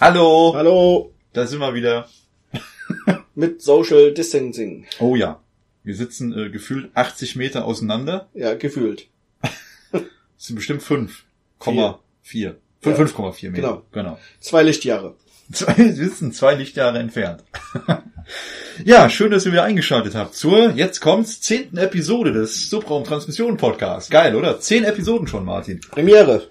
Hallo, 0.00 0.52
Hallo. 0.54 1.12
da 1.32 1.44
sind 1.44 1.58
wir 1.58 1.74
wieder. 1.74 2.08
Mit 3.34 3.60
Social 3.62 4.14
Distancing. 4.14 4.86
Oh 5.00 5.16
ja, 5.16 5.40
wir 5.82 5.96
sitzen 5.96 6.32
äh, 6.38 6.50
gefühlt 6.50 6.90
80 6.94 7.34
Meter 7.34 7.64
auseinander. 7.64 8.28
Ja, 8.32 8.54
gefühlt. 8.54 9.08
Das 9.42 9.50
sind 10.36 10.54
bestimmt 10.54 10.82
5,4. 10.82 11.72
Ja. 11.74 12.54
5,4 12.84 13.50
Meter. 13.50 13.60
Genau. 13.60 13.82
genau. 13.90 14.18
Zwei 14.38 14.62
Lichtjahre. 14.62 15.16
Zwei, 15.52 15.76
wir 15.76 15.92
sitzen 15.92 16.32
zwei 16.32 16.54
Lichtjahre 16.54 17.00
entfernt. 17.00 17.42
ja, 18.84 19.10
schön, 19.10 19.32
dass 19.32 19.46
ihr 19.46 19.52
wieder 19.52 19.64
eingeschaltet 19.64 20.14
habt 20.14 20.36
zur, 20.36 20.70
jetzt 20.74 21.00
kommt's, 21.00 21.40
zehnten 21.40 21.76
Episode 21.76 22.32
des 22.32 22.70
Subraum-Transmission 22.70 23.56
Podcasts. 23.56 24.10
Geil, 24.10 24.36
oder? 24.36 24.60
Zehn 24.60 24.84
Episoden 24.84 25.26
schon, 25.26 25.44
Martin. 25.44 25.80
Premiere. 25.80 26.50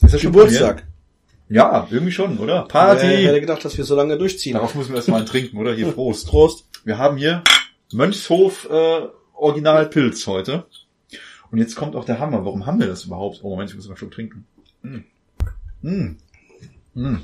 Ist 0.00 0.14
das 0.14 0.22
Geburtstag. 0.22 0.76
Premiere? 0.76 0.91
Ja, 1.52 1.86
irgendwie 1.90 2.12
schon, 2.12 2.38
oder? 2.38 2.62
Wer 2.62 2.68
Party. 2.68 3.06
hätte 3.06 3.40
gedacht, 3.40 3.64
dass 3.64 3.76
wir 3.76 3.84
so 3.84 3.94
lange 3.94 4.16
durchziehen. 4.16 4.54
Darauf 4.54 4.74
müssen 4.74 4.90
wir 4.90 4.96
erstmal 4.96 5.24
trinken, 5.24 5.58
oder? 5.58 5.74
Hier, 5.74 5.92
Prost. 5.92 6.28
Prost. 6.28 6.66
Wir 6.84 6.96
haben 6.98 7.16
hier 7.18 7.42
Mönchshof 7.92 8.68
äh, 8.70 9.06
Original 9.34 9.86
Pilz 9.90 10.26
heute. 10.26 10.64
Und 11.50 11.58
jetzt 11.58 11.74
kommt 11.76 11.94
auch 11.94 12.06
der 12.06 12.18
Hammer. 12.18 12.44
Warum 12.46 12.64
haben 12.64 12.80
wir 12.80 12.86
das 12.86 13.04
überhaupt? 13.04 13.40
Oh 13.42 13.50
Moment, 13.50 13.68
ich 13.68 13.76
muss 13.76 13.86
mal 13.86 13.98
schon 13.98 14.10
trinken. 14.10 14.46
Mm. 14.80 15.00
Mm. 15.82 16.16
Mm. 16.94 17.16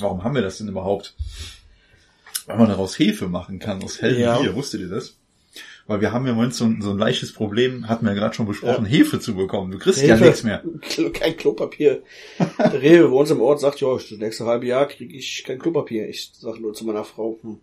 Warum 0.00 0.24
haben 0.24 0.34
wir 0.34 0.42
das 0.42 0.58
denn 0.58 0.66
überhaupt? 0.68 1.14
Weil 2.46 2.58
man 2.58 2.68
daraus 2.68 2.98
Hefe 2.98 3.28
machen 3.28 3.60
kann 3.60 3.82
aus 3.84 4.02
hellem 4.02 4.20
Ja. 4.20 4.38
Bier. 4.38 4.56
Wusstet 4.56 4.80
ihr 4.80 4.88
das? 4.88 5.16
Weil 5.88 6.02
wir 6.02 6.12
haben 6.12 6.26
ja 6.26 6.32
im 6.32 6.36
Moment 6.36 6.54
so 6.54 6.66
ein, 6.66 6.82
so 6.82 6.90
ein 6.90 6.98
leichtes 6.98 7.32
Problem, 7.32 7.88
hatten 7.88 8.04
wir 8.04 8.12
ja 8.12 8.18
gerade 8.18 8.34
schon 8.34 8.46
besprochen, 8.46 8.84
Hefe 8.84 9.20
zu 9.20 9.34
bekommen. 9.34 9.72
Du 9.72 9.78
kriegst 9.78 10.02
ja 10.02 10.08
Hilfe. 10.08 10.24
nichts 10.24 10.44
mehr. 10.44 10.62
Kein 11.14 11.34
Klopapier. 11.34 12.02
Der 12.58 12.82
Rewe 12.82 13.08
bei 13.08 13.16
uns 13.16 13.30
im 13.30 13.40
Ort 13.40 13.58
sagt, 13.60 13.80
ja, 13.80 13.94
das 13.94 14.10
nächste 14.10 14.44
halbe 14.44 14.66
Jahr 14.66 14.86
kriege 14.86 15.16
ich 15.16 15.44
kein 15.44 15.58
Klopapier. 15.58 16.06
Ich 16.06 16.30
sag 16.34 16.60
nur 16.60 16.74
zu 16.74 16.84
meiner 16.84 17.04
Frau, 17.04 17.38
hm, 17.40 17.60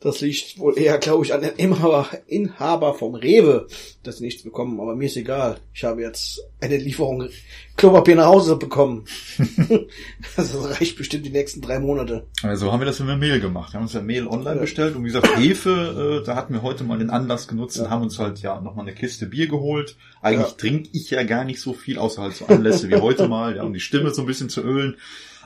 das 0.00 0.20
liegt 0.20 0.58
wohl 0.60 0.78
eher, 0.78 0.96
glaube 0.98 1.24
ich, 1.24 1.34
an 1.34 1.40
den 1.40 1.54
Inhaber, 1.56 2.08
Inhaber 2.28 2.94
vom 2.94 3.14
Rewe, 3.16 3.66
dass 4.04 4.18
sie 4.18 4.24
nichts 4.24 4.44
bekommen. 4.44 4.78
Aber 4.80 4.94
mir 4.94 5.06
ist 5.06 5.16
egal. 5.16 5.58
Ich 5.74 5.82
habe 5.84 6.02
jetzt 6.02 6.40
eine 6.60 6.76
Lieferung 6.76 7.28
Klopapier 7.76 8.14
nach 8.16 8.26
Hause 8.26 8.56
bekommen. 8.56 9.06
das 10.36 10.54
reicht 10.54 10.96
bestimmt 10.96 11.26
die 11.26 11.30
nächsten 11.30 11.60
drei 11.60 11.78
Monate. 11.78 12.26
Also 12.42 12.72
haben 12.72 12.80
wir 12.80 12.86
das 12.86 13.00
mit 13.00 13.18
Mehl 13.18 13.40
gemacht. 13.40 13.72
Wir 13.72 13.78
haben 13.78 13.84
uns 13.84 13.92
ja 13.92 14.00
Mehl 14.00 14.26
online 14.26 14.56
Ja. 14.56 14.60
bestellt 14.62 14.94
und 14.96 15.02
wie 15.04 15.08
gesagt, 15.08 15.36
Hefe, 15.36 16.20
äh, 16.22 16.26
da 16.26 16.36
hatten 16.36 16.52
wir 16.54 16.62
heute 16.62 16.84
mal 16.84 16.98
den 16.98 17.10
Anlass 17.10 17.48
genutzt 17.48 17.78
und 17.78 17.84
Ja. 17.86 17.90
haben 17.90 18.02
uns 18.02 18.18
halt 18.18 18.40
ja 18.40 18.60
nochmal 18.60 18.86
eine 18.86 18.94
Kiste 18.94 19.26
Bier 19.26 19.48
geholt. 19.48 19.96
Eigentlich 20.22 20.48
Ja. 20.50 20.54
trinke 20.56 20.88
ich 20.92 21.10
ja 21.10 21.22
gar 21.24 21.44
nicht 21.44 21.60
so 21.60 21.72
viel, 21.72 21.98
außer 21.98 22.22
halt 22.22 22.34
so 22.34 22.46
Anlässe 22.46 22.88
wie 22.88 22.96
heute 22.96 23.28
mal, 23.28 23.56
ja, 23.56 23.62
um 23.62 23.72
die 23.72 23.80
Stimme 23.80 24.10
so 24.14 24.22
ein 24.22 24.26
bisschen 24.26 24.48
zu 24.48 24.62
ölen. 24.62 24.96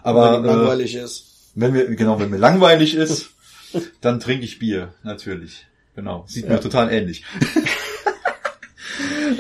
Aber 0.02 0.42
Wenn 0.42 0.44
äh, 0.44 0.52
langweilig 0.54 0.94
ist. 0.94 1.24
wenn 1.54 1.72
mir, 1.72 1.86
genau, 1.96 2.18
wenn 2.20 2.30
mir 2.30 2.38
langweilig 2.38 2.94
ist, 2.94 3.30
dann 4.00 4.20
trinke 4.20 4.44
ich 4.44 4.58
Bier, 4.58 4.94
natürlich. 5.02 5.66
Genau. 5.94 6.24
Sieht 6.26 6.48
mir 6.48 6.54
Ja. 6.54 6.60
total 6.60 6.90
ähnlich. 6.92 7.24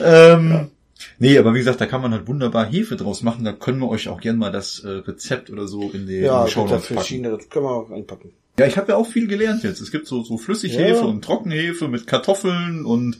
ähm, 0.02 0.68
Nee, 1.18 1.38
aber 1.38 1.54
wie 1.54 1.58
gesagt, 1.58 1.80
da 1.80 1.86
kann 1.86 2.02
man 2.02 2.10
halt 2.12 2.26
wunderbar 2.26 2.66
Hefe 2.66 2.96
draus 2.96 3.22
machen. 3.22 3.44
Da 3.44 3.52
können 3.52 3.78
wir 3.78 3.88
euch 3.88 4.08
auch 4.08 4.20
gern 4.20 4.38
mal 4.38 4.50
das 4.50 4.80
äh, 4.80 4.88
Rezept 4.88 5.50
oder 5.50 5.68
so 5.68 5.90
in 5.92 6.06
die, 6.06 6.16
Ja, 6.16 6.40
in 6.40 6.46
die 6.46 6.52
Show 6.52 6.66
ja 6.66 6.78
verschiedene, 6.78 7.30
das 7.30 7.48
können 7.48 7.66
wir 7.66 7.70
auch 7.70 7.90
einpacken. 7.92 8.32
Ja, 8.58 8.66
ich 8.66 8.76
habe 8.76 8.88
ja 8.92 8.96
auch 8.96 9.06
viel 9.06 9.28
gelernt 9.28 9.62
jetzt. 9.62 9.80
Es 9.80 9.92
gibt 9.92 10.08
so, 10.08 10.24
so 10.24 10.36
Flüssighefe 10.36 11.00
Ja. 11.00 11.02
und 11.02 11.24
Trockenhefe 11.24 11.86
mit 11.86 12.08
Kartoffeln 12.08 12.84
und 12.84 13.18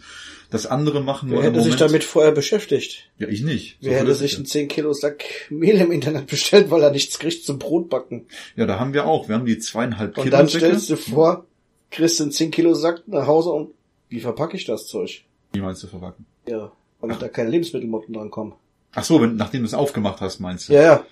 das 0.52 0.66
andere 0.66 1.00
machen 1.02 1.30
wir 1.30 1.38
Wer 1.38 1.44
hätte 1.46 1.56
sich 1.60 1.64
Moment- 1.72 1.80
damit 1.80 2.04
vorher 2.04 2.30
beschäftigt? 2.32 3.10
Ja, 3.18 3.26
ich 3.28 3.42
nicht. 3.42 3.78
So 3.80 3.90
Wer 3.90 3.98
hätte 4.00 4.14
sich 4.14 4.36
einen 4.36 4.46
10 4.46 4.68
Kilo 4.68 4.92
Sack 4.92 5.24
Mehl 5.50 5.80
im 5.80 5.90
Internet 5.90 6.26
bestellt, 6.28 6.70
weil 6.70 6.82
er 6.82 6.90
nichts 6.92 7.18
kriegt 7.18 7.44
zum 7.44 7.58
Brotbacken? 7.58 8.26
Ja, 8.54 8.66
da 8.66 8.78
haben 8.78 8.92
wir 8.94 9.06
auch. 9.06 9.28
Wir 9.28 9.34
haben 9.34 9.46
die 9.46 9.58
zweieinhalb 9.58 10.16
Und 10.16 10.24
Kilo 10.24 10.36
dann 10.36 10.46
Säcke. 10.48 10.66
stellst 10.66 10.90
du 10.90 10.96
vor, 10.96 11.46
kriegst 11.90 12.20
einen 12.20 12.30
10 12.32 12.50
Kilo 12.52 12.74
Sack 12.74 13.02
nach 13.06 13.26
Hause 13.26 13.50
und 13.50 13.70
wie 14.08 14.20
verpacke 14.20 14.56
ich 14.56 14.64
das 14.64 14.86
Zeug? 14.86 15.24
Wie 15.52 15.60
meinst 15.60 15.82
du 15.82 15.86
verpacken? 15.88 16.26
Ja, 16.46 16.70
weil 17.00 17.16
da 17.16 17.28
keine 17.28 17.50
Lebensmittelmotten 17.50 18.14
dran 18.14 18.30
kommen. 18.30 18.52
Ach 18.94 19.04
so, 19.04 19.20
wenn, 19.22 19.36
nachdem 19.36 19.62
du 19.62 19.66
es 19.66 19.74
aufgemacht 19.74 20.20
hast, 20.20 20.38
meinst 20.40 20.68
du? 20.68 20.74
Ja, 20.74 20.82
ja. 20.82 21.06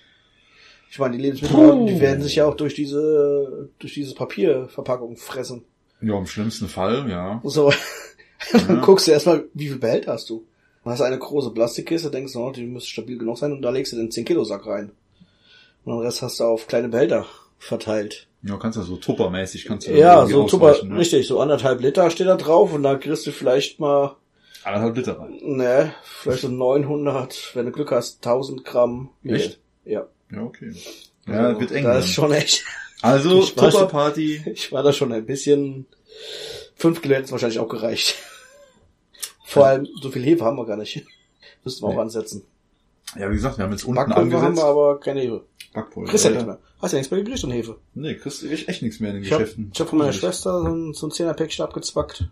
Ich 0.91 0.99
meine, 0.99 1.17
die 1.17 1.23
Lebensmittelmotten, 1.23 1.87
die 1.87 2.00
werden 2.00 2.21
sich 2.23 2.34
ja 2.37 2.47
auch 2.47 2.56
durch 2.56 2.75
diese, 2.75 3.71
durch 3.79 3.95
diese 3.95 4.15
Papierverpackung 4.15 5.17
fressen. 5.17 5.65
Ja, 6.03 6.19
im 6.19 6.27
schlimmsten 6.27 6.69
Fall, 6.69 7.09
ja. 7.09 7.41
So. 7.45 7.73
Dann 8.53 8.77
Ja. 8.77 8.81
guckst 8.84 9.06
du 9.06 9.12
erstmal, 9.12 9.45
wie 9.55 9.69
viel 9.69 9.78
Behälter 9.78 10.12
hast 10.12 10.28
du? 10.31 10.45
Du 10.84 10.91
hast 10.91 11.03
eine 11.03 11.19
große 11.19 11.51
Plastikkiste, 11.51 12.11
denkst 12.11 12.33
du, 12.33 12.41
oh, 12.41 12.51
die 12.51 12.65
müsste 12.65 12.89
stabil 12.91 13.19
genug 13.19 13.37
sein 13.39 13.53
und 13.53 13.61
da 13.62 13.71
legst 13.71 13.93
du 13.93 13.97
den 13.97 14.11
10 14.11 14.25
Kilo 14.25 14.45
Sack 14.45 14.67
rein. 14.67 14.93
Und 15.84 15.95
den 15.97 16.03
Rest 16.03 16.23
hast 16.23 16.41
du 16.41 16.45
auf 16.45 16.67
kleine 16.67 16.89
Behälter 16.89 17.27
verteilt. 17.59 18.27
Ja, 18.43 18.56
kannst 18.56 18.79
du 18.79 18.83
so 18.83 18.97
tuppermäßig 18.97 19.67
kannst 19.67 19.87
du 19.87 19.93
Ja, 19.93 20.27
so 20.27 20.45
ausweichen, 20.45 20.89
ne? 20.89 20.99
richtig, 20.99 21.27
so 21.27 21.41
anderthalb 21.41 21.81
Liter 21.83 22.09
steht 22.11 22.27
da 22.29 22.37
drauf 22.37 22.73
und 22.73 22.83
da 22.83 22.95
kriegst 22.97 23.27
du 23.27 23.33
vielleicht 23.33 23.79
mal, 23.81 24.17
Anderthalb 24.65 24.97
Liter 24.97 25.19
rein. 25.19 25.39
ne, 25.43 25.93
vielleicht 26.03 26.41
so 26.43 26.49
900, 26.49 27.50
wenn 27.55 27.67
du 27.67 27.73
Glück 27.73 27.91
hast, 27.91 28.25
1000 28.27 28.65
Gramm 28.65 29.11
Mehl. 29.23 29.37
Echt? 29.37 29.59
Ja. 29.84 30.06
Ja, 30.33 30.43
okay. 30.43 30.73
Ja, 31.27 31.49
Also, 31.49 31.61
wird 31.61 31.73
eng. 31.73 31.84
Da 31.84 31.93
dann. 31.95 32.03
ist 32.03 32.12
schon 32.15 32.33
echt, 32.33 32.65
also, 33.03 33.43
Tupperparty. 33.45 34.45
ich 34.55 34.73
war 34.73 34.83
da 34.83 34.93
schon 34.95 35.12
ein 35.12 35.27
bisschen, 35.27 35.84
fünf 36.75 37.03
Kilo 37.03 37.17
hätten 37.17 37.31
wahrscheinlich 37.31 37.59
auch 37.59 37.69
gereicht. 37.69 38.15
Vor 39.50 39.66
allem, 39.66 39.87
so 40.00 40.11
viel 40.11 40.22
Hefe 40.22 40.44
haben 40.44 40.56
wir 40.56 40.65
gar 40.66 40.77
nicht. 40.77 41.05
Müssten 41.65 41.83
wir 41.83 41.88
auch 41.88 41.94
Nee. 41.94 42.00
ansetzen. 42.00 42.43
Ja, 43.19 43.28
wie 43.31 43.34
gesagt, 43.34 43.59
wir 43.59 43.65
haben 43.65 43.72
jetzt 43.72 43.83
unten 43.84 43.97
Backpulver 43.97 44.37
haben 44.37 44.44
angesetzt. 44.47 44.65
wir 44.66 44.71
aber 44.71 45.00
keine 45.00 45.21
Hefe. 45.21 45.44
Backpulver. 45.75 46.11
Kriegst 46.11 46.25
ja 46.25 46.31
nicht 46.31 46.47
mehr. 46.47 46.59
Hast 46.81 46.93
ja 46.93 46.99
nichts 46.99 47.11
mehr 47.11 47.22
gekriegt 47.22 47.44
und 47.44 47.50
Hefe. 47.50 47.77
Nee, 47.94 48.15
kriegst 48.15 48.43
du 48.43 48.49
echt 48.49 48.69
echt 48.69 48.83
nichts 48.83 49.00
mehr 49.00 49.11
in 49.11 49.16
den 49.16 49.25
Ich 49.25 49.33
hab, 49.33 49.41
Geschäften. 49.41 49.71
ich 49.75 49.81
hab 49.81 49.88
von 49.88 49.99
meiner. 49.99 50.12
Schwester 50.12 50.61
so 50.62 50.69
ein, 50.69 50.94
so 50.94 51.06
ein 51.09 51.11
10er 51.11 51.34
Päckchen 51.34 51.65
abgezwackt. 51.65 52.25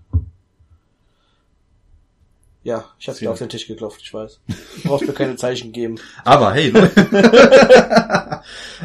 Ja, 2.64 2.84
ich 2.98 3.08
hab 3.08 3.16
dir 3.16 3.30
auf 3.30 3.38
den 3.38 3.48
Tisch 3.48 3.66
geklopft, 3.66 4.00
ich 4.02 4.12
weiß. 4.12 4.40
Du 4.82 4.88
brauchst 4.88 5.06
mir 5.06 5.12
keine 5.14 5.36
Zeichen 5.36 5.72
geben. 5.72 5.96
Aber 6.24 6.52
hey, 6.52 6.72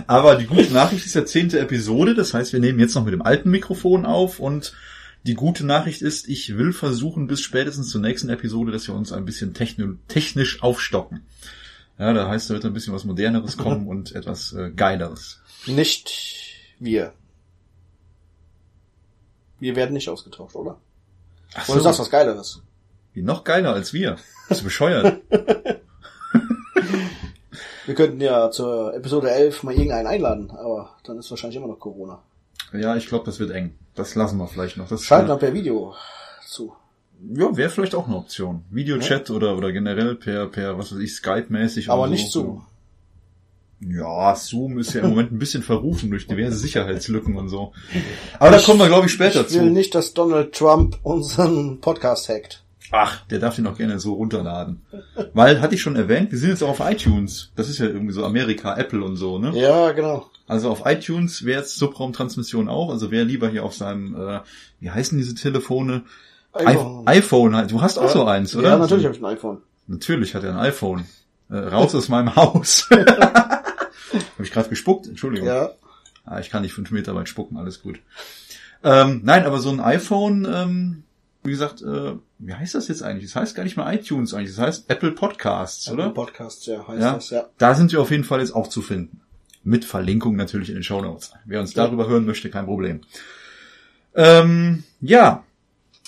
aber 0.07 0.35
die 0.35 0.45
gute 0.45 0.71
Nachricht 0.73 1.05
ist 1.05 1.15
ja 1.15 1.25
zehnte 1.25 1.59
Episode, 1.59 2.15
das 2.15 2.33
heißt, 2.33 2.53
wir 2.53 2.59
nehmen 2.59 2.79
jetzt 2.79 2.95
noch 2.95 3.03
mit 3.03 3.13
dem 3.13 3.21
alten 3.21 3.49
Mikrofon 3.49 4.05
auf 4.05 4.39
und 4.39 4.73
die 5.23 5.35
gute 5.35 5.65
Nachricht 5.65 6.01
ist, 6.01 6.27
ich 6.27 6.57
will 6.57 6.73
versuchen 6.73 7.27
bis 7.27 7.41
spätestens 7.41 7.89
zur 7.89 8.01
nächsten 8.01 8.29
Episode, 8.29 8.71
dass 8.71 8.87
wir 8.87 8.95
uns 8.95 9.11
ein 9.11 9.25
bisschen 9.25 9.53
techni 9.53 9.97
technisch 10.07 10.61
aufstocken. 10.61 11.25
Ja, 11.97 12.11
da 12.13 12.27
heißt, 12.27 12.49
da 12.49 12.55
wird 12.55 12.65
ein 12.65 12.73
bisschen 12.73 12.93
was 12.93 13.05
Moderneres 13.05 13.57
kommen 13.57 13.87
und 13.93 14.13
etwas 14.13 14.53
äh, 14.53 14.71
Geileres. 14.71 15.41
Nicht 15.65 16.11
wir. 16.79 17.13
Wir 19.59 19.75
werden 19.75 19.93
nicht 19.93 20.09
ausgetauscht, 20.09 20.55
oder? 20.55 20.77
Ach 21.53 21.69
Oder 21.69 21.77
du 21.77 21.83
sagst 21.83 21.99
was 21.99 22.09
Geileres. 22.09 22.61
wie 23.13 23.21
noch 23.21 23.43
geiler 23.43 23.73
als 23.73 23.93
wir. 23.93 24.17
Bist 24.49 24.61
du 24.61 24.65
bescheuert? 24.65 25.21
Wir 27.85 27.95
könnten 27.95 28.21
ja 28.21 28.49
zur 28.49 28.93
Episode 28.93 29.29
11 29.29 29.63
mal 29.63 29.73
irgendeinen 29.73 30.07
einladen, 30.07 30.51
aber 30.51 30.95
dann 31.03 31.17
ist 31.19 31.29
wahrscheinlich 31.29 31.57
immer 31.57 31.67
noch 31.67 31.79
Corona. 31.79 32.23
Ja, 32.73 32.95
ich 32.95 33.07
glaube, 33.07 33.25
das 33.25 33.39
wird 33.39 33.51
eng. 33.51 33.75
Das 33.95 34.15
lassen 34.15 34.37
wir 34.37 34.47
vielleicht 34.47 34.77
noch. 34.77 34.87
Das 34.87 35.03
Schalten 35.03 35.27
wir 35.27 35.37
per 35.37 35.53
Video 35.53 35.93
zu. 36.47 36.73
Ja, 37.35 37.55
wäre 37.55 37.69
vielleicht 37.69 37.95
auch 37.95 38.07
eine 38.07 38.17
Option. 38.17 38.63
Videochat 38.69 39.29
oder, 39.29 39.55
oder 39.57 39.71
generell 39.71 40.15
per, 40.15 40.47
per, 40.47 40.77
was 40.77 40.91
weiß 40.91 40.99
ich, 40.99 41.13
Skype-mäßig. 41.15 41.89
Aber 41.89 42.03
oder 42.03 42.11
nicht 42.11 42.31
so. 42.31 42.41
Zoom. 42.41 42.65
Ja, 43.85 44.35
Zoom 44.35 44.79
ist 44.79 44.93
ja 44.93 45.01
im 45.01 45.09
Moment 45.09 45.31
ein 45.31 45.39
bisschen 45.39 45.61
verrufen 45.63 46.09
durch 46.09 46.27
diverse 46.27 46.57
Sicherheitslücken 46.57 47.35
und 47.35 47.49
so. 47.49 47.73
Aber 48.39 48.51
da 48.51 48.59
kommen 48.59 48.79
wir, 48.79 48.87
glaube 48.87 49.07
ich, 49.07 49.11
später 49.11 49.41
Ich 49.41 49.53
will 49.53 49.67
zu. 49.67 49.73
nicht, 49.73 49.93
dass 49.93 50.13
Donald 50.13 50.53
Trump 50.53 50.99
unseren 51.03 51.79
Podcast 51.81 52.29
hackt. 52.29 52.63
Ach, 52.91 53.25
der 53.27 53.39
darf 53.39 53.55
den 53.55 53.65
auch 53.67 53.77
gerne 53.77 53.99
so 53.99 54.13
runterladen. 54.13 54.81
Weil, 55.33 55.61
hatte 55.61 55.75
ich 55.75 55.81
schon 55.81 55.95
erwähnt, 55.95 56.31
wir 56.31 56.37
sind 56.37 56.49
jetzt 56.49 56.63
auch 56.63 56.79
auf 56.79 56.79
iTunes. 56.81 57.51
Das 57.55 57.69
ist 57.69 57.79
ja 57.79 57.85
irgendwie 57.85 58.13
so 58.13 58.25
Amerika, 58.25 58.75
Apple 58.75 59.03
und 59.03 59.15
so, 59.15 59.39
ne? 59.39 59.51
Ja, 59.55 59.91
genau. 59.91 60.29
Also 60.47 60.69
auf 60.69 60.83
iTunes 60.85 61.45
wäre 61.45 61.61
jetzt 61.61 61.77
Subraumtransmission 61.77 62.67
auch. 62.69 62.89
Also 62.89 63.09
wer 63.09 63.23
lieber 63.25 63.49
hier 63.49 63.63
auf 63.63 63.73
seinem, 63.73 64.15
äh, 64.15 64.39
wie 64.79 64.91
heißen 64.91 65.17
diese 65.17 65.35
Telefone? 65.35 66.03
iPhone. 66.53 67.05
I 67.05 67.09
iPhone 67.17 67.55
halt. 67.55 67.71
Du 67.71 67.81
hast 67.81 67.97
auch 67.97 68.09
so 68.09 68.25
eins, 68.25 68.55
oder? 68.55 68.69
Ja, 68.69 68.77
natürlich 68.77 69.05
habe 69.05 69.15
ich 69.15 69.21
ein 69.21 69.25
iPhone. 69.25 69.57
Natürlich 69.87 70.35
hat 70.35 70.43
er 70.43 70.51
ein 70.51 70.59
iPhone. 70.59 71.05
Äh, 71.49 71.57
raus 71.57 71.95
aus 71.95 72.09
meinem 72.09 72.35
Haus. 72.35 72.87
Habe 74.13 74.43
ich 74.43 74.51
gerade 74.51 74.69
gespuckt? 74.69 75.07
Entschuldigung. 75.07 75.47
Ja. 75.47 75.71
Ah, 76.25 76.39
ich 76.39 76.49
kann 76.49 76.61
nicht 76.61 76.73
fünf 76.73 76.91
Meter 76.91 77.15
weit 77.15 77.27
spucken, 77.29 77.57
alles 77.57 77.81
gut. 77.81 77.99
Ähm, 78.83 79.21
nein, 79.23 79.45
aber 79.45 79.59
so 79.59 79.69
ein 79.69 79.79
iPhone, 79.79 80.47
ähm, 80.51 81.03
wie 81.43 81.51
gesagt, 81.51 81.81
äh, 81.81 82.13
wie 82.39 82.53
heißt 82.53 82.75
das 82.75 82.87
jetzt 82.87 83.03
eigentlich? 83.03 83.31
Das 83.31 83.35
heißt 83.41 83.55
gar 83.55 83.63
nicht 83.63 83.77
mehr 83.77 83.91
iTunes 83.93 84.33
eigentlich, 84.33 84.55
das 84.55 84.59
heißt 84.65 84.89
Apple 84.89 85.11
Podcasts, 85.11 85.89
oder? 85.91 86.09
Podcast, 86.09 86.65
ja, 86.67 86.87
heißt 86.87 87.01
Ja. 87.01 87.13
das, 87.13 87.29
ja. 87.29 87.45
Da 87.57 87.75
sind 87.75 87.91
wir 87.91 88.01
auf 88.01 88.11
jeden 88.11 88.23
Fall 88.23 88.39
jetzt 88.39 88.55
auch 88.55 88.67
zu 88.67 88.81
finden. 88.81 89.21
Mit 89.63 89.85
Verlinkung 89.85 90.35
natürlich 90.35 90.69
in 90.69 90.75
den 90.75 90.83
Show 90.83 91.01
Notes. 91.01 91.33
Wer 91.45 91.61
uns 91.61 91.73
darüber 91.73 92.07
hören 92.07 92.25
möchte, 92.25 92.49
kein 92.49 92.65
Problem. 92.65 93.01
Ähm, 94.15 94.83
ja, 95.01 95.43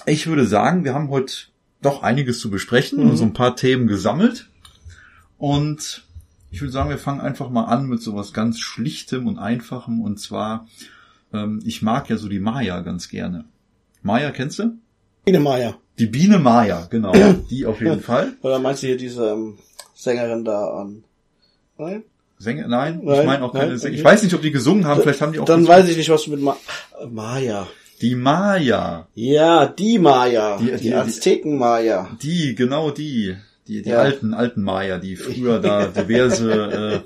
ich 0.06 0.28
würde 0.28 0.46
sagen, 0.46 0.84
wir 0.84 0.94
haben 0.94 1.10
heute 1.10 1.34
doch 1.82 2.04
einiges 2.04 2.40
zu 2.40 2.50
besprechen 2.50 3.04
Mhm. 3.04 3.10
und 3.12 3.18
so 3.18 3.24
ein 3.24 3.34
paar 3.34 3.56
Themen 3.56 3.88
gesammelt. 3.88 4.50
Und 5.38 6.06
ich 6.52 6.62
würde 6.62 6.72
sagen, 6.72 6.90
wir 6.90 6.98
fangen 6.98 7.22
einfach 7.22 7.50
mal 7.50 7.66
an 7.66 7.88
mit 7.88 8.02
sowas 8.02 8.34
ganz 8.34 8.60
Schlichtem 8.60 9.28
und 9.28 9.38
Einfachem. 9.38 10.02
Und 10.02 10.20
zwar, 10.20 10.68
ähm, 11.34 11.62
ich 11.66 11.82
mag 11.82 12.10
ja 12.10 12.18
so 12.18 12.28
die 12.30 12.40
Maya 12.40 12.82
ganz 12.82 13.10
gerne. 13.10 13.46
Maya 14.02 14.32
kennst 14.32 14.60
du? 14.60 14.78
Ine 15.25 15.39
Maya. 15.39 15.75
Die 16.00 16.07
Biene 16.07 16.39
Maya, 16.39 16.88
genau. 16.89 17.12
Die 17.50 17.66
auf 17.66 17.80
jeden 17.81 18.01
Fall. 18.01 18.33
Oder 18.42 18.60
meinst 18.60 18.83
du 18.83 18.88
hier 18.88 18.98
diese 18.98 19.30
ähm, 19.31 19.57
Sängerin 19.94 20.44
da 20.44 20.68
an? 20.81 21.04
Nein? 21.77 22.04
Sänger, 22.38 22.68
nein, 22.68 23.00
ich 23.01 23.07
Nein, 23.07 23.25
meine 23.25 23.45
auch 23.45 23.54
keine 23.54 23.69
nein, 23.69 23.77
Sänger. 23.77 23.95
Ich 23.95 24.04
weiß 24.04 24.24
nicht, 24.24 24.33
ob 24.36 24.42
die 24.42 24.51
gesungen 24.51 24.86
haben, 24.86 25.01
vielleicht 25.01 25.22
haben 25.22 25.31
die 25.31 25.39
auch 25.39 25.45
Dann 25.45 25.62
gesungen. 25.62 25.80
weiß 25.83 25.89
ich 25.89 25.95
nicht, 25.98 26.10
was 26.10 26.24
du 26.24 26.31
mit 26.31 26.42
Ma 26.42 26.57
Maya. 27.10 27.66
Die 28.01 28.13
Maya. 28.16 29.07
Ja, 29.16 29.66
die 29.68 29.98
Maya. 30.00 30.57
Die- 30.57 30.66
Die, 30.72 30.77
die- 30.77 30.94
Azteken-Maya. 30.94 32.10
Die, 32.22 32.54
genau 32.56 32.92
die. 32.92 33.38
Die, 33.68 33.81
die 33.81 33.89
Ja. 33.89 34.00
alten, 34.00 34.33
alten 34.33 34.62
Maya, 34.63 34.98
die 35.00 35.16
früher 35.16 35.60
da 35.60 35.88
diverse, 35.95 37.04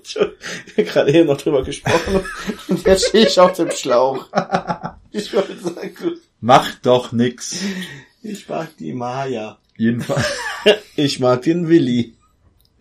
äh, 0.76 0.82
Gerade 0.84 1.14
eben 1.14 1.28
noch 1.28 1.38
drüber 1.38 1.64
gesprochen 1.64 2.22
und 2.68 2.86
jetzt 2.88 3.10
stehe 3.10 3.28
ich 3.28 3.40
auf 3.40 3.54
dem 3.54 3.70
Schlauch. 3.72 4.26
Ich 5.12 5.32
wollte 5.34 5.56
sagen, 5.58 5.96
gut, 6.02 6.18
macht 6.42 6.86
doch 6.88 7.12
nix. 7.12 7.62
Ich 8.24 8.48
mag 8.50 8.76
die 8.78 8.94
Maya. 8.94 9.58
Jedenfalls. 9.78 10.26
Ich 10.98 11.22
mag 11.22 11.44
den 11.44 11.70
Willi. 11.70 12.16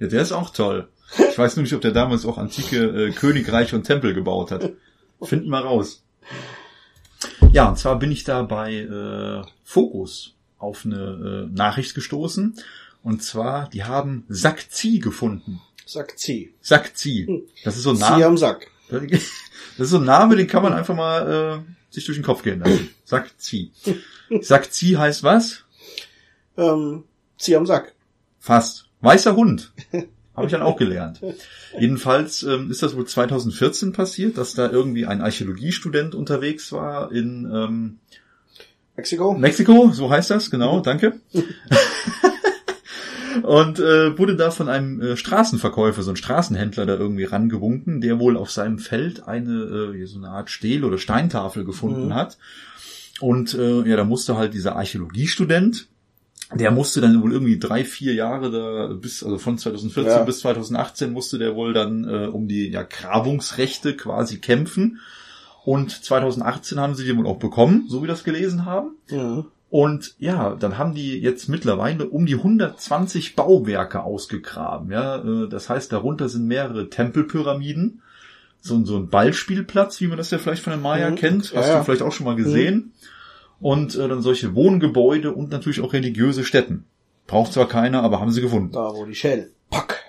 Ja, 0.00 0.08
der 0.08 0.22
ist 0.22 0.32
auch 0.32 0.50
toll. 0.50 0.88
Ich 1.30 1.38
weiß 1.38 1.54
nur 1.54 1.62
nicht, 1.62 1.74
ob 1.74 1.80
der 1.80 1.92
damals 1.92 2.26
auch 2.26 2.36
antike 2.36 2.76
äh, 2.78 3.12
Königreiche 3.12 3.76
und 3.76 3.84
Tempel 3.84 4.14
gebaut 4.14 4.50
hat. 4.50 4.72
Finden 5.22 5.48
wir 5.50 5.60
raus. 5.60 6.02
Ja, 7.52 7.68
und 7.68 7.78
zwar 7.78 8.00
bin 8.00 8.10
ich 8.10 8.24
da 8.24 8.42
bei 8.42 8.74
äh, 8.74 9.42
Focus 9.62 10.34
auf 10.58 10.84
eine 10.84 11.46
äh, 11.48 11.54
Nachricht 11.56 11.94
gestoßen. 11.94 12.56
Und 13.04 13.22
zwar, 13.22 13.70
die 13.70 13.84
haben 13.84 14.24
Sakzi 14.28 14.98
gefunden. 14.98 15.60
Sie. 16.16 16.52
Sakzi. 16.60 17.46
Das 17.64 17.76
ist 17.76 17.84
so 17.84 17.90
ein 17.90 17.96
Sie 17.96 18.02
Name. 18.02 18.26
am 18.26 18.36
Sack. 18.36 18.66
Das 19.76 19.84
ist 19.86 19.90
so 19.90 19.98
ein 19.98 20.04
Name, 20.04 20.34
den 20.34 20.48
kann 20.48 20.64
man 20.64 20.72
einfach 20.72 20.96
mal 20.96 21.62
äh, 21.64 21.72
sich 21.90 22.04
durch 22.04 22.18
den 22.18 22.24
Kopf 22.24 22.42
gehen 22.42 22.60
lassen. 22.60 22.90
Sakzi. 23.04 23.72
Sakzi 24.40 24.92
heißt 24.92 25.22
was? 25.22 25.64
Ähm, 26.56 27.04
sie 27.36 27.56
am 27.56 27.66
Sack. 27.66 27.94
Fast. 28.38 28.86
Weißer 29.00 29.36
Hund. 29.36 29.72
Habe 30.34 30.46
ich 30.46 30.52
dann 30.52 30.62
auch 30.62 30.76
gelernt. 30.76 31.20
Jedenfalls 31.78 32.44
ähm, 32.44 32.70
ist 32.70 32.82
das 32.82 32.94
wohl 32.94 33.06
2014 33.06 33.92
passiert, 33.92 34.38
dass 34.38 34.54
da 34.54 34.70
irgendwie 34.70 35.04
ein 35.04 35.20
Archäologiestudent 35.20 36.14
unterwegs 36.14 36.70
war 36.70 37.10
in 37.10 37.44
ähm, 37.52 37.98
Mexiko? 38.96 39.34
Mexiko, 39.34 39.90
so 39.92 40.10
heißt 40.10 40.30
das, 40.30 40.50
genau, 40.50 40.80
danke. 40.80 41.20
Und 43.44 43.78
äh, 43.78 44.18
wurde 44.18 44.36
da 44.36 44.50
von 44.50 44.68
einem 44.68 45.00
äh, 45.00 45.16
Straßenverkäufer, 45.16 46.02
so 46.02 46.10
ein 46.10 46.16
Straßenhändler 46.16 46.86
da 46.86 46.94
irgendwie 46.96 47.24
rangewunken, 47.24 48.00
der 48.00 48.18
wohl 48.18 48.36
auf 48.36 48.50
seinem 48.50 48.78
Feld 48.78 49.26
eine 49.26 49.94
äh, 49.94 50.06
so 50.06 50.18
eine 50.18 50.28
Art 50.30 50.50
Stehl- 50.50 50.84
oder 50.84 50.98
Steintafel 50.98 51.64
gefunden 51.64 52.06
Mhm. 52.06 52.14
hat. 52.14 52.38
Und 53.20 53.54
äh, 53.54 53.82
ja, 53.88 53.96
da 53.96 54.04
musste 54.04 54.36
halt 54.36 54.54
dieser 54.54 54.76
Archäologiestudent, 54.76 55.88
der 56.54 56.70
musste 56.70 57.00
dann 57.00 57.20
wohl 57.22 57.32
irgendwie 57.32 57.58
drei, 57.58 57.84
vier 57.84 58.14
Jahre 58.14 58.50
da 58.50 58.94
bis, 58.94 59.22
also 59.22 59.38
von 59.38 59.58
2014 59.58 60.12
Ja. 60.12 60.22
bis 60.22 60.40
2018 60.40 61.12
musste 61.12 61.36
der 61.38 61.54
wohl 61.54 61.72
dann 61.74 62.04
äh, 62.08 62.26
um 62.26 62.48
die 62.48 62.68
ja, 62.70 62.84
Grabungsrechte 62.84 63.94
quasi 63.96 64.38
kämpfen. 64.38 65.00
Und 65.64 65.90
2018 65.90 66.80
haben 66.80 66.94
sie 66.94 67.04
die 67.04 67.14
wohl 67.16 67.26
auch 67.26 67.38
bekommen, 67.38 67.84
so 67.88 67.98
wie 67.98 68.04
wir 68.04 68.08
das 68.08 68.24
gelesen 68.24 68.64
haben. 68.64 68.92
Mhm. 69.10 69.44
Und 69.70 70.14
ja, 70.18 70.54
dann 70.58 70.78
haben 70.78 70.94
die 70.94 71.18
jetzt 71.20 71.48
mittlerweile 71.48 72.08
um 72.08 72.24
die 72.24 72.36
120 72.36 73.36
Bauwerke 73.36 74.02
ausgegraben. 74.02 74.90
Ja, 74.90 75.16
äh, 75.16 75.48
das 75.48 75.68
heißt, 75.68 75.92
darunter 75.92 76.28
sind 76.30 76.46
mehrere 76.46 76.88
Tempelpyramiden, 76.88 78.00
so, 78.60 78.74
ein- 78.76 78.86
so 78.86 78.96
ein 78.96 79.08
Ballspielplatz, 79.08 80.00
wie 80.00 80.06
man 80.08 80.16
das 80.16 80.30
ja 80.30 80.38
vielleicht 80.38 80.62
von 80.62 80.72
den 80.72 80.80
Maya 80.82 81.10
Mhm. 81.10 81.16
kennt, 81.16 81.52
hast 81.54 81.68
ja. 81.68 81.78
du 81.78 81.84
vielleicht 81.84 82.02
auch 82.02 82.12
schon 82.12 82.24
mal 82.26 82.36
gesehen. 82.36 82.92
Und 83.60 83.94
äh, 83.96 84.08
dann 84.08 84.22
solche 84.22 84.54
Wohngebäude 84.54 85.32
und 85.32 85.50
natürlich 85.50 85.80
auch 85.80 85.92
religiöse 85.92 86.44
Stätten. 86.44 86.84
Braucht 87.26 87.52
zwar 87.52 87.68
keiner, 87.68 88.02
aber 88.02 88.20
haben 88.20 88.30
sie 88.30 88.40
gefunden. 88.40 88.72
Da, 88.72 88.94
wo 88.94 89.04
die 89.04 89.14
Schädel. 89.14 89.50
Pack. 89.68 90.02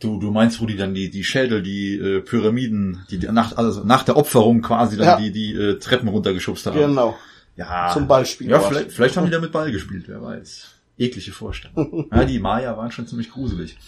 Du, 0.00 0.18
du 0.20 0.30
meinst, 0.30 0.60
wo 0.62 0.66
die 0.66 0.76
dann 0.76 0.94
die, 0.94 1.10
die 1.10 1.24
Schädel, 1.24 1.62
die 1.62 1.96
äh, 1.96 2.20
Pyramiden, 2.20 3.04
die, 3.10 3.18
die 3.18 3.26
nach, 3.26 3.56
also 3.56 3.84
nach 3.84 4.02
der 4.04 4.16
Opferung 4.16 4.62
quasi 4.62 4.96
dann 4.96 5.06
Ja. 5.06 5.16
die, 5.16 5.32
die 5.32 5.52
äh, 5.54 5.78
Treppen 5.78 6.08
runtergeschubst 6.08 6.66
haben. 6.66 6.78
Genau. 6.78 7.16
Ja. 7.56 7.90
Zum 7.92 8.08
Ballspiel. 8.08 8.48
Ja, 8.50 8.60
vielleicht, 8.60 8.92
vielleicht 8.92 9.16
haben 9.16 9.26
die 9.26 9.32
damit 9.32 9.52
Ball 9.52 9.70
gespielt, 9.70 10.04
wer 10.06 10.22
weiß. 10.22 10.74
Eklige 10.98 11.32
Vorstellung. 11.32 12.08
Ja, 12.12 12.24
die 12.24 12.38
Maya 12.38 12.76
waren 12.76 12.90
schon 12.92 13.06
ziemlich 13.06 13.30
gruselig. 13.30 13.78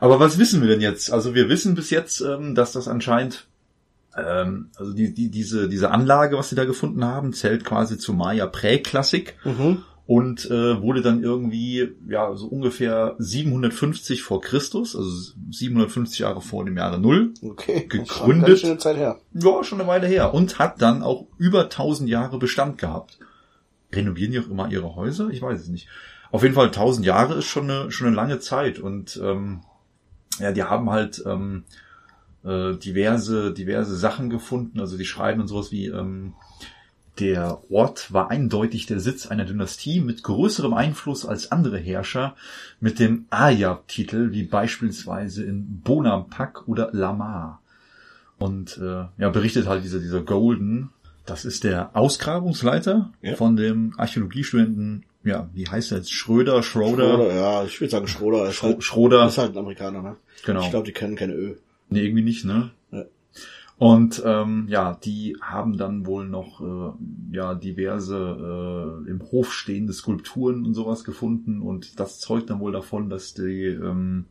Aber 0.00 0.18
was 0.18 0.38
wissen 0.38 0.60
wir 0.60 0.68
denn 0.68 0.80
jetzt? 0.80 1.12
Also 1.12 1.34
wir 1.34 1.48
wissen 1.48 1.74
bis 1.74 1.90
jetzt, 1.90 2.20
ähm, 2.20 2.54
dass 2.54 2.72
das 2.72 2.88
anscheinend, 2.88 3.46
ähm, 4.16 4.70
also 4.76 4.92
die, 4.92 5.14
die, 5.14 5.30
diese, 5.30 5.68
diese 5.68 5.90
Anlage, 5.90 6.36
was 6.36 6.48
sie 6.48 6.56
da 6.56 6.64
gefunden 6.64 7.04
haben, 7.04 7.32
zählt 7.32 7.64
quasi 7.64 7.98
zur 7.98 8.14
Maya 8.14 8.46
Präklassik 8.46 9.36
Mhm. 9.44 9.82
Und 10.06 10.50
äh, 10.50 10.82
wurde 10.82 11.00
dann 11.00 11.22
irgendwie, 11.22 11.92
ja, 12.08 12.34
so 12.34 12.46
ungefähr 12.48 13.14
750 13.18 14.22
vor 14.22 14.40
Christus, 14.40 14.96
also 14.96 15.32
750 15.50 16.18
Jahre 16.18 16.40
vor 16.40 16.64
dem 16.64 16.76
Jahre 16.76 16.98
Null, 17.00 17.32
Okay. 17.42 17.86
Gegründet. 17.88 18.48
Ganz 18.48 18.60
schöne 18.60 18.78
Zeit 18.78 18.96
her. 18.96 19.18
ja, 19.32 19.64
schon 19.64 19.80
eine 19.80 19.88
Weile 19.88 20.06
her. 20.08 20.34
Und 20.34 20.58
hat 20.58 20.82
dann 20.82 21.02
auch 21.02 21.26
über 21.38 21.62
1000 21.64 22.10
Jahre 22.10 22.38
Bestand 22.38 22.78
gehabt. 22.78 23.18
Renovieren 23.92 24.32
die 24.32 24.40
auch 24.40 24.48
immer 24.50 24.70
ihre 24.70 24.96
Häuser? 24.96 25.28
Ich 25.30 25.40
weiß 25.42 25.60
es 25.60 25.68
nicht. 25.68 25.86
Auf 26.30 26.42
jeden 26.42 26.54
Fall 26.54 26.66
1000 26.66 27.06
Jahre 27.06 27.34
ist 27.34 27.44
schon 27.46 27.70
eine, 27.70 27.90
schon 27.92 28.06
eine 28.08 28.16
lange 28.16 28.38
Zeit. 28.40 28.78
Und 28.78 29.20
ähm, 29.22 29.60
ja, 30.40 30.50
die 30.50 30.62
haben 30.64 30.90
halt 30.90 31.22
ähm, 31.26 31.64
äh, 32.44 32.74
diverse, 32.76 33.52
diverse 33.52 33.94
Sachen 33.96 34.30
gefunden. 34.30 34.80
Also 34.80 34.96
die 34.96 35.04
schreiben 35.04 35.42
und 35.42 35.46
sowas 35.46 35.70
wie, 35.70 35.86
ähm, 35.86 36.34
der 37.18 37.60
Ort 37.70 38.12
war 38.12 38.30
eindeutig 38.30 38.86
der 38.86 38.98
Sitz 38.98 39.26
einer 39.26 39.44
Dynastie 39.44 40.00
mit 40.00 40.22
größerem 40.22 40.72
Einfluss 40.72 41.26
als 41.26 41.52
andere 41.52 41.78
Herrscher 41.78 42.34
mit 42.80 42.98
dem 42.98 43.26
Ayab-Titel, 43.30 44.32
wie 44.32 44.44
beispielsweise 44.44 45.44
in 45.44 45.80
Bonampak 45.84 46.66
oder 46.68 46.88
Lamar. 46.92 47.60
Und 48.38 48.78
äh, 48.78 49.04
ja, 49.18 49.28
berichtet 49.30 49.66
halt 49.68 49.84
dieser, 49.84 50.00
dieser 50.00 50.22
Golden, 50.22 50.90
das 51.26 51.44
ist 51.44 51.64
der 51.64 51.94
Ausgrabungsleiter 51.94 53.12
Ja. 53.20 53.36
von 53.36 53.56
dem 53.56 53.92
Archäologiestudenten, 53.98 55.04
ja, 55.22 55.48
wie 55.54 55.68
heißt 55.68 55.92
er 55.92 55.98
jetzt? 55.98 56.12
Schröder, 56.12 56.62
Schroeder, 56.64 57.14
Schroeder, 57.14 57.34
ja, 57.34 57.64
ich 57.64 57.80
würde 57.80 57.90
sagen 57.92 58.08
Schroeder 58.08 58.48
ist 58.48 58.56
Schro 58.56 58.66
halt, 58.68 58.82
Schroeder. 58.82 59.26
ist 59.28 59.38
halt 59.38 59.52
ein 59.52 59.58
Amerikaner, 59.58 60.02
ne? 60.02 60.16
Genau. 60.44 60.62
Ich 60.62 60.70
glaube, 60.70 60.86
die 60.86 60.92
kennen 60.92 61.14
keine 61.14 61.34
Ö. 61.34 61.54
Nee, 61.90 62.00
irgendwie 62.04 62.24
nicht, 62.24 62.44
ne? 62.44 62.70
Und 63.82 64.22
ähm, 64.24 64.66
ja, 64.68 64.96
die 65.02 65.36
haben 65.40 65.76
dann 65.76 66.06
wohl 66.06 66.28
noch 66.28 66.60
äh, 66.60 67.34
ja 67.34 67.52
diverse 67.54 68.16
äh, 69.04 69.10
im 69.10 69.20
Hof 69.32 69.52
stehende 69.52 69.92
Skulpturen 69.92 70.64
und 70.64 70.74
sowas 70.74 71.02
gefunden 71.02 71.60
und 71.60 71.98
das 71.98 72.20
zeugt 72.20 72.48
dann 72.50 72.60
wohl 72.60 72.70
davon, 72.70 73.10
dass 73.10 73.34
die 73.34 73.64
ähm, 73.64 74.26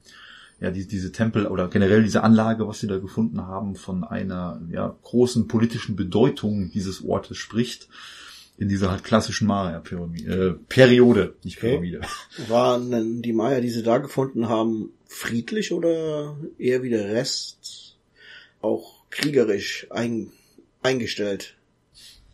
ja 0.62 0.72
die, 0.72 0.88
diese 0.88 1.12
Tempel 1.12 1.48
oder 1.48 1.68
generell 1.68 2.02
diese 2.02 2.24
Anlage, 2.24 2.66
was 2.66 2.80
sie 2.80 2.88
da 2.88 2.98
gefunden 2.98 3.42
haben, 3.42 3.76
von 3.76 4.06
einer 4.06 4.62
ja 4.72 4.96
großen 5.04 5.50
politischen 5.50 5.98
Bedeutung 5.98 6.72
dieses 6.72 7.04
Ortes 7.04 7.36
spricht 7.36 7.90
in 8.58 8.70
dieser 8.70 8.90
halt 8.90 9.04
klassischen 9.04 9.48
Maya-Pyramide, 9.48 10.48
äh, 10.48 10.54
Periode, 10.70 11.34
nicht 11.44 11.58
Okay. 11.58 11.72
Pyramide. 11.72 12.00
Waren 12.48 12.90
denn 12.90 13.22
die 13.22 13.34
Maya, 13.34 13.60
die 13.60 13.70
sie 13.70 13.84
da 13.84 13.98
gefunden 13.98 14.48
haben, 14.48 14.94
friedlich 15.08 15.74
oder 15.74 16.38
eher 16.58 16.84
wie 16.84 16.90
der 16.90 17.10
Rest 17.10 17.98
auch 18.62 19.01
kriegerisch 19.12 19.88
ein, 19.92 20.32
eingestellt? 20.82 21.58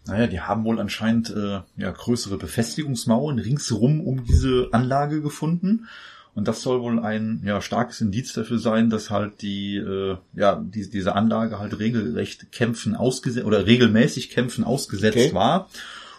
Naja, 0.05 0.27
die 0.27 0.39
haben 0.39 0.63
wohl 0.63 0.79
anscheinend 0.79 1.29
äh, 1.31 1.59
ja, 1.75 1.91
größere 1.91 2.37
Befestigungsmauern 2.37 3.39
ringsherum 3.39 3.99
um 3.99 4.23
diese 4.23 4.69
Anlage 4.71 5.21
gefunden. 5.21 5.87
Und 6.33 6.47
das 6.47 6.61
soll 6.61 6.81
wohl 6.81 6.99
ein 6.99 7.41
ja, 7.43 7.61
starkes 7.61 7.99
Indiz 7.99 8.31
dafür 8.31 8.59
sein, 8.59 8.89
dass 8.89 9.09
halt 9.09 9.41
die, 9.41 9.75
äh, 9.75 10.17
ja, 10.33 10.55
die, 10.55 10.87
diese 10.89 11.15
Anlage 11.15 11.59
halt 11.59 11.79
regelrecht 11.79 12.51
Kämpfen 12.51 12.95
ausgesetzt 12.95 13.45
oder 13.45 13.65
regelmäßig 13.65 14.29
Kämpfen 14.29 14.63
ausgesetzt 14.63 15.17
Okay. 15.17 15.33
war. 15.33 15.69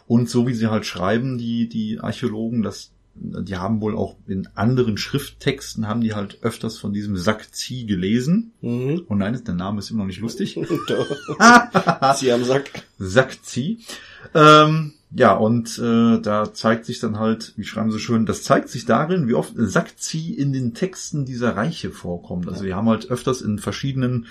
Und 0.07 0.29
so 0.29 0.47
wie 0.47 0.55
sie 0.55 0.67
halt 0.67 0.87
schreiben, 0.87 1.39
die, 1.39 1.69
die 1.69 2.01
Archäologen, 2.01 2.63
dass 2.63 2.91
die 3.21 3.57
haben 3.57 3.81
wohl 3.81 3.97
auch 3.97 4.17
in 4.27 4.49
anderen 4.55 4.97
Schrifttexten 4.97 5.87
haben 5.87 6.01
die 6.01 6.15
halt 6.15 6.39
öfters 6.43 6.79
von 6.79 6.93
diesem 6.93 7.17
Sakzi 7.17 7.85
gelesen. 7.85 8.53
Mhm. 8.61 9.05
Und 9.09 9.19
nein, 9.19 9.41
der 9.45 9.55
Name 9.55 9.81
ist 9.81 9.91
immer 9.91 10.01
noch 10.01 10.07
nicht 10.07 10.21
lustig. 10.21 10.55
Sie 12.17 12.33
am 12.33 12.45
Sack. 12.45 12.85
Sakzi. 12.99 13.81
Ähm, 14.35 14.93
ja, 15.11 15.33
und 15.35 15.79
äh, 15.79 16.21
da 16.21 16.53
zeigt 16.53 16.85
sich 16.85 17.01
dann 17.01 17.19
halt, 17.19 17.55
wie 17.57 17.65
schreiben 17.65 17.91
sie 17.91 17.99
schön, 17.99 18.27
das 18.27 18.43
zeigt 18.43 18.69
sich 18.69 18.85
darin, 18.85 19.27
wie 19.27 19.35
oft 19.35 19.55
Sakzi 19.57 20.33
in 20.33 20.53
den 20.53 20.75
Texten 20.75 21.25
dieser 21.25 21.57
Reiche 21.57 21.91
vorkommt. 21.91 22.49
Also 22.49 22.65
wir 22.65 22.77
haben 22.77 22.89
halt 22.89 23.11
öfters 23.11 23.41
in 23.41 23.59
verschiedenen 23.59 24.27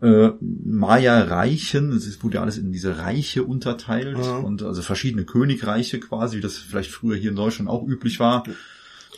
äh, 0.00 0.30
Maya-Reichen, 0.40 1.92
es 1.92 2.22
wurde 2.22 2.36
ja 2.36 2.42
alles 2.42 2.58
in 2.58 2.72
diese 2.72 2.98
Reiche 2.98 3.42
unterteilt 3.44 4.16
Mhm. 4.16 4.44
und 4.44 4.62
also 4.62 4.82
verschiedene 4.82 5.24
Königreiche 5.24 6.00
quasi, 6.00 6.36
wie 6.38 6.40
das 6.40 6.56
vielleicht 6.56 6.90
früher 6.90 7.16
hier 7.16 7.30
in 7.30 7.36
Deutschland 7.36 7.68
auch 7.70 7.86
üblich 7.86 8.20
war. 8.20 8.44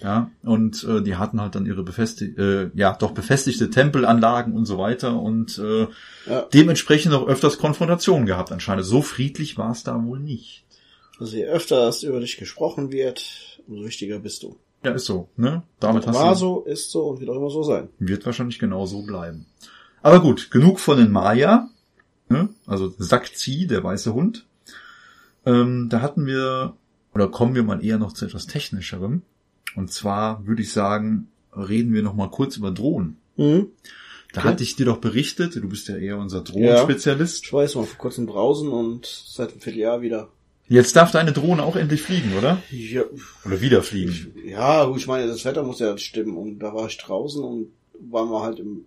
Ja, 0.02 0.30
und 0.42 0.82
äh, 0.84 1.02
die 1.02 1.16
hatten 1.16 1.42
halt 1.42 1.54
dann 1.54 1.66
ihre 1.66 1.82
befestig 1.82 2.38
äh, 2.38 2.70
ja, 2.74 2.96
doch 2.98 3.10
befestigte 3.10 3.68
Tempelanlagen 3.68 4.54
und 4.54 4.64
so 4.64 4.78
weiter 4.78 5.20
und 5.20 5.58
äh, 5.58 5.86
Ja. 6.26 6.46
dementsprechend 6.54 7.12
auch 7.12 7.26
öfters 7.28 7.58
Konfrontationen 7.58 8.24
gehabt 8.24 8.50
anscheinend. 8.50 8.86
So 8.86 9.02
friedlich 9.02 9.58
war 9.58 9.72
es 9.72 9.82
da 9.82 10.02
wohl 10.02 10.18
nicht. 10.18 10.64
Also 11.18 11.36
je 11.36 11.44
öfter 11.44 11.86
es 11.86 12.02
über 12.02 12.18
dich 12.20 12.38
gesprochen 12.38 12.90
wird, 12.92 13.60
umso 13.66 13.84
wichtiger 13.84 14.18
bist 14.20 14.42
du. 14.42 14.56
Ja, 14.82 14.92
ist 14.92 15.04
so, 15.04 15.28
ne? 15.36 15.64
Damit 15.80 16.06
hast 16.06 16.16
War 16.16 16.32
du, 16.32 16.38
so, 16.38 16.60
ist 16.62 16.90
so 16.90 17.02
und 17.08 17.20
wird 17.20 17.28
auch 17.28 17.36
immer 17.36 17.50
so 17.50 17.62
sein. 17.62 17.90
wird 17.98 18.24
wahrscheinlich 18.24 18.58
genau 18.58 18.86
so 18.86 19.02
bleiben. 19.02 19.44
Aber 20.02 20.20
gut, 20.20 20.50
genug 20.50 20.80
von 20.80 20.98
den 20.98 21.10
Maya, 21.12 21.68
ne? 22.28 22.48
Also 22.66 22.92
Sakzi, 22.98 23.66
der 23.66 23.82
weiße 23.84 24.14
Hund. 24.14 24.46
Ähm, 25.46 25.88
da 25.90 26.00
hatten 26.00 26.26
wir, 26.26 26.74
oder 27.14 27.28
kommen 27.28 27.54
wir 27.54 27.62
mal 27.62 27.84
eher 27.84 27.98
noch 27.98 28.12
zu 28.12 28.24
etwas 28.24 28.46
Technischerem. 28.46 29.22
Und 29.76 29.92
zwar 29.92 30.46
würde 30.46 30.62
ich 30.62 30.72
sagen, 30.72 31.28
reden 31.56 31.92
wir 31.92 32.02
noch 32.02 32.14
mal 32.14 32.30
kurz 32.30 32.56
über 32.56 32.70
Drohnen. 32.70 33.16
Mhm. 33.36 33.68
Da 34.32 34.40
Okay. 34.42 34.48
hatte 34.48 34.62
ich 34.62 34.76
dir 34.76 34.86
doch 34.86 34.98
berichtet, 34.98 35.56
du 35.56 35.68
bist 35.68 35.88
ja 35.88 35.96
eher 35.96 36.16
unser 36.18 36.42
Drohnenspezialist. 36.42 37.44
Ich 37.46 37.52
weiß 37.52 37.74
mal 37.74 37.84
vor 37.84 37.98
kurzem 37.98 38.26
brausen 38.26 38.68
und 38.68 39.06
seit 39.06 39.50
einem 39.50 39.60
Vierteljahr 39.60 40.02
wieder. 40.02 40.28
Jetzt 40.68 40.94
darf 40.94 41.10
deine 41.10 41.32
Drohne 41.32 41.64
auch 41.64 41.74
endlich 41.74 42.00
fliegen, 42.02 42.38
oder? 42.38 42.62
Ja, 42.70 43.02
Oder 43.44 43.60
wieder 43.60 43.82
fliegen. 43.82 44.32
ja, 44.44 44.84
gut, 44.84 44.98
ich 44.98 45.08
meine, 45.08 45.26
das 45.26 45.44
Wetter 45.44 45.64
muss 45.64 45.80
ja 45.80 45.98
stimmen. 45.98 46.36
Und 46.36 46.60
da 46.60 46.72
war 46.72 46.86
ich 46.86 46.96
draußen 46.96 47.42
und 47.42 47.72
waren 48.08 48.30
wir 48.30 48.40
halt 48.42 48.60
im 48.60 48.84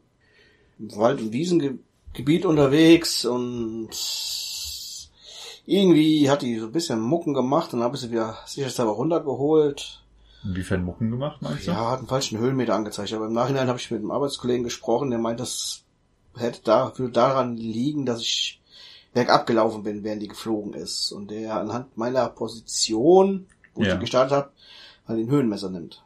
Wald- 0.96 1.22
und 1.22 1.32
Wiesengebiet 1.34 2.46
unterwegs 2.46 3.26
und 3.26 3.90
irgendwie 5.66 6.30
hat 6.30 6.42
die 6.42 6.58
so 6.60 6.66
ein 6.66 6.72
bisschen 6.72 7.00
Mucken 7.00 7.34
gemacht 7.34 7.74
und 7.74 7.82
habe 7.84 7.96
ich 7.96 8.02
sie 8.02 8.12
wieder 8.12 8.38
sicherheitshalber 8.46 8.92
runtergeholt. 8.92 10.02
Inwiefern 10.44 10.84
Mucken 10.84 11.10
gemacht, 11.10 11.42
meinst 11.42 11.68
du? 11.68 11.72
Ja, 11.72 11.92
hat 11.92 12.00
einen 12.00 12.08
falschen 12.08 12.38
Höhenmeter 12.38 12.76
angezeigt. 12.76 13.14
Aber 13.14 13.28
im 13.28 13.34
Nachhinein 13.34 13.70
habe 13.70 13.80
ich 13.80 13.90
mit 13.92 14.02
einem 14.02 14.12
Arbeitskollegen 14.12 14.66
gesprochen, 14.66 15.10
der 15.10 15.20
meint, 15.20 15.40
das 15.40 15.84
hätte 16.36 16.60
da, 16.64 16.92
würde 16.98 17.14
daran 17.14 17.56
liegen, 17.56 18.06
dass 18.06 18.20
ich 18.22 18.60
bergab 19.14 19.46
gelaufen 19.46 19.84
bin, 19.84 20.04
während 20.04 20.22
die 20.22 20.28
geflogen 20.28 20.74
ist. 20.74 21.12
Und 21.14 21.32
der 21.32 21.56
anhand 21.56 21.98
meiner 21.98 22.28
Position, 22.28 23.46
wo 23.74 23.84
ich 23.84 23.88
Ja. 23.88 23.94
die 23.96 24.02
gestartet 24.02 24.34
habe, 24.34 24.50
halt 25.08 25.20
den 25.20 25.30
Höhenmesser 25.30 25.70
nimmt. 25.70 26.04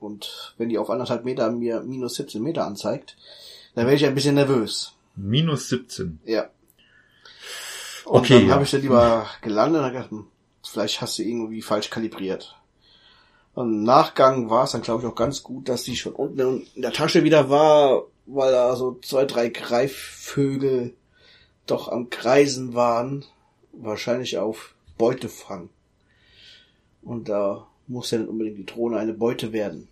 Und 0.00 0.54
wenn 0.58 0.68
die 0.68 0.78
auf 0.78 0.90
anderthalb 0.90 1.24
Meter 1.24 1.52
mir 1.52 1.82
minus 1.82 2.14
17 2.14 2.42
Meter 2.42 2.66
anzeigt, 2.66 3.16
dann 3.74 3.86
werde 3.86 3.96
ich 3.96 4.06
ein 4.06 4.14
bisschen 4.14 4.34
nervös. 4.34 4.94
Minus 5.16 5.68
17. 5.68 6.20
Ja. 6.24 6.50
Und 8.04 8.20
Okay, 8.20 8.34
dann 8.34 8.48
ja. 8.48 8.54
habe 8.54 8.64
ich 8.64 8.70
dann 8.70 8.82
lieber 8.82 9.28
gelandet 9.42 9.82
und 9.82 9.92
gedacht, 9.92 10.10
hm, 10.10 10.26
vielleicht 10.62 11.00
hast 11.00 11.18
du 11.18 11.22
irgendwie 11.22 11.62
falsch 11.62 11.90
kalibriert. 11.90 12.56
Und 13.54 13.72
im 13.72 13.82
Nachgang 13.82 14.48
war 14.48 14.64
es 14.64 14.72
dann, 14.72 14.82
glaube 14.82 15.02
ich, 15.02 15.08
auch 15.08 15.14
ganz 15.14 15.42
gut, 15.42 15.68
dass 15.68 15.82
die 15.82 15.96
schon 15.96 16.14
unten 16.14 16.66
in 16.74 16.82
der 16.82 16.92
Tasche 16.92 17.22
wieder 17.22 17.50
war, 17.50 18.04
weil 18.26 18.52
da 18.52 18.74
so 18.76 18.98
zwei, 19.02 19.24
drei 19.24 19.48
Greifvögel 19.48 20.94
doch 21.66 21.88
am 21.88 22.08
Kreisen 22.10 22.74
waren. 22.74 23.24
Wahrscheinlich 23.72 24.38
auf 24.38 24.74
Beutefang. 24.98 25.68
Und 27.02 27.28
da 27.28 27.66
muss 27.86 28.10
ja 28.10 28.18
nicht 28.18 28.28
unbedingt 28.28 28.58
die 28.58 28.66
Drohne 28.66 28.98
eine 28.98 29.12
Beute 29.12 29.52
werden. 29.52 29.88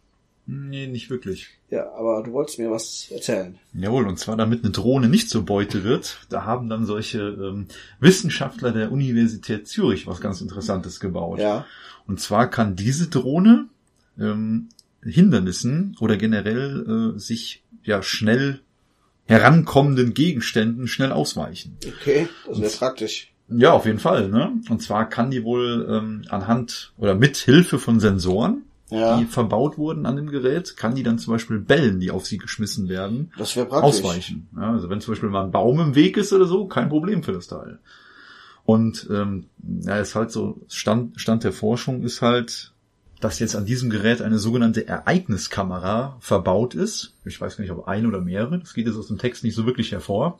Nee, 0.52 0.88
nicht 0.88 1.10
wirklich. 1.10 1.46
Ja, 1.68 1.92
aber 1.92 2.24
du 2.24 2.32
wolltest 2.32 2.58
mir 2.58 2.72
was 2.72 3.08
erzählen. 3.12 3.56
Jawohl, 3.72 4.08
und 4.08 4.18
zwar 4.18 4.36
damit 4.36 4.64
eine 4.64 4.72
Drohne 4.72 5.08
nicht 5.08 5.30
zur 5.30 5.44
Beute 5.44 5.84
wird, 5.84 6.26
da 6.28 6.44
haben 6.44 6.68
dann 6.68 6.86
solche 6.86 7.20
ähm, 7.20 7.66
Wissenschaftler 8.00 8.72
der 8.72 8.90
Universität 8.90 9.68
Zürich 9.68 10.08
was 10.08 10.20
ganz 10.20 10.40
Interessantes 10.40 10.98
gebaut. 10.98 11.38
Ja. 11.38 11.66
Und 12.08 12.18
zwar 12.20 12.50
kann 12.50 12.74
diese 12.74 13.06
Drohne 13.06 13.66
ähm, 14.18 14.70
Hindernissen 15.04 15.96
oder 16.00 16.16
generell 16.16 17.14
äh, 17.14 17.18
sich 17.20 17.62
ja 17.84 18.02
schnell 18.02 18.60
herankommenden 19.26 20.14
Gegenständen 20.14 20.88
schnell 20.88 21.12
ausweichen. 21.12 21.76
Okay, 21.86 22.28
das 22.48 22.60
wäre 22.60 22.72
praktisch. 22.72 23.32
Ja, 23.48 23.72
auf 23.72 23.86
jeden 23.86 24.00
Fall. 24.00 24.28
Ne? 24.28 24.52
Und 24.68 24.82
zwar 24.82 25.08
kann 25.08 25.30
die 25.30 25.44
wohl 25.44 25.86
ähm, 25.88 26.22
anhand 26.28 26.92
oder 26.98 27.14
mit 27.14 27.36
Hilfe 27.36 27.78
von 27.78 28.00
Sensoren, 28.00 28.64
Ja, 28.90 29.18
die 29.18 29.24
verbaut 29.24 29.78
wurden 29.78 30.06
an 30.06 30.16
dem 30.16 30.30
Gerät, 30.30 30.76
kann 30.76 30.94
die 30.94 31.02
dann 31.02 31.18
zum 31.18 31.32
Beispiel 31.32 31.58
Bällen, 31.58 32.00
die 32.00 32.10
auf 32.10 32.26
sie 32.26 32.38
geschmissen 32.38 32.88
werden, 32.88 33.32
das 33.38 33.54
praktisch. 33.54 33.72
ausweichen. 33.72 34.48
Ja, 34.56 34.72
also 34.72 34.90
wenn 34.90 35.00
zum 35.00 35.12
Beispiel 35.12 35.28
mal 35.28 35.44
ein 35.44 35.52
Baum 35.52 35.80
im 35.80 35.94
Weg 35.94 36.16
ist 36.16 36.32
oder 36.32 36.46
so, 36.46 36.66
kein 36.66 36.88
Problem 36.88 37.22
für 37.22 37.32
das 37.32 37.46
Teil. 37.46 37.78
Und 38.64 39.08
ähm, 39.10 39.46
ja, 39.82 39.98
ist 39.98 40.14
halt 40.14 40.30
so, 40.30 40.60
Stand, 40.68 41.20
Stand 41.20 41.44
der 41.44 41.52
Forschung 41.52 42.02
ist 42.02 42.22
halt, 42.22 42.72
dass 43.20 43.38
jetzt 43.38 43.56
an 43.56 43.66
diesem 43.66 43.90
Gerät 43.90 44.22
eine 44.22 44.38
sogenannte 44.38 44.86
Ereigniskamera 44.86 46.16
verbaut 46.20 46.74
ist. 46.74 47.14
Ich 47.24 47.40
weiß 47.40 47.58
nicht, 47.58 47.70
ob 47.70 47.86
eine 47.86 48.08
oder 48.08 48.20
mehrere, 48.20 48.58
das 48.58 48.74
geht 48.74 48.86
jetzt 48.86 48.96
aus 48.96 49.08
dem 49.08 49.18
Text 49.18 49.44
nicht 49.44 49.54
so 49.54 49.66
wirklich 49.66 49.92
hervor. 49.92 50.38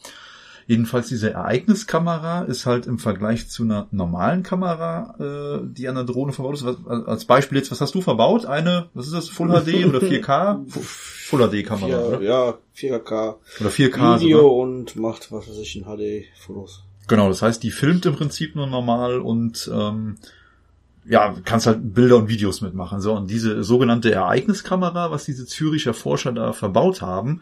Jedenfalls 0.70 1.08
diese 1.08 1.32
Ereigniskamera 1.32 2.42
ist 2.42 2.64
halt 2.64 2.86
im 2.86 3.00
Vergleich 3.00 3.48
zu 3.48 3.64
einer 3.64 3.88
normalen 3.90 4.44
Kamera, 4.44 5.16
äh, 5.18 5.66
die 5.66 5.88
an 5.88 5.96
der 5.96 6.04
Drohne 6.04 6.32
verbaut 6.32 6.54
ist. 6.54 6.64
Was, 6.64 6.76
als 7.08 7.24
Beispiel 7.24 7.58
jetzt, 7.58 7.72
was 7.72 7.80
hast 7.80 7.92
du 7.96 8.00
verbaut? 8.00 8.46
Eine, 8.46 8.88
was 8.94 9.06
ist 9.06 9.14
das, 9.14 9.28
Full 9.28 9.48
HD 9.48 9.84
oder 9.88 9.98
4K? 9.98 10.70
Fu- 10.70 10.80
Full 10.80 11.48
HD 11.48 11.66
Kamera, 11.66 11.88
Ja, 11.90 11.98
oder? 12.02 12.20
ja, 12.22 12.54
4K 12.76 13.34
Oder 13.60 13.70
4K 13.70 14.20
Video 14.20 14.38
sogar. 14.38 14.52
und 14.52 14.94
macht, 14.94 15.32
was 15.32 15.48
weiß 15.48 15.58
ich, 15.58 15.74
in 15.76 15.84
HD-Fotos. 15.86 16.84
Genau, 17.08 17.26
das 17.28 17.42
heißt, 17.42 17.60
die 17.64 17.72
filmt 17.72 18.06
im 18.06 18.14
Prinzip 18.14 18.54
nur 18.54 18.68
normal 18.68 19.18
und 19.18 19.68
ähm, 19.74 20.18
ja, 21.04 21.34
kannst 21.44 21.66
halt 21.66 21.94
Bilder 21.94 22.16
und 22.18 22.28
Videos 22.28 22.60
mitmachen. 22.60 23.00
So, 23.00 23.14
und 23.14 23.28
diese 23.28 23.64
sogenannte 23.64 24.12
Ereigniskamera, 24.12 25.10
was 25.10 25.24
diese 25.24 25.46
Züricher 25.46 25.94
Forscher 25.94 26.30
da 26.30 26.52
verbaut 26.52 27.02
haben, 27.02 27.40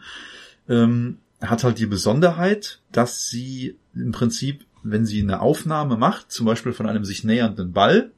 ähm, 0.67 1.17
hat 1.41 1.63
halt 1.63 1.79
die 1.79 1.85
Besonderheit, 1.85 2.81
dass 2.91 3.27
sie 3.29 3.77
im 3.95 4.11
Prinzip, 4.11 4.65
wenn 4.83 5.05
sie 5.05 5.21
eine 5.21 5.41
Aufnahme 5.41 5.97
macht, 5.97 6.31
zum 6.31 6.45
Beispiel 6.45 6.73
von 6.73 6.87
einem 6.87 7.05
sich 7.05 7.23
nähernden 7.23 7.71
Ball, 7.73 8.11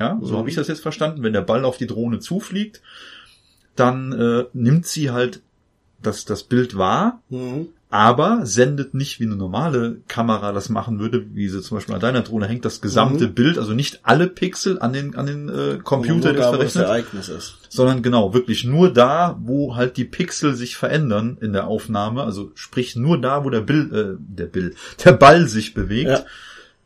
ja, 0.00 0.18
so 0.22 0.34
Mhm. 0.34 0.38
habe 0.38 0.48
ich 0.48 0.56
das 0.56 0.68
jetzt 0.68 0.82
verstanden, 0.82 1.22
wenn 1.22 1.32
der 1.32 1.42
Ball 1.42 1.64
auf 1.64 1.76
die 1.76 1.86
Drohne 1.86 2.18
zufliegt, 2.18 2.82
dann 3.76 4.12
äh, 4.12 4.44
nimmt 4.52 4.86
sie 4.86 5.10
halt 5.10 5.42
das, 6.02 6.24
das 6.24 6.42
Bild 6.44 6.76
wahr 6.76 7.22
Mhm. 7.30 7.68
Aber 7.94 8.44
sendet 8.44 8.92
nicht 8.92 9.20
wie 9.20 9.24
eine 9.24 9.36
normale 9.36 9.98
Kamera 10.08 10.50
das 10.52 10.68
machen 10.68 10.98
würde, 10.98 11.26
wie 11.32 11.48
sie 11.48 11.62
zum 11.62 11.76
Beispiel 11.76 11.94
an 11.94 12.00
deiner 12.00 12.22
Drohne 12.22 12.48
hängt, 12.48 12.64
das 12.64 12.80
gesamte 12.80 13.28
Mhm. 13.28 13.34
Bild, 13.34 13.56
also 13.56 13.72
nicht 13.72 14.00
alle 14.02 14.26
Pixel 14.26 14.80
an 14.80 14.92
den, 14.92 15.14
an 15.14 15.26
den 15.26 15.48
äh, 15.48 15.78
Computer, 15.80 16.32
der 16.32 16.48
wo 16.48 16.56
das 16.56 16.72
verrechnet, 16.72 16.84
Ereignis 16.86 17.28
ist. 17.28 17.54
sondern 17.68 18.02
genau, 18.02 18.34
wirklich 18.34 18.64
nur 18.64 18.92
da, 18.92 19.38
wo 19.40 19.76
halt 19.76 19.96
die 19.96 20.04
Pixel 20.04 20.54
sich 20.54 20.76
verändern 20.76 21.38
in 21.40 21.52
der 21.52 21.68
Aufnahme, 21.68 22.24
also 22.24 22.50
sprich 22.56 22.96
nur 22.96 23.20
da, 23.20 23.44
wo 23.44 23.50
der 23.50 23.60
Bild, 23.60 23.92
äh, 23.92 24.14
der 24.18 24.46
Bild, 24.46 24.74
der 25.04 25.12
Ball 25.12 25.46
sich 25.46 25.72
bewegt. 25.72 26.10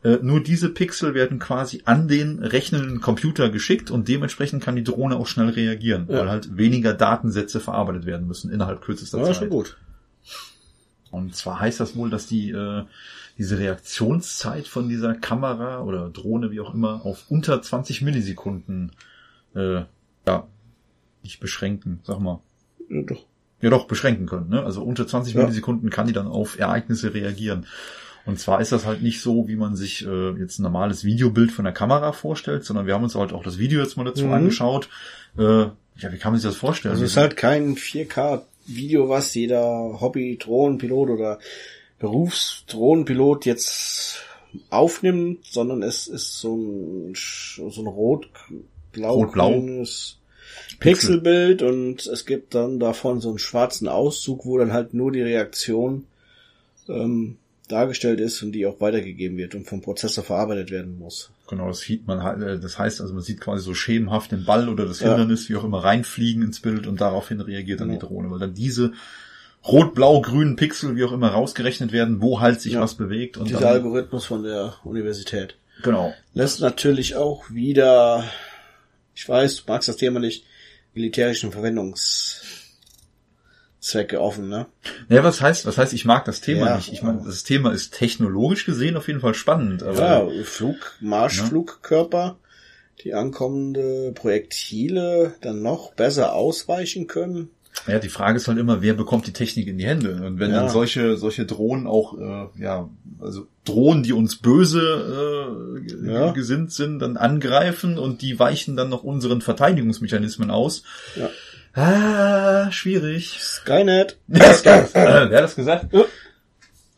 Ja. 0.03 0.11
Äh, 0.11 0.19
nur 0.21 0.41
diese 0.43 0.69
Pixel 0.69 1.15
werden 1.15 1.39
quasi 1.39 1.81
an 1.85 2.07
den 2.07 2.37
rechnenden 2.37 3.01
Computer 3.01 3.49
geschickt 3.49 3.89
und 3.89 4.07
dementsprechend 4.07 4.63
kann 4.63 4.75
die 4.75 4.83
Drohne 4.83 5.15
auch 5.17 5.25
schnell 5.27 5.49
reagieren, 5.49 6.05
Ja. 6.07 6.19
weil 6.19 6.29
halt 6.29 6.55
weniger 6.55 6.93
Datensätze 6.93 7.59
verarbeitet 7.59 8.05
werden 8.05 8.27
müssen 8.27 8.51
innerhalb 8.51 8.81
kürzester 8.81 9.17
Ja, 9.17 9.25
Zeit. 9.25 9.37
schon 9.37 9.49
gut. 9.49 9.75
Und 11.11 11.35
zwar 11.35 11.59
heißt 11.59 11.79
das 11.79 11.95
wohl, 11.95 12.09
dass 12.09 12.27
die 12.27 12.51
äh, 12.51 12.83
diese 13.37 13.57
Reaktionszeit 13.59 14.67
von 14.67 14.89
dieser 14.89 15.15
Kamera 15.15 15.81
oder 15.81 16.09
Drohne, 16.09 16.51
wie 16.51 16.59
auch 16.59 16.73
immer, 16.73 17.05
auf 17.05 17.25
unter 17.29 17.61
20 17.61 18.01
Millisekunden 18.01 18.91
äh, 19.55 19.81
ja, 20.27 20.47
nicht 21.23 21.39
beschränken, 21.39 21.99
sag 22.03 22.19
mal. 22.19 22.39
Ja, 22.89 23.01
doch. 23.03 23.25
Ja 23.61 23.69
doch, 23.69 23.87
beschränken 23.87 24.25
können. 24.25 24.49
Ne? 24.49 24.63
Also 24.63 24.83
unter 24.83 25.05
20 25.07 25.33
Ja. 25.33 25.41
Millisekunden 25.41 25.89
kann 25.89 26.07
die 26.07 26.13
dann 26.13 26.27
auf 26.27 26.57
Ereignisse 26.59 27.13
reagieren. 27.13 27.65
Und 28.25 28.39
zwar 28.39 28.61
ist 28.61 28.71
das 28.71 28.85
halt 28.85 29.01
nicht 29.01 29.21
so, 29.21 29.47
wie 29.47 29.55
man 29.55 29.75
sich 29.75 30.05
äh, 30.05 30.31
jetzt 30.31 30.59
ein 30.59 30.63
normales 30.63 31.03
Videobild 31.03 31.51
von 31.51 31.65
der 31.65 31.73
Kamera 31.73 32.11
vorstellt, 32.11 32.63
sondern 32.63 32.85
wir 32.85 32.93
haben 32.93 33.03
uns 33.03 33.15
halt 33.15 33.33
auch 33.33 33.43
das 33.43 33.57
Video 33.57 33.81
jetzt 33.81 33.97
mal 33.97 34.03
dazu 34.03 34.25
Mhm. 34.25 34.33
angeschaut. 34.33 34.89
Äh, 35.37 35.43
ja, 35.95 36.11
wie 36.13 36.17
kann 36.17 36.31
man 36.33 36.39
sich 36.39 36.49
das 36.49 36.57
vorstellen? 36.57 36.91
Also 36.93 37.03
es 37.03 37.11
ist 37.11 37.17
halt 37.17 37.35
kein 37.37 37.75
4K-Video, 38.69 39.09
was 39.09 39.33
jeder 39.33 39.99
Hobby-Drohnenpilot 39.99 41.09
oder 41.09 41.39
Berufsdrohnenpilot 41.99 43.45
jetzt 43.45 44.23
aufnimmt, 44.69 45.45
sondern 45.45 45.83
es 45.83 46.07
ist 46.07 46.39
so 46.39 46.55
ein, 46.55 47.13
so 47.15 47.81
ein 47.81 47.87
rot-blau 47.87 49.15
Rot-blau. 49.15 49.51
grünes 49.51 50.17
Pixelbild 50.79 51.61
und 51.61 52.05
es 52.07 52.25
gibt 52.25 52.55
dann 52.55 52.79
davon 52.79 53.21
so 53.21 53.29
einen 53.29 53.39
schwarzen 53.39 53.87
Auszug, 53.87 54.45
wo 54.45 54.57
dann 54.57 54.73
halt 54.73 54.93
nur 54.93 55.11
die 55.11 55.21
Reaktion 55.21 56.05
ähm, 56.87 57.37
dargestellt 57.67 58.19
ist 58.19 58.41
und 58.41 58.53
die 58.53 58.65
auch 58.65 58.81
weitergegeben 58.81 59.37
wird 59.37 59.55
und 59.55 59.67
vom 59.67 59.81
Prozessor 59.81 60.23
verarbeitet 60.23 60.71
werden 60.71 60.97
muss. 60.97 61.31
Genau, 61.49 61.67
das 61.67 61.79
sieht 61.79 62.05
man 62.07 62.21
halt, 62.23 62.41
äh, 62.43 62.59
das 62.59 62.77
heißt 62.77 63.01
also, 63.01 63.13
man 63.13 63.23
sieht 63.23 63.41
quasi 63.41 63.63
so 63.63 63.73
schemenhaft 63.73 64.31
den 64.31 64.45
Ball 64.45 64.69
oder 64.69 64.85
das 64.85 64.99
Ja. 64.99 65.09
Hindernis, 65.09 65.49
wie 65.49 65.55
auch 65.55 65.63
immer, 65.63 65.83
reinfliegen 65.83 66.43
ins 66.43 66.59
Bild 66.59 66.85
und 66.85 67.01
daraufhin 67.01 67.41
reagiert 67.41 67.81
dann 67.81 67.89
Ja. 67.89 67.95
die 67.95 67.99
Drohne, 68.05 68.29
weil 68.29 68.39
dann 68.39 68.53
diese 68.53 68.93
rot, 69.67 69.93
blau, 69.95 70.21
grün 70.21 70.55
Pixel, 70.55 70.95
wie 70.95 71.03
auch 71.03 71.11
immer, 71.11 71.29
rausgerechnet 71.29 71.91
werden, 71.91 72.21
wo 72.21 72.39
halt 72.39 72.61
sich 72.61 72.73
Ja. 72.73 72.81
was 72.81 72.93
bewegt. 72.95 73.37
Und 73.37 73.49
Dieser 73.49 73.61
dann, 73.61 73.69
Algorithmus 73.73 74.25
von 74.25 74.43
der 74.43 74.75
Universität. 74.83 75.55
genau. 75.81 76.13
Lässt 76.33 76.61
natürlich 76.61 77.15
auch 77.15 77.49
wieder, 77.49 78.23
ich 79.15 79.27
weiß, 79.27 79.57
du 79.65 79.71
magst 79.71 79.89
das 79.89 79.97
Thema 79.97 80.19
nicht, 80.19 80.45
militärischen 80.93 81.51
Verwendungszwecke 83.89 84.21
offen, 84.21 84.49
ne? 84.49 84.67
Ja, 85.09 85.23
was 85.23 85.41
heißt, 85.41 85.65
was 85.65 85.77
heißt, 85.77 85.93
ich 85.93 86.05
mag 86.05 86.25
das 86.25 86.41
Thema 86.41 86.67
Ja. 86.67 86.75
nicht. 86.75 86.91
Ich 86.93 87.01
meine, 87.01 87.23
das 87.25 87.43
Thema 87.43 87.71
ist 87.71 87.93
technologisch 87.93 88.65
gesehen 88.65 88.97
auf 88.97 89.07
jeden 89.07 89.19
Fall 89.19 89.33
spannend, 89.33 89.83
aber 89.83 89.99
Ja, 90.01 90.43
Flug, 90.43 90.95
Marschflugkörper, 91.01 92.37
die 93.03 93.13
ankommende 93.13 94.11
Projektile 94.13 95.33
dann 95.41 95.61
noch 95.61 95.93
besser 95.93 96.33
ausweichen 96.33 97.07
können. 97.07 97.49
Ja, 97.87 97.99
die 97.99 98.09
Frage 98.09 98.37
ist 98.37 98.47
halt 98.47 98.57
immer, 98.57 98.81
wer 98.81 98.93
bekommt 98.93 99.25
die 99.27 99.31
Technik 99.31 99.67
in 99.67 99.77
die 99.77 99.85
Hände? 99.85 100.21
Und 100.25 100.39
wenn 100.39 100.51
Ja. 100.51 100.57
dann 100.57 100.69
solche, 100.69 101.15
solche 101.17 101.45
Drohnen 101.45 101.87
auch, 101.87 102.17
äh, 102.17 102.61
ja, 102.61 102.89
also 103.21 103.47
Drohnen, 103.63 104.03
die 104.03 104.11
uns 104.11 104.37
böse 104.37 104.81
äh, 104.81 106.11
Ja. 106.11 106.31
gesinnt 106.31 106.73
sind, 106.73 106.99
dann 106.99 107.15
angreifen 107.15 107.97
und 107.97 108.21
die 108.21 108.37
weichen 108.37 108.75
dann 108.75 108.89
noch 108.89 109.03
unseren 109.03 109.41
Verteidigungsmechanismen 109.41 110.51
aus. 110.51 110.83
Ja. 111.15 111.29
Ah, 111.79 112.69
schwierig. 112.71 113.39
Skynet. 113.41 114.17
wer 114.27 114.49
hat 114.49 115.31
das 115.31 115.55
gesagt? 115.55 115.93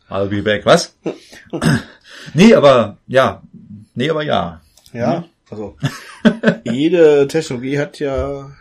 I'll 0.10 0.28
be 0.28 0.42
back. 0.42 0.66
Was? 0.66 0.96
nee, 2.34 2.56
aber 2.56 2.98
ja. 3.06 3.44
Nee, 3.94 4.10
aber 4.10 4.24
ja. 4.24 4.62
Ja, 4.92 5.26
also 5.50 5.78
jede 6.64 7.28
Technologie 7.28 7.78
hat 7.78 8.00
ja, 8.00 8.52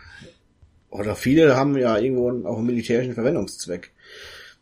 oder 0.89 1.15
viele 1.15 1.55
haben 1.55 1.75
ja 1.75 1.97
irgendwo 1.97 2.47
auch 2.47 2.57
einen 2.57 2.67
militärischen 2.67 3.15
Verwendungszweck. 3.15 3.91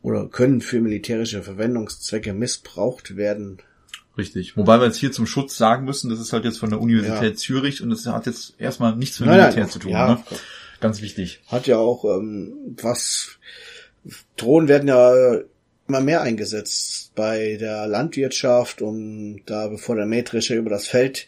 Oder 0.01 0.27
können 0.27 0.61
für 0.61 0.79
militärische 0.79 1.43
Verwendungszwecke 1.43 2.31
missbraucht 2.31 3.17
werden. 3.17 3.57
Richtig. 4.17 4.55
Wobei 4.55 4.79
wir 4.79 4.85
jetzt 4.85 4.97
hier 4.97 5.11
zum 5.11 5.27
Schutz 5.27 5.57
sagen 5.57 5.83
müssen, 5.83 6.09
das 6.09 6.21
ist 6.21 6.31
halt 6.31 6.45
jetzt 6.45 6.59
von 6.59 6.69
der 6.69 6.79
Universität 6.79 7.31
Ja. 7.31 7.35
Zürich 7.35 7.83
und 7.83 7.89
das 7.89 8.05
hat 8.05 8.25
jetzt 8.27 8.53
erstmal 8.59 8.95
nichts 8.95 9.19
mit 9.19 9.27
Nein, 9.27 9.39
nein, 9.39 9.47
Militär 9.47 9.67
zu 9.69 9.79
tun. 9.79 9.91
ja. 9.91 10.07
Ne? 10.07 10.23
Ganz 10.79 11.01
wichtig. 11.01 11.41
Hat 11.48 11.67
ja 11.67 11.77
auch 11.77 12.05
ähm, 12.05 12.53
was 12.81 13.38
Drohnen 14.38 14.67
werden 14.67 14.88
ja 14.88 15.39
immer 15.88 16.01
mehr 16.01 16.21
eingesetzt 16.21 17.12
bei 17.15 17.57
der 17.59 17.88
Landwirtschaft, 17.88 18.81
um 18.81 19.41
da 19.45 19.67
bevor 19.67 19.95
der 19.95 20.05
Mähdrescher 20.05 20.55
über 20.55 20.69
das 20.69 20.88
Feld 20.88 21.27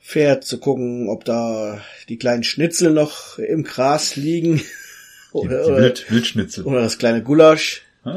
fährt, 0.00 0.44
zu 0.44 0.58
gucken, 0.58 1.08
ob 1.08 1.24
da 1.24 1.80
die 2.08 2.16
kleinen 2.18 2.44
Schnitzel 2.44 2.92
noch 2.92 3.38
im 3.38 3.64
Gras 3.64 4.16
liegen. 4.16 4.56
Die, 4.58 5.36
Oder, 5.38 5.64
die 5.64 5.72
Wild, 5.82 6.10
Wildschnitzel. 6.10 6.64
oder 6.64 6.80
das 6.82 6.98
kleine 6.98 7.22
Gulasch. 7.22 7.82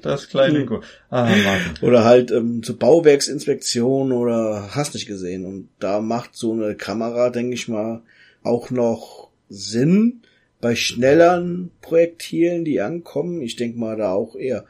Das 0.00 0.28
kleine 0.30 0.64
Gu- 0.64 0.80
Ah, 1.10 1.26
Martin. 1.26 1.86
Oder 1.86 2.04
halt 2.04 2.30
ähm, 2.30 2.62
zur 2.62 2.78
Bauwerksinspektion 2.78 4.12
oder 4.12 4.70
hast 4.74 4.94
nicht 4.94 5.06
gesehen. 5.06 5.44
Und 5.44 5.68
da 5.78 6.00
macht 6.00 6.30
so 6.34 6.52
eine 6.54 6.74
Kamera, 6.74 7.28
denke 7.28 7.52
ich 7.54 7.68
mal, 7.68 8.00
auch 8.44 8.70
noch 8.70 9.30
Sinn 9.48 10.20
bei 10.60 10.76
schnelleren 10.76 11.70
Projektilen, 11.80 12.64
die 12.64 12.80
ankommen. 12.80 13.42
Ich 13.42 13.56
denke 13.56 13.78
mal 13.78 13.96
da 13.96 14.12
auch 14.12 14.36
eher 14.36 14.64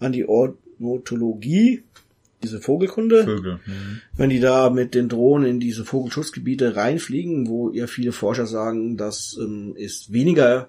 an 0.00 0.12
die 0.12 0.26
Ornithologie, 0.26 1.82
diese 2.42 2.60
Vogelkunde. 2.60 3.24
Vögel. 3.24 3.60
Mhm. 3.66 4.00
Wenn 4.16 4.30
die 4.30 4.40
da 4.40 4.70
mit 4.70 4.94
den 4.94 5.08
Drohnen 5.08 5.48
in 5.48 5.60
diese 5.60 5.84
Vogelschutzgebiete 5.84 6.76
reinfliegen, 6.76 7.48
wo 7.48 7.70
ja 7.70 7.86
viele 7.86 8.12
Forscher 8.12 8.46
sagen, 8.46 8.96
das 8.96 9.36
ähm, 9.40 9.74
ist 9.76 10.12
weniger 10.12 10.68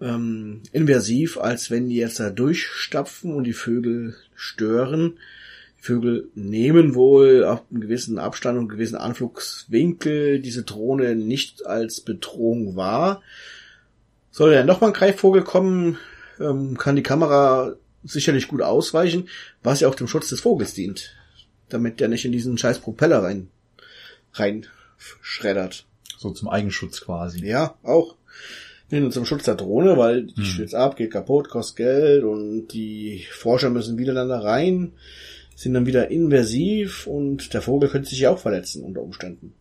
ähm, 0.00 0.62
invasiv, 0.72 1.38
als 1.38 1.70
wenn 1.70 1.88
die 1.88 1.96
jetzt 1.96 2.20
da 2.20 2.30
durchstapfen 2.30 3.34
und 3.34 3.44
die 3.44 3.52
Vögel 3.52 4.16
stören. 4.34 5.18
Die 5.78 5.82
Vögel 5.82 6.28
nehmen 6.34 6.94
wohl 6.94 7.44
ab 7.44 7.66
einem 7.70 7.80
gewissen 7.80 8.18
Abstand 8.18 8.56
und 8.56 8.64
einem 8.64 8.68
gewissen 8.68 8.96
Anflugswinkel 8.96 10.40
diese 10.40 10.64
Drohne 10.64 11.14
nicht 11.14 11.66
als 11.66 12.00
Bedrohung 12.00 12.76
wahr. 12.76 13.22
Soll 14.30 14.52
dann 14.52 14.66
noch 14.66 14.80
mal 14.80 14.88
ein 14.88 14.92
Greifvogel 14.92 15.42
kommen, 15.42 15.98
ähm, 16.40 16.76
kann 16.76 16.96
die 16.96 17.02
Kamera 17.02 17.74
sicherlich 18.04 18.48
gut 18.48 18.62
ausweichen, 18.62 19.28
was 19.62 19.80
ja 19.80 19.88
auch 19.88 19.94
dem 19.94 20.08
Schutz 20.08 20.28
des 20.28 20.40
Vogels 20.40 20.74
dient. 20.74 21.14
Damit 21.68 22.00
der 22.00 22.08
nicht 22.08 22.24
in 22.24 22.32
diesen 22.32 22.56
scheiß 22.56 22.78
Propeller 22.80 23.22
rein, 23.22 23.48
rein 24.32 24.66
schreddert. 25.20 25.86
So 26.18 26.30
zum 26.30 26.48
Eigenschutz 26.48 27.00
quasi. 27.00 27.44
Ja, 27.46 27.76
auch. 27.82 28.16
Nicht 28.90 29.02
nur 29.02 29.10
zum 29.10 29.26
Schutz 29.26 29.44
der 29.44 29.54
Drohne, 29.54 29.96
weil 29.98 30.24
die 30.24 30.36
Hm. 30.36 30.44
stürzt 30.44 30.74
ab, 30.74 30.96
geht 30.96 31.12
kaputt, 31.12 31.50
kostet 31.50 31.76
Geld 31.76 32.24
und 32.24 32.68
die 32.68 33.26
Forscher 33.30 33.70
müssen 33.70 33.98
wieder 33.98 34.14
dann 34.14 34.30
da 34.30 34.40
rein, 34.40 34.92
sind 35.58 35.74
dann 35.74 35.86
wieder 35.86 36.08
invasiv 36.08 37.08
und 37.08 37.52
der 37.52 37.62
Vogel 37.62 37.88
könnte 37.88 38.08
sich 38.08 38.20
ja 38.20 38.30
auch 38.30 38.38
verletzen 38.38 38.84
unter 38.84 39.02
Umständen. 39.02 39.54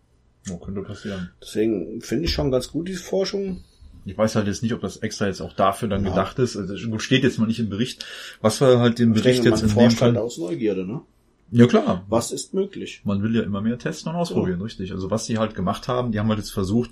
Oh, 0.52 0.58
könnte 0.58 0.84
passieren. 0.84 1.32
Deswegen 1.42 2.02
finde 2.02 2.26
ich 2.26 2.32
schon 2.32 2.52
ganz 2.52 2.68
gut 2.72 2.88
diese 2.88 3.02
Forschung. 3.02 3.64
Ich 4.06 4.16
weiß 4.16 4.36
halt 4.36 4.46
jetzt 4.46 4.62
nicht, 4.62 4.74
ob 4.76 4.82
das 4.82 4.98
extra 4.98 5.26
jetzt 5.26 5.42
auch 5.42 5.54
dafür 5.54 5.90
dann 5.90 6.04
Ja. 6.04 6.12
gedacht 6.12 6.38
ist. 6.38 6.56
Also 6.56 6.76
gut, 6.88 7.02
steht 7.02 7.24
jetzt 7.24 7.40
mal 7.40 7.48
nicht 7.48 7.58
im 7.60 7.70
Bericht. 7.70 8.06
Was 8.42 8.62
war 8.62 8.78
halt 8.80 9.00
Ich 9.00 9.08
Bericht 9.08 9.44
denke, 9.44 9.50
jetzt 9.50 9.64
in 9.64 9.70
dem 9.70 9.78
halt 9.80 9.94
Fall? 9.94 10.18
aus 10.18 10.38
Neugierde, 10.38 10.86
ne? 10.86 11.02
Ja 11.50 11.66
klar. 11.66 12.06
Was 12.10 12.32
ist 12.32 12.54
möglich? 12.54 13.02
Man 13.04 13.24
will 13.24 13.36
ja 13.36 13.42
immer 13.42 13.62
mehr 13.62 13.80
testen 13.80 14.12
und 14.12 14.18
ausprobieren, 14.20 14.62
richtig. 14.62 14.92
Also 14.92 15.10
was 15.10 15.26
die 15.26 15.40
halt 15.40 15.56
gemacht 15.56 15.88
haben, 15.88 16.12
die 16.12 16.20
haben 16.20 16.28
halt 16.30 16.38
jetzt 16.40 16.52
versucht, 16.52 16.92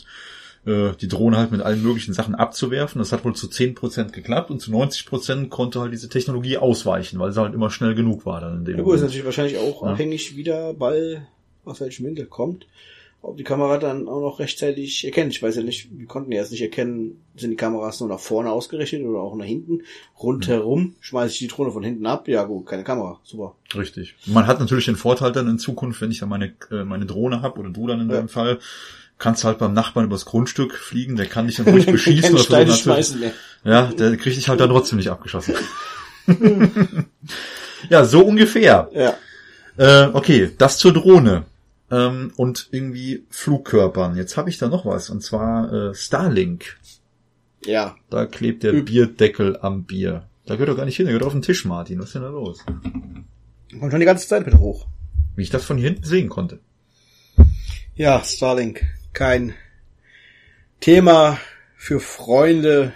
äh, 0.65 0.91
die 0.99 1.07
Drohne 1.07 1.37
halt 1.37 1.51
mit 1.51 1.61
allen 1.61 1.81
möglichen 1.83 2.13
Sachen 2.13 2.35
abzuwerfen. 2.35 2.99
Das 2.99 3.11
hat 3.11 3.23
wohl 3.25 3.35
zu 3.35 3.47
10% 3.47 4.11
geklappt 4.11 4.49
und 4.51 4.59
zu 4.59 4.71
90% 4.71 5.49
konnte 5.49 5.79
halt 5.79 5.93
diese 5.93 6.09
Technologie 6.09 6.57
ausweichen, 6.57 7.19
weil 7.19 7.31
sie 7.31 7.41
halt 7.41 7.53
immer 7.53 7.69
schnell 7.69 7.95
genug 7.95 8.25
war 8.25 8.41
dann 8.41 8.57
in 8.59 8.65
dem 8.65 8.77
Ja 8.77 8.83
gut, 8.83 8.95
ist 8.95 9.01
natürlich 9.01 9.25
wahrscheinlich 9.25 9.57
auch 9.57 9.83
Ja. 9.83 9.89
abhängig, 9.91 10.35
wie 10.35 10.43
der 10.43 10.73
Ball 10.73 11.27
aus 11.65 11.81
welchem 11.81 12.05
Winkel 12.05 12.25
kommt. 12.25 12.67
Ob 13.21 13.37
die 13.37 13.43
Kamera 13.43 13.79
dann 13.79 14.07
auch 14.07 14.21
noch 14.21 14.37
rechtzeitig 14.39 15.03
erkennt. 15.03 15.31
Ich 15.33 15.41
weiß 15.41 15.55
ja 15.55 15.63
nicht, 15.63 15.87
wir 15.97 16.05
konnten 16.05 16.31
ja 16.31 16.41
jetzt 16.41 16.51
nicht 16.51 16.61
erkennen, 16.61 17.23
sind 17.35 17.49
die 17.49 17.55
Kameras 17.55 17.99
nur 17.99 18.07
nach 18.07 18.19
vorne 18.19 18.51
ausgerichtet 18.51 19.01
oder 19.03 19.19
auch 19.19 19.35
nach 19.35 19.45
hinten. 19.45 19.81
Rundherum 20.21 20.95
schmeiße 20.99 21.33
ich 21.33 21.39
die 21.39 21.47
Drohne 21.47 21.71
von 21.71 21.83
hinten 21.83 22.05
ab. 22.05 22.27
Ja 22.27 22.43
gut, 22.43 22.67
keine 22.67 22.83
Kamera. 22.83 23.19
Super. 23.23 23.55
Richtig. 23.75 24.15
Man 24.27 24.45
hat 24.45 24.59
natürlich 24.59 24.85
den 24.85 24.95
Vorteil 24.95 25.31
dann 25.31 25.47
in 25.47 25.57
Zukunft, 25.57 26.01
wenn 26.01 26.11
ich 26.11 26.19
dann 26.19 26.29
meine, 26.29 26.53
äh, 26.69 26.83
meine 26.83 27.07
Drohne 27.07 27.41
hab 27.41 27.57
oder 27.57 27.69
du 27.69 27.87
dann 27.87 28.01
in 28.01 28.09
Ja. 28.09 28.17
deinem 28.17 28.29
Fall, 28.29 28.59
kannst 29.17 29.43
halt 29.43 29.59
beim 29.59 29.73
Nachbarn 29.73 30.05
übers 30.05 30.25
Grundstück 30.25 30.73
fliegen, 30.75 31.15
der 31.15 31.25
kann 31.25 31.47
dich 31.47 31.57
dann 31.57 31.67
ruhig 31.67 31.85
beschießen. 31.91 32.33
oder 32.33 32.43
Steine 32.43 32.73
schmeißen 32.73 33.19
mehr. 33.19 33.33
Ja, 33.63 33.87
der 33.87 34.17
kriegt 34.17 34.35
dich 34.37 34.49
halt 34.49 34.59
dann 34.59 34.69
trotzdem 34.69 34.97
nicht 34.97 35.09
abgeschossen. 35.09 35.55
ja, 37.89 38.05
so 38.05 38.25
ungefähr. 38.25 38.89
Ja. 38.93 39.15
Äh, 39.77 40.09
okay, 40.13 40.51
das 40.57 40.77
zur 40.77 40.93
Drohne. 40.93 41.45
Ähm, 41.91 42.33
und 42.35 42.69
irgendwie 42.71 43.25
Flugkörpern. 43.29 44.15
Jetzt 44.15 44.37
habe 44.37 44.49
ich 44.49 44.57
da 44.57 44.67
noch 44.67 44.85
was, 44.85 45.09
und 45.09 45.21
zwar 45.21 45.71
äh, 45.71 45.93
Starlink. 45.93 46.77
Ja. 47.63 47.95
Da 48.09 48.25
klebt 48.25 48.63
der 48.63 48.73
Üb. 48.73 48.85
Bierdeckel 48.87 49.57
am 49.61 49.83
Bier. 49.83 50.27
Da 50.45 50.55
gehört 50.55 50.69
doch 50.69 50.77
gar 50.77 50.85
nicht 50.85 50.97
hin, 50.97 51.05
der 51.05 51.13
gehört 51.13 51.27
auf 51.27 51.33
den 51.33 51.41
Tisch, 51.41 51.65
Martin. 51.65 51.99
Was 51.99 52.07
ist 52.07 52.15
denn 52.15 52.21
da 52.21 52.29
los? 52.29 52.63
Kommt 53.79 53.91
schon 53.91 53.99
die 53.99 54.05
ganze 54.05 54.27
Zeit 54.27 54.45
bitte 54.45 54.59
hoch. 54.59 54.87
Wie 55.35 55.41
ich 55.41 55.49
das 55.49 55.65
von 55.65 55.77
hier 55.77 55.89
hinten 55.89 56.05
sehen 56.05 56.29
konnte. 56.29 56.59
Ja, 57.95 58.21
Starlink. 58.23 58.83
Kein 59.15 59.55
Thema 60.81 61.39
für 61.77 62.01
Freunde 62.01 62.91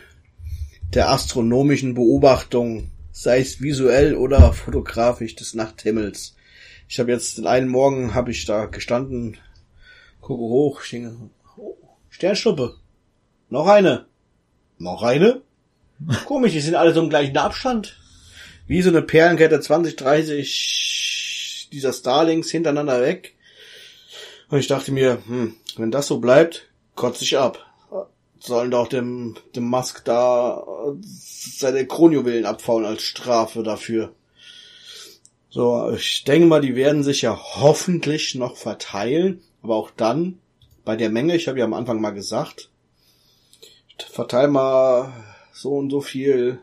der 0.94 1.12
astronomischen 1.12 1.94
Beobachtung, 1.94 2.92
sei 3.14 3.40
es 3.40 3.62
visuell 3.62 4.16
oder 4.16 4.52
fotografisch 4.52 5.38
des 5.38 5.54
Nachthimmels. 5.54 6.36
Ich 6.90 7.00
habe 7.00 7.14
jetzt 7.14 7.38
den 7.38 7.48
einen 7.48 7.70
Morgen 7.70 8.16
habe 8.16 8.32
ich 8.32 8.46
da 8.46 8.66
gestanden, 8.66 9.38
gucke 10.20 10.42
hoch, 10.42 10.82
ich 10.84 10.90
denke, 10.90 11.16
oh, 11.56 11.78
Sternschnuppe. 12.10 12.76
Noch 13.50 13.68
eine. 13.68 14.06
Noch 14.78 15.04
eine? 15.04 15.42
Komisch, 16.26 16.52
die 16.52 16.60
sind 16.60 16.76
alle 16.76 16.94
so 16.94 17.02
im 17.02 17.10
gleichen 17.10 17.38
Abstand. 17.38 17.98
Wie 18.68 18.82
so 18.82 18.90
eine 18.90 19.04
Perlenkette 19.04 19.62
20, 19.62 19.96
30 19.96 21.70
dieser 21.72 21.94
Starlinks 21.94 22.52
hintereinander 22.52 23.02
weg. 23.02 23.36
Und 24.50 24.60
ich 24.60 24.68
dachte 24.68 24.92
mir, 24.92 25.22
hm, 25.26 25.56
wenn 25.80 25.92
das 25.92 26.08
so 26.08 26.20
bleibt, 26.20 26.70
kotze 26.96 27.24
ich 27.24 27.38
ab. 27.38 27.66
Sollen 28.40 28.72
doch 28.72 28.88
dem, 28.88 29.36
dem 29.56 29.66
Musk 29.66 30.06
da 30.06 30.60
äh, 30.60 30.96
seine 31.02 31.86
Kronjuwelen 31.86 32.46
abfaulen 32.46 32.86
als 32.86 33.04
Strafe 33.04 33.64
dafür. 33.64 34.14
So, 35.50 35.92
ich 35.92 36.24
denke 36.24 36.48
mal, 36.48 36.62
die 36.62 36.76
werden 36.76 37.04
sich 37.04 37.22
ja 37.22 37.38
hoffentlich 37.38 38.36
noch 38.36 38.56
verteilen, 38.56 39.42
aber 39.62 39.76
auch 39.76 39.92
dann 39.92 40.40
bei 40.86 40.96
der 40.96 41.10
Menge, 41.10 41.36
ich 41.36 41.48
habe 41.48 41.60
ja 41.60 41.66
am 41.66 41.74
Anfang 41.74 42.00
mal 42.00 42.12
gesagt, 42.12 42.70
verteil 44.10 44.48
mal 44.48 45.12
so 45.52 45.72
und 45.72 45.90
so 45.90 46.02
viel 46.02 46.60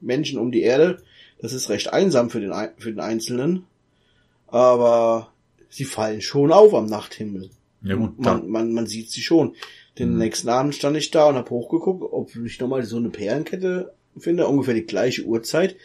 Menschen 0.00 0.38
um 0.38 0.50
die 0.50 0.62
Erde. 0.62 1.02
Das 1.40 1.52
ist 1.52 1.68
recht 1.68 1.92
einsam 1.92 2.30
für 2.30 2.40
den, 2.40 2.52
für 2.78 2.90
den 2.90 3.00
Einzelnen, 3.00 3.66
aber 4.46 5.32
sie 5.68 5.84
fallen 5.84 6.22
schon 6.22 6.52
auf 6.52 6.74
am 6.74 6.86
Nachthimmel. 6.86 7.50
Ja 7.82 7.94
gut, 7.94 8.18
Man, 8.18 8.48
man, 8.48 8.72
man 8.72 8.86
sieht 8.86 9.10
sie 9.10 9.20
schon. 9.22 9.54
Den 9.98 10.12
Mhm. 10.12 10.18
nächsten 10.18 10.48
Abend 10.48 10.74
stand 10.74 10.96
ich 10.96 11.10
da 11.10 11.26
und 11.28 11.36
hab 11.36 11.50
hochgeguckt, 11.50 12.02
ob 12.02 12.34
ich 12.36 12.58
nochmal 12.60 12.82
so 12.84 12.96
eine 12.96 13.10
Perlenkette 13.10 13.92
finde, 14.18 14.46
ungefähr 14.48 14.74
die 14.74 14.86
gleiche 14.86 15.24
Uhrzeit. 15.24 15.76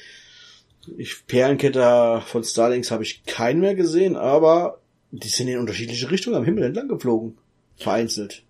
Ich, 0.97 1.25
Perlenketter 1.27 2.21
von 2.21 2.43
Starlings 2.43 2.91
habe 2.91 3.03
ich 3.03 3.23
keinen 3.25 3.61
mehr 3.61 3.75
gesehen, 3.75 4.15
aber 4.15 4.79
die 5.11 5.27
sind 5.29 5.47
in 5.47 5.59
unterschiedliche 5.59 6.09
Richtungen 6.11 6.35
am 6.35 6.43
Himmel 6.45 6.63
entlang 6.63 6.87
geflogen. 6.87 7.37
Vereinzelt. 7.77 8.43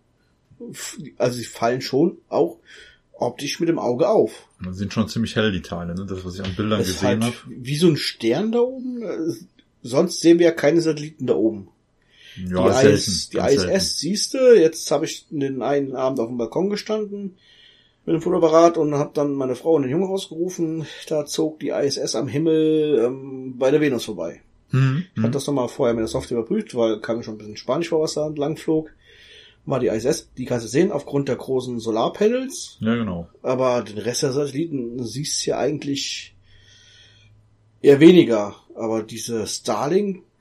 Also 1.17 1.37
sie 1.37 1.43
fallen 1.45 1.81
schon 1.81 2.17
auch 2.29 2.57
optisch 3.11 3.59
mit 3.59 3.69
dem 3.69 3.79
Auge 3.79 4.07
auf. 4.09 4.47
Das 4.63 4.77
sind 4.77 4.93
schon 4.93 5.07
ziemlich 5.09 5.35
hell, 5.35 5.51
die 5.51 5.61
Teile, 5.61 5.93
ne? 5.95 6.05
Das, 6.07 6.23
was 6.25 6.35
ich 6.35 6.43
an 6.43 6.55
Bildern 6.55 6.79
Das 6.79 6.87
gesehen 6.87 7.07
halt 7.09 7.23
habe. 7.23 7.35
wie 7.47 7.75
so 7.75 7.87
ein 7.87 7.97
Stern 7.97 8.51
da 8.51 8.59
oben. 8.59 9.01
Äh, 9.03 9.33
Sonst 9.85 10.21
sehen 10.21 10.39
wir 10.39 10.45
ja 10.45 10.51
keine 10.53 10.79
Satelliten 10.79 11.27
da 11.27 11.35
oben. 11.35 11.67
Ja, 12.37 12.67
die, 12.67 12.73
selten. 12.73 12.93
IS, 12.95 13.29
die 13.29 13.37
ISS 13.37 13.99
siehst 13.99 14.33
du, 14.33 14.59
jetzt 14.59 14.89
habe 14.91 15.05
ich 15.05 15.27
den 15.29 15.61
einen 15.61 15.95
Abend 15.95 16.19
auf 16.19 16.27
dem 16.27 16.37
Balkon 16.37 16.69
gestanden 16.69 17.37
mit 18.05 18.15
dem 18.15 18.21
Fotoapparat 18.21 18.77
und 18.77 18.95
habe 18.95 19.11
dann 19.13 19.33
meine 19.33 19.55
Frau 19.55 19.75
und 19.75 19.83
den 19.83 19.91
Jungen 19.91 20.05
rausgerufen. 20.07 20.85
Da 21.07 21.25
zog 21.25 21.59
die 21.59 21.69
ISS 21.69 22.15
am 22.15 22.27
Himmel 22.27 23.01
ähm, 23.05 23.55
bei 23.57 23.71
der 23.71 23.79
Venus 23.81 24.05
vorbei. 24.05 24.41
selten. 24.71 25.05
Ich 25.15 25.21
hatte 25.21 25.31
das 25.31 25.47
nochmal 25.47 25.69
vorher 25.69 25.93
mit 25.93 26.01
der 26.01 26.07
Software 26.07 26.39
überprüft, 26.39 26.75
weil 26.75 26.99
kam 26.99 27.17
mir 27.17 27.23
schon 27.23 27.35
ein 27.35 27.37
bisschen 27.37 27.57
Spanisch 27.57 27.89
vor, 27.89 28.01
was 28.01 28.15
da 28.15 28.27
entlang 28.27 28.57
flog. 28.57 28.89
War 29.65 29.79
die 29.79 29.87
ISS, 29.87 30.29
die 30.37 30.43
kannst 30.43 30.65
du 30.65 30.69
sehen 30.69 30.91
aufgrund 30.91 31.29
der 31.29 31.37
großen 31.37 31.79
Solarpanels, 31.79 32.77
Ja, 32.81 32.95
genau. 32.95 33.29
aber 33.41 33.81
den 33.83 33.97
Rest 33.97 34.23
der 34.23 34.33
Satelliten 34.33 35.01
siehst 35.05 35.45
du 35.45 35.51
ja 35.51 35.57
eigentlich 35.59 36.35
eher 37.81 38.01
weniger. 38.01 38.55
Aber 38.75 39.03
diese 39.03 39.45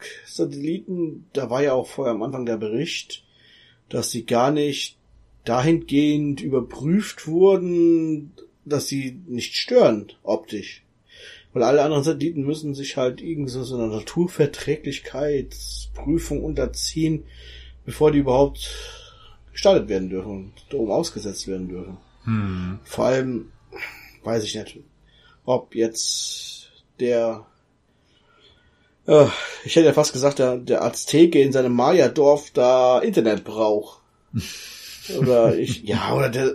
Starlink-Satelliten, 0.02 1.26
da 1.32 1.50
war 1.50 1.62
ja 1.62 1.74
auch 1.74 1.86
vorher 1.86 2.14
am 2.14 2.22
Anfang 2.22 2.46
der 2.46 2.56
Bericht, 2.56 3.24
dass 3.88 4.10
sie 4.10 4.24
gar 4.24 4.50
nicht 4.50 4.96
dahingehend 5.44 6.40
überprüft 6.40 7.26
wurden, 7.26 8.32
dass 8.64 8.86
sie 8.86 9.20
nicht 9.26 9.56
stören 9.56 10.12
optisch. 10.22 10.84
Weil 11.52 11.64
alle 11.64 11.82
anderen 11.82 12.04
Satelliten 12.04 12.44
müssen 12.44 12.74
sich 12.74 12.96
halt 12.96 13.20
irgendwie 13.20 13.50
so 13.50 13.74
einer 13.74 13.88
Naturverträglichkeitsprüfung 13.88 16.42
unterziehen, 16.42 17.24
bevor 17.84 18.10
die 18.10 18.20
überhaupt 18.20 18.70
gestartet 19.52 19.88
werden 19.88 20.08
dürfen 20.08 20.54
und 20.70 20.74
oben 20.74 20.92
ausgesetzt 20.92 21.46
werden 21.48 21.68
dürfen. 21.68 21.98
Hm. 22.24 22.78
Vor 22.84 23.04
allem 23.04 23.52
weiß 24.24 24.44
ich 24.44 24.54
nicht, 24.54 24.80
ob 25.44 25.74
jetzt 25.74 26.70
der 27.00 27.44
ich 29.06 29.76
hätte 29.76 29.86
ja 29.86 29.92
fast 29.92 30.12
gesagt, 30.12 30.38
der, 30.38 30.58
der 30.58 30.84
Azteke 30.84 31.40
in 31.40 31.52
seinem 31.52 31.74
Maya-Dorf 31.74 32.50
da 32.52 33.00
Internet 33.00 33.44
braucht. 33.44 34.00
Oder 35.18 35.56
ich, 35.56 35.82
ja, 35.82 36.14
oder 36.14 36.28
der, 36.28 36.54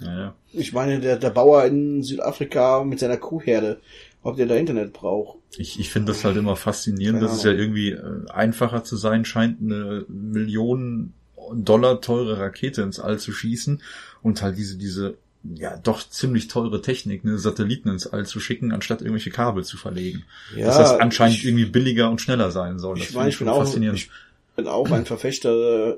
Ja, 0.00 0.20
ja. 0.20 0.34
ich 0.52 0.74
meine, 0.74 1.00
der, 1.00 1.16
der 1.16 1.30
Bauer 1.30 1.64
in 1.64 2.02
Südafrika 2.02 2.84
mit 2.84 2.98
seiner 2.98 3.16
Kuhherde, 3.16 3.80
ob 4.22 4.36
der 4.36 4.46
da 4.46 4.56
Internet 4.56 4.92
braucht. 4.92 5.38
Ich, 5.56 5.80
ich 5.80 5.90
finde 5.90 6.12
das 6.12 6.22
halt 6.22 6.36
immer 6.36 6.56
faszinierend, 6.56 7.20
Keine 7.20 7.28
dass 7.28 7.38
es 7.38 7.44
ja 7.44 7.52
irgendwie 7.52 7.92
äh, 7.92 8.28
einfacher 8.28 8.84
zu 8.84 8.96
sein 8.96 9.24
scheint, 9.24 9.62
eine 9.62 10.04
Millionen 10.08 11.14
Dollar 11.54 12.02
teure 12.02 12.38
Rakete 12.38 12.82
ins 12.82 13.00
All 13.00 13.18
zu 13.18 13.32
schießen 13.32 13.82
und 14.22 14.42
halt 14.42 14.58
diese, 14.58 14.76
diese, 14.76 15.16
ja, 15.42 15.76
doch 15.76 16.06
ziemlich 16.06 16.48
teure 16.48 16.82
Technik, 16.82 17.24
ne, 17.24 17.38
Satelliten 17.38 17.88
ins 17.88 18.06
All 18.06 18.26
zu 18.26 18.40
schicken, 18.40 18.72
anstatt 18.72 19.00
irgendwelche 19.00 19.30
Kabel 19.30 19.64
zu 19.64 19.76
verlegen. 19.76 20.24
Ja, 20.54 20.66
dass 20.66 20.76
das 20.76 20.90
anscheinend 21.00 21.38
ich, 21.38 21.46
irgendwie 21.46 21.64
billiger 21.64 22.10
und 22.10 22.20
schneller 22.20 22.50
sein 22.50 22.78
soll. 22.78 22.98
Das 22.98 23.08
ich 23.08 23.14
meine, 23.14 23.30
ich 23.30 23.38
bin 23.38 23.48
auch, 23.48 23.58
faszinierend. 23.58 23.98
ich 23.98 24.10
bin 24.56 24.66
auch 24.66 24.90
ein 24.90 25.06
Verfechter 25.06 25.92
äh, 25.92 25.96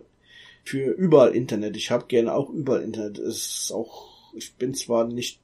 für 0.63 0.93
überall 0.93 1.35
Internet. 1.35 1.77
Ich 1.77 1.91
habe 1.91 2.07
gerne 2.07 2.33
auch 2.33 2.51
überall 2.51 2.83
Internet. 2.83 3.19
Es 3.19 3.65
ist 3.65 3.73
auch, 3.73 4.33
ich 4.35 4.55
bin 4.55 4.75
zwar 4.75 5.07
nicht 5.07 5.41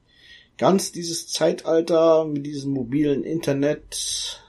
ganz 0.59 0.93
dieses 0.93 1.29
Zeitalter 1.29 2.25
mit 2.25 2.47
diesem 2.47 2.73
mobilen 2.73 3.25
Internet. 3.25 4.43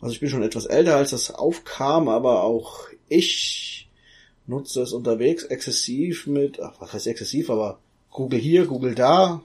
Also 0.00 0.14
ich 0.14 0.20
bin 0.20 0.30
schon 0.30 0.42
etwas 0.42 0.66
älter, 0.66 0.96
als 0.96 1.10
das 1.10 1.32
aufkam, 1.32 2.08
aber 2.08 2.42
auch 2.42 2.88
ich 3.08 3.88
nutze 4.48 4.82
es 4.82 4.92
unterwegs 4.92 5.44
exzessiv 5.44 6.26
mit, 6.26 6.60
ach, 6.60 6.80
was 6.80 6.92
heißt 6.92 7.06
exzessiv, 7.06 7.50
aber 7.50 7.78
Google 8.12 8.38
hier, 8.38 8.66
Google 8.66 8.94
da, 8.94 9.40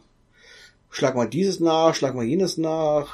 schlag 0.92 1.16
mal 1.16 1.28
dieses 1.28 1.60
nach, 1.60 1.96
schlag 1.96 2.14
mal 2.16 2.26
jenes 2.26 2.58
nach, 2.58 3.08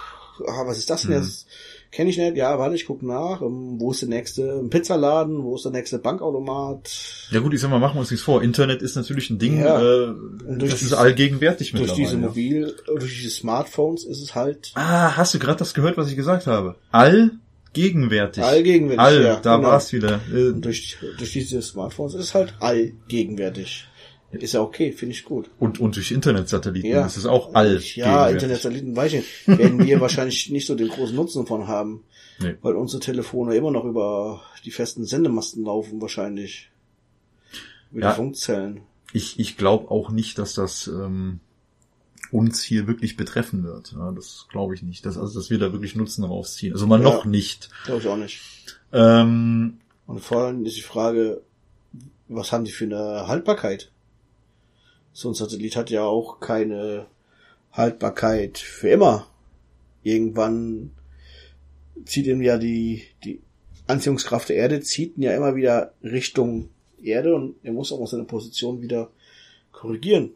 ah, 0.47 0.63
was 0.65 0.77
ist 0.79 0.89
das 0.89 1.03
denn 1.03 1.11
Mhm. 1.11 1.17
jetzt? 1.17 1.47
Kenne 1.91 2.09
ich 2.09 2.17
nicht, 2.17 2.35
ja, 2.37 2.57
warte, 2.57 2.73
ich 2.75 2.87
guck 2.87 3.03
nach, 3.03 3.43
ähm, 3.43 3.75
wo 3.79 3.91
ist 3.91 4.01
der 4.01 4.09
nächste 4.09 4.63
Pizzaladen, 4.67 5.43
wo 5.43 5.55
ist 5.55 5.65
der 5.65 5.71
nächste 5.71 5.99
Bankautomat? 5.99 6.89
Ja 7.29 7.39
gut, 7.39 7.53
ich 7.53 7.61
sag 7.61 7.69
mal, 7.69 7.77
machen 7.77 7.97
wir 7.97 7.99
uns 7.99 8.09
nichts 8.09 8.25
vor. 8.25 8.41
Internet 8.41 8.81
ist 8.81 8.95
natürlich 8.95 9.29
ein 9.29 9.37
Ding, 9.37 9.59
Ja. 9.59 9.79
äh, 9.79 10.13
durch 10.57 10.71
das 10.71 10.81
ist 10.81 10.93
allgegenwärtig 10.93 11.69
Durch 11.69 11.81
mittlerweile. 11.81 12.03
diese 12.03 12.15
ja. 12.19 12.27
Mobil, 12.27 12.75
durch 12.97 13.15
diese 13.21 13.29
Smartphones 13.29 14.05
ist 14.05 14.23
es 14.23 14.33
halt 14.33 14.71
Ah, 14.73 15.15
hast 15.15 15.35
du 15.35 15.39
gerade 15.39 15.59
das 15.59 15.75
gehört, 15.75 15.95
was 15.97 16.09
ich 16.09 16.15
gesagt 16.15 16.47
habe? 16.47 16.75
Allgegenwärtig. 16.91 18.43
allgegenwärtig. 18.43 18.99
All, 18.99 19.23
ja, 19.23 19.35
da 19.39 19.57
genau. 19.57 19.67
war's 19.69 19.93
wieder. 19.93 20.19
Äh, 20.33 20.53
durch, 20.55 20.97
durch 21.19 21.31
diese 21.33 21.61
Smartphones 21.61 22.15
ist 22.15 22.21
es 22.23 22.33
halt 22.33 22.55
allgegenwärtig. 22.59 23.85
Ist 24.39 24.54
ja 24.54 24.62
okay, 24.62 24.91
finde 24.91 25.13
ich 25.15 25.24
gut. 25.26 25.50
Und, 25.60 25.80
und 25.80 25.96
durch 25.96 26.12
Internetsatelliten. 26.12 26.89
Ja. 26.89 27.04
Das 27.04 27.17
ist 27.17 27.26
auch 27.26 27.54
all. 27.54 27.80
Ja, 27.96 28.30
Internetsatelliten 28.30 28.96
weiß 28.96 29.13
ich 29.13 29.19
nicht. 29.48 29.60
Werden 29.60 29.86
wir 29.86 30.00
wahrscheinlich 30.02 30.50
nicht 30.52 30.65
so 30.67 30.76
den 30.76 30.89
großen 30.89 31.15
Nutzen 31.15 31.46
von 31.46 31.67
haben. 31.67 32.04
Nee. 32.39 32.56
Weil 32.62 32.76
unsere 32.76 33.00
Telefone 33.02 33.56
immer 33.56 33.72
noch 33.72 33.86
über 33.86 34.41
die 34.65 34.72
festen 34.72 35.06
Sendemasten 35.06 35.63
laufen 35.63 36.02
wahrscheinlich. 36.02 36.69
Über 37.91 38.02
Ja. 38.02 38.10
die 38.12 38.15
Funkzellen. 38.15 38.82
Ich, 39.13 39.39
ich 39.39 39.56
glaube 39.58 39.91
auch 39.91 40.10
nicht, 40.10 40.39
dass 40.39 40.54
das 40.56 40.88
ähm, 40.88 41.39
uns 42.32 42.63
hier 42.63 42.88
wirklich 42.88 43.15
betreffen 43.15 43.63
wird. 43.63 43.91
Ja, 43.96 44.12
das 44.12 44.48
glaube 44.50 44.74
ich 44.74 44.82
nicht. 44.82 45.06
Dass, 45.06 45.17
also, 45.19 45.39
dass 45.39 45.52
wir 45.52 45.60
da 45.60 45.72
wirklich 45.72 45.96
Nutzen 45.96 46.24
rausziehen. 46.24 46.74
Also 46.74 46.88
mal 46.88 46.98
Ja. 47.00 47.04
noch 47.04 47.26
nicht. 47.26 47.69
Glaube 47.86 48.02
ich 48.02 48.08
auch 48.08 48.17
nicht. 48.17 48.41
Ähm, 48.91 49.78
Und 50.08 50.19
vor 50.22 50.39
allem 50.41 50.65
ist 50.65 50.76
die 50.78 50.82
Frage, 50.82 51.41
was 52.28 52.52
haben 52.52 52.65
die 52.65 52.72
für 52.72 52.86
eine 52.86 53.28
Haltbarkeit? 53.28 53.91
So 55.13 55.30
ein 55.30 55.36
Satellit 55.36 55.76
hat 55.76 55.89
ja 55.89 56.04
auch 56.04 56.39
keine 56.39 57.06
Haltbarkeit 57.71 58.58
für 58.58 58.89
immer. 58.89 59.28
Irgendwann 60.02 60.91
zieht 62.06 62.26
ihn 62.28 62.41
ja 62.41 62.58
die, 62.58 63.04
die 63.23 63.41
Anziehungskraft 63.88 64.49
der 64.49 64.58
Erde 64.58 64.82
zieht 64.82 65.17
ihn 65.17 65.23
ja 65.23 65.36
immer 65.36 65.56
wieder 65.56 65.93
Richtung 66.04 66.69
Erde 67.02 67.36
und 67.36 67.56
er 67.63 67.73
muss 67.73 67.91
auch 67.91 68.06
seine 68.08 68.23
Position 68.23 68.82
wieder 68.82 69.12
korrigieren. 69.71 70.32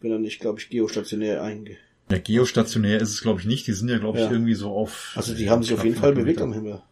Wenn 0.00 0.10
er 0.10 0.18
nicht, 0.18 0.40
glaube 0.40 0.58
ich, 0.60 0.68
geostationär 0.68 1.42
einge... 1.42 1.76
ja, 2.10 2.18
geostationär 2.18 3.00
ist 3.00 3.10
es 3.10 3.22
glaube 3.22 3.40
ich 3.40 3.46
nicht. 3.46 3.66
Die 3.66 3.72
sind 3.72 3.88
ja 3.88 3.98
glaube 3.98 4.18
ich 4.18 4.24
Ja. 4.24 4.30
irgendwie 4.30 4.54
so 4.54 4.70
auf. 4.70 5.12
Also 5.16 5.34
die 5.34 5.48
haben 5.48 5.62
sich 5.62 5.72
auf 5.72 5.84
jeden 5.84 5.96
Fall 5.96 6.12
bewegt 6.12 6.40
am 6.40 6.52
Himmel. 6.52 6.82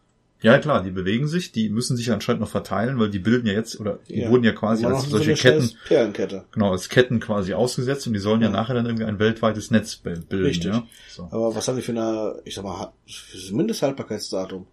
Ja 0.43 0.59
klar, 0.59 0.83
die 0.83 0.91
bewegen 0.91 1.29
sich. 1.29 1.53
Die 1.53 1.69
müssen 1.69 1.97
sich 1.97 2.11
anscheinend 2.11 2.41
noch 2.41 2.49
verteilen, 2.51 2.99
weil 2.99 3.11
die 3.11 3.19
bilden 3.19 3.47
ja 3.47 3.53
jetzt 3.53 3.79
oder 3.79 3.99
die 4.09 4.21
Ja. 4.21 4.31
wurden 4.31 4.43
ja 4.45 4.53
quasi 4.53 4.87
als 4.87 5.05
solche 5.11 5.37
so 5.37 5.43
Ketten 5.43 5.71
Perlenkette. 5.87 6.45
genau 6.53 6.73
als 6.73 6.89
Ketten 6.89 7.21
quasi 7.21 7.53
ausgesetzt 7.53 8.07
und 8.07 8.15
die 8.15 8.19
sollen 8.21 8.41
ja, 8.41 8.47
Ja. 8.49 8.53
nachher 8.53 8.75
dann 8.75 8.87
irgendwie 8.87 9.05
ein 9.05 9.19
weltweites 9.19 9.71
Netz 9.71 9.97
bilden. 9.97 10.27
Richtig. 10.31 10.73
Ja? 10.73 10.87
So. 11.11 11.25
Aber 11.25 11.55
was 11.55 11.69
haben 11.69 11.77
die 11.77 11.83
für 11.83 11.93
eine, 11.93 12.41
ich 12.45 12.55
sag 12.55 12.65
mal, 12.65 12.93
das 13.07 13.51
Mindesthaltbarkeitsdatum? 13.51 14.67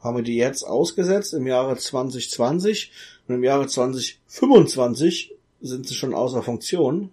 Haben 0.00 0.16
wir 0.18 0.22
die 0.22 0.36
jetzt 0.36 0.62
ausgesetzt 0.62 1.34
im 1.34 1.46
Jahre 1.48 1.76
2020 1.76 2.92
und 3.26 3.34
im 3.34 3.42
Jahre 3.42 3.66
2025 3.66 5.32
sind 5.60 5.88
sie 5.88 5.94
schon 5.94 6.14
außer 6.14 6.42
Funktion. 6.42 7.10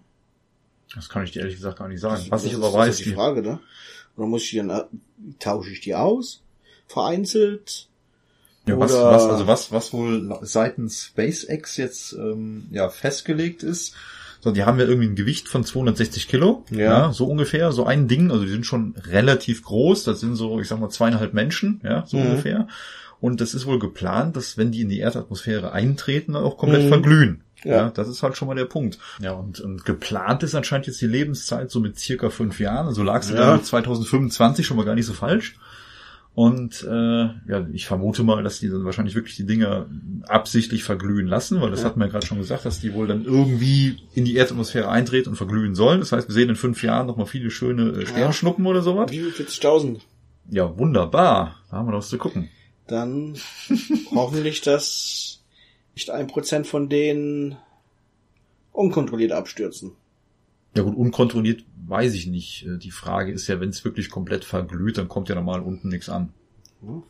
Das 0.94 1.08
kann 1.08 1.24
ich 1.24 1.32
dir 1.32 1.40
ehrlich 1.40 1.56
gesagt 1.56 1.78
gar 1.78 1.88
nicht 1.88 2.00
sagen. 2.00 2.22
Was 2.28 2.42
Das 2.42 2.44
ich 2.44 2.50
ist- 2.52 2.56
aber 2.58 2.66
das 2.66 2.74
weiß, 2.74 2.88
ist 2.94 3.00
die 3.00 3.04
die, 3.10 3.14
Frage, 3.14 3.42
ne? 3.42 3.58
Oder 4.16 4.26
muss 4.28 4.42
ich 4.44 4.50
die 4.50 4.58
dann, 4.58 4.70
äh, 4.70 4.84
tausche 5.40 5.70
ich 5.70 5.80
die 5.80 5.94
aus? 5.96 6.42
Vereinzelt? 6.88 7.88
Ja, 8.66 8.78
was, 8.78 8.92
was, 8.92 9.24
also 9.24 9.46
was, 9.46 9.72
was 9.72 9.92
wohl 9.92 10.38
seitens 10.42 11.04
SpaceX 11.04 11.76
jetzt 11.76 12.14
ähm, 12.14 12.64
ja 12.70 12.88
festgelegt 12.88 13.62
ist, 13.62 13.94
so, 14.40 14.50
die 14.52 14.64
haben 14.64 14.78
ja 14.78 14.86
irgendwie 14.86 15.08
ein 15.08 15.16
Gewicht 15.16 15.48
von 15.48 15.64
260 15.64 16.28
Kilo, 16.28 16.64
Ja. 16.70 16.78
ja. 16.78 17.12
so 17.12 17.26
ungefähr, 17.26 17.72
so 17.72 17.84
ein 17.84 18.08
Ding, 18.08 18.30
also 18.30 18.44
die 18.44 18.50
sind 18.50 18.64
schon 18.66 18.94
relativ 19.06 19.62
groß, 19.64 20.04
das 20.04 20.20
sind 20.20 20.36
so, 20.36 20.60
ich 20.60 20.68
sag 20.68 20.80
mal, 20.80 20.90
zweieinhalb 20.90 21.34
Menschen, 21.34 21.80
ja, 21.84 22.04
so 22.06 22.16
Mhm. 22.18 22.26
ungefähr. 22.26 22.68
Und 23.20 23.40
das 23.40 23.54
ist 23.54 23.64
wohl 23.66 23.78
geplant, 23.78 24.36
dass 24.36 24.56
wenn 24.58 24.70
die 24.70 24.82
in 24.82 24.88
die 24.90 24.98
Erdatmosphäre 24.98 25.72
eintreten, 25.72 26.32
dann 26.34 26.44
auch 26.44 26.56
komplett 26.58 26.84
Mhm. 26.84 26.88
verglühen. 26.88 27.40
Ja. 27.64 27.76
Ja. 27.76 27.90
das 27.90 28.08
ist 28.08 28.22
halt 28.22 28.36
schon 28.36 28.48
mal 28.48 28.54
der 28.54 28.66
Punkt. 28.66 28.98
Ja, 29.20 29.32
und, 29.32 29.60
und 29.60 29.86
geplant 29.86 30.42
ist 30.42 30.54
anscheinend 30.54 30.86
jetzt 30.86 31.00
die 31.00 31.06
Lebenszeit 31.06 31.70
so 31.70 31.80
mit 31.80 31.98
circa 31.98 32.28
fünf 32.28 32.60
Jahren. 32.60 32.86
Also 32.86 33.02
lag 33.02 33.22
sie 33.22 33.32
Ja. 33.32 33.46
dann 33.52 33.64
2025 33.64 34.66
schon 34.66 34.76
mal 34.76 34.84
gar 34.84 34.94
nicht 34.94 35.06
so 35.06 35.14
falsch. 35.14 35.56
Und 36.34 36.82
äh, 36.82 37.24
ja, 37.46 37.66
ich 37.72 37.86
vermute 37.86 38.24
mal, 38.24 38.42
dass 38.42 38.58
die 38.58 38.68
dann 38.68 38.84
wahrscheinlich 38.84 39.14
wirklich 39.14 39.36
die 39.36 39.46
Dinger 39.46 39.86
absichtlich 40.26 40.82
verglühen 40.82 41.28
lassen, 41.28 41.60
weil 41.60 41.70
das 41.70 41.82
Ja. 41.82 41.86
hat 41.86 41.96
man 41.96 42.08
ja 42.08 42.12
gerade 42.12 42.26
schon 42.26 42.38
gesagt, 42.38 42.64
dass 42.64 42.80
die 42.80 42.92
wohl 42.92 43.06
dann 43.06 43.24
irgendwie 43.24 43.98
in 44.14 44.24
die 44.24 44.34
Erdatmosphäre 44.34 44.88
eintreten 44.88 45.28
und 45.30 45.36
verglühen 45.36 45.76
sollen. 45.76 46.00
Das 46.00 46.10
heißt, 46.10 46.26
wir 46.28 46.34
sehen 46.34 46.48
in 46.48 46.56
fünf 46.56 46.82
Jahren 46.82 47.06
noch 47.06 47.16
mal 47.16 47.26
viele 47.26 47.50
schöne 47.50 47.90
äh, 47.90 48.06
Sternschnuppen 48.06 48.66
oder 48.66 48.82
sowas. 48.82 49.12
Wie 49.12 49.20
viel? 49.20 49.46
40.000? 49.46 50.00
Ja, 50.50 50.76
wunderbar. 50.76 51.54
Da 51.70 51.76
haben 51.76 51.86
wir 51.86 51.92
noch 51.92 51.98
was 51.98 52.08
zu 52.08 52.18
gucken. 52.18 52.48
Dann 52.88 53.36
hoffentlich, 54.12 54.60
dass 54.60 55.40
nicht 55.94 56.10
ein 56.10 56.26
Prozent 56.26 56.66
von 56.66 56.88
denen 56.88 57.56
unkontrolliert 58.72 59.30
abstürzen. 59.30 59.92
Ja 60.76 60.82
gut, 60.82 60.96
unkontrolliert 60.96 61.64
weiß 61.86 62.14
ich 62.14 62.26
nicht. 62.26 62.66
Äh, 62.66 62.78
Die 62.78 62.90
Frage 62.90 63.32
ist 63.32 63.46
ja, 63.46 63.60
wenn 63.60 63.70
es 63.70 63.84
wirklich 63.84 64.10
komplett 64.10 64.44
verglüht, 64.44 64.98
dann 64.98 65.08
kommt 65.08 65.28
ja 65.28 65.34
normal 65.34 65.60
unten 65.60 65.88
nichts 65.88 66.08
an. 66.08 66.30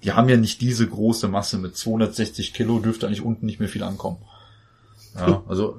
Die 0.05 0.13
haben 0.13 0.29
ja 0.29 0.37
nicht 0.37 0.61
diese 0.61 0.87
große 0.87 1.27
Masse 1.27 1.59
mit 1.59 1.77
260 1.77 2.53
Kilo, 2.55 2.79
dürfte 2.79 3.07
eigentlich 3.07 3.23
unten 3.23 3.47
nicht 3.47 3.59
mehr 3.59 3.69
viel 3.69 3.83
ankommen. 3.83 4.19
Ja, 5.17 5.43
also 5.49 5.77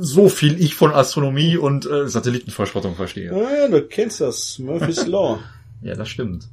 so 0.00 0.28
viel 0.28 0.60
ich 0.60 0.74
von 0.74 0.92
Astronomie 0.92 1.56
und 1.56 1.86
äh, 1.88 2.08
Satellitenverschrottung 2.08 2.96
verstehe. 2.96 3.32
Ah, 3.32 3.68
du 3.68 3.82
kennst 3.82 4.20
das, 4.20 4.58
Murphy's 4.58 5.06
Law. 5.06 5.38
Ja, 5.82 5.94
das 5.94 6.10
stimmt. 6.10 6.46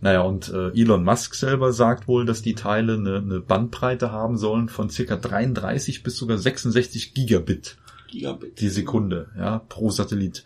Naja, 0.00 0.22
und 0.22 0.48
äh, 0.48 0.70
Elon 0.70 1.04
Musk 1.04 1.36
selber 1.36 1.72
sagt 1.72 2.08
wohl, 2.08 2.26
dass 2.26 2.42
die 2.42 2.56
Teile 2.56 2.94
eine, 2.94 3.18
eine 3.18 3.38
Bandbreite 3.38 4.10
haben 4.10 4.36
sollen 4.36 4.68
von 4.68 4.90
circa 4.90 5.14
33 5.14 6.02
bis 6.02 6.16
sogar 6.16 6.38
66 6.38 7.14
Gigabit 7.14 7.76
Gigabit. 8.10 8.60
die 8.60 8.68
Sekunde, 8.68 9.28
ja, 9.38 9.60
pro 9.68 9.90
Satellit. 9.90 10.44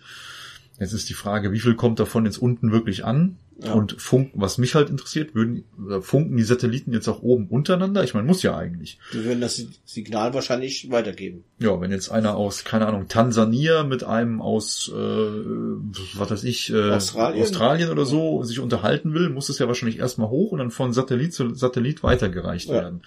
Jetzt 0.79 0.93
ist 0.93 1.09
die 1.09 1.15
Frage, 1.15 1.53
wie 1.53 1.61
viel 1.61 1.75
kommt 1.75 1.99
davon 2.01 2.27
jetzt 2.27 2.37
unten 2.39 2.71
wirklich 2.73 3.05
an? 3.05 3.39
Ja. 3.65 3.73
Und 3.73 3.99
funken, 3.99 4.39
was 4.39 4.59
mich 4.59 4.75
halt 4.75 4.91
interessiert, 4.91 5.35
würden 5.35 5.65
oder 5.83 6.03
funken 6.03 6.37
die 6.37 6.43
Satelliten 6.43 6.93
jetzt 6.93 7.09
auch 7.09 7.23
oben 7.23 7.47
untereinander? 7.49 8.05
Ich 8.05 8.13
meine, 8.13 8.27
muss 8.27 8.43
ja 8.43 8.55
eigentlich. 8.55 8.99
Die 9.15 9.25
würden 9.25 9.41
das 9.41 9.65
Signal 9.87 10.35
wahrscheinlich 10.35 10.91
weitergeben. 10.91 11.43
Ja, 11.59 11.81
wenn 11.81 11.91
jetzt 11.91 12.11
einer 12.11 12.37
aus, 12.37 12.65
keine 12.65 12.87
Ahnung, 12.87 13.09
Tansania 13.09 13.83
mit 13.85 14.05
einem 14.05 14.43
aus, 14.43 14.93
äh, 14.95 14.97
was 14.97 16.31
weiß 16.31 16.45
ich, 16.45 16.71
äh, 16.71 16.91
Australien? 16.91 17.43
Australien 17.43 17.89
oder 17.91 18.05
so 18.05 18.43
sich 18.43 18.61
unterhalten 18.61 19.15
will, 19.15 19.31
muss 19.31 19.49
es 19.49 19.59
ja 19.59 19.67
wahrscheinlich 19.69 19.99
erstmal 19.99 20.29
hoch 20.29 20.53
und 20.53 20.59
dann 20.59 20.71
von 20.71 20.93
Satellit 20.93 21.33
zu 21.33 21.55
Satellit 21.55 22.03
weitergereicht 22.03 22.69
Ja. 22.69 22.75
werden. 22.75 23.03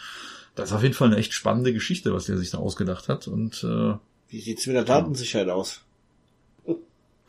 Das 0.55 0.69
ist 0.71 0.75
auf 0.75 0.81
jeden 0.81 0.95
Fall 0.95 1.09
eine 1.09 1.17
echt 1.17 1.33
spannende 1.33 1.73
Geschichte, 1.73 2.11
was 2.11 2.27
er 2.27 2.37
sich 2.37 2.49
da 2.49 2.57
ausgedacht 2.57 3.07
hat. 3.07 3.27
Und 3.27 3.63
äh, 3.63 3.93
Wie 4.29 4.39
sieht's 4.41 4.65
mit 4.65 4.75
der 4.75 4.83
Datensicherheit 4.83 5.49
aus? 5.49 5.81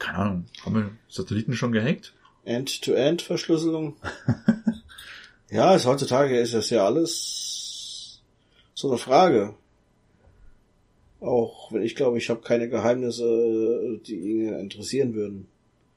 Keine 0.01 0.19
Ahnung, 0.19 0.47
haben 0.65 0.75
wir 0.75 0.91
Satelliten 1.09 1.55
schon 1.55 1.71
gehackt? 1.73 2.13
End-to-End-Verschlüsselung. 2.45 3.97
ja, 5.51 5.75
ist, 5.75 5.87
heutzutage 5.87 6.39
ist 6.41 6.55
das 6.55 6.71
ja 6.71 6.85
alles 6.85 8.21
so 8.75 8.89
eine 8.89 8.99
Frage. 8.99 9.55
Auch 11.21 11.71
wenn 11.73 11.83
ich 11.83 11.95
glaube, 11.95 12.19
ich 12.19 12.31
habe 12.31 12.41
keine 12.41 12.69
Geheimnisse, 12.69 14.01
die 14.07 14.15
ihn 14.17 14.55
interessieren 14.55 15.15
würden. 15.15 15.47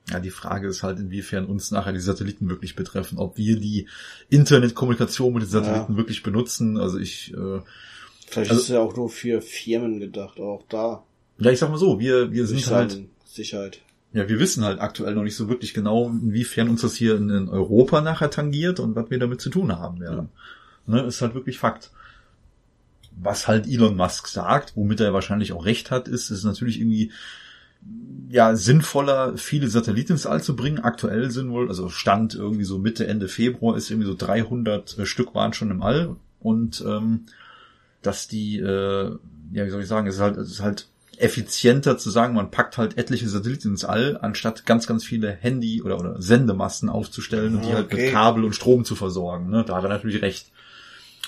Ja, 0.09 0.19
die 0.19 0.31
Frage 0.31 0.67
ist 0.67 0.83
halt, 0.83 0.99
inwiefern 0.99 1.45
uns 1.45 1.71
nachher 1.71 1.93
die 1.93 2.01
Satelliten 2.01 2.49
wirklich 2.49 2.75
betreffen, 2.75 3.17
ob 3.17 3.37
wir 3.37 3.57
die 3.57 3.87
Internetkommunikation 4.29 5.31
mit 5.33 5.43
den 5.43 5.49
Satelliten 5.49 5.95
wirklich 5.95 6.23
benutzen. 6.23 6.77
Also 6.77 6.99
ich, 6.99 7.33
äh, 7.33 7.61
Vielleicht 8.27 8.49
Also- 8.51 8.61
ist 8.63 8.69
es 8.69 8.73
ja 8.73 8.81
auch 8.81 8.95
nur 8.97 9.09
für 9.09 9.41
Firmen 9.41 9.99
gedacht, 9.99 10.39
auch 10.39 10.63
da. 10.67 11.03
ja, 11.37 11.51
ich 11.51 11.59
sag 11.59 11.69
mal 11.69 11.77
so, 11.77 11.99
wir, 11.99 12.31
wir 12.31 12.47
sind 12.47 12.57
Sicherheit. 12.57 12.91
halt, 12.93 13.05
Sicherheit. 13.25 13.79
Ja, 14.13 14.29
wir 14.29 14.39
wissen 14.39 14.63
halt 14.63 14.79
aktuell 14.79 15.15
noch 15.15 15.23
nicht 15.23 15.35
so 15.35 15.49
wirklich 15.49 15.73
genau, 15.73 16.07
inwiefern 16.07 16.69
uns 16.69 16.81
das 16.81 16.95
hier 16.95 17.15
in, 17.15 17.29
in 17.29 17.49
Europa 17.49 17.99
nachher 18.01 18.29
tangiert 18.29 18.79
und 18.79 18.95
was 18.95 19.09
wir 19.09 19.17
damit 19.17 19.41
zu 19.41 19.49
tun 19.49 19.75
haben 19.77 19.99
werden. 19.99 20.29
Ne, 20.85 21.01
ist 21.01 21.21
halt 21.21 21.33
wirklich 21.33 21.57
Fakt. 21.57 21.91
Was 23.15 23.47
halt 23.47 23.67
Elon 23.67 23.95
Musk 23.95 24.27
sagt, 24.27 24.75
womit 24.75 24.99
er 24.99 25.13
wahrscheinlich 25.13 25.53
auch 25.53 25.65
recht 25.65 25.91
hat, 25.91 26.07
ist, 26.07 26.29
ist 26.29 26.43
natürlich 26.43 26.79
irgendwie 26.79 27.11
ja 28.29 28.55
sinnvoller, 28.55 29.37
viele 29.37 29.67
Satelliten 29.67 30.13
ins 30.13 30.25
All 30.25 30.41
zu 30.41 30.55
bringen. 30.55 30.79
Aktuell 30.79 31.31
sind 31.31 31.49
wohl, 31.51 31.67
also 31.67 31.89
Stand 31.89 32.35
irgendwie 32.35 32.63
so 32.63 32.77
Mitte, 32.79 33.07
Ende 33.07 33.27
Februar 33.27 33.77
ist 33.77 33.89
irgendwie 33.89 34.07
so 34.07 34.15
300 34.15 34.97
Stück 35.03 35.33
waren 35.35 35.53
schon 35.53 35.71
im 35.71 35.81
All 35.81 36.15
und 36.39 36.83
ähm, 36.85 37.25
dass 38.01 38.27
die, 38.27 38.59
äh, 38.59 39.15
ja, 39.53 39.65
wie 39.65 39.69
soll 39.69 39.81
ich 39.81 39.87
sagen, 39.87 40.07
es 40.07 40.15
ist 40.15 40.21
halt, 40.21 40.37
es 40.37 40.51
ist 40.51 40.61
halt 40.61 40.87
effizienter 41.23 41.97
zu 41.97 42.09
sagen, 42.09 42.35
man 42.35 42.51
packt 42.51 42.77
halt 42.77 42.97
etliche 42.97 43.29
Satelliten 43.29 43.69
ins 43.69 43.85
All, 43.85 44.17
anstatt 44.21 44.65
ganz, 44.65 44.87
ganz 44.87 45.05
viele 45.05 45.31
Handy- 45.31 45.81
oder, 45.81 45.99
oder 45.99 46.21
Sendemasten 46.21 46.89
aufzustellen 46.89 47.55
und 47.55 47.65
die 47.65 47.73
halt 47.73 47.91
mit 47.91 48.11
Kabel 48.11 48.43
und 48.43 48.53
Strom 48.53 48.83
zu 48.83 48.95
versorgen. 48.95 49.49
Ne? 49.49 49.63
Da 49.65 49.77
hat 49.77 49.83
er 49.83 49.89
natürlich 49.89 50.21
recht. 50.21 50.47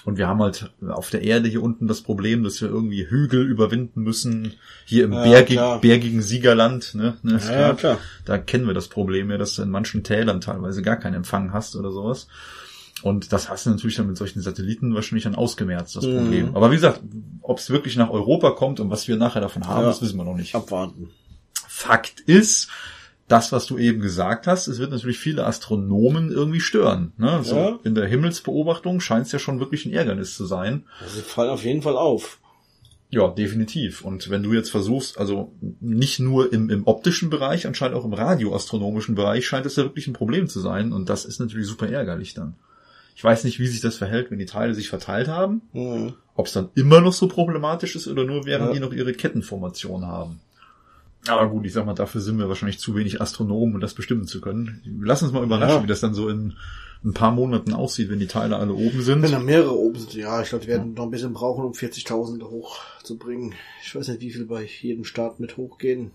Und 0.04 0.18
wir 0.20 0.28
haben 0.28 0.42
halt 0.42 0.70
auf 0.88 1.10
der 1.10 1.24
Erde 1.24 1.50
hier 1.50 1.64
unten 1.64 1.88
das 1.88 2.02
Problem, 2.02 2.44
dass 2.44 2.62
wir 2.62 2.70
irgendwie 2.70 3.10
Hügel 3.10 3.48
überwinden 3.48 4.04
müssen. 4.04 4.54
Hier 4.86 5.06
im 5.06 5.14
Ja, 5.14 5.24
bergig, 5.24 5.60
bergigen 5.82 6.22
Siegerland, 6.22 6.94
ne? 6.94 7.18
ne 7.24 7.40
ja, 7.44 7.74
klar. 7.74 7.98
Da 8.24 8.38
kennen 8.38 8.68
wir 8.68 8.76
das 8.76 8.88
Problem 8.88 9.32
ja, 9.32 9.38
dass 9.40 9.56
du 9.56 9.64
in 9.64 9.72
manchen 9.72 10.04
Tälern 10.04 10.42
teilweise 10.42 10.84
gar 10.84 10.98
keinen 10.98 11.16
Empfang 11.16 11.54
hast 11.54 11.76
oder 11.76 11.92
sowas. 11.92 12.28
Und 13.06 13.32
das 13.32 13.50
hast 13.52 13.68
du 13.68 13.70
natürlich 13.70 13.98
dann 13.98 14.08
mit 14.08 14.18
solchen 14.18 14.42
Satelliten 14.42 14.96
wahrscheinlich 14.96 15.26
dann 15.26 15.36
ausgemerzt, 15.36 15.96
das 15.96 16.06
Mhm. 16.08 16.18
Problem. 16.18 16.56
Aber 16.56 16.72
wie 16.72 16.76
gesagt, 16.76 17.02
ob 17.44 17.60
es 17.60 17.70
wirklich 17.70 17.96
nach 17.98 18.10
Europa 18.10 18.50
kommt 18.50 18.80
und 18.80 18.90
was 18.90 19.08
wir 19.08 19.16
nachher 19.16 19.42
davon 19.42 19.68
haben, 19.68 19.82
Ja. 19.84 19.90
das 19.90 20.02
wissen 20.02 20.18
wir 20.18 20.24
noch 20.24 20.36
nicht. 20.36 20.56
Abwarten. 20.56 21.12
Fakt 21.68 22.22
ist, 22.22 22.68
das, 23.28 23.52
was 23.52 23.68
du 23.68 23.78
eben 23.78 24.00
gesagt 24.02 24.48
hast, 24.48 24.68
es 24.68 24.80
wird 24.80 24.90
natürlich 24.90 25.20
viele 25.20 25.46
Astronomen 25.46 26.32
irgendwie 26.32 26.60
stören. 26.60 27.12
Ne? 27.18 27.42
So 27.44 27.56
Ja. 27.56 27.80
In 27.84 27.94
der 27.94 28.08
Himmelsbeobachtung 28.08 29.00
scheint 29.02 29.28
es 29.28 29.32
ja 29.32 29.38
schon 29.38 29.60
wirklich 29.60 29.86
ein 29.86 29.94
Ärgernis 29.94 30.36
zu 30.36 30.46
sein. 30.48 30.86
Also 31.00 31.18
sie 31.18 31.22
fallen 31.22 31.52
auf 31.52 31.64
jeden 31.64 31.84
Fall 31.84 31.98
auf. 31.98 32.40
Ja, 33.12 33.28
definitiv. 33.28 34.04
Und 34.04 34.32
wenn 34.32 34.42
du 34.42 34.52
jetzt 34.52 34.72
versuchst, 34.72 35.20
also 35.20 35.54
nicht 35.80 36.20
nur 36.20 36.52
im, 36.52 36.72
im 36.72 36.88
optischen 36.88 37.30
Bereich, 37.30 37.68
anscheinend 37.68 37.98
auch 37.98 38.06
im 38.06 38.14
radioastronomischen 38.14 39.14
Bereich 39.14 39.46
scheint 39.46 39.68
es 39.68 39.76
ja 39.76 39.84
wirklich 39.84 40.08
ein 40.08 40.14
Problem 40.14 40.48
zu 40.48 40.60
sein. 40.60 40.92
Und 40.92 41.08
das 41.08 41.24
ist 41.26 41.40
natürlich 41.40 41.68
super 41.68 41.88
ärgerlich 41.88 42.34
dann. 42.34 42.56
Ich 43.16 43.24
weiß 43.24 43.46
nicht, 43.46 43.60
wie 43.60 43.68
sich 43.68 43.80
das 43.82 43.96
verhält, 43.96 44.30
wenn 44.30 44.40
die 44.40 44.46
Teile 44.46 44.76
sich 44.76 44.90
verteilt 44.90 45.28
haben. 45.30 45.62
Mhm. 45.74 46.14
Ob 46.36 46.48
es 46.48 46.54
dann 46.54 46.70
immer 46.76 47.00
noch 47.00 47.14
so 47.14 47.28
problematisch 47.30 47.96
ist 47.96 48.08
oder 48.08 48.26
nur 48.26 48.46
während 48.46 48.68
Ja. 48.68 48.74
die 48.74 48.80
noch 48.82 48.92
ihre 48.94 49.14
Kettenformation 49.14 50.06
haben. 50.06 50.42
Aber 51.28 51.50
gut, 51.50 51.66
ich 51.66 51.74
sag 51.74 51.86
mal, 51.86 51.94
dafür 51.96 52.22
sind 52.22 52.38
wir 52.38 52.50
wahrscheinlich 52.50 52.78
zu 52.78 52.94
wenig 52.96 53.22
Astronomen, 53.22 53.76
um 53.76 53.82
das 53.82 53.94
bestimmen 53.96 54.28
zu 54.28 54.42
können. 54.42 54.82
Lass 55.02 55.24
uns 55.24 55.32
mal 55.32 55.44
überraschen, 55.44 55.78
Ja. 55.78 55.84
wie 55.84 55.88
das 55.88 56.02
dann 56.02 56.14
so 56.14 56.28
in 56.30 56.54
ein 57.04 57.14
paar 57.14 57.32
Monaten 57.32 57.74
aussieht, 57.74 58.10
wenn 58.10 58.20
die 58.20 58.28
Teile 58.28 58.58
alle 58.58 58.74
oben 58.74 59.02
sind. 59.02 59.22
Wenn 59.24 59.32
da 59.32 59.40
mehrere 59.40 59.76
oben 59.78 59.98
sind, 59.98 60.14
ja, 60.14 60.42
ich 60.42 60.50
glaube, 60.50 60.66
die 60.66 60.70
werden 60.72 60.94
noch 60.94 61.04
ein 61.06 61.12
bisschen 61.12 61.34
brauchen, 61.34 61.64
um 61.64 61.74
40.000 61.74 62.44
hochzubringen. 62.44 63.54
Ich 63.84 63.96
weiß 63.96 64.08
nicht, 64.10 64.22
wie 64.22 64.32
viel 64.32 64.46
bei 64.46 64.64
jedem 64.82 65.06
Start 65.06 65.40
mit 65.40 65.56
hochgehen. 65.58 66.12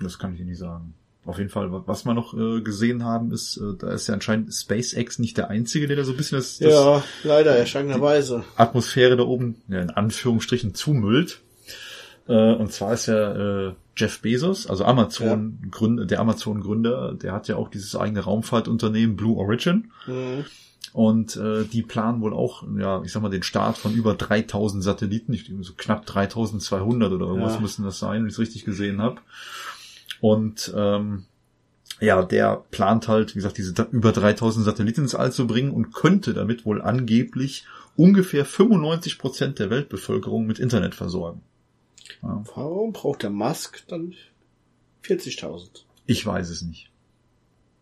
Das 0.00 0.18
kann 0.18 0.32
ich 0.32 0.38
dir 0.40 0.46
nicht 0.46 0.58
sagen. 0.58 0.94
Auf 1.28 1.36
jeden 1.36 1.50
Fall, 1.50 1.68
was 1.70 2.06
wir 2.06 2.14
noch 2.14 2.32
äh, 2.32 2.62
gesehen 2.62 3.04
haben, 3.04 3.32
ist, 3.32 3.58
äh, 3.58 3.76
da 3.78 3.92
ist 3.92 4.06
ja 4.06 4.14
anscheinend 4.14 4.50
SpaceX 4.54 5.18
nicht 5.18 5.36
der 5.36 5.50
einzige, 5.50 5.86
der 5.86 5.96
da 5.96 6.04
so 6.04 6.12
ein 6.12 6.16
bisschen 6.16 6.38
das, 6.38 6.56
das 6.56 6.72
ja, 6.72 7.02
leider, 7.22 7.54
erschreckenderweise. 7.54 8.44
Atmosphäre 8.56 9.14
da 9.14 9.24
oben, 9.24 9.60
ja, 9.68 9.82
in 9.82 9.90
Anführungsstrichen, 9.90 10.74
zumüllt. 10.74 11.40
Äh, 12.28 12.54
und 12.54 12.72
zwar 12.72 12.94
ist 12.94 13.08
ja 13.08 13.66
äh, 13.68 13.74
Jeff 13.94 14.22
Bezos, 14.22 14.66
also 14.68 14.86
Amazon 14.86 15.58
Gründer, 15.70 16.06
der 16.06 16.20
Amazon 16.20 16.62
Gründer, 16.62 17.12
der 17.12 17.34
hat 17.34 17.46
ja 17.46 17.56
auch 17.56 17.68
dieses 17.68 17.94
eigene 17.94 18.20
Raumfahrtunternehmen 18.20 19.14
Blue 19.14 19.36
Origin. 19.36 19.90
Mhm. 20.06 20.46
Und 20.94 21.36
äh, 21.36 21.64
die 21.64 21.82
planen 21.82 22.22
wohl 22.22 22.32
auch, 22.32 22.64
ja, 22.78 23.02
ich 23.02 23.12
sag 23.12 23.20
mal, 23.20 23.28
den 23.28 23.42
Start 23.42 23.76
von 23.76 23.92
über 23.92 24.14
3000 24.14 24.82
Satelliten, 24.82 25.34
ich 25.34 25.52
so 25.60 25.74
knapp 25.76 26.06
3200 26.06 27.12
oder 27.12 27.26
irgendwas 27.26 27.56
Ja. 27.56 27.60
müssen 27.60 27.84
das 27.84 27.98
sein, 27.98 28.22
wenn 28.22 28.28
ich 28.28 28.32
es 28.32 28.38
richtig 28.38 28.64
gesehen 28.64 29.02
habe. 29.02 29.20
Und 30.20 30.72
ähm, 30.76 31.24
ja, 32.00 32.22
der 32.22 32.64
plant 32.70 33.08
halt, 33.08 33.30
wie 33.34 33.38
gesagt, 33.38 33.58
diese 33.58 33.74
über 33.92 34.12
3000 34.12 34.64
Satelliten 34.64 35.02
ins 35.02 35.14
All 35.14 35.32
zu 35.32 35.46
bringen 35.46 35.70
und 35.70 35.92
könnte 35.92 36.34
damit 36.34 36.64
wohl 36.64 36.80
angeblich 36.82 37.64
ungefähr 37.96 38.44
95 38.44 39.18
Prozent 39.18 39.58
der 39.58 39.70
Weltbevölkerung 39.70 40.46
mit 40.46 40.58
Internet 40.58 40.94
versorgen. 40.94 41.42
Ja, 42.22 42.42
Warum 42.54 42.92
braucht 42.92 43.22
der 43.22 43.30
Musk 43.30 43.82
dann 43.88 44.14
40.000? 45.04 45.68
ich 46.06 46.24
weiß 46.24 46.50
es 46.50 46.62
nicht. 46.62 46.90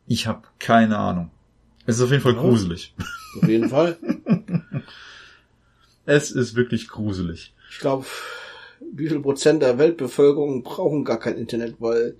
Ich 0.07 0.27
habe 0.27 0.42
keine 0.59 0.99
Ahnung. 0.99 1.31
Es 1.85 1.96
ist 1.96 2.03
auf 2.03 2.11
jeden 2.11 2.22
Fall 2.22 2.35
Ja. 2.35 2.40
gruselig. 2.40 2.94
Auf 3.40 3.49
jeden 3.49 3.68
Fall. 3.68 3.96
Es 6.05 6.31
ist 6.31 6.55
wirklich 6.55 6.88
gruselig. 6.88 7.53
Ich 7.70 7.79
glaube, 7.81 8.07
wie 8.92 9.09
viel 9.09 9.20
Prozent 9.20 9.62
der 9.62 9.79
Weltbevölkerung 9.79 10.62
brauchen 10.62 11.05
gar 11.05 11.18
kein 11.18 11.37
Internet, 11.37 11.77
weil 11.79 12.16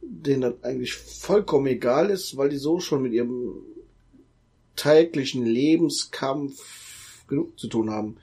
denen 0.00 0.42
das 0.42 0.54
eigentlich 0.62 0.94
vollkommen 0.94 1.66
egal 1.66 2.10
ist, 2.10 2.36
weil 2.36 2.48
die 2.48 2.56
so 2.56 2.80
schon 2.80 3.02
mit 3.02 3.12
ihrem 3.12 3.54
täglichen 4.76 5.46
Lebenskampf 5.46 7.26
genug 7.28 7.58
zu 7.58 7.68
tun 7.68 7.90
haben. 7.90 8.16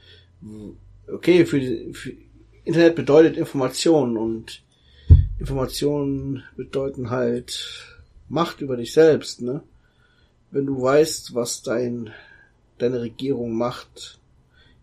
Okay, 1.08 1.46
für, 1.46 1.62
für 1.94 2.14
Internet 2.66 2.96
bedeutet 2.96 3.38
Information 3.38 4.18
und 4.18 4.64
Informationen 5.40 6.44
bedeuten 6.56 7.10
halt 7.10 7.86
Macht 8.32 8.62
über 8.62 8.78
dich 8.78 8.94
selbst, 8.94 9.42
ne? 9.42 9.64
Wenn 10.52 10.68
du 10.68 10.80
weißt, 10.80 11.34
was 11.34 11.64
dein, 11.64 12.12
deine 12.78 13.02
Regierung 13.02 13.54
macht, 13.54 14.19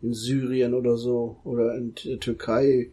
in 0.07 0.15
Syrien 0.15 0.75
oder 0.75 0.97
so 0.97 1.39
oder 1.45 1.75
in 1.75 1.95
der 2.05 2.21
Türkei, 2.21 2.91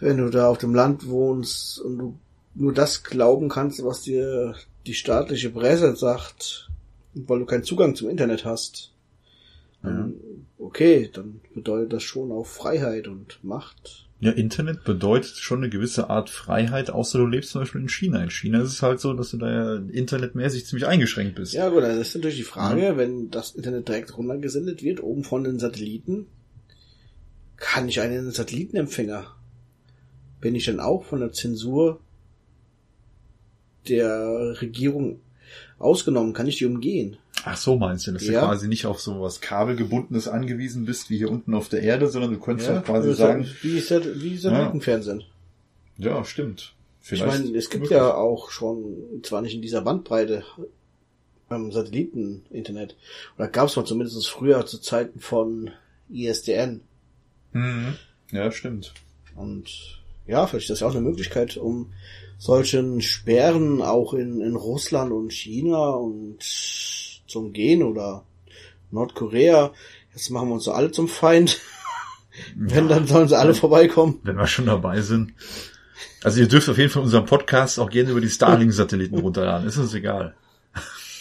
wenn 0.00 0.18
du 0.18 0.30
da 0.30 0.48
auf 0.48 0.58
dem 0.58 0.74
Land 0.74 1.08
wohnst 1.08 1.80
und 1.80 1.98
du 1.98 2.18
nur 2.54 2.72
das 2.72 3.04
glauben 3.04 3.48
kannst, 3.48 3.84
was 3.84 4.02
dir 4.02 4.54
die 4.86 4.94
staatliche 4.94 5.50
Presse 5.50 5.94
sagt, 5.96 6.70
weil 7.14 7.40
du 7.40 7.46
keinen 7.46 7.64
Zugang 7.64 7.94
zum 7.94 8.08
Internet 8.08 8.44
hast, 8.44 8.92
dann, 9.82 10.14
okay, 10.58 11.10
dann 11.12 11.40
bedeutet 11.54 11.92
das 11.92 12.02
schon 12.02 12.32
auch 12.32 12.46
Freiheit 12.46 13.08
und 13.08 13.42
Macht. 13.42 14.08
Ja, 14.22 14.32
Internet 14.32 14.84
bedeutet 14.84 15.36
schon 15.36 15.58
eine 15.58 15.70
gewisse 15.70 16.10
Art 16.10 16.28
Freiheit, 16.28 16.90
außer 16.90 17.18
du 17.18 17.26
lebst 17.26 17.50
zum 17.50 17.62
Beispiel 17.62 17.80
in 17.80 17.88
China. 17.88 18.22
In 18.22 18.30
China 18.30 18.60
ist 18.60 18.68
es 18.68 18.82
halt 18.82 19.00
so, 19.00 19.14
dass 19.14 19.30
du 19.30 19.38
da 19.38 19.50
ja 19.50 19.76
internetmäßig 19.76 20.66
ziemlich 20.66 20.86
eingeschränkt 20.86 21.36
bist. 21.36 21.54
Ja 21.54 21.70
gut, 21.70 21.82
das 21.82 21.96
ist 21.96 22.14
natürlich 22.16 22.36
die 22.36 22.42
Frage, 22.42 22.82
ja. 22.82 22.96
wenn 22.98 23.30
das 23.30 23.52
Internet 23.52 23.88
direkt 23.88 24.16
runtergesendet 24.16 24.82
wird, 24.82 25.02
oben 25.02 25.24
von 25.24 25.42
den 25.42 25.58
Satelliten, 25.58 26.26
kann 27.56 27.88
ich 27.88 28.00
einen 28.02 28.30
Satellitenempfänger? 28.30 29.26
Bin 30.42 30.54
ich 30.54 30.66
dann 30.66 30.80
auch 30.80 31.04
von 31.04 31.20
der 31.20 31.32
Zensur 31.32 32.00
der 33.88 34.60
Regierung 34.60 35.20
ausgenommen? 35.78 36.34
Kann 36.34 36.46
ich 36.46 36.56
die 36.56 36.66
umgehen? 36.66 37.16
Ach 37.44 37.56
so 37.56 37.76
meinst 37.76 38.06
du, 38.06 38.12
dass 38.12 38.26
ja. 38.26 38.40
du 38.40 38.46
quasi 38.46 38.68
nicht 38.68 38.86
auf 38.86 39.00
so 39.00 39.20
was 39.20 39.40
kabelgebundenes 39.40 40.28
angewiesen 40.28 40.84
bist, 40.84 41.10
wie 41.10 41.18
hier 41.18 41.30
unten 41.30 41.54
auf 41.54 41.68
der 41.68 41.82
Erde, 41.82 42.08
sondern 42.08 42.32
du 42.32 42.38
könntest 42.38 42.68
ja, 42.68 42.76
halt 42.76 42.86
quasi 42.86 43.14
sagen... 43.14 43.46
Wie, 43.62 43.74
wie 43.74 44.36
Satellitenfernsehen. 44.36 45.24
Ja. 45.98 46.16
ja, 46.16 46.24
stimmt. 46.24 46.74
Vielleicht 47.00 47.24
ich 47.24 47.44
meine, 47.44 47.56
es 47.56 47.70
gibt 47.70 47.84
möglich. 47.84 47.98
ja 47.98 48.14
auch 48.14 48.50
schon, 48.50 48.96
zwar 49.22 49.42
nicht 49.42 49.54
in 49.54 49.62
dieser 49.62 49.80
Bandbreite, 49.80 50.44
beim 51.48 51.72
Satelliten-Internet, 51.72 52.96
oder 53.36 53.48
gab 53.48 53.68
es 53.68 53.76
mal 53.76 53.84
zumindest 53.84 54.28
früher 54.28 54.64
zu 54.66 54.78
Zeiten 54.78 55.18
von 55.20 55.70
ISDN. 56.08 56.82
Mhm. 57.52 57.94
Ja, 58.30 58.52
stimmt. 58.52 58.94
Und 59.34 60.00
ja, 60.26 60.46
vielleicht 60.46 60.64
ist 60.64 60.70
das 60.70 60.80
ja 60.80 60.86
auch 60.86 60.94
eine 60.94 61.00
Möglichkeit, 61.00 61.56
um 61.56 61.92
solchen 62.38 63.00
Sperren 63.02 63.82
auch 63.82 64.14
in, 64.14 64.40
in 64.40 64.56
Russland 64.56 65.12
und 65.12 65.32
China 65.32 65.90
und 65.90 66.38
zum 67.30 67.52
Gehen 67.52 67.82
oder 67.82 68.24
Nordkorea. 68.90 69.72
Jetzt 70.12 70.30
machen 70.30 70.48
wir 70.48 70.54
uns 70.54 70.64
so 70.64 70.72
alle 70.72 70.90
zum 70.90 71.08
Feind. 71.08 71.60
Wenn, 72.56 72.88
dann 72.88 73.06
sollen 73.06 73.28
sie 73.28 73.38
alle 73.38 73.54
vorbeikommen. 73.54 74.20
Wenn 74.22 74.36
wir 74.36 74.46
schon 74.46 74.66
dabei 74.66 75.00
sind. 75.00 75.32
Also 76.22 76.40
ihr 76.40 76.48
dürft 76.48 76.68
auf 76.68 76.78
jeden 76.78 76.90
Fall 76.90 77.02
unseren 77.02 77.26
Podcast 77.26 77.78
auch 77.78 77.90
gerne 77.90 78.10
über 78.10 78.20
die 78.20 78.28
Starlink-Satelliten 78.28 79.18
runterladen. 79.20 79.66
Ist 79.66 79.78
uns 79.78 79.94
egal. 79.94 80.34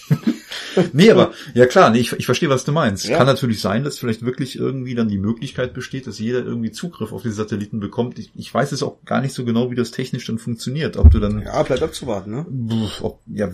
nee, 0.93 1.11
aber 1.11 1.33
ja 1.53 1.65
klar, 1.65 1.89
nee, 1.89 1.99
ich, 1.99 2.13
ich 2.13 2.25
verstehe, 2.25 2.49
was 2.49 2.63
du 2.63 2.71
meinst. 2.71 3.07
Ja. 3.07 3.17
Kann 3.17 3.27
natürlich 3.27 3.61
sein, 3.61 3.83
dass 3.83 3.99
vielleicht 3.99 4.25
wirklich 4.25 4.57
irgendwie 4.57 4.95
dann 4.95 5.07
die 5.07 5.17
Möglichkeit 5.17 5.73
besteht, 5.73 6.07
dass 6.07 6.19
jeder 6.19 6.43
irgendwie 6.43 6.71
Zugriff 6.71 7.11
auf 7.11 7.21
die 7.21 7.31
Satelliten 7.31 7.79
bekommt. 7.79 8.17
Ich, 8.19 8.31
ich 8.35 8.53
weiß 8.53 8.71
es 8.71 8.83
auch 8.83 9.03
gar 9.05 9.21
nicht 9.21 9.33
so 9.33 9.45
genau, 9.45 9.71
wie 9.71 9.75
das 9.75 9.91
technisch 9.91 10.25
dann 10.25 10.39
funktioniert. 10.39 10.97
Ob 10.97 11.11
du 11.11 11.19
dann. 11.19 11.41
Ja, 11.41 11.61
bleibt 11.63 11.83
abzuwarten, 11.83 12.31
ne? 12.31 12.89
Ob, 13.01 13.21
ja, 13.27 13.49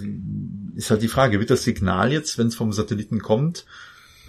ist 0.76 0.92
halt 0.92 1.02
die 1.02 1.08
Frage, 1.08 1.40
wird 1.40 1.50
das 1.50 1.64
Signal 1.64 2.12
jetzt, 2.12 2.38
wenn 2.38 2.48
es 2.48 2.56
vom 2.56 2.74
Satelliten 2.74 3.20
kommt, 3.22 3.66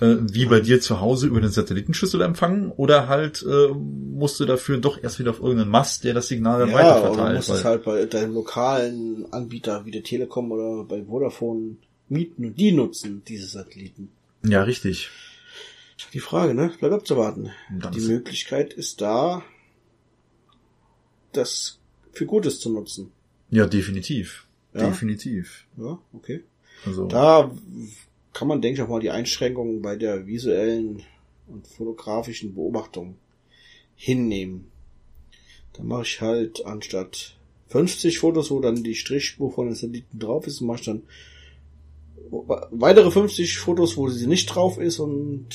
äh, 0.00 0.16
wie 0.20 0.46
bei 0.46 0.60
dir 0.60 0.80
zu 0.80 1.00
Hause 1.00 1.26
über 1.26 1.40
den 1.40 1.50
Satellitenschüssel 1.50 2.20
empfangen 2.20 2.70
oder 2.70 3.08
halt 3.08 3.44
äh, 3.48 3.68
musst 3.74 4.38
du 4.40 4.44
dafür 4.44 4.78
doch 4.78 5.02
erst 5.02 5.18
wieder 5.18 5.30
auf 5.30 5.40
irgendeinen 5.40 5.70
Mast, 5.70 6.04
der 6.04 6.14
das 6.14 6.28
Signal 6.28 6.60
dann 6.60 6.70
ja, 6.70 6.74
weiterverteilt. 6.76 7.18
Ja, 7.18 7.28
du 7.28 7.36
musst 7.36 7.50
es 7.50 7.64
halt 7.64 7.84
bei 7.84 8.04
deinem 8.06 8.34
lokalen 8.34 9.32
Anbieter 9.32 9.84
wie 9.84 9.90
der 9.90 10.02
Telekom 10.02 10.52
oder 10.52 10.84
bei 10.84 11.04
Vodafone 11.04 11.76
mieten 12.08 12.44
und 12.44 12.58
die 12.58 12.72
nutzen 12.72 13.22
diese 13.26 13.46
Satelliten. 13.46 14.10
Ja, 14.44 14.62
richtig. 14.62 15.10
Die 16.12 16.20
Frage, 16.20 16.54
ne? 16.54 16.70
Bleibt 16.78 16.94
abzuwarten. 16.94 17.50
Die 17.94 18.00
Möglichkeit 18.00 18.74
ist 18.74 19.00
da, 19.00 19.42
das 21.32 21.78
für 22.12 22.26
Gutes 22.26 22.60
zu 22.60 22.70
nutzen. 22.70 23.12
Ja, 23.50 23.66
definitiv. 23.66 24.45
Ja? 24.76 24.88
Definitiv. 24.88 25.66
Ja, 25.76 25.98
okay. 26.12 26.44
Also. 26.84 27.06
Da 27.06 27.50
kann 28.32 28.48
man, 28.48 28.60
denke 28.60 28.80
ich, 28.80 28.86
auch 28.86 28.90
mal 28.90 29.00
die 29.00 29.10
Einschränkungen 29.10 29.80
bei 29.82 29.96
der 29.96 30.26
visuellen 30.26 31.02
und 31.46 31.66
fotografischen 31.66 32.54
Beobachtung 32.54 33.16
hinnehmen. 33.94 34.70
Da 35.72 35.82
mache 35.82 36.02
ich 36.02 36.20
halt 36.20 36.64
anstatt 36.66 37.36
50 37.68 38.18
Fotos, 38.18 38.50
wo 38.50 38.60
dann 38.60 38.82
die 38.82 38.94
Strichspur 38.94 39.50
von 39.50 39.66
den 39.66 39.74
Satelliten 39.74 40.18
drauf 40.18 40.46
ist, 40.46 40.60
mache 40.60 40.78
ich 40.80 40.86
dann 40.86 41.02
weitere 42.30 43.10
50 43.10 43.58
Fotos, 43.58 43.96
wo 43.96 44.08
sie 44.08 44.26
nicht 44.26 44.46
drauf 44.46 44.78
ist 44.78 44.98
und 44.98 45.48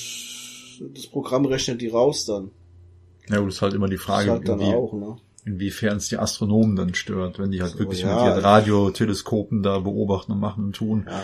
das 0.93 1.07
Programm 1.07 1.45
rechnet 1.45 1.81
die 1.81 1.89
raus 1.89 2.25
dann. 2.25 2.51
Ja, 3.29 3.41
das 3.41 3.55
ist 3.55 3.61
halt 3.61 3.73
immer 3.73 3.87
die 3.87 3.97
Frage, 3.97 4.31
halt 4.31 4.47
inwie 4.47 4.73
auch, 4.73 4.93
ne? 4.93 5.17
Inwiefern 5.45 5.97
es 5.97 6.09
die 6.09 6.17
Astronomen 6.17 6.75
dann 6.75 6.93
stört, 6.93 7.39
wenn 7.39 7.51
die 7.51 7.61
halt 7.61 7.73
so, 7.73 7.79
wirklich 7.79 8.01
ja, 8.01 8.13
mit 8.13 8.23
ihren 8.23 8.39
Radioteleskopen 8.39 9.63
da 9.63 9.79
beobachten 9.79 10.31
und 10.33 10.39
machen 10.39 10.65
und 10.65 10.75
tun. 10.75 11.07
Ja. 11.09 11.23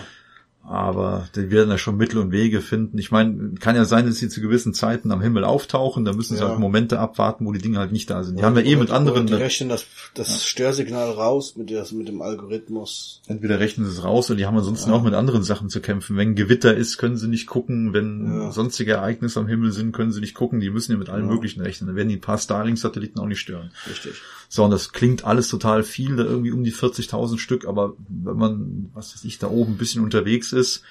Aber 0.70 1.30
die 1.34 1.50
werden 1.50 1.70
da 1.70 1.78
schon 1.78 1.96
Mittel 1.96 2.18
und 2.18 2.34
Wege 2.34 2.60
finden. 2.60 2.98
Ich 2.98 3.10
meine, 3.10 3.54
kann 3.58 3.78
ja 3.78 3.86
sein, 3.86 4.06
dass 4.06 4.18
sie 4.18 4.28
zu 4.28 4.42
gewissen 4.42 4.74
Zeiten 4.74 5.14
am 5.14 5.22
Himmel 5.22 5.46
auftauchen. 5.46 6.04
Da 6.04 6.12
müssen 6.12 6.36
sie 6.36 6.42
ja. 6.42 6.50
halt 6.50 6.60
Momente 6.60 7.00
abwarten, 7.00 7.46
wo 7.46 7.54
die 7.54 7.62
Dinge 7.62 7.80
halt 7.80 7.94
nicht 7.94 8.10
da 8.10 8.22
sind. 8.26 8.36
Die 8.36 8.40
oder, 8.40 8.48
haben 8.48 8.58
ja 8.58 8.64
eh 8.64 8.76
mit 8.76 8.92
anderen. 8.92 9.28
Die 9.28 9.34
rechnen 9.34 9.70
das, 9.70 9.86
das 10.14 10.28
ja. 10.28 10.36
Störsignal 10.36 11.12
raus 11.12 11.56
mit, 11.56 11.72
das, 11.72 11.94
mit 11.94 12.10
dem 12.10 12.22
Algorithmus. 12.22 13.22
Entweder 13.28 13.62
rechnen 13.62 13.86
sie 13.86 13.94
es 13.94 14.04
raus 14.04 14.30
oder 14.30 14.40
die 14.40 14.46
haben 14.46 14.58
ansonsten 14.58 14.90
ja. 14.90 14.98
auch 14.98 15.04
mit 15.04 15.14
anderen 15.14 15.42
Sachen 15.42 15.70
zu 15.70 15.80
kämpfen. 15.80 16.18
Wenn 16.18 16.36
Gewitter 16.36 16.76
ist, 16.76 16.98
können 16.98 17.16
sie 17.16 17.30
nicht 17.30 17.48
gucken. 17.48 17.94
Wenn 17.94 18.52
sonstige 18.52 18.92
Ereignisse 18.92 19.40
am 19.40 19.48
Himmel 19.48 19.72
sind, 19.72 19.94
können 19.94 20.12
sie 20.12 20.20
nicht 20.20 20.34
gucken. 20.34 20.60
Die 20.60 20.70
müssen 20.70 20.92
ja 20.92 20.98
mit 20.98 21.08
allem 21.08 21.28
Möglichen 21.28 21.62
rechnen. 21.62 21.90
Da 21.90 21.96
werden 21.96 22.10
die 22.10 22.18
paar 22.18 22.38
Starlink-Satelliten 22.38 23.20
auch 23.22 23.28
nicht 23.28 23.40
stören. 23.40 23.72
Richtig. 23.90 24.16
So, 24.50 24.64
und 24.64 24.72
das 24.72 24.94
klingt 24.94 25.26
alles 25.26 25.50
total 25.50 25.84
viel, 25.84 26.16
da 26.16 26.24
irgendwie 26.24 26.52
um 26.52 26.64
die 26.64 26.74
40.000 26.74 27.38
Stück, 27.38 27.66
aber 27.66 27.96
wenn 28.08 28.38
man, 28.38 28.90
was 28.94 29.14
weiß 29.14 29.26
ich, 29.26 29.40
da 29.40 29.48
oben 29.48 29.74
ein 29.74 29.78
bisschen 29.78 30.04
unterwegs 30.04 30.54
ist, 30.54 30.84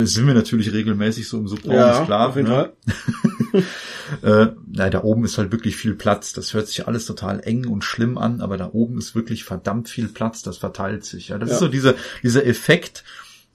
sind 0.00 0.26
wir 0.26 0.34
natürlich 0.34 0.72
regelmäßig 0.72 1.28
so 1.28 1.38
im 1.38 1.48
Subraum, 1.48 1.72
ja, 1.72 2.00
ist 2.00 2.06
klar. 2.06 2.28
Auf 2.28 2.36
jeden 2.36 2.48
ne? 2.48 2.72
Fall. 3.52 3.62
äh, 4.22 4.52
na, 4.72 4.90
da 4.90 5.02
oben 5.02 5.24
ist 5.24 5.38
halt 5.38 5.50
wirklich 5.50 5.76
viel 5.76 5.94
Platz. 5.94 6.32
Das 6.32 6.54
hört 6.54 6.68
sich 6.68 6.86
alles 6.86 7.06
total 7.06 7.40
eng 7.40 7.66
und 7.66 7.82
schlimm 7.82 8.16
an, 8.16 8.40
aber 8.40 8.56
da 8.56 8.70
oben 8.72 8.98
ist 8.98 9.14
wirklich 9.14 9.44
verdammt 9.44 9.88
viel 9.88 10.08
Platz. 10.08 10.42
Das 10.42 10.58
verteilt 10.58 11.04
sich. 11.04 11.28
Ja, 11.28 11.38
das 11.38 11.48
ja. 11.48 11.54
ist 11.54 11.60
so 11.60 11.68
dieser 11.68 11.94
dieser 12.22 12.46
Effekt. 12.46 13.02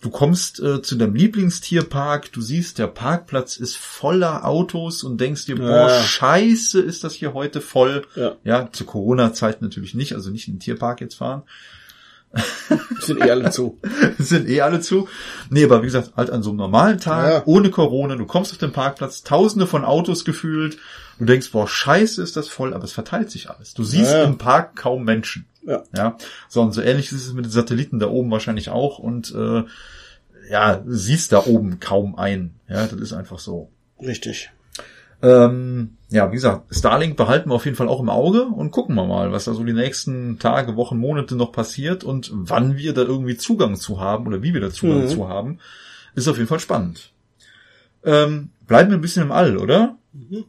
Du 0.04 0.10
kommst 0.10 0.60
äh, 0.60 0.82
zu 0.82 0.96
deinem 0.96 1.16
Lieblingstierpark, 1.16 2.30
du 2.34 2.42
siehst, 2.42 2.78
der 2.78 2.88
Parkplatz 2.88 3.56
ist 3.56 3.78
voller 3.78 4.46
Autos 4.46 5.02
und 5.02 5.20
denkst 5.22 5.46
dir, 5.46 5.56
boah, 5.56 5.88
ja. 5.88 6.04
scheiße, 6.04 6.82
ist 6.82 7.06
das 7.06 7.14
hier 7.14 7.34
heute 7.34 7.62
voll. 7.62 8.06
Ja, 8.14 8.36
ja 8.44 8.70
zu 8.70 8.84
Corona-Zeit 8.84 9.62
natürlich 9.62 9.96
nicht, 9.96 10.14
also 10.14 10.30
nicht 10.30 10.50
in 10.50 10.56
den 10.56 10.60
Tierpark 10.60 11.00
jetzt 11.00 11.16
fahren. 11.16 11.44
sind 13.00 13.24
eh 13.24 13.32
alle 13.32 13.50
zu. 13.52 13.80
sind 14.18 14.50
eh 14.50 14.60
alle 14.60 14.82
zu. 14.82 15.08
Nee, 15.50 15.64
aber 15.64 15.82
wie 15.82 15.86
gesagt, 15.86 16.12
halt 16.18 16.32
an 16.32 16.44
so 16.44 16.50
einem 16.50 16.58
normalen 16.58 17.00
Tag, 17.00 17.30
ja. 17.30 17.44
ohne 17.46 17.70
Corona, 17.70 18.18
du 18.18 18.26
kommst 18.26 18.52
auf 18.52 18.58
den 18.58 18.74
Parkplatz, 18.74 19.24
tausende 19.24 19.68
von 19.68 19.86
Autos 19.86 20.26
gefühlt, 20.26 20.80
du 21.18 21.24
denkst, 21.24 21.52
boah, 21.52 21.66
scheiße 21.66 22.22
ist 22.22 22.36
das 22.36 22.50
voll, 22.50 22.74
aber 22.74 22.84
es 22.84 22.92
verteilt 22.92 23.32
sich 23.32 23.50
alles. 23.50 23.74
Du 23.74 23.86
siehst 23.86 24.14
im 24.16 24.38
Park 24.38 24.76
kaum 24.76 25.06
Menschen. 25.06 25.46
Ja. 25.66 25.84
ja. 25.96 26.18
So, 26.50 26.62
und 26.62 26.74
so 26.74 26.82
ähnlich 26.82 27.12
ist 27.12 27.26
es 27.26 27.34
mit 27.34 27.46
den 27.46 27.52
Satelliten 27.52 28.00
da 28.00 28.08
oben 28.08 28.32
wahrscheinlich 28.32 28.70
auch 28.70 29.00
und 29.00 29.34
äh, 29.34 29.64
ja, 30.50 30.84
siehst 30.86 31.32
da 31.32 31.46
oben 31.46 31.80
kaum 31.80 32.16
ein. 32.16 32.56
Ja, 32.68 32.86
das 32.86 33.00
ist 33.00 33.14
einfach 33.14 33.40
so. 33.40 33.70
Richtig. 34.02 34.52
Ähm, 35.22 35.98
ja, 36.10 36.30
wie 36.32 36.36
gesagt, 36.36 36.76
Starlink 36.76 37.16
behalten 37.16 37.50
wir 37.50 37.56
auf 37.56 37.64
jeden 37.64 37.78
Fall 37.78 37.88
auch 37.88 38.02
im 38.02 38.10
Auge 38.10 38.44
und 38.44 38.72
gucken 38.72 38.94
wir 38.96 39.06
mal, 39.06 39.32
was 39.32 39.46
da 39.46 39.54
so 39.54 39.64
die 39.64 39.74
nächsten 39.74 40.38
Tage, 40.38 40.76
Wochen, 40.76 40.98
Monate 40.98 41.36
noch 41.36 41.54
passiert 41.54 42.04
und 42.04 42.30
wann 42.34 42.78
wir 42.78 42.94
da 42.94 43.04
irgendwie 43.04 43.38
Zugang 43.38 43.78
zu 43.78 44.02
haben 44.02 44.28
oder 44.28 44.44
wie 44.44 44.54
wir 44.54 44.60
da 44.60 44.70
Zugang 44.70 45.04
mhm. 45.04 45.08
zu 45.08 45.30
haben, 45.30 45.60
ist 46.14 46.28
auf 46.28 46.38
jeden 46.38 46.50
Fall 46.50 46.60
spannend. 46.60 47.14
Ähm, 48.04 48.50
bleiben 48.68 48.90
wir 48.90 48.98
ein 48.98 49.02
bisschen 49.02 49.24
im 49.24 49.32
All, 49.32 49.58
oder? 49.58 49.96
Mhm. 50.12 50.44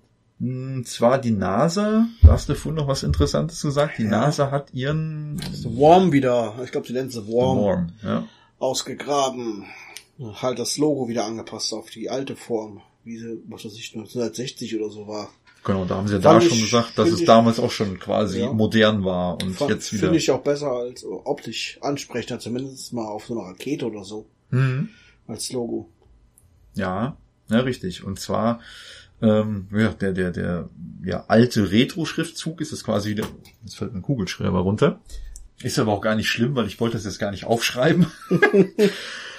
Und 0.44 0.84
zwar 0.86 1.20
die 1.20 1.30
NASA, 1.30 2.06
da 2.22 2.28
hast 2.32 2.48
du 2.48 2.54
vorhin 2.54 2.76
noch 2.76 2.88
was 2.88 3.02
Interessantes 3.02 3.62
gesagt, 3.62 3.98
die 3.98 4.04
ja. 4.04 4.10
NASA 4.10 4.50
hat 4.50 4.74
ihren 4.74 5.40
Worm 5.64 6.12
wieder, 6.12 6.54
ich 6.64 6.72
glaube, 6.72 6.86
sie 6.86 6.92
nennt 6.92 7.12
sie 7.12 7.26
Worm, 7.26 7.58
Worm 7.58 7.92
ja. 8.02 8.28
ausgegraben. 8.58 9.64
Halt 10.20 10.58
das 10.58 10.76
Logo 10.78 11.08
wieder 11.08 11.24
angepasst 11.24 11.72
auf 11.72 11.90
die 11.90 12.10
alte 12.10 12.36
Form 12.36 12.82
wie 13.04 13.18
sie, 13.18 13.42
was 13.48 13.64
weiß 13.64 13.74
ich, 13.74 13.94
1960 13.94 14.76
oder 14.76 14.90
so 14.90 15.06
war. 15.06 15.30
Genau, 15.62 15.84
da 15.84 15.96
haben 15.96 16.08
sie 16.08 16.14
ja 16.14 16.20
da 16.20 16.40
schon 16.40 16.60
gesagt, 16.60 16.98
dass 16.98 17.08
es 17.08 17.20
ich, 17.20 17.26
damals 17.26 17.58
auch 17.58 17.70
schon 17.70 17.98
quasi 17.98 18.40
ja, 18.40 18.52
modern 18.52 19.04
war 19.04 19.40
und 19.42 19.54
fand, 19.54 19.70
jetzt 19.70 19.92
wieder. 19.92 20.04
Finde 20.04 20.18
ich 20.18 20.30
auch 20.30 20.42
besser 20.42 20.70
als 20.70 21.04
optisch 21.04 21.78
ansprechender, 21.80 22.38
zumindest 22.38 22.92
mal 22.92 23.06
auf 23.06 23.26
so 23.26 23.38
einer 23.38 23.48
Rakete 23.48 23.86
oder 23.86 24.04
so. 24.04 24.26
Mhm. 24.50 24.90
Als 25.26 25.52
Logo. 25.52 25.88
Ja, 26.74 27.16
ja, 27.48 27.60
richtig. 27.60 28.04
Und 28.04 28.20
zwar, 28.20 28.60
ähm, 29.24 29.68
ja, 29.72 29.88
der, 29.88 30.12
der, 30.12 30.30
der, 30.30 30.68
ja, 31.02 31.24
alte 31.28 31.70
Retro-Schriftzug 31.70 32.60
ist 32.60 32.72
es 32.72 32.84
quasi 32.84 33.10
wieder, 33.10 33.26
jetzt 33.62 33.76
fällt 33.76 33.94
ein 33.94 34.02
Kugelschreiber 34.02 34.60
runter. 34.60 35.00
Ist 35.62 35.78
aber 35.78 35.92
auch 35.92 36.00
gar 36.00 36.14
nicht 36.14 36.28
schlimm, 36.28 36.54
weil 36.56 36.66
ich 36.66 36.80
wollte 36.80 36.96
das 36.96 37.04
jetzt 37.04 37.18
gar 37.18 37.30
nicht 37.30 37.44
aufschreiben. 37.44 38.06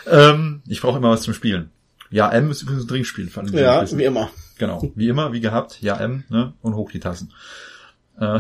ähm, 0.08 0.64
ich 0.68 0.82
brauche 0.82 0.98
immer 0.98 1.12
was 1.12 1.22
zum 1.22 1.34
Spielen. 1.34 1.70
Ja, 2.10 2.32
M 2.32 2.50
ist 2.50 2.62
übrigens 2.62 2.84
ein 2.84 2.88
Trinkspiel. 2.88 3.30
Fand 3.30 3.50
ich 3.50 3.56
ja, 3.56 3.86
wie 3.98 4.04
immer. 4.04 4.32
Genau, 4.58 4.92
wie 4.96 5.10
immer, 5.10 5.34
wie 5.34 5.42
gehabt. 5.42 5.82
Ja, 5.82 5.98
M, 5.98 6.24
ne? 6.30 6.54
Und 6.62 6.76
hoch 6.76 6.92
die 6.92 7.00
Tassen. 7.00 7.34
Äh, 8.20 8.40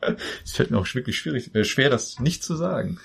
es 0.44 0.52
fällt 0.52 0.70
mir 0.70 0.78
auch 0.78 0.94
wirklich 0.94 1.18
schwierig, 1.18 1.54
äh, 1.54 1.64
schwer, 1.64 1.88
das 1.88 2.18
nicht 2.18 2.42
zu 2.42 2.56
sagen. 2.56 2.98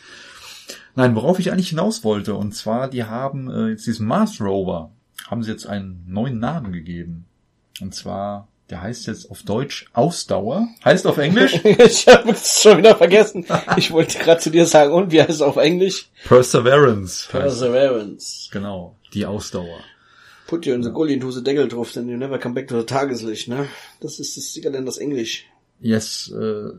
Nein, 0.96 1.16
worauf 1.16 1.40
ich 1.40 1.52
eigentlich 1.52 1.70
hinaus 1.70 2.04
wollte, 2.04 2.36
und 2.36 2.54
zwar, 2.54 2.90
die 2.90 3.04
haben 3.04 3.50
äh, 3.50 3.70
jetzt 3.70 3.86
diesen 3.86 4.08
Mars 4.08 4.40
Rover, 4.42 4.95
haben 5.28 5.44
sie 5.44 5.52
jetzt 5.52 5.68
einen 5.68 6.04
neuen 6.08 6.40
Namen 6.40 6.72
gegeben. 6.72 7.26
Und 7.82 7.94
zwar 7.94 8.48
Der 8.70 8.82
heißt 8.82 9.06
jetzt 9.06 9.30
auf 9.30 9.44
Deutsch 9.44 9.86
Ausdauer. 9.94 10.68
Heißt 10.84 11.06
auf 11.06 11.18
Englisch 11.20 11.54
ich 11.64 12.08
habe 12.08 12.32
es 12.32 12.62
schon 12.62 12.80
wieder 12.80 12.96
vergessen. 12.96 13.46
Ich 13.78 13.92
wollte 13.92 14.18
gerade 14.18 14.42
zu 14.42 14.50
dir 14.50 14.66
sagen, 14.66 14.92
und 14.92 15.12
wie 15.12 15.22
heißt 15.22 15.30
es 15.30 15.42
auf 15.42 15.58
Englisch? 15.58 16.10
Perseverance. 16.24 17.28
Perseverance. 17.30 18.50
Genau, 18.52 18.96
die 19.14 19.26
Ausdauer. 19.26 19.82
Put 20.48 20.66
you 20.66 20.74
in 20.74 20.84
the 20.84 20.92
gully 20.92 21.14
and 21.14 21.34
the 21.34 21.44
Deckel 21.44 21.68
drauf, 21.68 21.92
then 21.92 22.08
you 22.08 22.18
never 22.18 22.40
come 22.40 22.54
back 22.54 22.68
to 22.68 22.80
the 22.80 22.86
Tageslicht, 22.86 23.48
ne? 23.48 23.68
Das 24.00 24.20
ist 24.20 24.38
das 24.38 24.54
sicher 24.54 24.72
denn 24.72 24.86
das 24.86 24.98
Englisch. 24.98 25.46
Yes, 25.80 26.32
äh, 26.32 26.70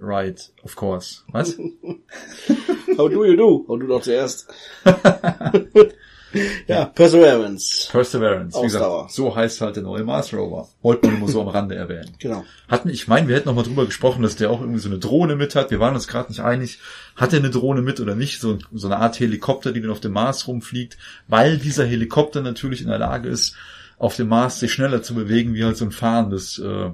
right, 0.00 0.52
of 0.62 0.76
course. 0.76 1.22
Was? 1.28 1.56
How 2.96 3.08
do 3.08 3.24
you 3.24 3.36
do? 3.36 3.64
How 3.66 3.78
du 3.78 3.86
doch 3.86 4.02
zuerst. 4.02 4.46
ja, 6.66 6.84
Perseverance. 6.86 7.88
Perseverance. 7.90 8.54
Wie 8.60 8.64
Ausdauer. 8.66 9.02
gesagt, 9.04 9.12
so 9.12 9.34
heißt 9.36 9.60
halt 9.60 9.76
der 9.76 9.82
neue 9.82 10.04
Mars 10.04 10.32
Rover. 10.32 10.68
Wollte 10.82 11.06
man 11.08 11.20
nur 11.20 11.28
so 11.28 11.40
am 11.40 11.48
Rande 11.48 11.74
erwähnen. 11.74 12.10
Genau. 12.18 12.44
Hatten, 12.68 12.88
ich 12.88 13.08
meine, 13.08 13.28
wir 13.28 13.36
hätten 13.36 13.48
noch 13.48 13.54
mal 13.54 13.62
drüber 13.62 13.86
gesprochen, 13.86 14.22
dass 14.22 14.36
der 14.36 14.50
auch 14.50 14.60
irgendwie 14.60 14.80
so 14.80 14.88
eine 14.88 14.98
Drohne 14.98 15.36
mit 15.36 15.54
hat. 15.54 15.70
Wir 15.70 15.80
waren 15.80 15.94
uns 15.94 16.08
gerade 16.08 16.28
nicht 16.30 16.40
einig, 16.40 16.78
hat 17.16 17.32
er 17.32 17.38
eine 17.38 17.50
Drohne 17.50 17.82
mit 17.82 18.00
oder 18.00 18.14
nicht? 18.14 18.40
So, 18.40 18.58
so 18.72 18.86
eine 18.88 18.96
Art 18.98 19.18
Helikopter, 19.20 19.72
die 19.72 19.80
dann 19.80 19.90
auf 19.90 20.00
dem 20.00 20.12
Mars 20.12 20.46
rumfliegt, 20.48 20.98
weil 21.28 21.58
dieser 21.58 21.84
Helikopter 21.84 22.40
natürlich 22.42 22.82
in 22.82 22.88
der 22.88 22.98
Lage 22.98 23.28
ist, 23.28 23.54
auf 23.98 24.16
dem 24.16 24.28
Mars 24.28 24.60
sich 24.60 24.72
schneller 24.72 25.02
zu 25.02 25.14
bewegen, 25.14 25.54
wie 25.54 25.64
halt 25.64 25.76
so 25.76 25.84
ein 25.84 25.92
fahrendes, 25.92 26.58
äh, 26.58 26.90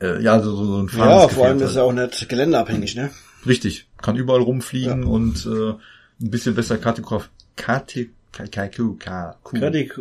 äh, 0.00 0.22
ja, 0.22 0.40
so, 0.40 0.54
so 0.54 0.76
ein 0.82 0.88
fahrendes 0.88 1.22
Ja, 1.22 1.28
vor 1.28 1.46
allem 1.46 1.56
ist 1.60 1.74
er 1.76 1.82
halt. 1.86 1.90
auch 1.90 1.92
nicht 1.92 2.28
geländeabhängig, 2.28 2.94
ne? 2.96 3.10
Richtig, 3.46 3.88
kann 4.02 4.16
überall 4.16 4.42
rumfliegen 4.42 5.02
Ja. 5.04 5.08
und 5.08 5.46
äh, 5.46 5.70
ein 6.20 6.30
bisschen 6.30 6.54
besser 6.54 6.76
Kartograf... 6.78 7.30
Karte... 7.56 8.08
KQ. 8.32 8.98
Gerade 8.98 9.70
die 9.72 9.92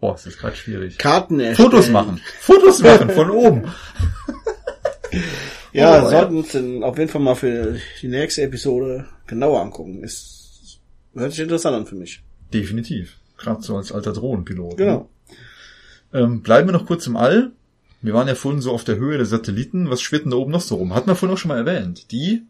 Boah, 0.00 0.14
ist 0.14 0.26
das 0.26 0.36
gerade 0.38 0.54
schwierig. 0.56 0.96
Karten 0.98 1.40
erstellen. 1.40 1.70
Fotos 1.70 1.88
machen. 1.88 2.20
Fotos 2.40 2.82
machen 2.82 3.10
von 3.10 3.30
oben. 3.30 3.64
Ja, 5.72 6.04
Oh, 6.04 6.10
sollten 6.10 6.36
uns 6.38 6.52
dann 6.52 6.82
auf 6.82 6.98
jeden 6.98 7.10
Fall 7.10 7.20
mal 7.20 7.34
für 7.34 7.76
die 8.02 8.08
nächste 8.08 8.42
Episode 8.42 9.06
genauer 9.26 9.60
angucken. 9.60 10.02
Ist, 10.02 10.78
hört 11.14 11.32
sich 11.32 11.40
interessant 11.40 11.76
an 11.76 11.86
für 11.86 11.94
mich. 11.94 12.22
Definitiv. 12.52 13.16
Gerade 13.36 13.62
so 13.62 13.76
als 13.76 13.92
alter 13.92 14.12
Drohnenpilot. 14.12 14.76
Genau. 14.76 15.08
Ne? 16.12 16.20
Ähm, 16.20 16.42
bleiben 16.42 16.68
wir 16.68 16.72
noch 16.72 16.86
kurz 16.86 17.06
im 17.06 17.16
All. 17.16 17.52
Wir 18.00 18.14
waren 18.14 18.28
ja 18.28 18.34
vorhin 18.34 18.60
so 18.60 18.72
auf 18.72 18.84
der 18.84 18.96
Höhe 18.96 19.16
der 19.16 19.26
Satelliten. 19.26 19.90
Was 19.90 20.00
schwirrt 20.00 20.24
denn 20.24 20.30
da 20.30 20.36
oben 20.36 20.52
noch 20.52 20.60
so 20.60 20.76
rum? 20.76 20.94
Hatten 20.94 21.08
wir 21.08 21.16
vorhin 21.16 21.34
auch 21.34 21.38
schon 21.38 21.48
mal 21.48 21.58
erwähnt. 21.58 22.10
Die, 22.12 22.42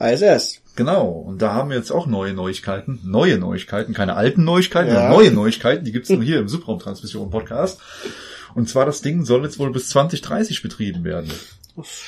ISS. 0.00 0.60
Genau. 0.78 1.08
Und 1.10 1.42
da 1.42 1.52
haben 1.52 1.68
wir 1.68 1.76
jetzt 1.76 1.90
auch 1.90 2.06
neue 2.06 2.32
Neuigkeiten. 2.32 3.00
Neue 3.04 3.36
Neuigkeiten, 3.38 3.92
keine 3.92 4.14
alten 4.16 4.44
Neuigkeiten, 4.44 4.94
Ja. 4.94 5.10
neue 5.10 5.30
Neuigkeiten. 5.30 5.84
Die 5.84 5.92
gibt's 5.92 6.08
nur 6.08 6.22
hier 6.22 6.38
im 6.38 6.48
Subraumtransmission-Podcast. 6.48 7.78
Und 8.54 8.68
zwar 8.70 8.86
das 8.86 9.02
Ding 9.02 9.24
soll 9.26 9.42
jetzt 9.44 9.58
wohl 9.58 9.70
bis 9.70 9.90
2030 9.90 10.62
betrieben 10.62 11.04
werden. 11.04 11.30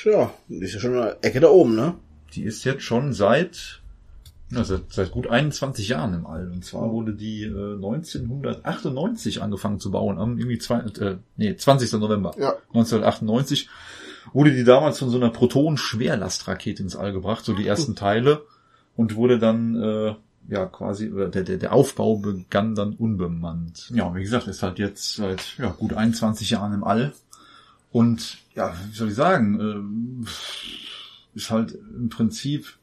Ja, 0.05 0.33
ist 0.49 0.73
ja 0.75 0.81
schon 0.81 0.95
eine 0.97 1.17
Ecke 1.23 1.41
da 1.41 1.49
oben, 1.49 1.77
ne? 1.77 1.95
Die 2.35 2.43
ist 2.45 2.65
jetzt 2.65 2.83
schon 2.83 3.13
seit, 3.13 3.83
ja, 4.51 4.65
seit, 4.65 4.91
seit 4.93 5.11
gut 5.11 5.29
21 5.29 5.89
Jahren 5.89 6.15
im 6.15 6.27
All. 6.27 6.51
Und 6.51 6.65
zwar 6.65 6.91
wurde 6.91 7.13
die 7.15 7.43
äh, 7.45 7.75
1998 7.75 9.43
angefangen 9.43 9.79
zu 9.81 9.91
bauen, 9.91 10.19
am 10.19 10.39
irgendwie 10.39 10.59
zwei, 10.59 10.79
äh, 10.79 11.17
nee, 11.37 11.55
20. 11.57 11.93
November 12.01 12.35
Ja. 12.39 12.55
1998 12.73 13.69
wurde 14.33 14.53
die 14.53 14.65
damals 14.65 14.99
von 14.99 15.11
so 15.11 15.17
einer 15.19 15.31
Proton-Schwerlastrakete 15.31 16.83
ins 16.83 16.97
All 16.97 17.13
gebracht, 17.13 17.45
so 17.45 17.53
die 17.53 17.67
ersten 17.67 17.95
Teile, 17.97 18.43
und 18.97 19.15
wurde 19.17 19.39
dann 19.39 19.81
äh, 19.81 20.15
ja 20.49 20.67
quasi 20.67 21.11
oder 21.11 21.29
der, 21.29 21.43
der, 21.43 21.59
der 21.59 21.73
Aufbau 21.73 22.17
begann 22.17 22.75
dann 22.75 22.95
unbemannt. 22.95 23.91
Ja, 23.95 24.15
wie 24.15 24.23
gesagt, 24.23 24.47
ist 24.47 24.63
halt 24.63 24.79
jetzt 24.79 25.15
seit 25.15 25.57
ja, 25.59 25.71
gut 25.71 25.95
21 25.95 26.51
Jahren 26.51 26.75
im 26.75 26.85
All. 26.85 27.13
Und 27.93 28.39
ja, 28.55 28.75
wie 28.91 28.97
soll 28.97 29.09
ich 29.09 29.15
sagen, 29.15 29.59
ähm, 29.61 30.27
ist 31.35 31.51
halt 31.51 31.73
im 31.97 32.09
Prinzip 32.09 32.79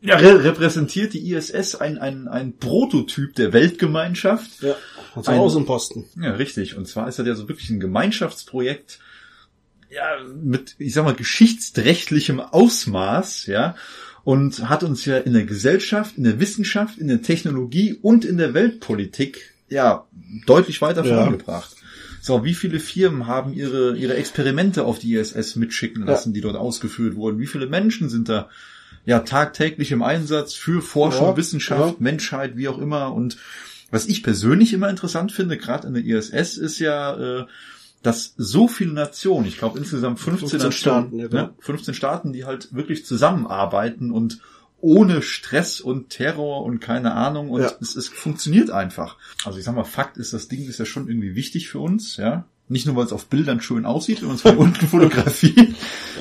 ja, 0.00 0.16
re 0.16 0.44
repräsentiert 0.44 1.12
die 1.12 1.32
ISS 1.32 1.74
ein, 1.74 1.98
ein, 1.98 2.28
ein 2.28 2.56
Prototyp 2.56 3.34
der 3.34 3.52
Weltgemeinschaft. 3.52 4.62
Ja. 4.62 4.76
Und 5.14 5.24
zu 5.24 5.30
Ein- 5.32 5.40
Außenposten. 5.40 6.04
Ja, 6.20 6.32
richtig. 6.32 6.76
Und 6.76 6.86
zwar 6.86 7.08
ist 7.08 7.18
das 7.18 7.26
ja 7.26 7.34
so 7.34 7.48
wirklich 7.48 7.70
ein 7.70 7.80
Gemeinschaftsprojekt, 7.80 9.00
ja, 9.90 10.04
mit, 10.22 10.76
ich 10.78 10.92
sag 10.94 11.04
mal, 11.04 11.14
geschichtsrechtlichem 11.14 12.40
Ausmaß, 12.40 13.46
ja, 13.46 13.74
und 14.24 14.68
hat 14.68 14.82
uns 14.82 15.04
ja 15.04 15.18
in 15.18 15.32
der 15.32 15.44
Gesellschaft, 15.44 16.16
in 16.18 16.24
der 16.24 16.40
Wissenschaft, 16.40 16.98
in 16.98 17.08
der 17.08 17.22
Technologie 17.22 17.98
und 18.00 18.24
in 18.24 18.36
der 18.38 18.54
Weltpolitik, 18.54 19.54
ja, 19.68 20.06
deutlich 20.46 20.80
weiter 20.82 21.04
Ja. 21.04 21.14
vorangebracht. 21.14 21.76
So, 22.20 22.44
wie 22.44 22.54
viele 22.54 22.80
Firmen 22.80 23.26
haben 23.26 23.52
ihre, 23.54 23.96
ihre 23.96 24.14
Experimente 24.14 24.84
auf 24.84 24.98
die 24.98 25.14
ISS 25.14 25.56
mitschicken 25.56 26.04
lassen, 26.04 26.32
die 26.34 26.40
dort 26.40 26.56
ausgeführt 26.56 27.14
wurden? 27.16 27.38
Wie 27.38 27.46
viele 27.46 27.66
Menschen 27.66 28.08
sind 28.08 28.28
da, 28.28 28.48
ja, 29.06 29.20
tagtäglich 29.20 29.92
im 29.92 30.02
Einsatz 30.02 30.54
für 30.54 30.82
Forschung, 30.82 31.28
Ja, 31.28 31.36
Wissenschaft, 31.36 31.94
ja. 31.94 31.96
Menschheit, 32.00 32.56
wie 32.56 32.68
auch 32.68 32.78
immer 32.78 33.14
und 33.14 33.38
was 33.90 34.06
ich 34.06 34.22
persönlich 34.22 34.74
immer 34.74 34.90
interessant 34.90 35.32
finde, 35.32 35.56
gerade 35.56 35.86
in 35.88 35.94
der 35.94 36.04
ISS, 36.04 36.58
ist 36.58 36.78
ja, 36.78 37.40
äh, 37.40 37.46
dass 38.02 38.34
so 38.36 38.68
viele 38.68 38.92
Nationen, 38.92 39.46
ich 39.46 39.58
glaube 39.58 39.78
insgesamt 39.78 40.20
15, 40.20 40.48
15 40.48 40.58
Nationen, 40.58 40.72
Staaten, 40.72 41.18
ja, 41.18 41.26
genau. 41.28 41.42
ne, 41.42 41.54
15 41.58 41.94
Staaten, 41.94 42.32
die 42.32 42.44
halt 42.44 42.74
wirklich 42.74 43.04
zusammenarbeiten 43.04 44.10
und 44.10 44.38
ohne 44.80 45.22
Stress 45.22 45.80
und 45.80 46.10
Terror 46.10 46.62
und 46.64 46.78
keine 46.80 47.12
Ahnung 47.14 47.50
und 47.50 47.62
Ja. 47.62 47.72
es, 47.80 47.96
es 47.96 48.06
funktioniert 48.06 48.70
einfach. 48.70 49.16
Also 49.44 49.58
ich 49.58 49.64
sag 49.64 49.74
mal, 49.74 49.82
Fakt 49.84 50.18
ist, 50.18 50.32
das 50.32 50.46
Ding 50.46 50.68
ist 50.68 50.78
ja 50.78 50.84
schon 50.84 51.08
irgendwie 51.08 51.34
wichtig 51.34 51.68
für 51.68 51.80
uns, 51.80 52.16
ja. 52.16 52.44
Nicht 52.70 52.86
nur, 52.86 52.96
weil 52.96 53.06
es 53.06 53.14
auf 53.14 53.28
Bildern 53.28 53.62
schön 53.62 53.86
aussieht, 53.86 54.20
wenn 54.20 54.28
man 54.28 54.36
es 54.36 54.42
von 54.42 54.56
unten 54.58 54.86
fotografiert. 54.86 55.70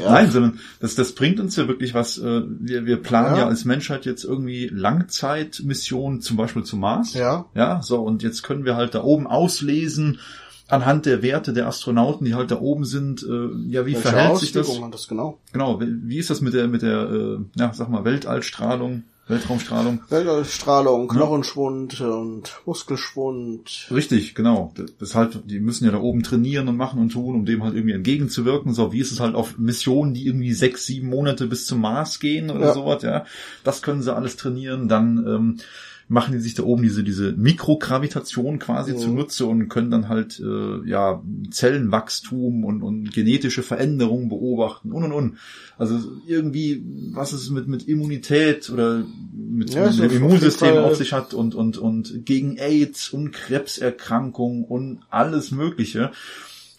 Ja. 0.02 0.12
Nein, 0.12 0.32
sondern 0.32 0.60
das, 0.80 0.96
das 0.96 1.12
bringt 1.14 1.42
uns 1.42 1.58
ja 1.58 1.68
wirklich 1.68 1.94
was. 1.94 2.18
äh, 2.20 2.42
Wir, 2.62 2.86
wir 2.86 2.98
planen 2.98 3.36
ja. 3.36 3.42
Ja. 3.42 3.48
als 3.50 3.66
Menschheit 3.66 4.06
jetzt 4.06 4.24
irgendwie 4.24 4.68
Langzeitmissionen, 4.74 6.22
zum 6.22 6.38
Beispiel 6.38 6.64
zum 6.64 6.80
Mars. 6.80 7.14
Ja. 7.14 7.46
Ja, 7.54 7.82
so, 7.84 8.02
und 8.02 8.24
jetzt 8.24 8.44
können 8.44 8.66
wir 8.66 8.76
halt 8.76 8.96
da 8.96 9.04
oben 9.04 9.28
auslesen, 9.28 10.20
anhand 10.68 11.06
der 11.06 11.22
Werte 11.22 11.54
der 11.54 11.68
Astronauten, 11.68 12.26
die 12.26 12.36
halt 12.36 12.52
da 12.52 12.60
oben 12.60 12.86
sind, 12.86 13.24
äh, 13.24 13.50
ja, 13.70 13.86
wie 13.86 13.94
Welche 13.94 14.10
verhält 14.10 14.38
sich 14.40 14.52
das? 14.52 14.70
Das 14.92 15.08
genau? 15.08 15.40
Genau, 15.54 15.80
wie 15.82 16.18
ist 16.18 16.30
das 16.30 16.42
mit 16.42 16.54
der, 16.54 16.68
mit 16.68 16.82
der, 16.82 17.10
äh, 17.10 17.38
ja, 17.56 17.74
sag 17.74 17.90
mal, 17.90 18.04
Weltallstrahlung, 18.06 19.04
Weltraumstrahlung? 19.28 20.00
Weltstrahlung, 20.10 21.10
Knochenschwund 21.10 22.00
und 22.02 22.62
Muskelschwund. 22.66 23.88
Richtig, 23.92 24.36
genau. 24.36 24.74
Deshalb, 25.02 25.46
die 25.48 25.60
müssen 25.60 25.86
ja 25.86 25.92
da 25.92 26.00
oben 26.00 26.24
trainieren 26.24 26.68
und 26.70 26.78
machen 26.78 27.02
und 27.02 27.10
tun, 27.12 27.36
um 27.36 27.46
dem 27.46 27.64
halt 27.64 27.76
irgendwie 27.76 27.94
entgegenzuwirken. 27.94 28.74
So, 28.74 28.94
wie 28.94 29.00
ist 29.00 29.12
es 29.12 29.20
halt 29.20 29.36
auf 29.36 29.58
Missionen, 29.58 30.14
die 30.14 30.26
irgendwie 30.26 30.54
sechs, 30.54 30.86
sieben 30.86 31.10
Monate 31.10 31.48
bis 31.48 31.66
zum 31.66 31.82
Mars 31.82 32.20
gehen 32.20 32.50
oder 32.50 32.68
Ja. 32.68 32.74
sowas, 32.74 33.04
ja. 33.04 33.26
Das 33.64 33.82
können 33.82 34.02
sie 34.02 34.16
alles 34.16 34.38
trainieren. 34.38 34.88
Dann 34.88 35.18
ähm, 35.28 35.58
machen 36.10 36.32
die 36.34 36.40
sich 36.40 36.54
da 36.54 36.64
oben 36.64 36.84
diese, 36.84 37.04
diese 37.04 37.34
Mikrogravitation 37.34 38.60
quasi 38.60 38.94
Mhm. 38.94 38.98
zunutze 38.98 39.46
und 39.46 39.68
können 39.68 39.92
dann 39.92 40.08
halt 40.08 40.40
äh, 40.40 40.88
ja 40.88 41.22
Zellenwachstum 41.52 42.64
und, 42.64 42.82
und 42.82 43.14
genetische 43.14 43.62
Veränderungen 43.62 44.30
beobachten 44.30 44.92
und 44.92 45.04
und 45.04 45.12
und. 45.12 45.38
Also 45.78 46.00
irgendwie, 46.26 46.84
was 47.14 47.34
es 47.34 47.50
mit, 47.50 47.68
mit 47.68 47.88
Immunität 47.88 48.70
oder 48.70 49.04
mit, 49.34 49.74
Ja, 49.74 49.86
mit 49.92 50.00
dem 50.00 50.12
Immunsystem 50.12 50.78
auf 50.78 50.96
sich 50.96 51.14
hat 51.14 51.34
und, 51.34 51.56
und, 51.56 51.78
und 51.78 52.26
gegen 52.26 52.58
AIDS 52.58 53.10
und 53.10 53.32
Krebserkrankungen 53.32 54.64
und 54.64 55.00
alles 55.10 55.52
Mögliche. 55.52 56.12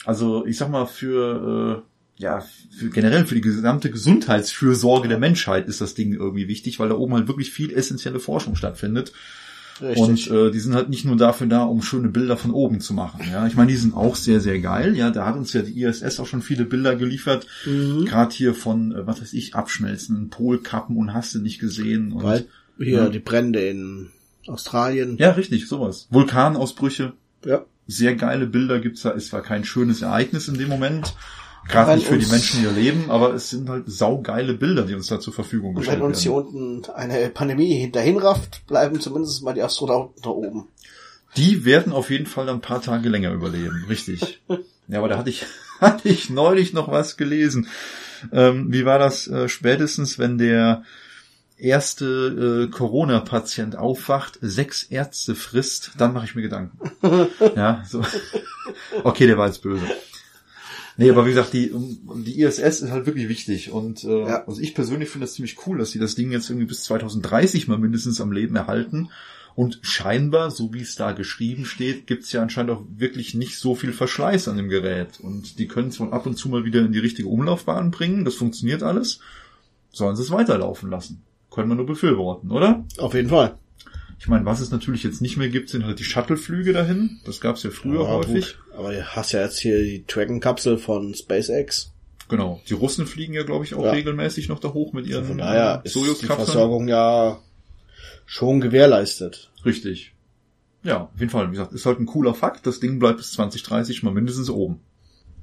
Also 0.05 0.47
ich 0.47 0.57
sag 0.57 0.71
mal, 0.71 0.87
für, 0.87 1.83
äh, 1.85 1.88
ja, 2.19 2.45
für 2.77 2.91
generell 2.91 3.25
für 3.27 3.35
die 3.35 3.41
gesamte 3.41 3.91
Gesundheitsfürsorge 3.91 5.09
der 5.09 5.19
Menschheit 5.19 5.69
ist 5.69 5.81
das 5.81 5.95
Ding 5.95 6.13
irgendwie 6.13 6.49
wichtig, 6.49 6.79
weil 6.79 6.89
da 6.89 6.97
oben 6.97 7.15
halt 7.15 7.29
wirklich 7.29 7.51
viel 7.51 7.73
essentielle 7.73 8.21
Forschung 8.21 8.55
stattfindet. 8.57 9.13
Richtig. 9.81 10.29
Und 10.31 10.37
äh, 10.37 10.51
die 10.51 10.59
sind 10.59 10.75
halt 10.75 10.89
nicht 10.89 11.05
nur 11.05 11.17
dafür 11.17 11.47
da, 11.47 11.63
um 11.63 11.83
schöne 11.83 12.09
Bilder 12.09 12.37
von 12.37 12.51
oben 12.51 12.81
zu 12.81 12.95
machen. 12.95 13.21
Ja, 13.31 13.47
ich 13.47 13.55
meine, 13.55 13.71
die 13.71 13.77
sind 13.77 13.95
auch 13.95 14.17
sehr, 14.17 14.41
sehr 14.41 14.59
geil. 14.59 14.97
Ja, 14.97 15.11
da 15.11 15.25
hat 15.25 15.37
uns 15.37 15.53
ja 15.53 15.63
die 15.63 15.81
ISS 15.81 16.19
auch 16.19 16.27
schon 16.27 16.43
viele 16.43 16.65
Bilder 16.65 16.97
geliefert. 16.97 17.47
Mhm. 17.65 18.05
Gerade 18.05 18.35
hier 18.35 18.55
von, 18.55 18.91
äh, 18.93 19.07
was 19.07 19.21
weiß 19.21 19.33
ich, 19.35 19.55
abschmelzenden 19.55 20.31
Polkappen 20.31 20.97
und 20.97 21.15
hast 21.15 21.37
du 21.37 21.39
nicht 21.39 21.61
gesehen. 21.61 22.11
Und, 22.11 22.25
Weil 22.25 22.47
hier 22.77 23.05
Ja. 23.05 23.09
die 23.09 23.21
Brände 23.21 23.61
in 23.61 24.09
Australien. 24.49 25.17
Ja, 25.19 25.31
richtig, 25.31 25.69
sowas. 25.69 26.09
Vulkanausbrüche, 26.11 27.13
Ja. 27.45 27.65
sehr 27.87 28.17
geile 28.17 28.49
Bilder 28.49 28.81
gibt's 28.81 29.03
da. 29.03 29.13
Es 29.13 29.33
war 29.33 29.43
kein 29.43 29.65
schönes 29.65 30.03
Ereignis 30.03 30.49
in 30.49 30.59
dem 30.59 30.69
Moment. 30.69 31.15
Gerade 31.69 31.97
nicht 31.97 32.07
für 32.07 32.19
die 32.19 32.27
Menschen, 32.27 32.61
die 32.61 32.67
hier 32.67 32.73
leben, 32.73 33.11
aber 33.11 33.35
es 33.35 33.51
sind 33.51 33.69
halt 33.69 33.85
saugeile 33.87 34.55
Bilder, 34.55 34.85
die 34.85 34.95
uns 34.95 35.09
da 35.09 35.21
zur 35.21 35.33
Verfügung 35.33 35.75
gestellt 35.75 35.99
wenn 35.99 36.07
uns 36.07 36.23
hier 36.23 36.33
werden. 36.33 36.81
unten 36.81 36.91
eine 36.91 37.29
Pandemie 37.29 37.75
hinterhin 37.75 38.19
rafft, 38.19 38.67
bleiben 38.67 39.01
zumindest 39.01 39.43
mal 39.43 39.55
die 39.55 39.63
Astronauten 39.63 40.23
da 40.23 40.31
oben. 40.31 40.69
Die 41.37 41.65
werden 41.65 41.93
auf 41.93 42.11
jeden 42.11 42.27
Fall 42.27 42.49
ein 42.49 42.61
paar 42.61 42.81
Tage 42.81 43.09
länger 43.09 43.33
überleben, 43.33 43.85
richtig. 43.89 44.41
ja, 44.89 44.99
aber 44.99 45.09
da 45.09 45.19
hatte 45.19 45.31
ich, 45.31 45.45
hatte 45.81 46.09
ich 46.09 46.31
neulich 46.31 46.73
noch 46.73 46.91
was 46.91 47.17
gelesen. 47.17 47.69
Ähm, 48.33 48.73
wie 48.73 48.85
war 48.85 48.99
das 48.99 49.29
äh, 49.29 49.49
spätestens, 49.49 50.19
wenn 50.19 50.39
der 50.39 50.83
erste 51.59 52.69
äh, 52.69 52.71
Corona-Patient 52.71 53.77
aufwacht, 53.77 54.39
sechs 54.41 54.85
Ärzte 54.85 55.35
frisst, 55.35 55.93
dann 55.99 56.13
mache 56.13 56.25
ich 56.25 56.35
mir 56.35 56.43
Gedanken. 56.43 56.79
ja, 57.57 57.85
so. 57.87 58.03
Okay, 59.05 59.27
der 59.27 59.39
war 59.39 59.47
jetzt 59.47 59.63
böse. 59.63 59.87
Nee, 61.01 61.11
aber 61.11 61.25
wie 61.27 61.31
gesagt, 61.31 61.53
die, 61.53 61.73
die 62.27 62.41
ISS 62.43 62.81
ist 62.83 62.91
halt 62.91 63.07
wirklich 63.07 63.29
wichtig. 63.29 63.71
Und 63.71 64.03
äh, 64.03 64.27
Ja. 64.27 64.45
also 64.47 64.61
ich 64.61 64.75
persönlich 64.75 65.09
finde 65.09 65.27
das 65.27 65.35
ziemlich 65.35 65.57
cool, 65.67 65.79
dass 65.79 65.93
sie 65.93 66.01
das 66.01 66.17
Ding 66.17 66.33
jetzt 66.33 66.51
irgendwie 66.51 66.67
bis 66.67 66.83
2030 66.83 67.69
mal 67.69 67.79
mindestens 67.79 68.21
am 68.21 68.33
Leben 68.33 68.57
erhalten. 68.57 69.09
Und 69.55 69.79
scheinbar, 69.83 70.51
so 70.51 70.73
wie 70.75 70.81
es 70.83 70.97
da 70.97 71.13
geschrieben 71.13 71.65
steht, 71.65 72.07
gibt's 72.09 72.33
ja 72.33 72.43
anscheinend 72.43 72.73
auch 72.73 72.83
wirklich 72.97 73.35
nicht 73.35 73.59
so 73.59 73.75
viel 73.77 73.93
Verschleiß 73.93 74.49
an 74.49 74.57
dem 74.57 74.69
Gerät. 74.69 75.21
Und 75.21 75.59
die 75.61 75.69
können 75.69 75.89
es 75.89 76.01
wohl 76.01 76.13
ab 76.13 76.27
und 76.27 76.37
zu 76.37 76.49
mal 76.49 76.65
wieder 76.65 76.81
in 76.81 76.93
die 76.93 76.99
richtige 76.99 77.29
Umlaufbahn 77.29 77.91
bringen. 77.93 78.25
Das 78.25 78.35
funktioniert 78.35 78.83
alles. 78.83 79.21
Sollen 79.93 80.17
sie 80.17 80.23
es 80.23 80.31
weiterlaufen 80.33 80.91
lassen. 80.91 81.23
Können 81.51 81.69
wir 81.69 81.75
nur 81.77 81.87
befürworten, 81.87 82.51
oder? 82.51 82.85
Auf 82.99 83.15
jeden 83.15 83.29
Fall. 83.31 83.57
Ich 84.21 84.27
meine, 84.27 84.45
was 84.45 84.61
es 84.61 84.71
natürlich 84.71 85.05
jetzt 85.05 85.21
nicht 85.23 85.37
mehr 85.37 85.49
gibt, 85.49 85.69
sind 85.71 85.85
halt 85.85 85.99
die 86.01 86.05
Shuttle-Flüge 86.05 86.73
dahin. 86.73 87.21
Das 87.25 87.41
gab's 87.41 87.63
ja 87.63 87.71
früher 87.71 88.03
Ja, 88.03 88.09
häufig. 88.09 88.57
gut. 88.57 88.59
Aber 88.77 88.93
du 88.93 89.03
hast 89.07 89.33
ja 89.33 89.43
jetzt 89.43 89.59
hier 89.59 89.79
die 89.83 90.05
Dragon-Kapsel 90.07 90.79
von 90.79 91.15
SpaceX. 91.15 91.93
Genau. 92.29 92.61
Die 92.69 92.75
Russen 92.75 93.07
fliegen 93.07 93.33
ja, 93.33 93.45
glaube 93.45 93.65
ich, 93.65 93.75
auch 93.75 93.85
Ja. 93.85 93.93
regelmäßig 93.93 94.49
noch 94.49 94.59
da 94.59 94.73
hoch 94.75 94.93
mit 94.93 95.07
ihren 95.07 95.25
Von 95.25 95.39
daher 95.39 95.81
ist 95.85 95.95
die. 95.95 96.27
Versorgung 96.27 96.89
ja 96.89 97.41
schon 98.27 98.61
gewährleistet. 98.61 99.51
Richtig. 99.65 100.13
Ja, 100.83 101.05
auf 101.05 101.19
jeden 101.21 101.31
Fall. 101.31 101.47
Wie 101.49 101.53
gesagt, 101.53 101.73
ist 101.73 101.87
halt 101.87 101.99
ein 102.01 102.07
cooler 102.07 102.35
Fakt. 102.35 102.67
Das 102.67 102.81
Ding 102.81 102.99
bleibt 102.99 103.19
bis 103.19 103.33
2030 103.33 104.03
mal 104.03 104.13
mindestens 104.13 104.51
oben. 104.51 104.81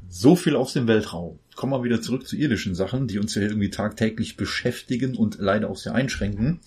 So 0.08 0.36
viel 0.36 0.56
aus 0.56 0.74
dem 0.74 0.88
Weltraum. 0.88 1.40
Kommen 1.56 1.74
wir 1.74 1.84
wieder 1.84 2.02
zurück 2.02 2.28
zu 2.28 2.36
irdischen 2.36 2.76
Sachen, 2.76 3.08
die 3.08 3.20
uns 3.20 3.34
ja 3.36 3.42
irgendwie 3.42 3.70
tagtäglich 3.70 4.38
beschäftigen 4.38 5.16
und 5.16 5.38
leider 5.40 5.70
auch 5.70 5.78
sehr 5.78 5.96
einschränken. 5.96 6.60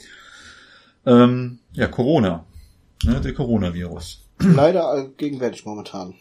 Ähm, 1.07 1.59
ja, 1.73 1.87
Corona. 1.87 2.45
Ne, 3.05 3.21
der 3.21 3.35
Coronavirus. 3.35 4.25
Leider 4.41 4.89
allgegenwärtig 4.89 5.65
momentan. 5.65 6.15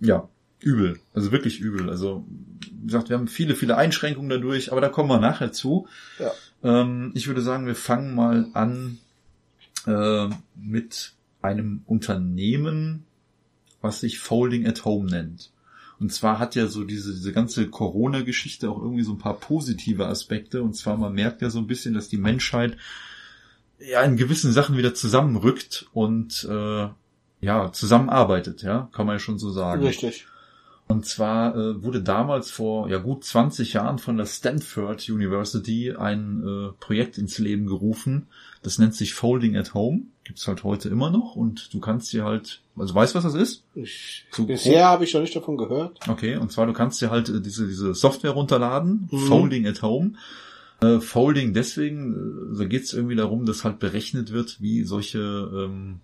Ja, 0.00 0.28
übel. 0.60 0.98
Also 1.14 1.32
wirklich 1.32 1.60
übel. 1.60 1.90
Also, 1.90 2.24
wie 2.70 2.86
gesagt, 2.86 3.08
wir 3.08 3.16
haben 3.16 3.28
viele, 3.28 3.54
viele 3.54 3.76
Einschränkungen 3.76 4.30
dadurch, 4.30 4.72
aber 4.72 4.80
da 4.80 4.88
kommen 4.88 5.08
wir 5.10 5.20
nachher 5.20 5.52
zu. 5.52 5.86
Ja. 6.18 6.32
Ähm, 6.62 7.12
ich 7.14 7.26
würde 7.28 7.42
sagen, 7.42 7.66
wir 7.66 7.74
fangen 7.74 8.14
mal 8.14 8.46
an 8.54 8.98
äh, 9.86 10.28
mit 10.54 11.14
einem 11.42 11.82
Unternehmen, 11.86 13.04
was 13.80 14.00
sich 14.00 14.18
Folding 14.18 14.66
at 14.66 14.84
Home 14.84 15.10
nennt. 15.10 15.50
Und 15.98 16.12
zwar 16.12 16.38
hat 16.38 16.54
ja 16.56 16.66
so 16.66 16.84
diese, 16.84 17.12
diese 17.12 17.32
ganze 17.32 17.68
Corona-Geschichte 17.68 18.70
auch 18.70 18.80
irgendwie 18.80 19.04
so 19.04 19.12
ein 19.12 19.18
paar 19.18 19.38
positive 19.38 20.06
Aspekte. 20.06 20.62
Und 20.62 20.74
zwar, 20.74 20.96
man 20.96 21.12
merkt 21.12 21.42
ja 21.42 21.50
so 21.50 21.58
ein 21.58 21.66
bisschen, 21.66 21.94
dass 21.94 22.08
die 22.08 22.16
Menschheit 22.16 22.76
ja 23.90 24.02
in 24.02 24.16
gewissen 24.16 24.52
Sachen 24.52 24.76
wieder 24.76 24.94
zusammenrückt 24.94 25.86
und 25.92 26.46
äh, 26.50 26.88
ja, 27.40 27.72
zusammenarbeitet, 27.72 28.62
ja, 28.62 28.88
kann 28.92 29.06
man 29.06 29.16
ja 29.16 29.18
schon 29.20 29.38
so 29.38 29.50
sagen. 29.50 29.84
Richtig. 29.84 30.26
Und 30.88 31.06
zwar 31.06 31.56
äh, 31.56 31.82
wurde 31.82 32.02
damals 32.02 32.50
vor 32.50 32.88
ja 32.88 32.98
gut 32.98 33.24
20 33.24 33.72
Jahren 33.72 33.98
von 33.98 34.16
der 34.16 34.26
Stanford 34.26 35.08
University 35.08 35.92
ein 35.96 36.42
äh, 36.44 36.72
Projekt 36.80 37.18
ins 37.18 37.38
Leben 37.38 37.66
gerufen. 37.66 38.26
Das 38.62 38.78
nennt 38.78 38.94
sich 38.94 39.14
Folding 39.14 39.56
at 39.56 39.74
Home. 39.74 40.02
Gibt's 40.24 40.46
halt 40.46 40.64
heute 40.64 40.88
immer 40.88 41.10
noch 41.10 41.34
und 41.34 41.72
du 41.72 41.80
kannst 41.80 42.12
dir 42.12 42.24
halt, 42.24 42.60
also 42.76 42.94
weißt 42.94 43.14
du, 43.14 43.16
was 43.16 43.24
das 43.24 43.34
ist? 43.34 43.64
Ich, 43.74 44.26
So 44.30 44.44
bisher 44.44 44.84
habe 44.86 45.04
ich 45.04 45.14
noch 45.14 45.20
nicht 45.22 45.34
davon 45.34 45.56
gehört. 45.56 45.98
Okay, 46.08 46.36
und 46.36 46.52
zwar 46.52 46.66
du 46.66 46.72
kannst 46.72 47.00
dir 47.00 47.10
halt 47.10 47.28
äh, 47.28 47.40
diese, 47.40 47.66
diese 47.66 47.94
Software 47.94 48.32
runterladen, 48.32 49.08
Mhm. 49.10 49.18
Folding 49.26 49.66
at 49.66 49.82
Home. 49.82 50.12
Äh, 50.82 51.00
Folding 51.00 51.54
deswegen, 51.54 52.54
äh, 52.54 52.58
da 52.58 52.64
geht's 52.64 52.92
irgendwie 52.92 53.16
darum, 53.16 53.46
dass 53.46 53.64
halt 53.64 53.78
berechnet 53.78 54.32
wird, 54.32 54.60
wie 54.60 54.84
solche, 54.84 55.18
ähm, 55.20 56.00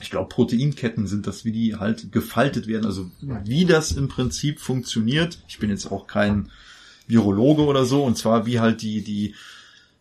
ich 0.00 0.10
glaube 0.10 0.28
Proteinketten 0.28 1.06
sind 1.06 1.26
das, 1.26 1.44
wie 1.44 1.52
die 1.52 1.76
halt 1.76 2.10
gefaltet 2.10 2.66
werden, 2.66 2.86
also 2.86 3.10
wie 3.44 3.64
das 3.64 3.92
im 3.92 4.08
Prinzip 4.08 4.58
funktioniert. 4.60 5.38
Ich 5.46 5.58
bin 5.58 5.70
jetzt 5.70 5.90
auch 5.92 6.06
kein 6.06 6.50
Virologe 7.06 7.62
oder 7.62 7.84
so, 7.84 8.02
und 8.04 8.16
zwar 8.16 8.46
wie 8.46 8.60
halt 8.60 8.82
die, 8.82 9.02
die 9.02 9.34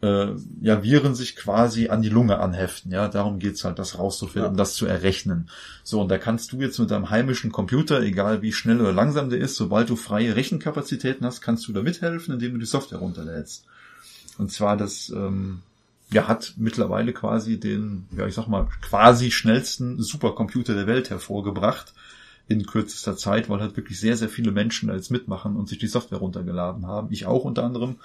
äh, 0.02 0.34
ja, 0.62 0.84
Viren 0.84 1.16
sich 1.16 1.36
quasi 1.36 1.88
an 1.90 2.02
die 2.02 2.10
Lunge 2.10 2.40
anheften. 2.40 2.92
Ja, 2.92 3.08
darum 3.08 3.40
geht's 3.40 3.64
halt, 3.64 3.80
das 3.80 3.98
rauszufinden, 3.98 4.44
Ja. 4.46 4.50
um 4.50 4.58
das 4.58 4.74
zu 4.74 4.86
errechnen. 4.86 5.50
So, 5.84 6.02
und 6.02 6.10
da 6.10 6.18
kannst 6.18 6.52
du 6.52 6.60
jetzt 6.60 6.80
mit 6.80 6.92
deinem 6.92 7.10
heimischen 7.10 7.52
Computer, 7.52 8.02
egal 8.02 8.42
wie 8.42 8.52
schnell 8.52 8.82
oder 8.82 8.92
langsam 8.92 9.30
der 9.30 9.40
ist, 9.40 9.56
sobald 9.56 9.90
du 9.90 9.96
freie 9.96 10.36
Rechenkapazitäten 10.36 11.26
hast, 11.26 11.42
kannst 11.42 11.68
du 11.68 11.74
da 11.74 11.82
mithelfen, 11.82 12.34
indem 12.34 12.54
du 12.54 12.60
die 12.60 12.66
Software 12.66 13.00
runterlädst. 13.00 13.66
Und 14.38 14.52
zwar 14.52 14.78
das, 14.78 15.10
ähm, 15.10 15.62
ja, 16.12 16.28
hat 16.28 16.54
mittlerweile 16.58 17.14
quasi 17.14 17.60
den, 17.60 18.06
ja, 18.16 18.28
ich 18.28 18.36
sag 18.36 18.48
mal, 18.48 18.68
quasi 18.82 19.32
schnellsten 19.32 20.02
Supercomputer 20.02 20.74
der 20.76 20.88
Welt 20.88 21.10
hervorgebracht 21.10 21.94
in 22.48 22.66
kürzester 22.66 23.16
Zeit, 23.16 23.50
weil 23.50 23.62
halt 23.62 23.78
wirklich 23.78 24.00
sehr, 24.00 24.18
sehr 24.18 24.30
viele 24.30 24.52
Menschen 24.52 24.90
da 24.90 24.96
jetzt 24.96 25.12
mitmachen 25.12 25.56
und 25.56 25.70
sich 25.70 25.78
die 25.78 25.88
Software 25.88 26.20
runtergeladen 26.20 26.88
haben. 26.88 27.08
Ich 27.12 27.26
auch 27.26 27.46
unter 27.46 27.64
anderem. 27.64 27.98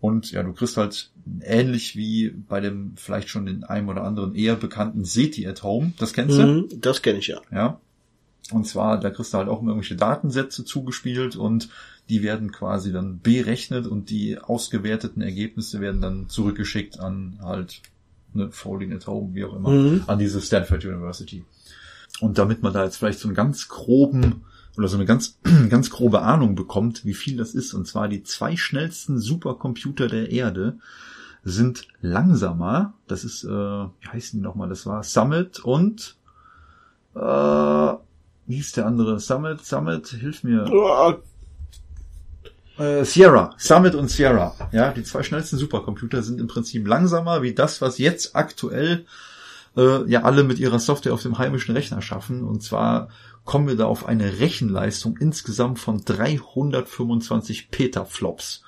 Und 0.00 0.30
ja, 0.30 0.42
du 0.42 0.52
kriegst 0.52 0.76
halt 0.76 1.10
ähnlich 1.42 1.96
wie 1.96 2.30
bei 2.30 2.60
dem 2.60 2.92
vielleicht 2.96 3.28
schon 3.28 3.46
den 3.46 3.64
einem 3.64 3.88
oder 3.88 4.04
anderen 4.04 4.34
eher 4.34 4.54
bekannten 4.54 5.04
SETI 5.04 5.46
at 5.48 5.62
Home. 5.62 5.92
Das 5.98 6.12
kennst 6.12 6.38
du? 6.38 6.42
Mhm, 6.42 6.68
das 6.80 7.02
kenne 7.02 7.18
ich 7.18 7.28
ja. 7.28 7.40
Ja. 7.50 7.80
Und 8.52 8.66
zwar, 8.66 8.98
da 8.98 9.10
kriegst 9.10 9.34
du 9.34 9.38
halt 9.38 9.48
auch 9.48 9.62
irgendwelche 9.62 9.96
Datensätze 9.96 10.64
zugespielt 10.64 11.36
und 11.36 11.68
die 12.08 12.22
werden 12.22 12.50
quasi 12.52 12.92
dann 12.92 13.20
berechnet 13.20 13.86
und 13.86 14.08
die 14.08 14.38
ausgewerteten 14.38 15.20
Ergebnisse 15.20 15.80
werden 15.80 16.00
dann 16.00 16.28
zurückgeschickt 16.30 16.98
an 16.98 17.38
halt 17.42 17.82
ne, 18.32 18.50
Folding 18.50 18.94
at 18.94 19.06
Home, 19.06 19.34
wie 19.34 19.44
auch 19.44 19.54
immer, 19.54 19.70
Mhm. 19.70 20.04
an 20.06 20.18
diese 20.18 20.40
Stanford 20.40 20.84
University. 20.84 21.44
Und 22.20 22.38
damit 22.38 22.62
man 22.62 22.72
da 22.72 22.84
jetzt 22.84 22.96
vielleicht 22.96 23.18
so 23.20 23.28
einen 23.28 23.34
ganz 23.34 23.68
groben 23.68 24.44
oder 24.78 24.88
so 24.88 24.96
eine 24.96 25.04
ganz, 25.04 25.38
ganz 25.68 25.90
grobe 25.90 26.22
Ahnung 26.22 26.54
bekommt, 26.54 27.04
wie 27.04 27.14
viel 27.14 27.36
das 27.36 27.54
ist, 27.54 27.74
und 27.74 27.86
zwar 27.86 28.08
die 28.08 28.22
zwei 28.22 28.56
schnellsten 28.56 29.18
Supercomputer 29.18 30.06
der 30.08 30.30
Erde 30.30 30.78
sind 31.44 31.86
langsamer. 32.00 32.94
Das 33.06 33.24
ist, 33.24 33.44
äh, 33.44 33.48
wie 33.48 34.08
heißen 34.10 34.40
die 34.40 34.42
nochmal? 34.44 34.68
Das 34.70 34.86
war 34.86 35.02
Summit 35.04 35.60
und 35.60 36.16
äh, 37.14 37.92
wie 38.48 38.56
hieß 38.56 38.72
der 38.72 38.86
andere? 38.86 39.20
Summit, 39.20 39.64
Summit, 39.64 40.08
hilf 40.08 40.42
mir. 40.42 41.20
Äh, 42.78 43.04
Sierra, 43.04 43.54
Summit 43.58 43.94
und 43.94 44.08
Sierra. 44.08 44.54
Ja, 44.72 44.92
die 44.92 45.02
zwei 45.02 45.22
schnellsten 45.22 45.58
Supercomputer 45.58 46.22
sind 46.22 46.40
im 46.40 46.46
Prinzip 46.46 46.86
langsamer 46.86 47.42
wie 47.42 47.52
das, 47.54 47.80
was 47.80 47.98
jetzt 47.98 48.36
aktuell 48.36 49.04
äh, 49.76 50.08
ja 50.08 50.22
alle 50.22 50.44
mit 50.44 50.58
ihrer 50.58 50.78
Software 50.78 51.12
auf 51.12 51.22
dem 51.22 51.38
heimischen 51.38 51.74
Rechner 51.74 52.02
schaffen. 52.02 52.44
Und 52.44 52.62
zwar 52.62 53.08
kommen 53.44 53.66
wir 53.66 53.76
da 53.76 53.86
auf 53.86 54.06
eine 54.06 54.38
Rechenleistung 54.38 55.16
insgesamt 55.18 55.78
von 55.80 56.04
325 56.04 57.70
Petaflops. 57.70 58.62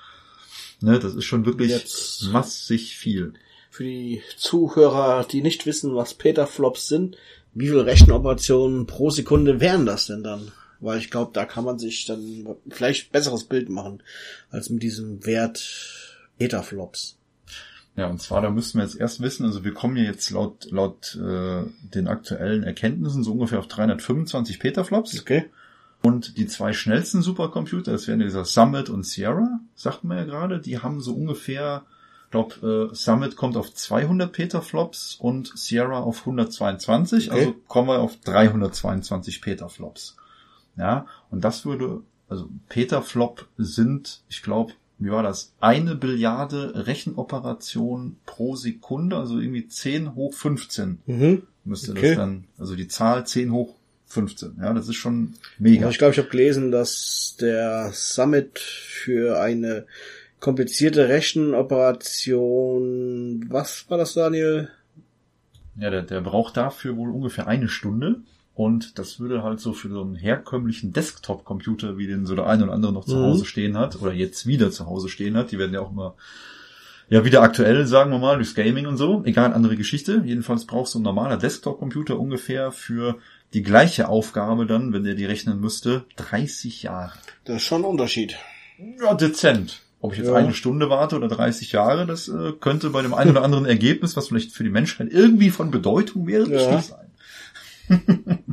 Ne, 0.80 0.98
das 0.98 1.14
ist 1.14 1.24
schon 1.26 1.46
wirklich 1.46 1.70
Jetzt- 1.70 2.30
massig 2.32 2.96
viel. 2.96 3.34
Für 3.70 3.84
die 3.84 4.22
Zuhörer, 4.36 5.24
die 5.24 5.42
nicht 5.42 5.66
wissen, 5.66 5.94
was 5.94 6.14
Petaflops 6.14 6.88
sind, 6.88 7.16
wie 7.54 7.68
viele 7.68 7.86
Rechenoperationen 7.86 8.86
pro 8.86 9.10
Sekunde 9.10 9.60
wären 9.60 9.86
das 9.86 10.06
denn 10.06 10.22
dann? 10.22 10.52
Weil 10.80 10.98
ich 10.98 11.10
glaube, 11.10 11.32
da 11.34 11.44
kann 11.44 11.64
man 11.64 11.78
sich 11.78 12.06
dann 12.06 12.46
vielleicht 12.68 13.08
ein 13.08 13.12
besseres 13.12 13.44
Bild 13.44 13.68
machen, 13.68 14.02
als 14.50 14.70
mit 14.70 14.82
diesem 14.82 15.26
Wert 15.26 16.10
Petaflops. 16.38 17.18
Ja, 17.96 18.06
und 18.06 18.22
zwar, 18.22 18.40
da 18.40 18.50
müssten 18.50 18.78
wir 18.78 18.84
jetzt 18.84 18.98
erst 18.98 19.20
wissen, 19.20 19.44
also 19.44 19.64
wir 19.64 19.74
kommen 19.74 19.96
ja 19.96 20.04
jetzt 20.04 20.30
laut, 20.30 20.70
laut 20.70 21.18
äh, 21.20 21.64
den 21.94 22.08
aktuellen 22.08 22.62
Erkenntnissen 22.62 23.22
so 23.24 23.32
ungefähr 23.32 23.58
auf 23.58 23.68
325 23.68 24.58
Petaflops. 24.58 25.20
Okay. 25.20 25.50
Und 26.02 26.38
die 26.38 26.46
zwei 26.46 26.72
schnellsten 26.72 27.20
Supercomputer, 27.20 27.92
das 27.92 28.08
wären 28.08 28.20
dieser 28.20 28.46
Summit 28.46 28.88
und 28.88 29.04
Sierra, 29.04 29.60
sagten 29.74 30.08
wir 30.08 30.16
ja 30.16 30.24
gerade, 30.24 30.60
die 30.60 30.78
haben 30.78 31.00
so 31.00 31.14
ungefähr, 31.14 31.84
glaube, 32.30 32.90
äh, 32.92 32.94
Summit 32.94 33.36
kommt 33.36 33.56
auf 33.56 33.72
200 33.74 34.32
Petaflops 34.32 35.16
und 35.20 35.52
Sierra 35.56 36.00
auf 36.00 36.20
122, 36.20 37.30
Okay. 37.30 37.38
also 37.40 37.54
kommen 37.68 37.88
wir 37.88 37.98
auf 38.00 38.16
322 38.20 39.40
Petaflops. 39.42 40.16
Ja, 40.76 41.06
und 41.30 41.42
das 41.44 41.64
würde, 41.66 42.02
also 42.28 42.48
Petaflop 42.68 43.46
sind, 43.58 44.22
ich 44.28 44.42
glaube, 44.42 44.72
wie 44.98 45.10
war 45.10 45.22
das? 45.22 45.52
Eine 45.60 45.94
Billiarde 45.94 46.86
Rechenoperationen 46.86 48.18
pro 48.26 48.54
Sekunde, 48.56 49.16
also 49.16 49.38
irgendwie 49.40 49.66
10 49.66 50.14
hoch 50.14 50.34
15 50.34 50.98
Mhm. 51.06 51.42
müsste 51.64 51.92
Okay. 51.92 52.08
das 52.10 52.16
dann, 52.16 52.44
also 52.58 52.76
die 52.76 52.88
Zahl 52.88 53.26
10 53.26 53.50
hoch 53.52 53.74
15. 54.06 54.58
Ja, 54.60 54.72
das 54.74 54.88
ist 54.88 54.96
schon 54.96 55.34
mega. 55.58 55.82
Aber 55.82 55.90
ich 55.92 55.98
glaube, 55.98 56.12
ich 56.12 56.18
habe 56.18 56.28
gelesen, 56.28 56.70
dass 56.70 57.36
der 57.40 57.90
Summit 57.92 58.58
für 58.58 59.40
eine 59.40 59.86
komplizierte 60.40 61.08
Rechenoperation, 61.08 63.46
was 63.48 63.86
war 63.88 63.98
das, 63.98 64.14
Daniel? 64.14 64.68
Ja, 65.76 65.90
der, 65.90 66.02
der 66.02 66.20
braucht 66.20 66.56
dafür 66.56 66.96
wohl 66.96 67.10
ungefähr 67.10 67.46
eine 67.46 67.68
Stunde. 67.68 68.16
Und 68.54 68.98
das 68.98 69.20
würde 69.20 69.42
halt 69.42 69.60
so 69.60 69.72
für 69.72 69.88
so 69.88 70.02
einen 70.02 70.16
herkömmlichen 70.16 70.92
Desktop-Computer, 70.92 71.96
wie 71.96 72.06
den 72.06 72.26
so 72.26 72.34
der 72.34 72.46
eine 72.46 72.64
oder 72.64 72.72
andere 72.74 72.92
noch 72.92 73.06
zu 73.06 73.16
Mhm. 73.16 73.22
Hause 73.22 73.46
stehen 73.46 73.78
hat, 73.78 74.00
oder 74.02 74.12
jetzt 74.12 74.46
wieder 74.46 74.70
zu 74.70 74.86
Hause 74.86 75.08
stehen 75.08 75.36
hat, 75.36 75.50
die 75.52 75.58
werden 75.58 75.72
ja 75.72 75.80
auch 75.80 75.92
immer 75.92 76.14
Ja, 77.08 77.24
wieder 77.24 77.42
aktuell, 77.42 77.86
sagen 77.86 78.10
wir 78.12 78.18
mal, 78.18 78.36
durchs 78.36 78.54
Gaming 78.54 78.86
und 78.86 78.96
so. 78.96 79.22
Egal, 79.24 79.52
andere 79.52 79.76
Geschichte. 79.76 80.22
Jedenfalls 80.24 80.64
brauchst 80.66 80.94
du 80.94 81.00
ein 81.00 81.02
normaler 81.02 81.36
Desktop-Computer 81.38 82.18
ungefähr 82.20 82.70
für 82.70 83.16
die 83.52 83.62
gleiche 83.62 84.08
Aufgabe 84.08 84.64
dann, 84.66 84.92
wenn 84.92 85.02
der 85.04 85.14
die 85.16 85.24
rechnen 85.24 85.60
müsste, 85.60 86.04
30 86.16 86.84
Jahre. 86.84 87.14
Das 87.44 87.56
ist 87.56 87.62
schon 87.64 87.82
ein 87.82 87.86
Unterschied. 87.86 88.36
Ja, 89.00 89.14
dezent. 89.14 89.80
Ob 90.02 90.12
ich 90.12 90.18
jetzt 90.18 90.28
Ja. 90.28 90.34
eine 90.34 90.54
Stunde 90.54 90.88
warte 90.88 91.16
oder 91.16 91.28
30 91.28 91.72
Jahre, 91.72 92.06
das 92.06 92.28
äh, 92.28 92.52
könnte 92.58 92.90
bei 92.90 93.02
dem 93.02 93.12
einen 93.14 93.32
oder 93.32 93.42
anderen 93.42 93.66
Ergebnis, 93.66 94.16
was 94.16 94.28
vielleicht 94.28 94.52
für 94.52 94.64
die 94.64 94.70
Menschheit 94.70 95.08
irgendwie 95.10 95.50
von 95.50 95.70
Bedeutung 95.70 96.26
wäre, 96.26 96.48
Ja. 96.50 96.70
wichtig 96.72 96.92
sein. 96.94 97.06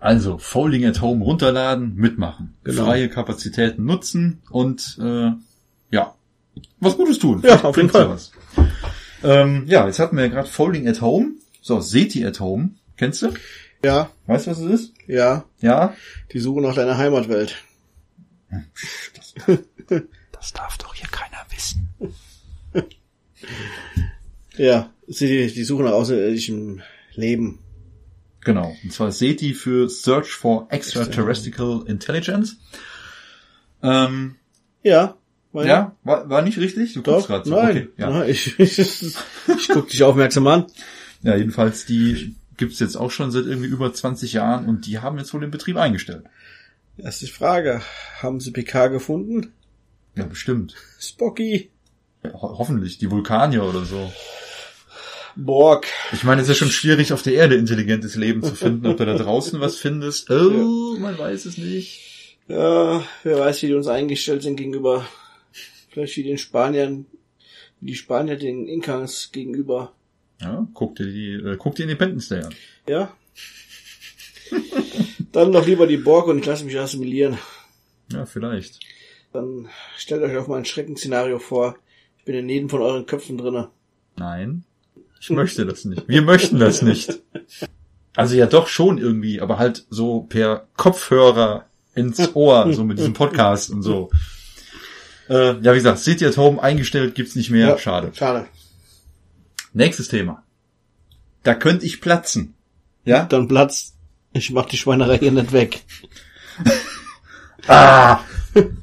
also, 0.00 0.38
Folding 0.38 0.84
at 0.84 1.00
Home 1.00 1.24
runterladen, 1.24 1.94
mitmachen. 1.96 2.54
Genau. 2.64 2.84
Freie 2.84 3.08
Kapazitäten 3.08 3.84
nutzen 3.84 4.42
und 4.50 4.98
äh, 5.00 5.30
ja, 5.90 6.14
was 6.80 6.96
Gutes 6.96 7.18
tun. 7.18 7.36
Ja, 7.36 7.40
Vielleicht 7.58 7.64
auf 7.64 7.76
jeden 7.76 7.88
Fall. 7.90 8.02
ja 8.02 8.10
was. 8.10 8.32
Ähm, 9.24 9.64
ja, 9.68 9.86
jetzt 9.86 9.98
hatten 9.98 10.16
wir 10.16 10.24
ja 10.26 10.30
gerade 10.30 10.48
Folding 10.48 10.88
at 10.88 11.00
Home. 11.00 11.32
So, 11.62 11.80
Seti 11.80 12.26
at 12.26 12.40
Home. 12.40 12.70
Kennst 12.96 13.22
du? 13.22 13.32
Ja, 13.84 14.10
Weißt 14.26 14.46
du, 14.46 14.50
was 14.50 14.58
es 14.58 14.70
ist? 14.80 14.92
ja. 15.06 15.44
Ja? 15.60 15.94
Die 16.32 16.38
Suche 16.40 16.60
nach 16.60 16.74
deiner 16.74 16.98
Heimatwelt. 16.98 17.56
Das 20.42 20.52
darf 20.52 20.76
doch 20.78 20.92
hier 20.92 21.06
keiner 21.08 21.38
wissen. 21.54 21.88
Ja, 24.56 24.90
die, 25.06 25.46
die 25.52 25.64
Suche 25.64 25.84
nach 25.84 25.92
außerirdischem 25.92 26.82
Leben. 27.14 27.58
Genau. 28.40 28.76
Und 28.82 28.92
zwar 28.92 29.10
SETI 29.12 29.54
für 29.54 29.88
Search 29.88 30.30
for 30.32 30.66
Extraterrestrial 30.70 31.84
Intelligence. 31.86 32.56
Ähm, 33.82 34.36
Ja. 34.82 35.16
meine- 35.52 35.68
ja, 35.68 35.96
war, 36.04 36.28
war 36.28 36.42
nicht 36.42 36.58
richtig? 36.58 36.92
Du 36.94 37.02
guckst 37.02 37.28
gerade 37.28 37.48
so. 37.48 37.54
nein. 37.54 37.68
Okay, 37.70 37.88
ja. 37.96 38.10
Nein, 38.10 38.28
ich, 38.30 38.58
ich, 38.58 38.78
ich 38.78 39.68
guck 39.68 39.88
dich 39.88 40.02
aufmerksam 40.02 40.46
an. 40.48 40.66
ja, 41.22 41.34
jedenfalls, 41.36 41.86
die 41.86 42.34
gibt's 42.56 42.78
jetzt 42.80 42.96
auch 42.96 43.10
schon 43.10 43.30
seit 43.30 43.46
irgendwie 43.46 43.68
über 43.68 43.92
20 43.94 44.32
Jahren 44.34 44.66
und 44.68 44.86
die 44.86 44.98
haben 44.98 45.18
jetzt 45.18 45.32
wohl 45.32 45.40
den 45.40 45.50
Betrieb 45.50 45.76
eingestellt. 45.76 46.24
Erste 46.98 47.26
Frage. 47.28 47.80
Haben 48.20 48.38
Sie 48.40 48.50
PK 48.50 48.88
gefunden? 48.88 49.52
Ja, 50.14 50.24
bestimmt. 50.24 50.74
Spocky. 50.98 51.70
Ho 52.24 52.58
hoffentlich. 52.58 52.98
Die 52.98 53.10
Vulkanier 53.10 53.64
oder 53.64 53.84
so. 53.84 54.12
Borg. 55.34 55.86
Ich 56.12 56.24
meine, 56.24 56.42
es 56.42 56.48
ist 56.48 56.56
ja 56.56 56.66
schon 56.66 56.72
schwierig, 56.72 57.12
auf 57.12 57.22
der 57.22 57.34
Erde 57.34 57.56
intelligentes 57.56 58.16
Leben 58.16 58.42
zu 58.42 58.54
finden. 58.54 58.86
Ob 58.86 58.98
du 58.98 59.06
da 59.06 59.16
draußen 59.16 59.60
was 59.60 59.76
findest? 59.76 60.30
Oh, 60.30 60.96
man 60.98 61.18
weiß 61.18 61.46
es 61.46 61.56
nicht. 61.56 62.38
Ja, 62.48 63.02
wer 63.22 63.38
weiß, 63.38 63.62
wie 63.62 63.68
die 63.68 63.74
uns 63.74 63.86
eingestellt 63.86 64.42
sind 64.42 64.56
gegenüber, 64.56 65.06
vielleicht 65.90 66.16
wie 66.16 66.24
den 66.24 66.38
Spaniern, 66.38 67.06
wie 67.80 67.92
die 67.92 67.96
Spanier 67.96 68.36
den 68.36 68.66
Inkas 68.66 69.30
gegenüber. 69.32 69.92
Ja, 70.40 70.66
guck 70.74 70.96
dir 70.96 71.06
die, 71.06 71.34
äh, 71.34 71.56
guck 71.56 71.76
dir 71.76 71.84
Independence 71.84 72.28
Day 72.28 72.42
an. 72.42 72.54
Ja. 72.88 73.16
Dann 75.30 75.52
doch 75.52 75.66
lieber 75.66 75.86
die 75.86 75.96
Borg 75.96 76.26
und 76.26 76.40
ich 76.40 76.46
lasse 76.46 76.64
mich 76.64 76.78
assimilieren. 76.78 77.38
Ja, 78.12 78.26
vielleicht. 78.26 78.80
Dann 79.32 79.68
stellt 79.96 80.22
euch 80.22 80.36
auf 80.36 80.48
mal 80.48 80.58
ein 80.58 80.64
Schreckensszenario 80.64 81.38
vor. 81.38 81.76
Ich 82.18 82.24
bin 82.24 82.34
in 82.34 82.48
jedem 82.48 82.68
von 82.68 82.82
euren 82.82 83.06
Köpfen 83.06 83.38
drinne. 83.38 83.70
Nein, 84.16 84.64
ich 85.20 85.30
möchte 85.30 85.64
das 85.64 85.84
nicht. 85.84 86.06
Wir 86.06 86.22
möchten 86.22 86.58
das 86.58 86.82
nicht. 86.82 87.20
Also 88.14 88.36
ja 88.36 88.46
doch 88.46 88.68
schon 88.68 88.98
irgendwie, 88.98 89.40
aber 89.40 89.58
halt 89.58 89.86
so 89.88 90.22
per 90.22 90.66
Kopfhörer 90.76 91.64
ins 91.94 92.34
Ohr, 92.34 92.72
so 92.72 92.84
mit 92.84 92.98
diesem 92.98 93.14
Podcast 93.14 93.70
und 93.70 93.82
so. 93.82 94.10
Äh, 95.28 95.58
ja, 95.60 95.72
wie 95.72 95.76
gesagt, 95.76 95.98
City 95.98 96.26
at 96.26 96.36
Home 96.36 96.62
eingestellt, 96.62 97.14
gibt's 97.14 97.36
nicht 97.36 97.50
mehr. 97.50 97.68
Ja. 97.68 97.78
Schade. 97.78 98.12
Schade. 98.14 98.46
Nächstes 99.72 100.08
Thema. 100.08 100.42
Da 101.42 101.54
könnte 101.54 101.86
ich 101.86 102.00
platzen. 102.00 102.54
Ja? 103.04 103.24
Dann 103.24 103.48
Platz. 103.48 103.94
Ich 104.32 104.50
mach 104.50 104.66
die 104.66 104.76
Schweinerei 104.76 105.18
hier 105.18 105.32
nicht 105.32 105.52
weg. 105.52 105.82
Ah! 107.66 108.20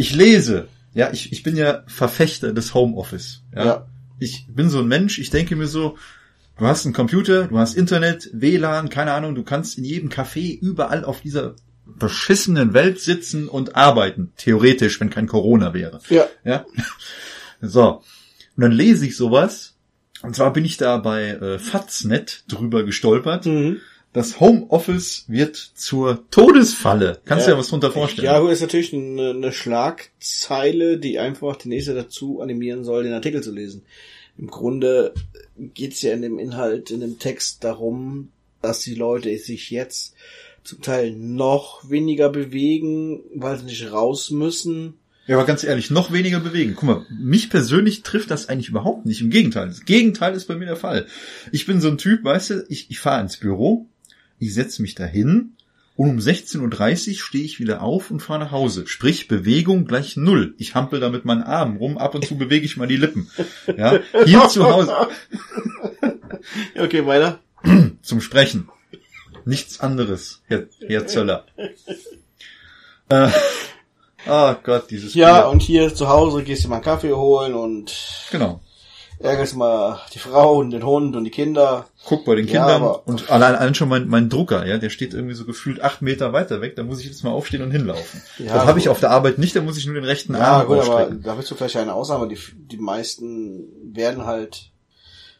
Ich 0.00 0.14
lese. 0.14 0.68
Ja, 0.94 1.10
ich, 1.12 1.30
ich 1.30 1.42
bin 1.42 1.56
ja 1.56 1.84
Verfechter 1.86 2.54
des 2.54 2.72
Homeoffice. 2.72 3.42
Ja? 3.54 3.64
Ja. 3.64 3.86
Ich 4.18 4.46
bin 4.48 4.70
so 4.70 4.78
ein 4.78 4.88
Mensch, 4.88 5.18
ich 5.18 5.28
denke 5.28 5.56
mir 5.56 5.66
so, 5.66 5.98
du 6.58 6.66
hast 6.66 6.86
einen 6.86 6.94
Computer, 6.94 7.48
du 7.48 7.58
hast 7.58 7.74
Internet, 7.74 8.30
WLAN, 8.32 8.88
keine 8.88 9.12
Ahnung, 9.12 9.34
du 9.34 9.42
kannst 9.42 9.76
in 9.76 9.84
jedem 9.84 10.08
Café 10.08 10.58
überall 10.58 11.04
auf 11.04 11.20
dieser 11.20 11.54
beschissenen 11.84 12.72
Welt 12.72 12.98
sitzen 12.98 13.46
und 13.46 13.76
arbeiten. 13.76 14.32
Theoretisch, 14.38 14.98
wenn 15.00 15.10
kein 15.10 15.26
Corona 15.26 15.74
wäre. 15.74 16.00
Ja. 16.08 16.26
Ja. 16.44 16.64
So. 17.62 18.02
Und 18.56 18.62
dann 18.62 18.72
lese 18.72 19.04
ich 19.04 19.18
sowas. 19.18 19.74
Und 20.22 20.34
zwar 20.34 20.50
bin 20.54 20.64
ich 20.64 20.78
da 20.78 20.96
bei 20.96 21.28
äh, 21.28 21.58
Faznet 21.58 22.44
drüber 22.48 22.84
gestolpert. 22.84 23.44
Mhm. 23.44 23.82
Das 24.12 24.40
Homeoffice 24.40 25.24
wird 25.28 25.56
zur 25.56 26.28
Todesfalle. 26.30 27.20
Kannst 27.24 27.46
du 27.46 27.52
dir 27.52 27.58
was 27.58 27.68
drunter 27.68 27.92
vorstellen? 27.92 28.26
Ja, 28.26 28.50
ist 28.50 28.60
natürlich 28.60 28.92
eine, 28.92 29.30
eine 29.30 29.52
Schlagzeile, 29.52 30.98
die 30.98 31.20
einfach 31.20 31.56
den 31.56 31.68
Nächsten 31.68 31.94
dazu 31.94 32.40
animieren 32.40 32.82
soll, 32.82 33.04
den 33.04 33.12
Artikel 33.12 33.40
zu 33.40 33.52
lesen. 33.52 33.82
Im 34.36 34.48
Grunde 34.48 35.14
geht's 35.74 36.02
ja 36.02 36.12
in 36.12 36.22
dem 36.22 36.38
Inhalt, 36.40 36.90
in 36.90 37.00
dem 37.00 37.18
Text 37.20 37.62
darum, 37.62 38.30
dass 38.62 38.80
die 38.80 38.94
Leute 38.94 39.36
sich 39.38 39.70
jetzt 39.70 40.14
zum 40.64 40.82
Teil 40.82 41.12
noch 41.12 41.88
weniger 41.88 42.30
bewegen, 42.30 43.20
weil 43.34 43.58
sie 43.58 43.66
nicht 43.66 43.92
raus 43.92 44.30
müssen. 44.30 44.94
Ja, 45.26 45.36
aber 45.36 45.46
ganz 45.46 45.62
ehrlich, 45.62 45.90
noch 45.90 46.12
weniger 46.12 46.40
bewegen. 46.40 46.74
Guck 46.74 46.82
mal, 46.82 47.06
mich 47.08 47.50
persönlich 47.50 48.02
trifft 48.02 48.32
das 48.32 48.48
eigentlich 48.48 48.68
überhaupt 48.68 49.06
nicht. 49.06 49.20
Im 49.20 49.30
Gegenteil. 49.30 49.68
Das 49.68 49.84
Gegenteil 49.84 50.34
ist 50.34 50.46
bei 50.46 50.56
mir 50.56 50.66
der 50.66 50.76
Fall. 50.76 51.06
Ich 51.52 51.66
bin 51.66 51.80
so 51.80 51.88
ein 51.88 51.98
Typ, 51.98 52.24
weißt 52.24 52.50
du, 52.50 52.66
ich, 52.68 52.90
ich 52.90 52.98
fahre 52.98 53.22
ins 53.22 53.36
Büro, 53.36 53.86
ich 54.40 54.52
setze 54.54 54.82
mich 54.82 54.94
dahin 54.96 55.52
und 55.96 56.08
um 56.10 56.18
16.30 56.18 57.10
Uhr 57.10 57.18
stehe 57.18 57.44
ich 57.44 57.60
wieder 57.60 57.82
auf 57.82 58.10
und 58.10 58.20
fahre 58.20 58.40
nach 58.40 58.50
Hause. 58.52 58.86
Sprich, 58.86 59.28
Bewegung 59.28 59.84
gleich 59.84 60.16
null. 60.16 60.54
Ich 60.58 60.74
hampel 60.74 60.98
da 60.98 61.10
mit 61.10 61.24
meinen 61.26 61.42
Armen 61.42 61.76
rum, 61.76 61.98
ab 61.98 62.14
und 62.14 62.24
zu 62.26 62.36
bewege 62.38 62.64
ich 62.64 62.76
mal 62.76 62.88
die 62.88 62.96
Lippen. 62.96 63.30
Ja, 63.76 64.00
hier 64.24 64.48
zu 64.48 64.64
Hause 64.64 64.94
Okay, 66.78 67.06
weiter. 67.06 67.38
zum 68.02 68.20
Sprechen. 68.20 68.68
Nichts 69.44 69.80
anderes, 69.80 70.42
Herr, 70.46 70.66
Herr 70.86 71.06
Zöller. 71.06 71.44
Äh, 73.08 73.28
oh 74.28 74.54
Gott, 74.62 74.90
dieses 74.90 75.14
Ja, 75.14 75.42
Bier. 75.42 75.50
und 75.50 75.62
hier 75.62 75.94
zu 75.94 76.08
Hause 76.08 76.42
gehst 76.44 76.64
du 76.64 76.68
mal 76.68 76.76
einen 76.76 76.84
Kaffee 76.84 77.12
holen 77.12 77.54
und 77.54 77.94
genau. 78.30 78.60
Ärgerst 79.20 79.54
mal 79.54 80.00
die 80.14 80.18
Frau 80.18 80.56
und 80.56 80.70
den 80.70 80.84
Hund 80.84 81.14
und 81.14 81.24
die 81.24 81.30
Kinder. 81.30 81.86
guck 82.06 82.24
bei 82.24 82.34
den 82.34 82.46
Ja, 82.46 82.52
Kindern 82.64 82.82
aber- 82.82 83.06
und 83.06 83.30
allein, 83.30 83.54
allein 83.54 83.74
schon 83.74 83.88
mein, 83.88 84.08
mein 84.08 84.28
Drucker, 84.30 84.66
ja, 84.66 84.78
der 84.78 84.90
steht 84.90 85.12
irgendwie 85.14 85.34
so 85.34 85.44
gefühlt 85.44 85.80
acht 85.82 86.00
Meter 86.02 86.32
weiter 86.32 86.60
weg, 86.60 86.74
da 86.76 86.82
muss 86.82 87.00
ich 87.00 87.06
jetzt 87.06 87.22
mal 87.22 87.30
aufstehen 87.30 87.62
und 87.62 87.70
hinlaufen. 87.70 88.22
Ja, 88.38 88.54
das 88.54 88.66
habe 88.66 88.78
ich 88.78 88.88
auf 88.88 89.00
der 89.00 89.10
Arbeit 89.10 89.38
nicht, 89.38 89.54
da 89.54 89.60
muss 89.60 89.76
ich 89.76 89.84
nur 89.86 89.94
den 89.94 90.04
rechten 90.04 90.34
Ja, 90.34 90.40
Arm 90.60 90.66
gut, 90.66 90.80
aber 90.80 91.10
da 91.10 91.34
bist 91.34 91.50
du 91.50 91.54
vielleicht 91.54 91.76
eine 91.76 91.92
Ausnahme. 91.94 92.28
Die, 92.28 92.38
die 92.70 92.78
meisten 92.78 93.64
werden 93.94 94.24
halt, 94.24 94.70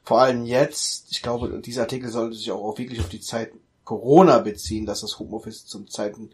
vor 0.05 0.21
allem 0.21 0.45
jetzt, 0.45 1.07
ich 1.11 1.23
glaube, 1.23 1.61
dieser 1.65 1.83
Artikel 1.83 2.11
sollte 2.11 2.37
sich 2.37 2.51
auch 2.53 2.77
wirklich 2.79 3.01
auf 3.01 3.09
die 3.09 3.21
Zeit 3.21 3.53
Corona 3.85 4.39
beziehen, 4.39 4.87
dass 4.87 5.01
das 5.01 5.19
Homeoffice 5.19 5.67
zum 5.67 5.89
Zeiten 5.89 6.31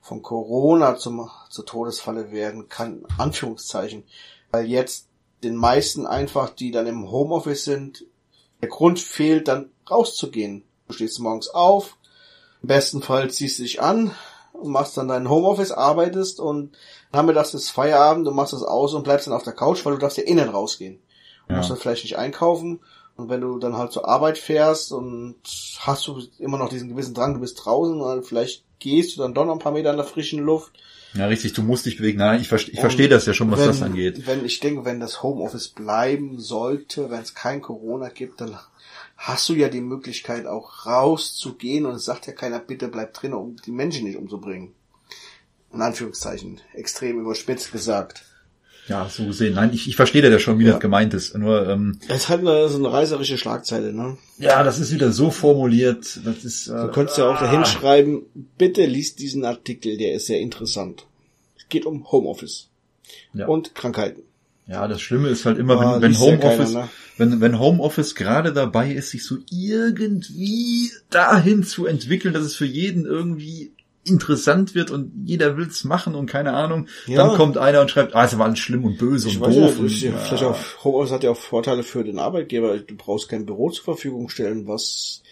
von 0.00 0.22
Corona 0.22 0.96
zum, 0.96 1.28
zur 1.50 1.64
Todesfalle 1.64 2.32
werden 2.32 2.68
kann, 2.68 3.02
Anführungszeichen. 3.18 4.02
Weil 4.50 4.66
jetzt 4.66 5.07
den 5.42 5.56
meisten 5.56 6.06
einfach, 6.06 6.50
die 6.50 6.70
dann 6.70 6.86
im 6.86 7.10
Homeoffice 7.10 7.64
sind, 7.64 8.04
der 8.60 8.68
Grund 8.68 8.98
fehlt, 8.98 9.48
dann 9.48 9.70
rauszugehen. 9.90 10.64
Du 10.88 10.94
stehst 10.94 11.20
morgens 11.20 11.48
auf, 11.48 11.96
im 12.62 12.68
besten 12.68 13.02
Fall 13.02 13.30
ziehst 13.30 13.58
du 13.58 13.62
dich 13.62 13.80
an 13.80 14.14
und 14.52 14.72
machst 14.72 14.96
dann 14.96 15.08
dein 15.08 15.28
Homeoffice, 15.28 15.70
arbeitest 15.70 16.40
und 16.40 16.76
nachmittags 17.12 17.54
ist 17.54 17.70
Feierabend, 17.70 18.26
du 18.26 18.32
machst 18.32 18.52
das 18.52 18.62
aus 18.62 18.94
und 18.94 19.04
bleibst 19.04 19.26
dann 19.26 19.34
auf 19.34 19.44
der 19.44 19.52
Couch, 19.52 19.84
weil 19.84 19.92
du 19.92 19.98
darfst 19.98 20.18
ja 20.18 20.24
innen 20.24 20.48
rausgehen. 20.48 21.00
Du 21.46 21.52
Ja. 21.52 21.58
musst 21.58 21.70
dann 21.70 21.78
vielleicht 21.78 22.04
nicht 22.04 22.18
einkaufen 22.18 22.80
und 23.16 23.28
wenn 23.28 23.40
du 23.40 23.58
dann 23.58 23.76
halt 23.76 23.92
zur 23.92 24.08
Arbeit 24.08 24.38
fährst 24.38 24.92
und 24.92 25.36
hast 25.80 26.06
du 26.06 26.22
immer 26.38 26.58
noch 26.58 26.68
diesen 26.68 26.88
gewissen 26.88 27.14
Drang, 27.14 27.34
du 27.34 27.40
bist 27.40 27.64
draußen, 27.64 28.00
und 28.00 28.24
vielleicht 28.24 28.64
gehst 28.78 29.16
du 29.16 29.22
dann 29.22 29.34
doch 29.34 29.44
noch 29.44 29.54
ein 29.54 29.58
paar 29.58 29.72
Meter 29.72 29.90
in 29.90 29.96
der 29.96 30.06
frischen 30.06 30.38
Luft. 30.40 30.72
Ja, 31.14 31.26
richtig, 31.26 31.54
du 31.54 31.62
musst 31.62 31.86
dich 31.86 31.96
bewegen. 31.96 32.18
Nein, 32.18 32.40
ich, 32.40 32.48
verste, 32.48 32.70
ich 32.70 32.80
verstehe 32.80 33.08
das 33.08 33.26
ja 33.26 33.32
schon, 33.32 33.50
was 33.50 33.60
wenn, 33.60 33.66
das 33.66 33.82
angeht. 33.82 34.26
Wenn, 34.26 34.44
ich 34.44 34.60
denke, 34.60 34.84
wenn 34.84 35.00
das 35.00 35.22
Homeoffice 35.22 35.68
bleiben 35.68 36.38
sollte, 36.38 37.10
wenn 37.10 37.22
es 37.22 37.34
kein 37.34 37.62
Corona 37.62 38.08
gibt, 38.10 38.40
dann 38.40 38.58
hast 39.16 39.48
du 39.48 39.54
ja 39.54 39.68
die 39.68 39.80
Möglichkeit 39.80 40.46
auch 40.46 40.86
rauszugehen 40.86 41.86
und 41.86 41.94
es 41.94 42.04
sagt 42.04 42.26
ja 42.26 42.32
keiner, 42.32 42.60
bitte 42.60 42.88
bleib 42.88 43.14
drin, 43.14 43.34
um 43.34 43.56
die 43.56 43.72
Menschen 43.72 44.04
nicht 44.04 44.16
umzubringen. 44.16 44.74
In 45.72 45.82
Anführungszeichen, 45.82 46.60
extrem 46.74 47.20
überspitzt 47.20 47.72
gesagt. 47.72 48.24
Ja, 48.88 49.08
so 49.08 49.26
gesehen. 49.26 49.54
Nein, 49.54 49.70
ich, 49.74 49.86
ich 49.88 49.96
verstehe 49.96 50.22
das 50.22 50.30
ja 50.30 50.38
schon, 50.38 50.58
wie 50.58 50.64
Ja. 50.64 50.72
das 50.72 50.80
gemeint 50.80 51.12
ist. 51.14 51.36
Nur, 51.36 51.68
ähm, 51.68 51.98
Es 52.08 52.22
ist 52.22 52.28
halt 52.30 52.40
eine, 52.40 52.68
so 52.68 52.78
eine 52.78 52.90
reißerische 52.92 53.36
Schlagzeile, 53.38 53.92
ne? 53.92 54.16
ja, 54.38 54.62
das 54.62 54.78
ist 54.80 54.92
wieder 54.92 55.12
so 55.12 55.30
formuliert. 55.30 56.20
Das 56.24 56.44
ist. 56.44 56.68
Äh, 56.68 56.72
Du 56.86 56.88
könntest 56.92 57.18
ja 57.18 57.28
auch 57.30 57.38
dahin 57.38 57.64
schreiben, 57.64 58.22
bitte 58.56 58.86
liest 58.86 59.18
diesen 59.18 59.44
Artikel, 59.44 59.96
der 59.98 60.14
ist 60.14 60.26
sehr 60.26 60.40
interessant. 60.40 61.06
Es 61.58 61.68
geht 61.68 61.84
um 61.86 62.10
Homeoffice 62.10 62.68
Ja. 63.34 63.46
und 63.46 63.74
Krankheiten. 63.74 64.22
Ja, 64.66 64.86
das 64.86 65.00
Schlimme 65.00 65.28
ist 65.28 65.44
halt 65.46 65.58
immer, 65.58 65.80
Ah, 65.80 65.94
wenn, 65.94 66.02
wenn 66.02 66.12
ja 66.12 66.18
Homeoffice, 66.18 66.72
keiner, 66.74 66.84
ne? 66.84 66.88
wenn, 67.16 67.40
wenn 67.40 67.58
Homeoffice 67.58 68.14
gerade 68.14 68.52
dabei 68.52 68.92
ist, 68.92 69.10
sich 69.10 69.24
so 69.24 69.36
irgendwie 69.50 70.90
dahin 71.10 71.62
zu 71.64 71.86
entwickeln, 71.86 72.34
dass 72.34 72.44
es 72.44 72.54
für 72.54 72.66
jeden 72.66 73.06
irgendwie 73.06 73.72
interessant 74.10 74.74
wird 74.74 74.90
und 74.90 75.12
jeder 75.24 75.56
will's 75.56 75.84
machen 75.84 76.14
und 76.14 76.26
keine 76.26 76.52
Ahnung, 76.54 76.88
Ja. 77.06 77.26
dann 77.26 77.36
kommt 77.36 77.58
einer 77.58 77.80
und 77.80 77.90
schreibt, 77.90 78.14
ah, 78.14 78.24
es 78.24 78.38
war 78.38 78.46
alles 78.46 78.58
schlimm 78.58 78.84
und 78.84 78.98
böse 78.98 79.28
Ich 79.28 79.36
und 79.36 79.46
weiß 79.46 79.54
doof. 79.54 79.74
ja, 79.76 80.10
und, 80.10 80.18
vielleicht 80.18 80.42
ja. 80.42 80.48
auch, 80.48 80.84
Homeoffice 80.84 81.12
hat 81.12 81.24
ja 81.24 81.30
auch 81.30 81.36
Vorteile 81.36 81.82
für 81.82 82.04
den 82.04 82.18
Arbeitgeber. 82.18 82.78
Du 82.78 82.96
brauchst 82.96 83.28
kein 83.28 83.46
Büro 83.46 83.70
zur 83.70 83.84
Verfügung 83.84 84.28
stellen, 84.28 84.66
was 84.66 85.22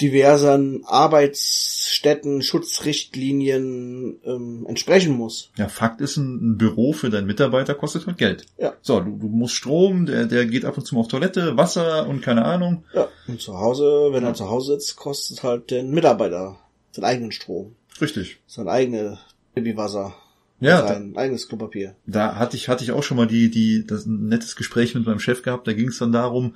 diversen 0.00 0.84
Arbeitsstätten, 0.84 2.42
Schutzrichtlinien 2.42 4.20
ähm, 4.24 4.66
entsprechen 4.68 5.16
muss. 5.16 5.50
Ja, 5.56 5.68
Fakt 5.68 6.00
ist, 6.00 6.16
ein, 6.16 6.56
Büro 6.56 6.92
für 6.92 7.10
deinen 7.10 7.26
Mitarbeiter 7.26 7.74
kostet 7.74 8.06
halt 8.06 8.18
Geld. 8.18 8.46
Ja. 8.58 8.74
So, 8.82 9.00
du, 9.00 9.16
du 9.18 9.26
musst 9.28 9.54
Strom, 9.54 10.06
der, 10.06 10.26
der 10.26 10.46
geht 10.46 10.64
ab 10.64 10.76
und 10.78 10.84
zu 10.84 10.94
mal 10.94 11.02
auf 11.02 11.08
Toilette, 11.08 11.56
Wasser 11.56 12.06
und 12.08 12.22
keine 12.22 12.44
Ahnung. 12.44 12.84
Ja. 12.94 13.08
Und 13.28 13.40
zu 13.40 13.58
Hause, 13.58 14.08
wenn 14.12 14.24
er 14.24 14.34
zu 14.34 14.48
Hause 14.48 14.74
sitzt, 14.74 14.96
kostet 14.96 15.42
halt 15.42 15.70
den 15.70 15.90
Mitarbeiter 15.90 16.58
seinen 16.92 17.04
eigenen 17.04 17.32
Strom, 17.32 17.74
Richtig. 18.02 18.40
sein 18.46 18.68
eigenes 18.68 19.18
Babywasser, 19.54 20.14
Ja, 20.60 20.82
da, 20.82 20.88
sein 20.88 21.16
eigenes 21.16 21.48
Klopapier. 21.48 21.94
da 22.06 22.36
hatte 22.36 22.56
ich, 22.56 22.68
hatte 22.68 22.84
ich 22.84 22.92
auch 22.92 23.02
schon 23.02 23.16
mal 23.16 23.26
die, 23.26 23.50
die, 23.50 23.86
das 23.86 24.04
ein 24.06 24.26
nettes 24.28 24.56
Gespräch 24.56 24.94
mit 24.94 25.06
meinem 25.06 25.20
Chef 25.20 25.42
gehabt, 25.42 25.66
da 25.66 25.72
ging 25.72 25.88
es 25.88 25.98
dann 25.98 26.12
darum, 26.12 26.54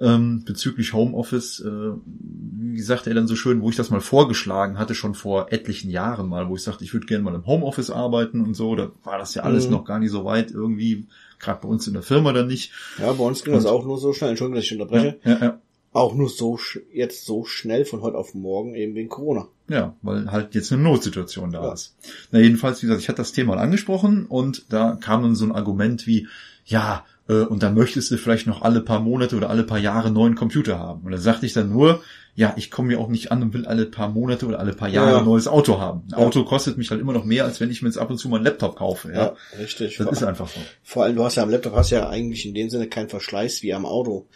ähm, 0.00 0.44
bezüglich 0.44 0.92
Homeoffice, 0.92 1.58
äh, 1.60 1.90
wie 2.06 2.80
sagte 2.80 3.10
er 3.10 3.14
dann 3.16 3.26
so 3.26 3.34
schön, 3.34 3.60
wo 3.62 3.68
ich 3.70 3.74
das 3.76 3.90
mal 3.90 4.00
vorgeschlagen 4.00 4.78
hatte, 4.78 4.94
schon 4.94 5.14
vor 5.16 5.48
etlichen 5.52 5.90
Jahren 5.90 6.28
mal, 6.28 6.48
wo 6.48 6.54
ich 6.54 6.62
sagte, 6.62 6.84
ich 6.84 6.92
würde 6.94 7.06
gerne 7.06 7.24
mal 7.24 7.34
im 7.34 7.46
Homeoffice 7.46 7.90
arbeiten 7.90 8.40
und 8.40 8.54
so, 8.54 8.76
da 8.76 8.92
war 9.02 9.18
das 9.18 9.34
ja 9.34 9.42
alles 9.42 9.66
Mhm. 9.66 9.72
noch 9.72 9.84
gar 9.84 9.98
nicht 9.98 10.12
so 10.12 10.24
weit, 10.24 10.52
irgendwie, 10.52 11.06
gerade 11.40 11.60
bei 11.62 11.68
uns 11.68 11.86
in 11.88 11.94
der 11.94 12.02
Firma 12.04 12.32
dann 12.32 12.46
nicht. 12.46 12.70
Ja, 12.98 13.12
bei 13.12 13.24
uns 13.24 13.42
ging 13.42 13.54
das 13.54 13.66
auch 13.66 13.84
nur 13.84 13.98
so 13.98 14.12
schnell. 14.12 14.30
Entschuldigung, 14.30 14.56
dass 14.56 14.64
ich 14.66 14.72
unterbreche. 14.72 15.18
Ja, 15.24 15.38
ja. 15.40 15.60
Auch 15.92 16.14
nur 16.14 16.28
so 16.28 16.54
sch- 16.56 16.80
jetzt 16.92 17.24
so 17.24 17.44
schnell 17.44 17.84
von 17.84 18.02
heute 18.02 18.16
auf 18.18 18.34
morgen 18.34 18.74
eben 18.74 18.94
wegen 18.94 19.08
Corona. 19.08 19.48
Ja, 19.68 19.94
weil 20.02 20.30
halt 20.30 20.54
jetzt 20.54 20.72
eine 20.72 20.82
Notsituation 20.82 21.50
da 21.50 21.62
Ja. 21.64 21.72
ist. 21.72 21.96
Na 22.30 22.38
jedenfalls, 22.40 22.82
wie 22.82 22.86
gesagt, 22.86 23.02
ich 23.02 23.08
hatte 23.08 23.18
das 23.18 23.32
Thema 23.32 23.54
mal 23.56 23.62
angesprochen 23.62 24.26
und 24.26 24.64
da 24.70 24.96
kam 25.00 25.22
dann 25.22 25.34
so 25.34 25.44
ein 25.46 25.52
Argument 25.52 26.06
wie, 26.06 26.28
ja, 26.66 27.04
äh, 27.28 27.40
und 27.42 27.62
dann 27.62 27.74
möchtest 27.74 28.10
du 28.10 28.16
vielleicht 28.18 28.46
noch 28.46 28.62
alle 28.62 28.80
paar 28.82 29.00
Monate 29.00 29.36
oder 29.36 29.48
alle 29.50 29.64
paar 29.64 29.78
Jahre 29.78 30.06
einen 30.06 30.14
neuen 30.14 30.34
Computer 30.34 30.78
haben. 30.78 31.04
Und 31.04 31.12
da 31.12 31.18
sagte 31.18 31.46
ich 31.46 31.52
dann 31.54 31.70
nur, 31.70 32.02
ja, 32.34 32.52
ich 32.56 32.70
komme 32.70 32.92
ja 32.92 32.98
auch 32.98 33.08
nicht 33.08 33.32
an 33.32 33.42
und 33.42 33.52
will 33.54 33.66
alle 33.66 33.86
paar 33.86 34.08
Monate 34.10 34.46
oder 34.46 34.60
alle 34.60 34.72
paar 34.74 34.88
Jahre 34.88 35.10
Ja. 35.12 35.18
ein 35.18 35.24
neues 35.24 35.48
Auto 35.48 35.80
haben. 35.80 36.02
Ein 36.12 36.20
Ja. 36.20 36.26
Auto 36.26 36.44
kostet 36.44 36.78
mich 36.78 36.90
halt 36.90 37.00
immer 37.00 37.12
noch 37.14 37.24
mehr, 37.24 37.44
als 37.44 37.60
wenn 37.60 37.70
ich 37.70 37.82
mir 37.82 37.88
jetzt 37.88 37.98
ab 37.98 38.10
und 38.10 38.18
zu 38.18 38.28
mal 38.28 38.36
einen 38.36 38.44
Laptop 38.44 38.76
kaufe. 38.76 39.10
Ja, 39.12 39.34
richtig. 39.58 39.96
das 39.96 40.04
Vor, 40.04 40.12
ist 40.12 40.22
einfach 40.22 40.48
so. 40.48 40.60
vor 40.82 41.04
allem, 41.04 41.16
du 41.16 41.24
hast 41.24 41.34
ja 41.36 41.42
am 41.42 41.50
Laptop 41.50 41.74
hast 41.74 41.90
ja 41.90 42.08
eigentlich 42.08 42.46
in 42.46 42.54
dem 42.54 42.70
Sinne 42.70 42.86
keinen 42.88 43.08
Verschleiß 43.08 43.62
wie 43.62 43.72
am 43.74 43.84
Auto. 43.86 44.26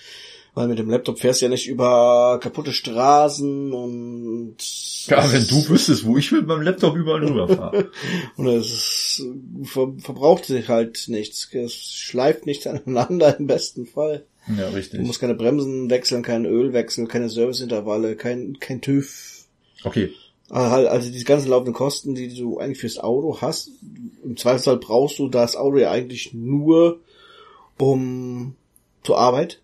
Weil 0.55 0.69
mit 0.69 0.79
dem 0.79 0.91
Laptop 0.91 1.19
fährst 1.19 1.41
du 1.41 1.47
ja 1.47 1.49
nicht 1.49 1.67
über 1.67 2.39
kaputte 2.43 2.73
Straßen 2.73 3.73
und 3.73 4.57
Ja, 5.07 5.33
wenn 5.33 5.47
du 5.47 5.67
wüsstest, 5.69 6.05
wo 6.05 6.19
ich 6.19 6.31
mit 6.31 6.47
meinem 6.47 6.61
Laptop 6.63 6.95
überall 6.95 7.21
drüber 7.23 7.49
fahre. 7.49 7.91
und 8.37 8.47
es 8.49 9.23
ver, 9.65 9.93
verbraucht 9.99 10.45
sich 10.45 10.69
halt 10.69 11.05
nichts. 11.09 11.49
Es 11.55 11.73
schleift 11.75 12.45
nichts 12.45 12.67
aneinander 12.67 13.39
im 13.39 13.47
besten 13.47 13.87
Fall. 13.87 14.27
ja, 14.47 14.69
Du 14.69 14.77
richtig. 14.77 15.01
musst 15.01 15.21
keine 15.21 15.35
Bremsen 15.35 15.89
wechseln, 15.89 16.23
kein 16.23 16.45
Öl 16.45 16.75
wechseln, 16.75 17.09
keine 17.09 17.31
Serviceintervalle, 17.31 18.15
kein, 18.17 18.59
kein 18.61 18.83
TÜV. 18.83 19.47
Okay, 19.85 20.11
Also 20.51 20.87
also 20.89 21.11
diese 21.11 21.25
ganzen 21.25 21.49
laufenden 21.49 21.73
Kosten, 21.75 22.15
die 22.15 22.29
du 22.39 22.59
eigentlich 22.59 22.79
fürs 22.79 22.99
Auto 22.99 23.39
hast, 23.41 23.71
im 24.23 24.37
Zweifelsfall 24.37 24.77
brauchst 24.77 25.19
du 25.19 25.29
das 25.29 25.57
Auto 25.57 25.79
ja 25.79 25.91
eigentlich 25.91 26.35
nur 26.35 27.01
um 27.79 28.55
zur 29.03 29.19
Arbeit. 29.19 29.61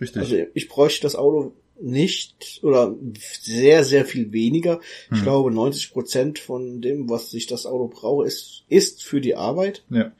Richtig. 0.00 0.22
Also 0.22 0.36
ich 0.54 0.68
bräuchte 0.68 1.02
das 1.02 1.16
Auto 1.16 1.52
nicht 1.80 2.60
oder 2.62 2.94
sehr, 3.40 3.84
sehr 3.84 4.04
viel 4.04 4.32
weniger. 4.32 4.80
Ich 5.10 5.18
Hm. 5.18 5.22
glaube, 5.24 5.50
90 5.50 5.92
Prozent 5.92 6.38
von 6.38 6.80
dem, 6.80 7.08
was 7.10 7.34
ich 7.34 7.46
das 7.46 7.66
Auto 7.66 7.88
brauche, 7.88 8.26
ist, 8.26 8.62
ist 8.68 9.02
für 9.02 9.20
die 9.20 9.34
Arbeit. 9.36 9.84
ja. 9.90 10.12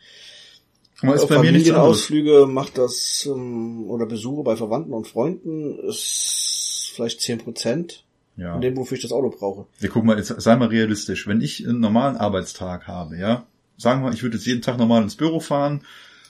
Aber 1.03 1.17
ist 1.17 1.27
bei 1.29 1.35
mir 1.35 1.49
anderes. 1.49 1.65
Familienausflüge 1.67 2.47
macht 2.47 2.79
das 2.79 3.29
ähm, 3.31 3.91
oder 3.91 4.07
Besuche 4.07 4.43
bei 4.43 4.57
Verwandten 4.57 4.93
und 4.95 5.07
Freunden 5.07 5.79
ist 5.81 6.93
vielleicht 6.95 7.21
10 7.21 7.39
Prozent 7.39 8.05
Ja. 8.37 8.53
von 8.53 8.61
dem, 8.63 8.77
wofür 8.77 8.97
ich 8.97 9.03
das 9.03 9.13
Auto 9.13 9.29
brauche. 9.31 9.67
Wir 9.79 9.91
gucken 9.91 10.07
mal, 10.07 10.17
jetzt 10.17 10.29
sei 10.41 10.57
mal 10.57 10.69
realistisch. 10.69 11.27
Wenn 11.27 11.41
ich 11.43 11.67
einen 11.69 11.81
normalen 11.81 12.17
Arbeitstag 12.17 12.87
habe, 12.87 13.19
ja, 13.19 13.47
sagen 13.77 14.03
wir, 14.03 14.13
ich 14.13 14.23
würde 14.23 14.37
jetzt 14.39 14.47
jeden 14.47 14.63
Tag 14.63 14.79
normal 14.79 15.03
ins 15.03 15.17
Büro 15.17 15.41
fahren. 15.41 15.83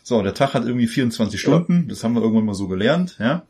So, 0.07 0.23
der 0.23 0.35
Tag 0.35 0.53
hat 0.55 0.65
irgendwie 0.67 0.87
24 0.87 1.41
Stunden, 1.41 1.89
das 1.89 2.05
haben 2.05 2.15
wir 2.15 2.21
irgendwann 2.23 2.45
mal 2.45 2.55
so 2.55 2.69
gelernt, 2.69 3.17
ja. 3.19 3.47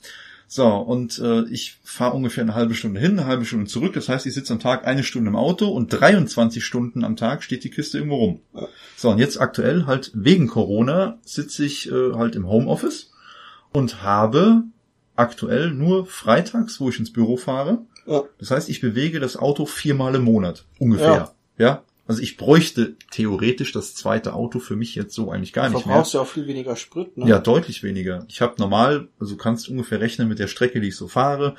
So, 0.47 0.67
und 0.69 1.19
äh, 1.19 1.43
ich 1.49 1.79
fahre 1.83 2.15
ungefähr 2.15 2.45
eine 2.45 2.55
halbe 2.55 2.75
Stunde 2.75 3.01
hin, 3.01 3.19
eine 3.19 3.27
halbe 3.27 3.45
Stunde 3.45 3.67
zurück. 3.67 3.93
Das 3.95 4.09
heißt, 4.09 4.25
ich 4.27 4.35
sitze 4.35 4.53
am 4.53 4.61
Tag 4.61 4.87
eine 4.87 5.03
Stunde 5.03 5.31
im 5.31 5.37
Auto 5.37 5.67
und 5.69 5.89
23 5.89 6.65
Stunden 6.65 7.03
am 7.03 7.17
Tag 7.17 7.43
steht 7.43 7.65
die 7.65 7.71
Kiste 7.71 7.99
irgendwo 7.99 8.17
rum. 8.17 8.41
Ja. 8.55 8.69
So, 8.97 9.11
und 9.11 9.19
jetzt 9.19 9.41
aktuell 9.41 9.87
halt 9.87 10.13
wegen 10.15 10.47
Corona 10.47 11.19
sitze 11.25 11.65
ich 11.65 11.91
äh, 11.91 12.13
halt 12.13 12.37
im 12.37 12.47
Homeoffice 12.47 13.11
und 13.73 14.03
habe 14.05 14.63
aktuell 15.17 15.73
nur 15.73 16.07
freitags, 16.07 16.79
wo 16.79 16.89
ich 16.89 17.01
ins 17.01 17.13
Büro 17.13 17.37
fahre, 17.37 17.79
Ja. 18.07 18.23
das 18.39 18.53
heißt, 18.53 18.69
ich 18.69 18.81
bewege 18.81 19.19
das 19.19 19.37
Auto 19.37 19.67
viermal 19.67 20.15
im 20.15 20.23
Monat, 20.23 20.67
ungefähr. 20.79 21.33
Ja. 21.59 21.83
Also 22.07 22.21
ich 22.21 22.37
bräuchte 22.37 22.97
theoretisch 23.11 23.73
das 23.73 23.95
zweite 23.95 24.35
Auto 24.35 24.59
für 24.59 24.77
mich 24.77 24.95
jetzt 24.95 25.15
so 25.15 25.31
eigentlich 25.31 25.53
gar 25.55 25.69
Du 25.69 25.75
nicht 25.77 25.87
mehr. 25.87 25.95
verbrauchst 25.95 26.15
ja 26.15 26.21
auch 26.21 26.27
viel 26.27 26.47
weniger 26.47 26.77
Sprit, 26.77 27.17
ne? 27.17 27.27
Ja, 27.27 27.39
deutlich 27.39 27.83
weniger. 27.83 28.25
Ich 28.29 28.43
habe 28.43 28.55
normal, 28.59 29.09
also 29.19 29.35
du 29.35 29.39
kannst 29.39 29.69
ungefähr 29.71 30.01
rechnen 30.01 30.29
mit 30.29 30.39
der 30.39 30.49
Strecke, 30.49 30.81
die 30.81 30.89
ich 30.89 30.97
so 30.97 31.09
fahre, 31.09 31.55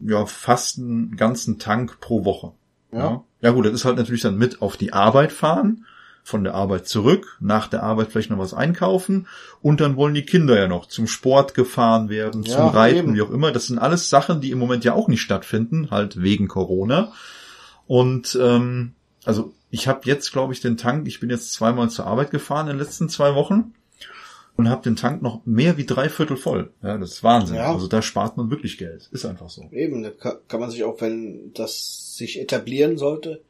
ja, 0.00 0.24
fast 0.26 0.78
einen 0.78 1.16
ganzen 1.16 1.58
Tank 1.58 2.00
pro 2.00 2.24
Woche. 2.24 2.52
Ja. 2.90 3.22
Ja 3.42 3.50
gut, 3.50 3.66
das 3.66 3.72
ist 3.74 3.84
halt 3.84 3.96
natürlich 3.96 4.22
dann 4.22 4.36
mit 4.38 4.62
auf 4.62 4.76
die 4.76 4.92
Arbeit 4.92 5.30
fahren, 5.32 5.84
von 6.24 6.44
der 6.44 6.54
Arbeit 6.54 6.86
zurück, 6.86 7.36
nach 7.40 7.66
der 7.68 7.82
Arbeit 7.82 8.12
vielleicht 8.12 8.30
noch 8.30 8.38
was 8.38 8.54
einkaufen 8.54 9.26
und 9.60 9.80
dann 9.80 9.96
wollen 9.96 10.14
die 10.14 10.24
Kinder 10.24 10.56
ja 10.56 10.68
noch 10.68 10.86
zum 10.86 11.06
Sport 11.08 11.52
gefahren 11.54 12.08
werden, 12.08 12.44
Ja, 12.44 12.56
zum 12.56 12.68
Reiten, 12.68 12.98
eben. 12.98 13.14
wie 13.16 13.22
auch 13.22 13.30
immer. 13.30 13.50
Das 13.52 13.66
sind 13.66 13.78
alles 13.78 14.08
Sachen, 14.08 14.40
die 14.40 14.52
im 14.52 14.58
Moment 14.58 14.84
ja 14.84 14.94
auch 14.94 15.08
nicht 15.08 15.20
stattfinden, 15.20 15.90
halt 15.90 16.22
wegen 16.22 16.46
Corona. 16.48 17.12
Und 17.86 18.38
ähm, 18.40 18.92
also 19.24 19.52
ich 19.72 19.88
habe 19.88 20.02
jetzt, 20.04 20.32
glaube 20.32 20.52
ich, 20.52 20.60
den 20.60 20.76
Tank, 20.76 21.08
ich 21.08 21.18
bin 21.18 21.30
jetzt 21.30 21.54
zweimal 21.54 21.88
zur 21.88 22.06
Arbeit 22.06 22.30
gefahren 22.30 22.68
in 22.68 22.76
den 22.76 22.84
letzten 22.84 23.08
zwei 23.08 23.34
Wochen 23.34 23.72
und 24.54 24.68
habe 24.68 24.82
den 24.82 24.96
Tank 24.96 25.22
noch 25.22 25.40
mehr 25.46 25.78
wie 25.78 25.86
drei 25.86 26.10
Viertel 26.10 26.36
voll. 26.36 26.70
Ja, 26.82 26.98
das 26.98 27.12
ist 27.12 27.24
Wahnsinn. 27.24 27.56
Ja. 27.56 27.72
Also 27.72 27.88
da 27.88 28.02
spart 28.02 28.36
man 28.36 28.50
wirklich 28.50 28.76
Geld. 28.76 29.08
Ist 29.12 29.24
einfach 29.24 29.48
so. 29.48 29.70
Eben, 29.72 30.02
da 30.02 30.10
kann, 30.10 30.60
man 30.60 30.70
sich 30.70 30.84
auch, 30.84 31.00
wenn 31.00 31.54
das 31.54 32.16
sich 32.18 32.38
etablieren 32.38 32.98
sollte, 32.98 33.40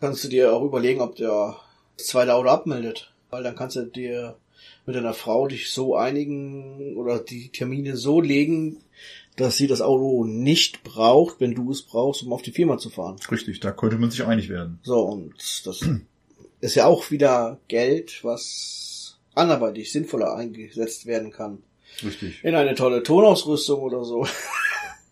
kannst 0.00 0.24
du 0.24 0.28
dir 0.28 0.54
auch 0.54 0.64
überlegen, 0.64 1.02
ob 1.02 1.16
der 1.16 1.56
zweite 1.98 2.34
Auto 2.34 2.48
abmeldet. 2.48 3.12
Weil 3.28 3.42
dann 3.42 3.54
kannst 3.54 3.76
du 3.76 3.84
dir 3.84 4.36
mit 4.86 4.96
deiner 4.96 5.12
Frau 5.12 5.46
dich 5.46 5.70
so 5.70 5.94
einigen 5.94 6.96
oder 6.96 7.18
die 7.18 7.50
Termine 7.50 7.98
so 7.98 8.22
legen, 8.22 8.78
dass 9.36 9.56
sie 9.56 9.66
das 9.66 9.80
Auto 9.80 10.24
nicht 10.24 10.84
braucht, 10.84 11.40
wenn 11.40 11.54
du 11.54 11.70
es 11.70 11.82
brauchst, 11.82 12.22
um 12.22 12.32
auf 12.32 12.42
die 12.42 12.52
Firma 12.52 12.78
zu 12.78 12.90
fahren. 12.90 13.16
Richtig, 13.30 13.60
da 13.60 13.72
könnte 13.72 13.96
man 13.98 14.10
sich 14.10 14.24
einig 14.24 14.48
werden. 14.48 14.78
So, 14.82 15.00
und 15.00 15.34
das 15.66 15.80
ist 16.60 16.74
ja 16.76 16.86
auch 16.86 17.10
wieder 17.10 17.58
Geld, 17.68 18.20
was 18.22 19.18
anderweitig 19.34 19.90
sinnvoller 19.92 20.34
eingesetzt 20.36 21.06
werden 21.06 21.30
kann. 21.32 21.58
Richtig. 22.02 22.42
In 22.44 22.54
eine 22.54 22.74
tolle 22.74 23.02
Tonausrüstung 23.02 23.80
oder 23.80 24.04
so. 24.04 24.26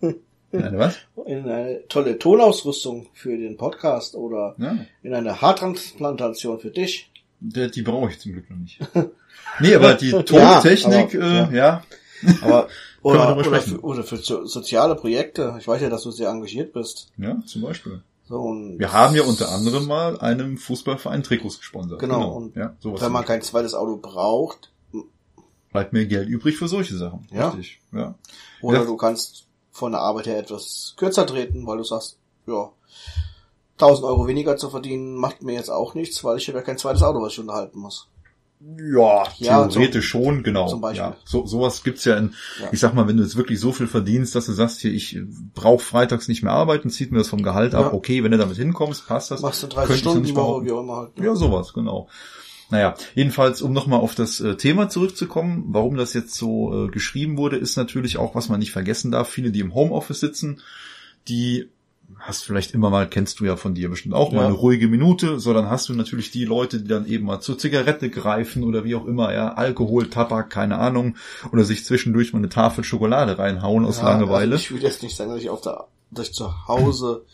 Eine 0.01 0.79
was? 0.79 0.99
In 1.27 1.49
eine 1.49 1.87
tolle 1.89 2.19
Tonausrüstung 2.19 3.09
für 3.15 3.37
den 3.37 3.57
Podcast 3.57 4.15
oder 4.15 4.55
Ja. 4.59 4.77
in 5.03 5.15
eine 5.15 5.41
Haartransplantation 5.41 6.61
für 6.61 6.71
dich. 6.71 7.11
Die, 7.41 7.71
die 7.71 7.83
brauche 7.83 8.11
ich 8.11 8.19
zum 8.21 8.33
Glück 8.33 8.51
noch 8.51 8.59
nicht. 8.59 8.79
Nee, 9.61 9.75
aber 9.75 9.95
die 9.95 10.11
Ja, 10.11 10.23
Tontechnik, 10.23 11.15
aber- 11.15 11.51
äh, 11.53 11.57
ja. 11.57 11.85
Aber 12.43 12.69
wir 12.69 12.69
oder, 13.03 13.37
oder, 13.37 13.61
für, 13.61 13.81
oder 13.81 14.05
für 14.05 14.17
so, 14.17 14.45
soziale 14.47 14.95
Projekte. 14.95 15.57
Ich 15.59 15.67
weiß 15.67 15.83
ja, 15.83 15.91
dass 15.91 16.03
du 16.03 16.11
sehr 16.11 16.31
engagiert 16.31 16.73
bist. 16.73 17.09
Ja, 17.17 17.37
zum 17.47 17.63
Beispiel. 17.63 18.03
So, 18.29 18.41
und 18.41 18.79
Wir 18.79 18.93
haben 18.93 19.15
ja 19.15 19.25
unter 19.25 19.51
anderem 19.51 19.87
mal 19.87 20.19
einem 20.21 20.57
Fußballverein 20.57 21.23
Trikots 21.23 21.59
gesponsert. 21.59 21.99
Genau, 21.99 22.33
und 22.37 22.57
ja, 22.57 22.75
sowas. 22.81 23.01
wenn 23.01 23.13
man 23.13 23.25
kein 23.25 23.43
zweites 23.43 23.75
Auto 23.75 23.97
braucht, 23.97 24.73
bleibt 25.73 25.93
mehr 25.93 26.07
Geld 26.07 26.29
übrig 26.29 26.57
für 26.57 26.69
solche 26.69 26.97
Sachen. 26.97 27.27
Ja. 27.33 27.49
Richtig. 27.51 27.81
Ja. 27.93 28.15
oder 28.61 28.81
Ja. 28.81 28.85
du 28.85 28.97
kannst 28.97 29.47
von 29.73 29.93
der 29.93 30.03
Arbeit 30.03 30.27
her 30.27 30.39
etwas 30.39 30.95
kürzer 30.97 31.27
treten, 31.27 31.67
weil 31.67 31.79
du 31.79 31.85
sagst, 31.85 32.19
ja, 32.47 32.71
1000 33.79 34.07
Euro 34.07 34.27
weniger 34.29 34.57
zu 34.57 34.71
verdienen 34.71 35.17
macht 35.17 35.43
mir 35.43 35.55
jetzt 35.55 35.71
auch 35.71 35.95
nichts, 35.95 36.23
weil 36.23 36.37
ich 36.37 36.47
habe 36.49 36.59
ja 36.59 36.65
kein 36.65 36.79
zweites 36.79 37.03
Auto, 37.03 37.21
was 37.21 37.33
ich 37.33 37.41
unterhalten 37.41 37.79
muss. 37.81 38.09
Ja, 38.79 39.25
Ja, 39.39 39.67
theoretisch 39.67 40.09
schon, 40.09 40.43
genau. 40.43 40.67
zum 40.69 40.81
Beispiel. 40.81 41.03
Ja, 41.07 41.17
so, 41.25 41.47
sowas 41.47 41.83
gibt's 41.83 42.05
ja 42.05 42.17
in, 42.17 42.35
Ja. 42.61 42.69
ich 42.73 42.81
sag 42.81 42.95
mal, 42.95 43.07
wenn 43.09 43.17
du 43.17 43.23
jetzt 43.23 43.37
wirklich 43.37 43.59
so 43.61 43.73
viel 43.73 43.87
verdienst, 43.87 44.35
dass 44.35 44.47
du 44.47 44.53
sagst, 44.53 44.81
hier, 44.81 44.93
ich 44.93 45.19
brauche 45.55 45.81
freitags 45.85 46.29
nicht 46.29 46.43
mehr 46.43 46.53
arbeiten, 46.53 46.89
zieht 46.91 47.11
mir 47.13 47.19
das 47.19 47.29
vom 47.29 47.43
Gehalt 47.43 47.75
ab, 47.75 47.87
Ja. 47.87 47.93
okay, 47.93 48.23
wenn 48.25 48.31
du 48.33 48.39
damit 48.39 48.57
hinkommst, 48.57 49.07
passt 49.07 49.31
das. 49.31 49.41
Machst 49.43 49.63
du 49.63 49.67
Könnte 49.69 49.87
30 49.87 49.97
ich 49.97 50.03
so 50.03 50.11
Stunden 50.11 50.23
nicht 50.23 50.33
die 50.37 50.41
Woche, 50.41 50.65
wie 50.65 50.73
auch 50.73 50.81
immer 50.81 50.97
halt. 50.97 51.19
ne? 51.19 51.27
Ja, 51.27 51.35
sowas, 51.35 51.73
genau. 51.73 52.09
Naja, 52.71 52.95
jedenfalls, 53.15 53.61
um 53.61 53.73
nochmal 53.73 54.01
auf 54.01 54.15
das 54.15 54.41
äh, 54.41 54.57
Thema 54.57 54.89
zurückzukommen, 54.89 55.65
warum 55.69 55.97
das 55.97 56.15
jetzt 56.15 56.35
so 56.35 56.87
äh, 56.87 56.89
geschrieben 56.89 57.37
wurde, 57.37 57.57
ist 57.59 57.77
natürlich 57.77 58.17
auch, 58.17 58.35
was 58.35 58.49
man 58.49 58.61
nicht 58.61 58.73
vergessen 58.73 59.11
darf, 59.11 59.29
viele, 59.29 59.51
die 59.51 59.61
im 59.61 59.75
Homeoffice 59.75 60.21
sitzen, 60.21 60.61
die 61.29 61.69
hast 62.19 62.45
vielleicht 62.45 62.73
immer 62.75 62.91
mal, 62.91 63.09
kennst 63.09 63.41
du 63.41 63.45
ja 63.45 63.57
von 63.57 63.75
dir 63.75 63.89
bestimmt 63.91 64.15
auch, 64.15 64.31
Ja. 64.33 64.39
mal 64.39 64.45
eine 64.47 64.55
ruhige 64.55 64.89
Minute, 64.89 65.41
so 65.41 65.53
dann 65.53 65.69
hast 65.69 65.89
du 65.89 65.95
natürlich 65.95 66.31
die 66.31 66.45
Leute, 66.45 66.81
die 66.81 66.89
dann 66.89 67.07
eben 67.07 67.27
mal 67.27 67.41
zur 67.41 67.59
Zigarette 67.59 68.11
greifen 68.11 68.65
oder 68.65 68.85
wie 68.85 68.95
auch 68.95 69.07
immer, 69.07 69.33
ja, 69.35 69.55
Alkohol, 69.55 70.09
Tabak, 70.11 70.51
keine 70.51 70.79
Ahnung, 70.79 71.17
oder 71.53 71.65
sich 71.65 71.85
zwischendurch 71.85 72.33
mal 72.33 72.39
eine 72.41 72.49
Tafel 72.49 72.85
Schokolade 72.85 73.39
reinhauen 73.39 73.85
aus 73.85 73.99
Ja, 73.99 74.05
Langeweile. 74.05 74.53
Also 74.53 74.65
ich 74.65 74.71
würde 74.71 74.87
jetzt 74.87 75.03
nicht 75.03 75.17
sagen, 75.17 75.31
dass 75.31 75.41
ich 75.41 75.51
auf 75.51 75.61
der, 75.61 75.87
dass 76.11 76.29
ich 76.29 76.35
zu 76.35 76.69
Hause 76.69 77.25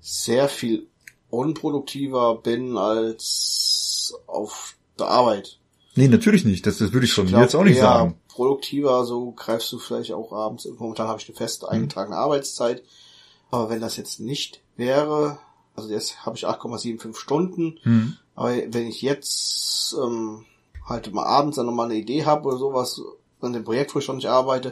sehr 0.00 0.48
viel 0.48 0.86
unproduktiver 1.30 2.36
bin 2.36 2.76
als 2.76 4.14
auf 4.26 4.76
der 4.98 5.08
Arbeit. 5.08 5.58
nee, 5.96 6.08
natürlich 6.08 6.44
nicht, 6.44 6.66
das, 6.66 6.78
das 6.78 6.92
würde 6.92 7.06
ich 7.06 7.12
von 7.12 7.24
mir 7.24 7.30
glaub, 7.30 7.42
jetzt 7.42 7.54
auch 7.54 7.64
nicht 7.64 7.78
sagen. 7.78 8.16
Produktiver, 8.28 9.04
so 9.04 9.30
greifst 9.30 9.70
du 9.72 9.78
vielleicht 9.78 10.12
auch 10.12 10.32
abends. 10.32 10.68
Momentan 10.78 11.06
habe 11.06 11.20
ich 11.20 11.28
eine 11.28 11.36
fest 11.36 11.68
eingetragene 11.68 12.16
Arbeitszeit. 12.16 12.82
Aber 13.54 13.70
wenn 13.70 13.80
das 13.80 13.96
jetzt 13.96 14.20
nicht 14.20 14.60
wäre, 14.76 15.38
also 15.76 15.88
jetzt 15.90 16.24
habe 16.26 16.36
ich 16.36 16.46
8,75 16.46 17.16
Stunden, 17.16 17.78
Hm. 17.82 18.16
aber 18.34 18.50
wenn 18.68 18.86
ich 18.88 19.02
jetzt 19.02 19.94
ähm, 20.02 20.44
halt 20.86 21.12
mal 21.12 21.24
abends 21.24 21.56
dann 21.56 21.66
nochmal 21.66 21.86
eine 21.86 21.96
Idee 21.98 22.24
habe 22.24 22.48
oder 22.48 22.58
sowas, 22.58 23.00
an 23.40 23.52
dem 23.52 23.64
Projekt, 23.64 23.94
wo 23.94 23.98
ich 23.98 24.04
schon 24.06 24.16
nicht 24.16 24.28
arbeite, 24.28 24.70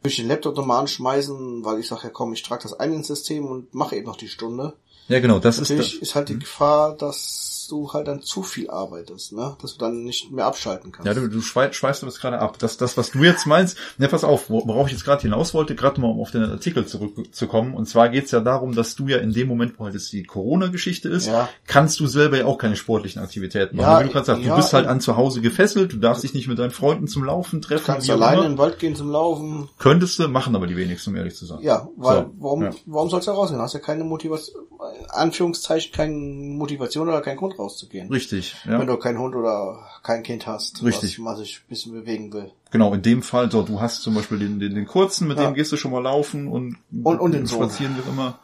würde 0.00 0.08
ich 0.10 0.16
den 0.16 0.28
Laptop 0.28 0.56
nochmal 0.56 0.80
anschmeißen, 0.80 1.64
weil 1.64 1.78
ich 1.78 1.88
sage, 1.88 2.04
ja 2.04 2.10
komm, 2.10 2.32
ich 2.32 2.42
trage 2.42 2.62
das 2.62 2.72
ein 2.72 2.92
ins 2.94 3.08
System 3.08 3.44
und 3.46 3.74
mache 3.74 3.96
eben 3.96 4.06
noch 4.06 4.16
die 4.16 4.28
Stunde. 4.28 4.72
Ja, 5.08 5.20
genau, 5.20 5.38
das 5.38 5.58
ist 5.58 5.68
Natürlich 5.68 5.92
das. 6.00 6.08
ist 6.08 6.14
halt 6.14 6.28
die 6.30 6.38
Gefahr, 6.38 6.96
dass 6.96 7.53
du 7.70 7.92
halt 7.92 8.08
dann 8.08 8.22
zu 8.22 8.42
viel 8.42 8.70
arbeitest, 8.70 9.32
ne? 9.32 9.56
Dass 9.60 9.72
du 9.74 9.78
dann 9.78 10.04
nicht 10.04 10.30
mehr 10.32 10.46
abschalten 10.46 10.92
kannst. 10.92 11.06
Ja, 11.06 11.14
du, 11.14 11.28
du 11.28 11.40
schwei- 11.40 11.72
schweißt 11.72 12.02
du 12.02 12.06
das 12.06 12.18
gerade 12.20 12.38
ab. 12.38 12.58
Das, 12.58 12.76
das, 12.76 12.96
was 12.96 13.10
du 13.10 13.22
jetzt 13.22 13.46
meinst, 13.46 13.76
ne, 13.98 14.08
pass 14.08 14.24
auf, 14.24 14.50
wo- 14.50 14.66
worauf 14.66 14.86
ich 14.86 14.92
jetzt 14.92 15.04
gerade 15.04 15.22
hinaus 15.22 15.54
wollte, 15.54 15.74
gerade 15.74 16.00
mal 16.00 16.08
um 16.08 16.20
auf 16.20 16.30
den 16.30 16.44
Artikel 16.44 16.86
zurückzukommen. 16.86 17.74
Und 17.74 17.86
zwar 17.88 18.08
geht's 18.08 18.30
ja 18.30 18.40
darum, 18.40 18.74
dass 18.74 18.94
du 18.96 19.08
ja 19.08 19.18
in 19.18 19.32
dem 19.32 19.48
Moment, 19.48 19.78
wo 19.78 19.84
halt 19.84 19.94
jetzt 19.94 20.12
die 20.12 20.22
Corona-Geschichte 20.24 21.08
ist, 21.08 21.26
Ja. 21.26 21.48
kannst 21.66 22.00
du 22.00 22.06
selber 22.06 22.38
ja 22.38 22.46
auch 22.46 22.58
keine 22.58 22.76
sportlichen 22.76 23.22
Aktivitäten 23.22 23.76
machen. 23.76 23.86
Ja, 23.90 24.00
Wie 24.00 24.04
du 24.04 24.10
gerade 24.12 24.26
sagst, 24.26 24.42
ja, 24.42 24.50
du 24.50 24.56
bist 24.56 24.72
halt 24.72 24.86
an 24.86 25.00
zu 25.00 25.16
Hause 25.16 25.40
gefesselt, 25.40 25.92
du 25.92 25.96
darfst 25.98 26.22
dich 26.24 26.34
nicht 26.34 26.48
mit 26.48 26.58
deinen 26.58 26.70
Freunden 26.70 27.06
zum 27.08 27.24
Laufen 27.24 27.60
du 27.60 27.68
treffen. 27.68 27.84
kannst 27.86 28.08
wie 28.08 28.12
auch 28.12 28.16
alleine 28.16 28.42
in 28.44 28.52
den 28.52 28.58
Wald 28.58 28.78
gehen 28.78 28.96
zum 28.96 29.10
Laufen. 29.10 29.68
Könntest 29.78 30.18
du, 30.18 30.28
machen 30.28 30.54
aber 30.56 30.66
die 30.66 30.76
wenigsten, 30.76 31.10
um 31.10 31.16
ehrlich 31.16 31.34
zu 31.36 31.46
sein. 31.46 31.58
Ja, 31.62 31.88
weil 31.96 32.22
So, 32.24 32.30
warum, 32.38 32.62
ja. 32.62 32.70
warum 32.86 33.10
sollst 33.10 33.28
du 33.28 33.32
rausgehen? 33.32 33.60
Hast 33.60 33.74
ja 33.74 33.80
keine 33.80 34.04
Motivation, 34.04 34.64
Anführungszeichen 35.10 35.92
keine 35.92 36.14
Motivation 36.14 37.08
oder 37.08 37.20
keinen 37.20 37.36
Grund 37.36 37.53
rauszugehen. 37.58 38.08
Richtig, 38.08 38.56
Wenn 38.64 38.80
ja. 38.80 38.84
du 38.84 38.96
keinen 38.96 39.18
Hund 39.18 39.34
oder 39.34 39.86
kein 40.02 40.22
Kind 40.22 40.46
hast, 40.46 40.82
Richtig. 40.84 41.18
was 41.18 41.24
man 41.24 41.36
sich 41.36 41.58
ein 41.64 41.68
bisschen 41.68 41.92
bewegen 41.92 42.32
will. 42.32 42.50
Genau, 42.70 42.92
in 42.94 43.02
dem 43.02 43.22
Fall, 43.22 43.50
so, 43.50 43.62
du 43.62 43.80
hast 43.80 44.02
zum 44.02 44.14
Beispiel 44.14 44.38
den, 44.38 44.58
den, 44.60 44.74
den 44.74 44.86
kurzen, 44.86 45.28
mit 45.28 45.38
Ja. 45.38 45.44
dem 45.44 45.54
gehst 45.54 45.70
du 45.72 45.76
schon 45.76 45.92
mal 45.92 46.02
laufen 46.02 46.48
und, 46.48 46.76
Und- 47.02 47.20
und 47.20 47.32
den 47.32 47.46
Sohn. 47.46 47.58
spazieren 47.68 47.96
wie 47.96 48.08
immer. 48.08 48.38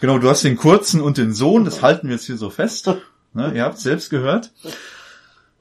Genau, 0.00 0.18
du 0.18 0.28
hast 0.28 0.44
den 0.44 0.56
kurzen 0.56 1.00
und 1.00 1.16
den 1.18 1.32
Sohn, 1.32 1.64
das 1.64 1.82
halten 1.82 2.08
wir 2.08 2.16
jetzt 2.16 2.26
hier 2.26 2.36
so 2.36 2.50
fest. 2.50 2.90
Ne, 3.36 3.52
ihr 3.52 3.64
habt 3.64 3.80
selbst 3.80 4.10
gehört. 4.10 4.52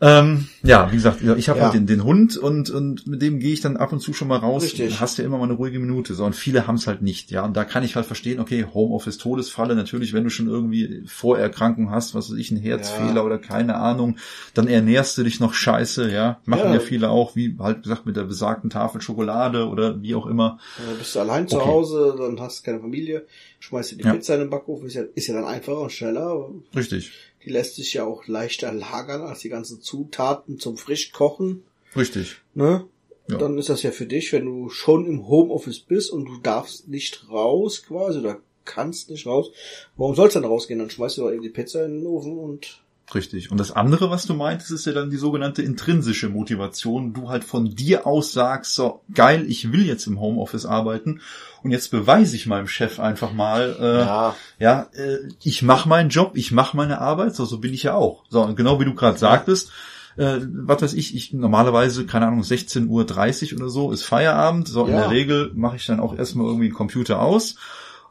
Ähm, 0.06 0.50
ja, 0.64 0.92
wie 0.92 0.96
gesagt, 0.98 1.22
ich 1.22 1.48
habe 1.48 1.60
Ja. 1.60 1.66
halt 1.66 1.76
den, 1.76 1.88
den 1.88 2.04
Hund 2.04 2.36
und, 2.36 2.70
und 2.70 3.08
mit 3.08 3.22
dem 3.22 3.40
gehe 3.40 3.54
ich 3.54 3.62
dann 3.62 3.78
ab 3.78 3.94
und 3.94 4.02
zu 4.02 4.12
schon 4.12 4.28
mal 4.28 4.36
raus. 4.38 4.64
Richtig. 4.64 5.00
Hast 5.00 5.18
ja 5.18 5.24
immer 5.24 5.38
mal 5.38 5.46
eine 5.46 5.54
ruhige 5.54 5.80
Minute. 5.80 6.14
So, 6.14 6.26
und 6.26 6.36
viele 6.36 6.68
haben 6.68 6.76
es 6.76 6.88
halt 6.88 7.02
nicht, 7.02 7.32
ja. 7.32 7.46
Und 7.46 7.56
da 7.56 7.64
kann 7.64 7.84
ich 7.84 7.96
halt 7.96 8.06
verstehen, 8.06 8.42
okay, 8.42 8.66
Homeoffice, 8.74 9.18
Todesfalle, 9.18 9.76
natürlich, 9.76 10.12
wenn 10.12 10.26
du 10.26 10.30
schon 10.30 10.48
irgendwie 10.48 11.04
Vorerkrankung 11.08 11.90
hast, 11.90 12.14
was 12.16 12.30
weiß 12.30 12.38
ich, 12.38 12.52
einen 12.52 12.60
Herzfehler 12.60 13.16
Ja. 13.16 13.24
oder 13.24 13.38
keine 13.38 13.76
Ahnung, 13.76 14.18
dann 14.54 14.68
ernährst 14.68 15.18
du 15.18 15.24
dich 15.24 15.40
noch 15.40 15.54
scheiße, 15.54 16.12
ja. 16.12 16.42
Machen 16.44 16.66
ja, 16.66 16.74
Ja. 16.76 16.80
viele 16.82 17.10
auch, 17.10 17.38
wie 17.38 17.56
halt 17.60 17.84
gesagt 17.84 18.06
mit 18.06 18.18
der 18.18 18.24
besagten 18.24 18.70
Tafel 18.70 19.00
Schokolade 19.00 19.68
oder 19.70 20.02
wie 20.02 20.16
auch 20.16 20.26
immer. 20.26 20.60
Dann 20.86 20.98
bist 20.98 21.16
du 21.16 21.20
allein 21.22 21.48
zu 21.48 21.56
Okay. 21.58 21.66
Hause, 21.66 22.16
dann 22.18 22.38
hast 22.42 22.60
du 22.60 22.64
keine 22.66 22.82
Familie, 22.82 23.26
schmeißt 23.60 23.92
dir 23.92 23.96
die. 23.98 24.04
Pizza 24.04 24.34
in 24.34 24.42
den 24.42 24.50
Backofen, 24.50 24.88
ist 24.88 24.96
ja, 24.96 25.04
ist 25.16 25.28
ja 25.28 25.34
dann 25.36 25.46
einfacher 25.46 25.80
und 25.80 25.92
schneller. 25.94 26.50
Richtig. 26.76 27.12
Die 27.46 27.50
lässt 27.50 27.76
sich 27.76 27.94
ja 27.94 28.06
auch 28.06 28.28
leichter 28.28 28.72
lagern 28.72 29.22
als 29.22 29.40
die 29.40 29.50
ganzen 29.50 29.82
Zutaten 29.82 30.60
zum 30.60 30.78
Frischkochen. 30.78 31.64
Richtig. 31.96 32.38
Ne? 32.54 32.86
Ja. 33.28 33.38
Dann 33.38 33.58
ist 33.58 33.70
das 33.70 33.84
ja 33.84 33.92
für 33.92 34.06
dich, 34.06 34.34
wenn 34.34 34.46
du 34.46 34.70
schon 34.70 35.06
im 35.06 35.28
Homeoffice 35.28 35.80
bist 35.80 36.12
und 36.12 36.26
du 36.26 36.38
darfst 36.38 36.88
nicht 36.88 37.30
raus 37.30 37.84
quasi 37.84 38.20
oder 38.20 38.40
kannst 38.66 39.10
nicht 39.10 39.26
raus. 39.26 39.52
Warum 39.96 40.16
sollst 40.16 40.36
du 40.36 40.40
dann 40.40 40.50
rausgehen? 40.50 40.80
Dann 40.80 40.90
schmeißt 40.90 41.18
du 41.18 41.24
doch 41.24 41.32
eben 41.32 41.42
die 41.42 41.50
Pizza 41.50 41.86
in 41.86 42.00
den 42.00 42.08
Ofen 42.08 42.38
und 42.38 42.83
Richtig. 43.14 43.52
Und 43.52 43.60
das 43.60 43.72
andere, 43.72 44.10
was 44.10 44.26
du 44.26 44.34
meintest, 44.34 44.72
ist 44.72 44.86
ja 44.86 44.94
dann 44.94 45.10
die 45.10 45.18
sogenannte 45.18 45.62
intrinsische 45.62 46.30
Motivation. 46.30 47.14
Du 47.14 47.30
halt 47.30 47.44
von 47.44 47.76
dir 47.76 48.08
aus 48.08 48.32
sagst, 48.34 48.76
so 48.76 49.02
geil, 49.14 49.46
ich 49.48 49.72
will 49.72 49.86
jetzt 49.86 50.08
im 50.08 50.20
Homeoffice 50.20 50.66
arbeiten 50.66 51.20
und 51.64 51.72
jetzt 51.72 51.92
beweise 51.92 52.36
ich 52.36 52.48
meinem 52.48 52.68
Chef 52.68 53.00
einfach 53.00 53.34
mal, 53.34 53.76
äh, 53.80 54.00
ja, 54.00 54.36
ja, 54.58 54.88
äh, 54.94 55.18
ich 55.44 55.62
mache 55.62 55.88
meinen 55.90 56.10
Job, 56.10 56.32
ich 56.36 56.52
mache 56.52 56.78
meine 56.78 57.02
Arbeit, 57.02 57.36
so, 57.36 57.46
so 57.46 57.60
bin 57.60 57.74
ich 57.74 57.84
ja 57.84 57.94
auch. 57.94 58.24
So, 58.30 58.42
und 58.42 58.56
genau 58.56 58.80
wie 58.80 58.86
du 58.86 58.96
gerade 58.96 59.18
sagtest, 59.18 59.72
äh, 60.16 60.40
was 60.42 60.82
weiß 60.82 60.94
ich, 60.94 61.16
ich 61.16 61.34
normalerweise, 61.34 62.06
keine 62.06 62.28
Ahnung, 62.28 62.42
16.30 62.42 63.54
Uhr 63.54 63.60
oder 63.60 63.70
so 63.70 63.92
ist 63.92 64.04
Feierabend. 64.04 64.68
So, 64.68 64.86
in 64.86 64.94
Ja. 64.94 65.02
der 65.02 65.10
Regel 65.12 65.52
mache 65.56 65.76
ich 65.76 65.86
dann 65.86 66.00
auch 66.00 66.16
erstmal 66.16 66.48
irgendwie 66.48 66.70
den 66.70 66.76
Computer 66.76 67.22
aus. 67.22 67.56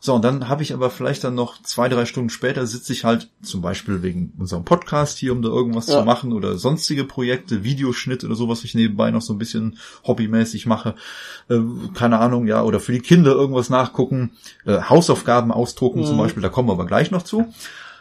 So, 0.04 0.14
und 0.14 0.24
dann 0.24 0.48
habe 0.48 0.64
ich 0.64 0.74
aber 0.74 0.90
vielleicht 0.90 1.22
dann 1.22 1.36
noch 1.36 1.62
zwei, 1.62 1.88
drei 1.88 2.06
Stunden 2.06 2.28
später 2.28 2.66
sitze 2.66 2.92
ich 2.92 3.04
halt 3.04 3.28
zum 3.40 3.62
Beispiel 3.62 4.02
wegen 4.02 4.32
unserem 4.36 4.64
Podcast 4.64 5.16
hier, 5.16 5.30
um 5.30 5.42
da 5.42 5.48
irgendwas 5.48 5.86
Ja. 5.86 6.00
zu 6.00 6.04
machen 6.04 6.32
oder 6.32 6.58
sonstige 6.58 7.04
Projekte, 7.04 7.62
Videoschnitt 7.62 8.24
oder 8.24 8.34
so, 8.34 8.48
was 8.48 8.64
ich 8.64 8.74
nebenbei 8.74 9.12
noch 9.12 9.22
so 9.22 9.32
ein 9.32 9.38
bisschen 9.38 9.78
hobbymäßig 10.04 10.66
mache. 10.66 10.96
Äh, 11.48 11.60
keine 11.94 12.18
Ahnung, 12.18 12.48
ja, 12.48 12.64
oder 12.64 12.80
für 12.80 12.90
die 12.90 12.98
Kinder 12.98 13.30
irgendwas 13.30 13.70
nachgucken, 13.70 14.32
äh, 14.66 14.80
Hausaufgaben 14.82 15.52
ausdrucken 15.52 16.04
zum 16.04 16.16
Mhm. 16.16 16.20
Beispiel, 16.22 16.42
da 16.42 16.48
kommen 16.48 16.68
wir 16.68 16.72
aber 16.72 16.86
gleich 16.86 17.12
noch 17.12 17.22
zu. 17.22 17.54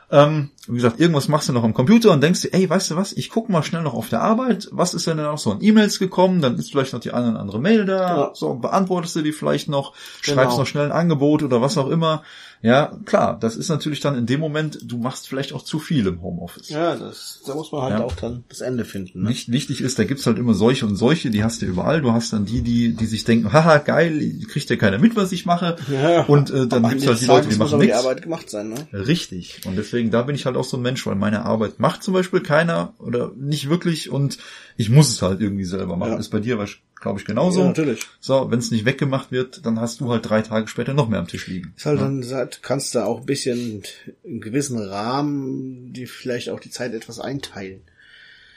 Ähm, 0.09 0.49
wie 0.67 0.75
gesagt, 0.75 0.99
irgendwas 0.99 1.27
machst 1.27 1.49
du 1.49 1.53
noch 1.53 1.63
am 1.63 1.73
Computer 1.73 2.11
und 2.11 2.21
denkst 2.21 2.41
dir, 2.41 2.53
ey, 2.53 2.69
weißt 2.69 2.91
du 2.91 2.95
was, 2.95 3.13
ich 3.13 3.29
guck 3.29 3.49
mal 3.49 3.63
schnell 3.63 3.81
noch 3.81 3.95
auf 3.95 4.09
der 4.09 4.21
Arbeit, 4.21 4.69
was 4.71 4.93
ist 4.93 5.07
denn 5.07 5.17
denn 5.17 5.25
auch 5.25 5.39
so 5.39 5.51
an 5.53 5.57
E-Mails 5.61 5.97
gekommen, 5.97 6.39
dann 6.41 6.55
ist 6.57 6.71
vielleicht 6.71 6.93
noch 6.93 6.99
die 6.99 7.11
eine 7.11 7.31
oder 7.31 7.39
andere 7.39 7.59
Mail 7.59 7.85
da, 7.85 8.17
Ja. 8.17 8.31
so, 8.35 8.53
beantwortest 8.55 9.15
du 9.15 9.21
die 9.23 9.31
vielleicht 9.31 9.69
noch, 9.69 9.93
Genau. 10.23 10.35
schreibst 10.41 10.57
noch 10.59 10.67
schnell 10.67 10.85
ein 10.85 10.91
Angebot 10.91 11.41
oder 11.43 11.61
was 11.61 11.77
auch 11.77 11.89
immer. 11.89 12.21
Ja, 12.63 12.95
klar, 13.05 13.39
das 13.39 13.55
ist 13.55 13.69
natürlich 13.69 14.01
dann 14.01 14.15
in 14.15 14.27
dem 14.27 14.39
Moment, 14.39 14.77
du 14.83 14.99
machst 14.99 15.27
vielleicht 15.27 15.51
auch 15.53 15.63
zu 15.63 15.79
viel 15.79 16.05
im 16.05 16.21
Homeoffice. 16.21 16.69
ja, 16.69 16.95
das, 16.95 17.39
da 17.47 17.55
muss 17.55 17.71
man 17.71 17.81
halt 17.81 17.97
Ja. 17.99 18.05
auch 18.05 18.15
dann 18.15 18.43
das 18.49 18.61
Ende 18.61 18.85
finden. 18.85 19.23
Ne? 19.23 19.29
Wicht- 19.29 19.51
Wichtig 19.51 19.81
ist, 19.81 19.97
da 19.97 20.03
gibt's 20.03 20.27
halt 20.27 20.37
immer 20.37 20.53
solche 20.53 20.85
und 20.85 20.95
solche, 20.95 21.31
die 21.31 21.43
hast 21.43 21.63
du 21.63 21.65
überall. 21.65 22.03
Du 22.03 22.11
hast 22.11 22.33
dann 22.33 22.45
die, 22.45 22.61
die, 22.61 22.93
die 22.93 23.05
sich 23.07 23.23
denken, 23.23 23.51
haha, 23.51 23.79
geil, 23.79 24.35
kriegt 24.47 24.69
ja 24.69 24.75
keiner 24.75 24.99
mit, 24.99 25.15
was 25.15 25.31
ich 25.31 25.47
mache. 25.47 25.75
Ja. 25.91 26.21
Und 26.25 26.51
äh, 26.51 26.67
dann 26.67 26.87
gibt's 26.87 27.07
halt 27.07 27.19
die 27.19 27.25
Leute, 27.25 27.49
die 27.49 27.55
machen 27.55 27.79
nichts. 27.79 27.97
Arbeit 27.97 28.21
gemacht 28.21 28.47
sein, 28.51 28.69
ne? 28.69 28.75
Richtig. 28.93 29.61
Und 29.65 29.75
deswegen, 29.75 30.11
da 30.11 30.21
bin 30.21 30.35
ich 30.35 30.45
halt 30.45 30.55
auch 30.55 30.60
so 30.63 30.77
ein 30.77 30.83
Mensch, 30.83 31.05
weil 31.05 31.15
meine 31.15 31.45
Arbeit 31.45 31.79
macht 31.79 32.03
zum 32.03 32.13
Beispiel 32.13 32.41
keiner 32.41 32.93
oder 32.99 33.31
nicht 33.35 33.69
wirklich 33.69 34.09
und 34.09 34.37
ich 34.77 34.89
muss 34.89 35.09
es 35.09 35.21
halt 35.21 35.41
irgendwie 35.41 35.65
selber 35.65 35.95
machen. 35.97 36.13
Ja. 36.13 36.17
Ist 36.19 36.29
bei 36.29 36.39
dir, 36.39 36.63
glaube 36.99 37.19
ich, 37.19 37.25
genauso. 37.25 37.61
Ja, 37.61 37.67
natürlich. 37.67 38.01
So, 38.19 38.49
wenn 38.51 38.59
es 38.59 38.71
nicht 38.71 38.85
weggemacht 38.85 39.31
wird, 39.31 39.65
dann 39.65 39.79
hast 39.79 40.01
du 40.01 40.09
halt 40.11 40.27
drei 40.29 40.41
Tage 40.41 40.67
später 40.67 40.93
noch 40.93 41.09
mehr 41.09 41.19
am 41.19 41.27
Tisch 41.27 41.47
liegen. 41.47 41.73
Ist 41.77 41.85
halt 41.85 41.99
dann 41.99 42.23
halt, 42.31 42.61
kannst 42.63 42.95
du 42.95 42.99
auch 43.05 43.21
ein 43.21 43.25
bisschen 43.25 43.83
in 44.23 44.41
gewissen 44.41 44.77
Rahmen 44.79 45.93
die 45.93 46.05
vielleicht 46.05 46.49
auch 46.49 46.59
die 46.59 46.69
Zeit 46.69 46.93
etwas 46.93 47.19
einteilen. 47.19 47.81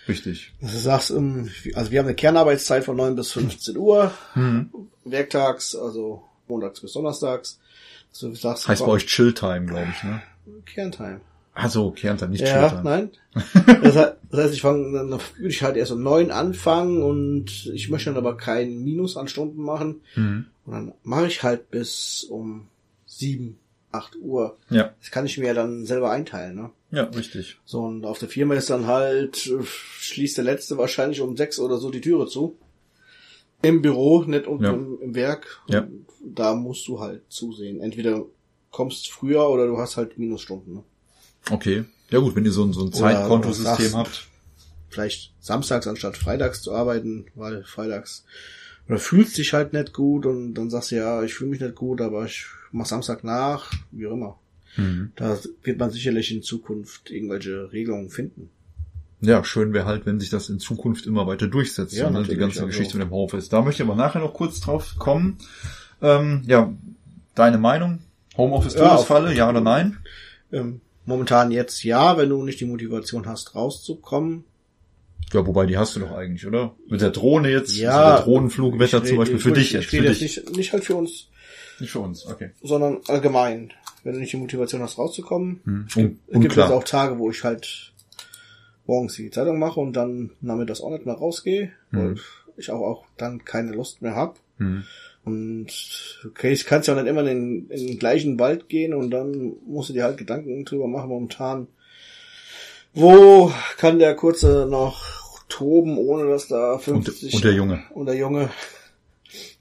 Richtig. 0.07 0.52
Also 0.61 0.74
du 0.74 0.80
sagst, 0.80 1.11
ähm, 1.11 1.50
also 1.74 1.90
wir 1.90 1.98
haben 1.98 2.07
eine 2.07 2.14
Kernarbeitszeit 2.14 2.84
von 2.84 2.96
9 2.96 3.16
bis 3.16 3.32
15 3.32 3.76
Uhr, 3.76 4.12
Mhm. 4.34 4.70
werktags, 5.05 5.74
also 5.74 6.22
montags 6.46 6.80
bis 6.80 6.92
donnerstags. 6.92 7.59
Also 8.12 8.34
sagst, 8.34 8.68
Heißt 8.68 8.82
bei 8.84 8.90
euch 8.92 9.07
Chilltime, 9.07 9.66
glaube 9.66 9.88
ich, 9.96 10.02
ne? 10.05 10.22
Kerntime. 10.66 11.20
Also 11.55 11.92
Kerntime, 11.92 12.30
nicht 12.32 12.40
Ja, 12.46 12.68
Chilltime. 12.68 12.82
nein. 12.82 13.11
Das 14.30 14.44
heißt, 14.46 14.55
ich 14.55 14.62
fange, 14.62 14.92
dann 14.98 15.11
würde 15.11 15.48
ich 15.48 15.62
halt 15.62 15.76
erst 15.76 15.92
um 15.92 16.02
neun 16.02 16.32
anfangen 16.32 17.02
und 17.02 17.66
ich 17.72 17.88
möchte 17.88 18.11
dann 18.11 18.16
aber 18.16 18.36
kein 18.36 18.82
Minus 18.82 19.16
an 19.16 19.28
Stunden 19.28 19.62
machen. 19.62 20.00
Mhm. 20.16 20.46
Und 20.66 20.72
dann 20.72 20.92
mache 21.05 21.28
ich 21.28 21.42
halt 21.44 21.70
bis 21.70 22.24
um 22.28 22.66
sieben, 23.07 23.59
acht 23.92 24.16
Uhr. 24.16 24.57
Ja, 24.70 24.92
Das 25.00 25.12
kann 25.12 25.24
ich 25.26 25.38
mir 25.38 25.46
ja 25.48 25.55
dann 25.55 25.86
selber 25.86 26.11
einteilen, 26.11 26.57
ne? 26.57 26.70
ja, 26.90 27.05
richtig. 27.05 27.59
So, 27.64 27.82
und 27.82 28.05
auf 28.05 28.18
der 28.18 28.28
Firma 28.28 28.55
ist 28.55 28.70
dann 28.70 28.86
halt, 28.88 29.46
äh, 29.46 29.62
schließt 29.64 30.36
der 30.36 30.44
Letzte 30.44 30.76
wahrscheinlich 30.78 31.20
um 31.20 31.36
sechs 31.36 31.61
oder 31.61 31.78
so 31.78 31.90
die 31.90 32.00
Türe 32.00 32.26
zu. 32.26 32.57
Im 33.62 33.80
Büro, 33.82 34.22
nicht 34.24 34.46
unten 34.48 34.64
Ja. 34.64 34.72
im, 34.72 34.98
im 35.00 35.14
Werk. 35.14 35.62
Ja. 35.68 35.82
Und 35.82 36.07
da 36.20 36.55
musst 36.55 36.86
du 36.88 36.98
halt 37.00 37.22
zusehen. 37.28 37.80
Entweder 37.80 38.24
kommst 38.72 39.11
früher 39.12 39.48
oder 39.48 39.66
du 39.68 39.78
hast 39.78 39.96
halt 39.96 40.18
Minusstunden. 40.18 40.74
Ne? 40.74 40.82
Okay. 41.51 41.84
Ja 42.11 42.18
gut, 42.20 42.36
wenn 42.36 42.45
ihr 42.45 42.53
so 42.53 42.64
ein, 42.64 42.72
so 42.72 42.84
ein 42.84 42.92
Zeitkontosystem 42.92 43.95
habt. 43.97 44.28
Vielleicht 44.88 45.32
samstags 45.40 45.86
anstatt 45.86 46.16
freitags 46.16 46.62
zu 46.62 46.72
arbeiten, 46.72 47.26
weil 47.34 47.64
freitags 47.64 48.24
oder 48.88 48.99
fühlst 48.99 49.38
dich 49.38 49.53
halt 49.53 49.72
nicht 49.72 49.92
gut 49.92 50.26
und 50.26 50.55
dann 50.55 50.70
sagst 50.70 50.90
du 50.90 50.97
ja, 50.97 51.22
ich 51.22 51.34
fühle 51.34 51.51
mich 51.51 51.61
nicht 51.61 51.74
gut, 51.74 52.01
aber 52.01 52.26
ich 52.26 52.47
mach 52.70 52.86
Samstag 52.86 53.24
nach, 53.24 53.72
wie 53.90 54.07
auch 54.07 54.12
immer. 54.12 54.38
Mhm. 54.76 55.12
Da 55.16 55.38
wird 55.62 55.78
man 55.78 55.90
sicherlich 55.90 56.30
in 56.32 56.42
Zukunft 56.42 57.11
irgendwelche 57.11 57.72
Regelungen 57.72 58.11
finden. 58.11 58.51
ja, 59.20 59.42
schön 59.42 59.72
wäre 59.72 59.86
halt, 59.86 60.05
wenn 60.05 60.20
sich 60.20 60.28
das 60.28 60.51
in 60.51 60.59
Zukunft 60.59 61.07
immer 61.07 61.26
weiter 61.26 61.47
durchsetzt, 61.47 61.95
Ja, 61.95 62.11
ne, 62.11 62.24
die 62.24 62.36
ganze 62.36 62.59
also- 62.59 62.66
Geschichte 62.66 62.99
mit 62.99 63.07
dem 63.07 63.11
Homeoffice. 63.11 63.49
Da 63.49 63.62
möchte 63.62 63.82
ich 63.82 63.88
aber 63.88 63.97
nachher 63.97 64.20
noch 64.20 64.34
kurz 64.34 64.61
drauf 64.61 64.97
kommen. 64.99 65.38
Ähm, 66.03 66.42
ja, 66.47 66.70
deine 67.34 67.57
Meinung? 67.57 68.01
Homeoffice 68.36 68.74
Ja, 68.74 69.30
ja 69.30 69.49
oder 69.49 69.61
nein? 69.62 69.97
Ähm, 70.53 70.82
momentan 71.07 71.50
jetzt 71.50 71.82
ja, 71.84 72.16
wenn 72.16 72.28
du 72.30 72.42
nicht 72.42 72.61
die 72.61 72.64
Motivation 72.66 73.26
hast, 73.26 73.55
rauszukommen. 73.55 74.44
Ja, 75.32 75.46
wobei 75.46 75.66
die 75.66 75.76
hast 75.78 75.96
du 75.96 76.00
doch 76.00 76.12
eigentlich, 76.12 76.46
oder? 76.46 76.74
Mit 76.88 77.00
der 77.00 77.11
Drohne 77.11 77.50
jetzt, 77.50 77.76
Ja. 77.76 77.90
also 77.90 78.16
der 78.16 78.24
Drohnenflugwetter 78.24 79.02
zum 79.05 79.16
Beispiel 79.18 79.38
für 79.38 79.52
dich 79.52 79.72
jetzt. 79.72 79.86
Ich 79.86 79.92
rede 79.92 80.09
jetzt 80.09 80.20
nicht, 80.22 80.57
nicht 80.57 80.72
halt 80.72 80.84
für 80.84 80.94
uns, 80.94 81.28
Nicht 81.80 81.90
für 81.90 82.00
uns, 82.00 82.26
okay. 82.26 82.50
sondern 82.62 83.00
allgemein. 83.09 83.72
Wenn 84.05 84.12
du 84.14 84.20
nicht 84.20 84.32
die 84.32 84.36
Motivation 84.36 84.82
hast, 84.82 84.98
rauszukommen. 84.98 85.61
Hm. 85.64 85.84
Es 85.88 85.94
gibt, 85.94 86.18
es 86.28 86.40
gibt 86.40 86.57
jetzt 86.57 86.70
auch 86.70 86.84
Tage, 86.84 87.18
wo 87.18 87.30
ich 87.30 87.42
halt 87.42 87.92
morgens 88.86 89.14
die 89.14 89.30
Zeitung 89.30 89.59
mache 89.59 89.80
und 89.80 89.94
dann 89.94 90.30
damit 90.42 90.68
das 90.68 90.82
auch 90.82 90.90
nicht 90.90 91.07
mehr 91.07 91.14
rausgehe, 91.14 91.72
weil 91.90 92.09
Mhm. 92.11 92.20
ich 92.59 92.70
auch, 92.70 92.82
auch 92.82 93.05
dann 93.16 93.44
keine 93.44 93.72
Lust 93.72 94.02
mehr 94.02 94.14
hab. 94.14 94.38
Hm. 94.59 94.84
Und 95.25 95.66
okay, 96.27 96.53
ich 96.53 96.66
kann 96.66 96.83
ja 96.83 96.95
nicht 96.95 97.07
immer 97.07 97.20
in 97.22 97.27
den, 97.27 97.70
in 97.70 97.87
den 97.87 97.99
gleichen 97.99 98.39
Wald 98.39 98.68
gehen 98.68 98.93
und 98.95 99.11
dann 99.11 99.55
musst 99.66 99.89
du 99.89 99.93
dir 99.95 100.05
halt 100.05 100.18
Gedanken 100.18 100.64
drüber 100.64 100.87
machen 100.87 101.09
momentan. 101.09 101.66
Wo 102.93 103.51
kann 103.79 103.99
der 103.99 104.14
Kurze 104.14 104.66
noch 104.70 105.03
toben, 105.49 105.99
ohne 105.99 106.29
dass 106.29 106.49
da 106.49 106.79
50 106.79 107.25
Und, 107.25 107.35
und 107.35 107.45
der 107.45 107.53
Junge. 107.55 107.83
und 107.95 108.07
der 108.07 108.16
Junge, 108.16 108.51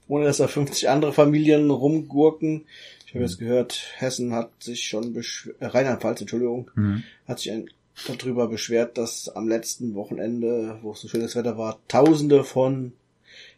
ohne 0.08 0.24
dass 0.26 0.36
da 0.38 0.46
50 0.48 0.88
andere 0.88 1.12
Familien 1.12 1.70
rumgurken. 1.70 2.66
Ich 3.06 3.14
habe 3.14 3.24
jetzt 3.24 3.38
gehört, 3.38 3.80
Hessen 3.96 4.32
hat 4.34 4.50
sich 4.62 4.84
schon 4.88 5.12
beschwert, 5.12 5.56
äh, 5.60 5.66
Rheinland-Pfalz, 5.66 6.20
Entschuldigung, 6.20 6.70
Hm. 6.74 7.02
hat 7.28 7.38
sich 7.38 7.52
ein, 7.52 7.70
darüber 8.18 8.48
beschwert, 8.48 8.98
dass 8.98 9.28
am 9.28 9.48
letzten 9.48 9.94
Wochenende, 9.94 10.78
wo 10.82 10.92
es 10.92 11.00
so 11.00 11.08
schönes 11.08 11.36
Wetter 11.36 11.56
war, 11.56 11.78
Tausende 11.88 12.42
von 12.44 12.92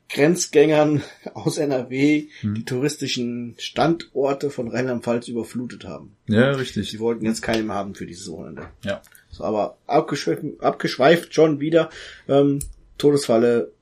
Grenzgängern 0.08 1.02
aus 1.34 1.58
NRW 1.58 2.26
Hm. 2.40 2.54
die 2.54 2.64
touristischen 2.64 3.54
Standorte 3.58 4.50
von 4.50 4.68
Rheinland-Pfalz 4.68 5.28
überflutet 5.28 5.84
haben. 5.84 6.16
Ja, 6.28 6.50
richtig. 6.52 6.90
Sie 6.90 7.00
wollten 7.00 7.24
jetzt 7.24 7.42
keinen 7.42 7.70
haben 7.72 7.94
für 7.94 8.06
dieses 8.06 8.30
Wochenende. 8.30 8.66
Ja. 8.84 9.02
So, 9.30 9.44
aber 9.44 9.76
abgeschweift, 9.86 10.42
abgeschweift 10.60 11.34
schon 11.34 11.60
wieder. 11.60 11.90
Ähm, 12.28 12.60
Todesfalle, 12.98 13.72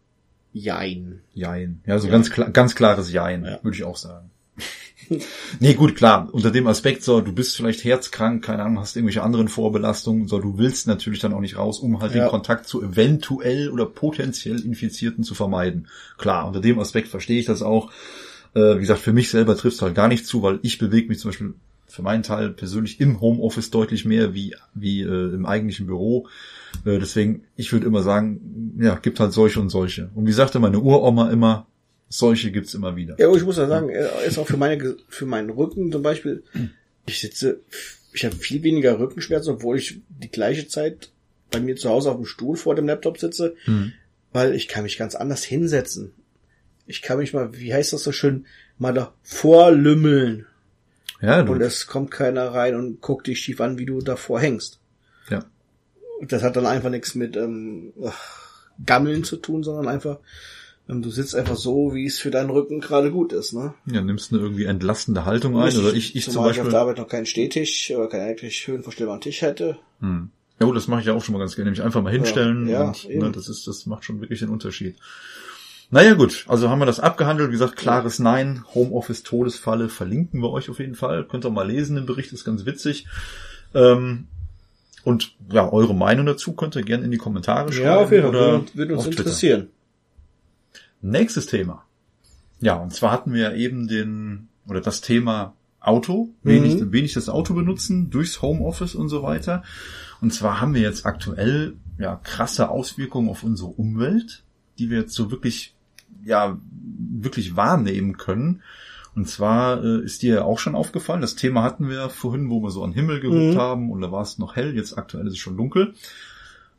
jein. 0.52 1.20
Jein. 1.34 1.80
Ja, 1.86 1.98
so 1.98 2.08
ganz 2.08 2.30
klar, 2.30 2.50
ganz 2.50 2.74
klares 2.74 3.12
Jein, 3.12 3.44
Ja. 3.44 3.60
würde 3.62 3.76
ich 3.76 3.84
auch 3.84 3.96
sagen. 3.96 4.30
Nee, 5.60 5.74
gut, 5.74 5.96
klar. 5.96 6.28
Unter 6.32 6.50
dem 6.50 6.66
Aspekt, 6.66 7.02
so, 7.02 7.20
du 7.20 7.32
bist 7.32 7.56
vielleicht 7.56 7.84
herzkrank, 7.84 8.44
keine 8.44 8.62
Ahnung, 8.62 8.80
hast 8.80 8.96
irgendwelche 8.96 9.22
anderen 9.22 9.48
Vorbelastungen, 9.48 10.28
so, 10.28 10.38
du 10.38 10.58
willst 10.58 10.86
natürlich 10.86 11.20
dann 11.20 11.32
auch 11.32 11.40
nicht 11.40 11.58
raus, 11.58 11.78
um 11.80 12.00
halt 12.00 12.14
Ja. 12.14 12.24
den 12.24 12.30
Kontakt 12.30 12.66
zu 12.66 12.82
eventuell 12.82 13.70
oder 13.70 13.86
potenziell 13.86 14.60
Infizierten 14.60 15.24
zu 15.24 15.34
vermeiden. 15.34 15.88
Klar, 16.18 16.46
unter 16.46 16.60
dem 16.60 16.78
Aspekt 16.78 17.08
verstehe 17.08 17.38
ich 17.40 17.46
das 17.46 17.62
auch. 17.62 17.90
Äh, 18.54 18.76
wie 18.76 18.80
gesagt, 18.80 19.00
für 19.00 19.12
mich 19.12 19.30
selber 19.30 19.56
trifft 19.56 19.76
es 19.76 19.82
halt 19.82 19.94
gar 19.94 20.08
nicht 20.08 20.26
zu, 20.26 20.42
weil 20.42 20.58
ich 20.62 20.78
bewege 20.78 21.08
mich 21.08 21.18
zum 21.18 21.30
Beispiel 21.30 21.54
für 21.86 22.02
meinen 22.02 22.22
Teil 22.22 22.50
persönlich 22.50 23.00
im 23.00 23.20
Homeoffice 23.20 23.70
deutlich 23.70 24.04
mehr 24.04 24.34
wie, 24.34 24.54
wie 24.74 25.02
äh, 25.02 25.34
im 25.34 25.46
eigentlichen 25.46 25.86
Büro. 25.86 26.26
Äh, 26.84 26.98
deswegen, 26.98 27.44
ich 27.56 27.72
würde 27.72 27.86
immer 27.86 28.02
sagen, 28.02 28.74
ja, 28.80 28.96
gibt 28.96 29.20
halt 29.20 29.32
solche 29.32 29.60
und 29.60 29.68
solche. 29.68 30.10
Und 30.14 30.26
wie 30.26 30.32
sagte 30.32 30.58
meine 30.58 30.80
Uroma 30.80 31.30
immer, 31.30 31.66
solche 32.08 32.50
gibt's 32.52 32.74
immer 32.74 32.96
wieder. 32.96 33.16
Ja, 33.18 33.26
aber 33.28 33.36
ich 33.36 33.44
muss 33.44 33.56
ja 33.56 33.66
sagen, 33.66 33.88
äh, 33.90 34.08
ist 34.26 34.38
auch 34.38 34.46
für 34.46 34.56
meine, 34.56 34.96
für 35.08 35.26
meinen 35.26 35.50
Rücken 35.50 35.90
zum 35.92 36.02
Beispiel, 36.02 36.42
ich 37.06 37.20
sitze, 37.20 37.60
ich 38.12 38.24
habe 38.24 38.36
viel 38.36 38.62
weniger 38.62 38.98
Rückenschmerzen, 38.98 39.54
obwohl 39.54 39.78
ich 39.78 40.00
die 40.08 40.30
gleiche 40.30 40.68
Zeit 40.68 41.10
bei 41.50 41.60
mir 41.60 41.76
zu 41.76 41.88
Hause 41.90 42.10
auf 42.10 42.16
dem 42.16 42.24
Stuhl 42.26 42.56
vor 42.56 42.74
dem 42.74 42.86
Laptop 42.86 43.18
sitze, 43.18 43.54
Hm. 43.64 43.92
weil 44.32 44.54
ich 44.54 44.68
kann 44.68 44.84
mich 44.84 44.96
ganz 44.98 45.14
anders 45.14 45.42
hinsetzen. 45.44 46.12
Ich 46.86 47.00
kann 47.02 47.18
mich 47.18 47.32
mal, 47.32 47.56
wie 47.58 47.72
heißt 47.74 47.92
das 47.92 48.02
so 48.02 48.12
schön, 48.12 48.46
mal 48.78 48.92
da 48.92 49.14
vorlümmeln. 49.22 50.46
Ja, 51.20 51.42
du, 51.42 51.52
Und 51.52 51.60
es 51.62 51.86
kommt 51.86 52.10
keiner 52.10 52.48
rein 52.48 52.74
und 52.74 53.00
guckt 53.00 53.26
dich 53.26 53.38
schief 53.40 53.60
an, 53.60 53.78
wie 53.78 53.86
du 53.86 54.00
davor 54.00 54.40
hängst. 54.40 54.78
ja. 55.30 55.44
Das 56.20 56.42
hat 56.42 56.54
dann 56.56 56.64
einfach 56.66 56.90
nichts 56.90 57.14
mit 57.16 57.36
ähm, 57.36 57.92
Gammeln 58.86 59.24
zu 59.24 59.36
tun, 59.36 59.64
sondern 59.64 59.88
einfach, 59.88 60.20
du 60.86 61.10
sitzt 61.10 61.34
einfach 61.34 61.56
so, 61.56 61.94
wie 61.94 62.06
es 62.06 62.18
für 62.18 62.30
deinen 62.30 62.50
Rücken 62.50 62.80
gerade 62.80 63.10
gut 63.10 63.32
ist. 63.32 63.52
Ne? 63.52 63.74
ja, 63.86 64.02
nimmst 64.02 64.32
eine 64.32 64.42
irgendwie 64.42 64.64
entlastende 64.64 65.24
Haltung 65.24 65.58
ein, 65.58 65.76
oder 65.76 65.94
ich, 65.94 66.14
ich 66.14 66.24
zum 66.24 66.34
Zumal 66.34 66.50
ich 66.50 66.58
auf 66.58 66.64
Beispiel. 66.64 66.70
der 66.72 66.80
Arbeit 66.80 66.98
noch 66.98 67.08
keinen 67.08 67.26
Stehtisch 67.26 67.90
oder 67.90 68.08
keinen 68.08 68.26
elektrisch 68.26 68.66
höhenverstellbaren 68.66 69.20
Tisch 69.20 69.42
hätte. 69.42 69.78
Hm. 70.00 70.30
Ja, 70.60 70.66
gut, 70.66 70.76
das 70.76 70.86
mache 70.86 71.00
ich 71.00 71.06
ja 71.06 71.14
auch 71.14 71.24
schon 71.24 71.32
mal 71.32 71.38
ganz 71.38 71.56
gerne, 71.56 71.70
nämlich 71.70 71.84
einfach 71.84 72.02
mal 72.02 72.12
hinstellen 72.12 72.68
Ja, 72.68 72.72
ja, 72.72 72.88
und 72.88 73.10
eben. 73.10 73.22
ne, 73.22 73.32
das 73.32 73.48
ist, 73.48 73.66
das 73.66 73.86
macht 73.86 74.04
schon 74.04 74.20
wirklich 74.20 74.40
den 74.40 74.50
Unterschied. 74.50 74.96
Naja 75.90 76.14
gut, 76.14 76.44
also 76.48 76.70
haben 76.70 76.78
wir 76.78 76.86
das 76.86 77.00
abgehandelt. 77.00 77.48
Wie 77.48 77.52
gesagt, 77.52 77.76
klares 77.76 78.18
Nein, 78.18 78.64
Homeoffice 78.74 79.22
Todesfalle 79.22 79.88
verlinken 79.88 80.40
wir 80.40 80.50
euch 80.50 80.70
auf 80.70 80.78
jeden 80.80 80.94
Fall. 80.94 81.24
Könnt 81.24 81.44
ihr 81.44 81.50
mal 81.50 81.66
lesen, 81.66 81.96
den 81.96 82.06
Bericht 82.06 82.32
ist 82.32 82.44
ganz 82.44 82.66
witzig. 82.66 83.06
Ähm, 83.74 84.28
und 85.04 85.34
ja, 85.50 85.70
eure 85.70 85.94
Meinung 85.94 86.26
dazu 86.26 86.52
könnt 86.54 86.76
ihr 86.76 86.82
gerne 86.82 87.04
in 87.04 87.10
die 87.10 87.18
Kommentare 87.18 87.72
schreiben. 87.72 87.84
Ja, 87.84 87.96
auf 87.96 88.10
jeden 88.10 88.32
Fall. 88.32 88.64
Würde, 88.74 88.94
uns 88.94 89.06
auf 89.06 89.14
Twitter. 89.14 89.66
Nächstes 91.04 91.46
Thema. 91.46 91.84
Ja, 92.60 92.76
und 92.76 92.94
zwar 92.94 93.12
hatten 93.12 93.32
wir 93.34 93.42
ja 93.42 93.52
eben 93.52 93.88
den, 93.88 94.48
oder 94.66 94.80
das 94.80 95.00
Thema 95.02 95.54
Auto, 95.80 96.30
wenig, 96.42 96.80
Mhm. 96.80 96.92
wenig 96.92 97.12
das 97.12 97.28
Auto 97.28 97.52
benutzen, 97.52 98.08
durchs 98.08 98.40
Homeoffice 98.40 98.94
und 98.94 99.10
so 99.10 99.22
weiter. 99.22 99.62
Und 100.22 100.32
zwar 100.32 100.62
haben 100.62 100.72
wir 100.72 100.80
jetzt 100.80 101.04
aktuell, 101.04 101.74
ja, 101.98 102.16
krasse 102.24 102.70
Auswirkungen 102.70 103.28
auf 103.28 103.42
unsere 103.44 103.68
Umwelt, 103.68 104.44
die 104.78 104.88
wir 104.88 105.00
jetzt 105.00 105.14
so 105.14 105.30
wirklich, 105.30 105.74
ja, 106.24 106.58
wirklich 107.12 107.54
wahrnehmen 107.54 108.16
können. 108.16 108.62
Und 109.14 109.28
zwar 109.28 109.84
äh, 109.84 110.02
ist 110.04 110.22
dir 110.22 110.34
ja 110.36 110.42
auch 110.44 110.58
schon 110.58 110.74
aufgefallen, 110.74 111.20
das 111.20 111.36
Thema 111.36 111.62
hatten 111.62 111.88
wir 111.90 112.08
vorhin, 112.08 112.48
wo 112.48 112.62
wir 112.62 112.70
so 112.70 112.82
an 112.82 112.90
den 112.92 112.96
Himmel 113.00 113.20
geguckt 113.20 113.54
Mhm. 113.54 113.58
haben 113.58 113.90
und 113.92 114.00
da 114.00 114.10
war 114.10 114.22
es 114.22 114.38
noch 114.38 114.56
hell, 114.56 114.74
jetzt 114.74 114.96
aktuell 114.96 115.26
ist 115.26 115.34
es 115.34 115.38
schon 115.38 115.56
dunkel. 115.58 115.94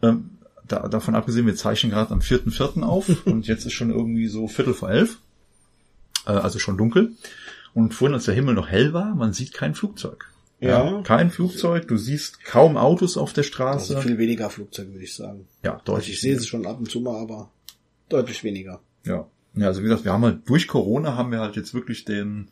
Ähm, 0.01 0.31
da, 0.67 0.87
davon 0.87 1.15
abgesehen, 1.15 1.45
wir 1.45 1.55
zeichnen 1.55 1.91
gerade 1.91 2.11
am 2.11 2.19
4.4. 2.19 2.83
auf 2.83 3.09
und 3.25 3.47
jetzt 3.47 3.65
ist 3.65 3.73
schon 3.73 3.91
irgendwie 3.91 4.27
so 4.27 4.47
Viertel 4.47 4.73
vor 4.73 4.89
elf, 4.89 5.19
äh, 6.25 6.31
also 6.31 6.59
schon 6.59 6.77
dunkel. 6.77 7.13
Und 7.73 7.93
vorhin, 7.93 8.13
als 8.15 8.25
der 8.25 8.35
Himmel 8.35 8.55
noch 8.55 8.69
hell 8.69 8.93
war, 8.93 9.15
man 9.15 9.33
sieht 9.33 9.53
kein 9.53 9.75
Flugzeug. 9.75 10.29
Ja. 10.61 11.01
kein 11.03 11.29
Flugzeug, 11.29 11.87
du 11.89 11.97
siehst 11.97 12.43
kaum 12.45 12.77
Autos 12.77 13.17
auf 13.17 13.33
der 13.33 13.43
Straße. 13.43 13.97
Also 13.97 14.07
viel 14.07 14.17
weniger 14.17 14.49
Flugzeuge, 14.49 14.93
würde 14.93 15.03
ich 15.03 15.13
sagen. 15.13 15.47
ja, 15.63 15.73
Also 15.73 15.83
deutlich. 15.85 16.11
ich 16.13 16.21
sehe 16.21 16.39
sie 16.39 16.47
schon 16.47 16.65
ab 16.65 16.79
und 16.79 16.89
zu 16.89 17.01
mal, 17.01 17.19
aber 17.21 17.49
deutlich 18.09 18.43
weniger. 18.43 18.79
Ja. 19.03 19.27
Ja, 19.55 19.67
also 19.67 19.81
wie 19.81 19.83
gesagt, 19.83 20.05
wir 20.05 20.13
haben 20.13 20.23
halt 20.23 20.49
durch 20.49 20.67
Corona 20.67 21.15
haben 21.15 21.31
wir 21.31 21.39
halt 21.39 21.55
jetzt 21.55 21.73
wirklich 21.73 22.03
den, 22.05 22.49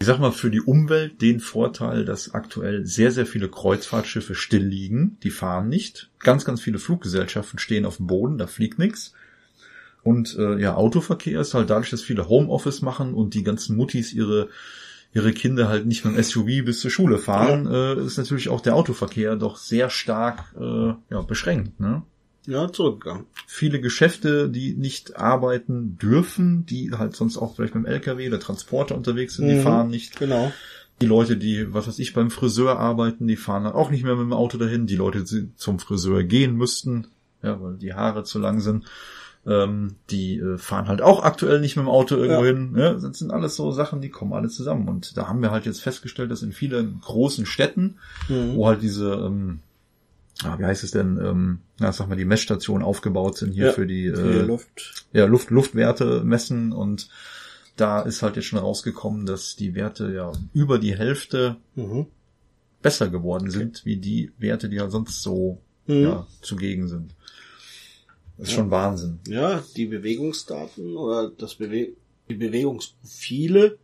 ich 0.00 0.06
sag 0.06 0.20
mal, 0.20 0.30
für 0.30 0.50
die 0.50 0.60
Umwelt 0.60 1.20
den 1.20 1.40
Vorteil, 1.40 2.04
dass 2.04 2.32
aktuell 2.32 2.86
sehr, 2.86 3.10
sehr 3.10 3.26
viele 3.26 3.48
Kreuzfahrtschiffe 3.48 4.34
still 4.34 4.64
liegen. 4.64 5.16
Die 5.24 5.30
fahren 5.30 5.68
nicht. 5.68 6.10
Ganz, 6.20 6.44
ganz 6.44 6.60
viele 6.60 6.78
Fluggesellschaften 6.78 7.58
stehen 7.58 7.84
auf 7.84 7.96
dem 7.96 8.06
Boden, 8.06 8.38
da 8.38 8.46
fliegt 8.46 8.78
nichts. 8.78 9.12
Und 10.04 10.36
äh, 10.38 10.58
ja, 10.60 10.74
Autoverkehr 10.74 11.40
ist 11.40 11.54
halt 11.54 11.70
dadurch, 11.70 11.90
dass 11.90 12.02
viele 12.02 12.28
Homeoffice 12.28 12.82
machen 12.82 13.12
und 13.12 13.34
die 13.34 13.42
ganzen 13.42 13.76
Muttis 13.76 14.12
ihre 14.12 14.48
ihre 15.14 15.32
Kinder 15.32 15.68
halt 15.68 15.86
nicht 15.86 16.04
mit 16.04 16.14
dem 16.14 16.22
SUV 16.22 16.64
bis 16.64 16.80
zur 16.80 16.90
Schule 16.90 17.18
fahren, 17.18 17.66
äh, 17.66 17.94
ist 18.04 18.18
natürlich 18.18 18.50
auch 18.50 18.60
der 18.60 18.74
Autoverkehr 18.76 19.36
doch 19.36 19.56
sehr 19.56 19.90
stark 19.90 20.54
äh, 20.58 20.94
ja, 21.10 21.22
beschränkt. 21.26 21.80
Ne? 21.80 22.02
Ja, 22.48 22.72
zurückgegangen. 22.72 23.26
viele 23.46 23.78
Geschäfte, 23.80 24.48
die 24.48 24.74
nicht 24.74 25.16
arbeiten 25.18 25.98
dürfen, 25.98 26.64
die 26.66 26.92
halt 26.92 27.14
sonst 27.14 27.36
auch 27.36 27.54
vielleicht 27.56 27.74
mit 27.74 27.84
dem 27.84 27.92
LKW 27.92 28.28
oder 28.28 28.40
Transporter 28.40 28.96
unterwegs 28.96 29.34
sind, 29.36 29.48
die 29.48 29.54
Mhm. 29.54 29.60
fahren 29.60 29.88
nicht. 29.90 30.18
Genau. 30.18 30.52
Die 31.02 31.06
Leute, 31.06 31.36
die, 31.36 31.72
was 31.74 31.86
weiß 31.86 31.98
ich, 31.98 32.14
beim 32.14 32.30
Friseur 32.30 32.78
arbeiten, 32.78 33.26
die 33.26 33.36
fahren 33.36 33.64
dann 33.64 33.74
auch 33.74 33.90
nicht 33.90 34.02
mehr 34.02 34.16
mit 34.16 34.24
dem 34.24 34.32
Auto 34.32 34.56
dahin. 34.58 34.86
Die 34.86 34.96
Leute, 34.96 35.22
die 35.24 35.54
zum 35.56 35.78
Friseur 35.78 36.24
gehen 36.24 36.56
müssten, 36.56 37.06
ja, 37.42 37.60
weil 37.62 37.76
die 37.76 37.92
Haare 37.94 38.24
zu 38.24 38.38
lang 38.38 38.60
sind, 38.60 38.86
ähm, 39.46 39.94
die 40.10 40.38
äh, 40.38 40.58
fahren 40.58 40.88
halt 40.88 41.00
auch 41.02 41.22
aktuell 41.22 41.60
nicht 41.60 41.76
mit 41.76 41.84
dem 41.84 41.88
Auto 41.88 42.16
irgendwo 42.16 42.44
Ja. 42.44 42.48
hin. 42.52 42.74
Ja, 42.76 42.94
das 42.94 43.18
sind 43.18 43.30
alles 43.30 43.56
so 43.56 43.70
Sachen, 43.72 44.00
die 44.00 44.08
kommen 44.08 44.32
alle 44.32 44.48
zusammen. 44.48 44.88
Und 44.88 45.16
da 45.16 45.28
haben 45.28 45.40
wir 45.42 45.50
halt 45.50 45.66
jetzt 45.66 45.82
festgestellt, 45.82 46.30
dass 46.30 46.42
in 46.42 46.52
vielen 46.52 47.00
großen 47.00 47.46
Städten 47.46 47.98
Mhm. 48.28 48.56
wo 48.56 48.66
halt 48.66 48.82
diese, 48.82 49.12
ähm, 49.12 49.60
ah, 50.44 50.58
wie 50.58 50.64
heißt 50.64 50.84
es 50.84 50.90
denn, 50.92 51.18
ähm, 51.18 51.60
na, 51.78 51.92
sag 51.92 52.08
mal, 52.08 52.16
die 52.16 52.24
Messstationen 52.24 52.82
aufgebaut 52.84 53.38
sind 53.38 53.52
hier 53.52 53.66
Ja, 53.66 53.72
für 53.72 53.86
die, 53.86 54.06
äh, 54.06 54.42
Luft. 54.42 55.06
ja, 55.12 55.26
Luft, 55.26 55.50
Luftwerte 55.50 56.22
messen 56.24 56.72
und 56.72 57.08
da 57.76 58.00
ist 58.02 58.22
halt 58.22 58.36
jetzt 58.36 58.46
schon 58.46 58.58
rausgekommen, 58.58 59.24
dass 59.26 59.54
die 59.56 59.74
Werte 59.74 60.12
ja 60.12 60.32
über 60.52 60.78
die 60.78 60.96
Hälfte 60.96 61.56
Mhm. 61.76 62.06
besser 62.82 63.08
geworden 63.08 63.50
sind, 63.50 63.84
wie 63.84 63.96
die 63.96 64.32
Werte, 64.38 64.68
die 64.68 64.80
halt 64.80 64.90
sonst 64.92 65.22
so 65.22 65.60
Mhm. 65.86 66.02
ja, 66.02 66.26
zugegen 66.42 66.88
sind. 66.88 67.14
Das 68.36 68.48
ist 68.48 68.54
schon 68.54 68.70
Wahnsinn. 68.70 69.18
Ja, 69.26 69.62
die 69.76 69.86
Bewegungsdaten 69.86 70.96
oder 70.96 71.28
das 71.30 71.56
Bewe 71.56 71.88
die 72.28 72.34
Bewegungsprofile 72.34 73.78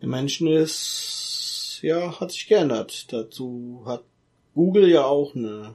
der 0.00 0.08
Menschen 0.08 0.48
ist, 0.48 1.78
ja, 1.82 2.18
hat 2.18 2.32
sich 2.32 2.46
geändert. 2.48 3.12
Dazu 3.12 3.82
hat 3.86 4.02
Google 4.54 4.88
ja 4.88 5.04
auch 5.04 5.34
eine 5.34 5.74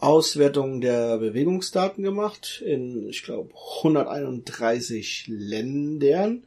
Auswertung 0.00 0.80
der 0.80 1.18
Bewegungsdaten 1.18 2.02
gemacht 2.02 2.62
in, 2.64 3.08
ich 3.08 3.22
glaube, 3.22 3.50
131 3.78 5.26
Ländern, 5.28 6.44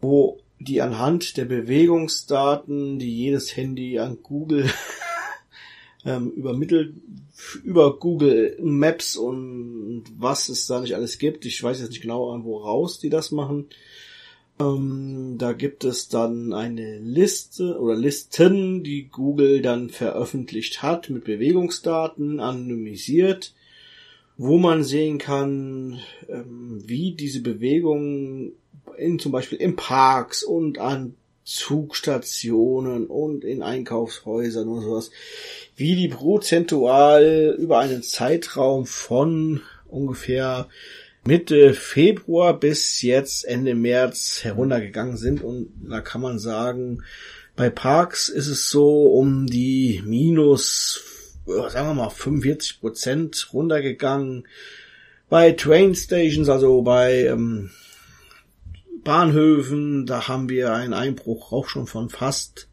wo 0.00 0.40
die 0.58 0.82
anhand 0.82 1.36
der 1.36 1.44
Bewegungsdaten, 1.44 2.98
die 2.98 3.16
jedes 3.16 3.56
Handy 3.56 3.98
an 4.00 4.18
Google 4.22 4.68
ähm, 6.04 6.32
übermittelt, 6.32 6.94
über 7.62 7.96
Google 7.96 8.56
Maps 8.60 9.16
und 9.16 10.04
was 10.16 10.48
es 10.48 10.66
da 10.66 10.80
nicht 10.80 10.96
alles 10.96 11.18
gibt. 11.18 11.46
Ich 11.46 11.62
weiß 11.62 11.80
jetzt 11.80 11.90
nicht 11.90 12.02
genau, 12.02 12.32
an 12.32 12.44
woraus 12.44 12.98
die 12.98 13.10
das 13.10 13.30
machen. 13.30 13.68
Ähm, 14.60 15.36
da 15.38 15.52
gibt 15.52 15.84
es 15.84 16.08
dann 16.08 16.52
eine 16.52 16.98
Liste 16.98 17.78
oder 17.78 17.94
Listen, 17.94 18.82
die 18.82 19.08
Google 19.08 19.62
dann 19.62 19.90
veröffentlicht 19.90 20.82
hat 20.82 21.10
mit 21.10 21.24
Bewegungsdaten, 21.24 22.40
anonymisiert, 22.40 23.54
wo 24.36 24.58
man 24.58 24.82
sehen 24.82 25.18
kann, 25.18 26.00
ähm, 26.28 26.82
wie 26.84 27.12
diese 27.12 27.40
Bewegungen 27.40 28.52
in 28.96 29.18
zum 29.18 29.32
Beispiel 29.32 29.58
in 29.58 29.76
Parks 29.76 30.42
und 30.42 30.78
an 30.78 31.14
Zugstationen 31.44 33.06
und 33.06 33.44
in 33.44 33.62
Einkaufshäusern 33.62 34.68
und 34.68 34.82
sowas, 34.82 35.10
wie 35.76 35.94
die 35.94 36.08
prozentual 36.08 37.56
über 37.58 37.78
einen 37.78 38.02
Zeitraum 38.02 38.84
von 38.84 39.62
ungefähr 39.86 40.68
Mitte 41.28 41.74
Februar 41.74 42.58
bis 42.58 43.02
jetzt 43.02 43.44
Ende 43.44 43.74
März 43.74 44.44
heruntergegangen 44.44 45.18
sind. 45.18 45.42
Und 45.42 45.68
da 45.86 46.00
kann 46.00 46.22
man 46.22 46.38
sagen, 46.38 47.02
bei 47.54 47.68
Parks 47.68 48.30
ist 48.30 48.46
es 48.46 48.70
so 48.70 49.02
um 49.12 49.46
die 49.46 50.02
minus, 50.06 51.02
sagen 51.44 51.88
wir 51.88 51.92
mal, 51.92 52.08
45 52.08 52.80
Prozent 52.80 53.50
runtergegangen. 53.52 54.48
Bei 55.28 55.52
Train 55.52 55.94
Stations, 55.94 56.48
also 56.48 56.80
bei 56.80 57.26
ähm, 57.26 57.72
Bahnhöfen, 59.04 60.06
da 60.06 60.28
haben 60.28 60.48
wir 60.48 60.72
einen 60.72 60.94
Einbruch 60.94 61.52
auch 61.52 61.68
schon 61.68 61.86
von 61.86 62.08
fast 62.08 62.68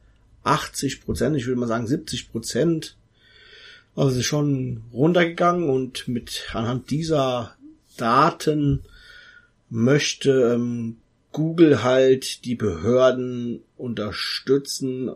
80 0.45 1.01
Prozent, 1.01 1.35
ich 1.35 1.45
würde 1.45 1.59
mal 1.59 1.67
sagen 1.67 1.87
70 1.87 2.31
Prozent. 2.31 2.95
Also 3.97 4.11
es 4.11 4.19
ist 4.19 4.27
schon 4.27 4.83
runtergegangen 4.93 5.69
und 5.69 6.07
mit 6.07 6.47
anhand 6.53 6.89
dieser 6.89 7.57
Daten 7.95 8.83
möchte 9.69 10.53
ähm, 10.53 10.97
Google 11.31 11.83
halt 11.83 12.45
die 12.45 12.55
Behörden 12.55 13.61
unterstützen, 13.77 15.11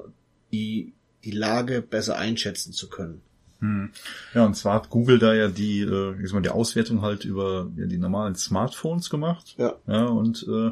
die 0.51 0.93
die 1.23 1.31
Lage 1.31 1.81
besser 1.81 2.17
einschätzen 2.17 2.73
zu 2.73 2.89
können. 2.89 3.21
Hm. 3.59 3.89
Ja, 4.33 4.45
und 4.45 4.55
zwar 4.55 4.75
hat 4.75 4.89
Google 4.89 5.19
da 5.19 5.33
ja 5.33 5.49
die, 5.49 5.81
äh, 5.81 6.41
die 6.41 6.49
Auswertung 6.49 7.01
halt 7.01 7.25
über 7.25 7.69
ja, 7.75 7.85
die 7.85 7.97
normalen 7.97 8.35
Smartphones 8.35 9.09
gemacht. 9.09 9.55
Ja. 9.57 9.75
Ja, 9.85 10.05
und 10.05 10.45
äh, 10.47 10.71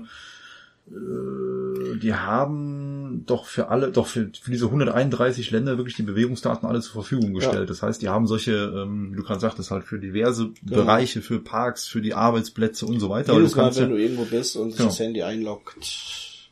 die 0.89 2.13
haben 2.13 3.23
doch 3.25 3.45
für 3.45 3.67
alle, 3.67 3.91
doch 3.91 4.07
für, 4.07 4.31
für 4.39 4.51
diese 4.51 4.65
131 4.65 5.51
Länder 5.51 5.77
wirklich 5.77 5.95
die 5.95 6.03
Bewegungsdaten 6.03 6.67
alle 6.67 6.79
zur 6.81 6.93
Verfügung 6.93 7.33
gestellt. 7.33 7.61
Ja. 7.61 7.65
Das 7.65 7.83
heißt, 7.83 8.01
die 8.01 8.07
haben 8.07 8.25
solche, 8.25 8.53
ähm, 8.53 9.11
wie 9.11 9.17
du 9.17 9.23
gerade 9.23 9.39
sagtest, 9.39 9.69
halt 9.69 9.83
für 9.83 9.99
diverse 9.99 10.51
genau. 10.63 10.83
Bereiche, 10.83 11.21
für 11.21 11.39
Parks, 11.39 11.87
für 11.87 12.01
die 12.01 12.13
Arbeitsplätze 12.13 12.85
und 12.85 12.99
so 12.99 13.09
weiter. 13.09 13.33
Jedes 13.33 13.55
Mal, 13.55 13.75
wenn 13.75 13.89
du 13.89 13.97
irgendwo 13.97 14.23
bist 14.23 14.55
und 14.55 14.77
genau. 14.77 14.85
das 14.85 14.99
Handy 14.99 15.23
einloggt, 15.23 16.49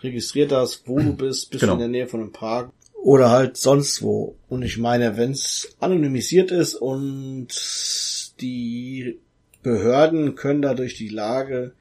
registriert 0.00 0.52
das, 0.52 0.82
wo 0.86 1.00
du 1.00 1.16
bist, 1.16 1.50
bist 1.50 1.62
genau. 1.62 1.72
du 1.72 1.82
in 1.82 1.90
der 1.92 2.00
Nähe 2.00 2.06
von 2.06 2.20
einem 2.20 2.32
Park 2.32 2.70
oder 2.94 3.30
halt 3.30 3.56
sonst 3.56 4.02
wo. 4.02 4.36
Und 4.48 4.62
ich 4.62 4.78
meine, 4.78 5.16
wenn 5.16 5.32
es 5.32 5.76
anonymisiert 5.80 6.52
ist 6.52 6.76
und 6.76 7.48
die 8.40 9.18
Behörden 9.62 10.36
können 10.36 10.62
dadurch 10.62 10.94
die 10.94 11.08
Lage 11.08 11.72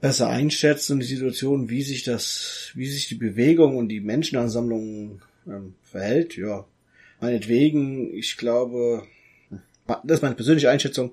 besser 0.00 0.28
einschätzen 0.28 0.94
und 0.94 1.00
die 1.00 1.06
Situation, 1.06 1.70
wie 1.70 1.82
sich 1.82 2.04
das, 2.04 2.70
wie 2.74 2.86
sich 2.86 3.08
die 3.08 3.14
Bewegung 3.14 3.76
und 3.76 3.88
die 3.88 4.00
Menschenansammlung 4.00 5.22
ähm, 5.46 5.74
verhält, 5.82 6.36
ja. 6.36 6.66
Meinetwegen, 7.20 8.14
ich 8.14 8.36
glaube, 8.36 9.02
das 9.86 10.18
ist 10.18 10.22
meine 10.22 10.36
persönliche 10.36 10.70
Einschätzung. 10.70 11.12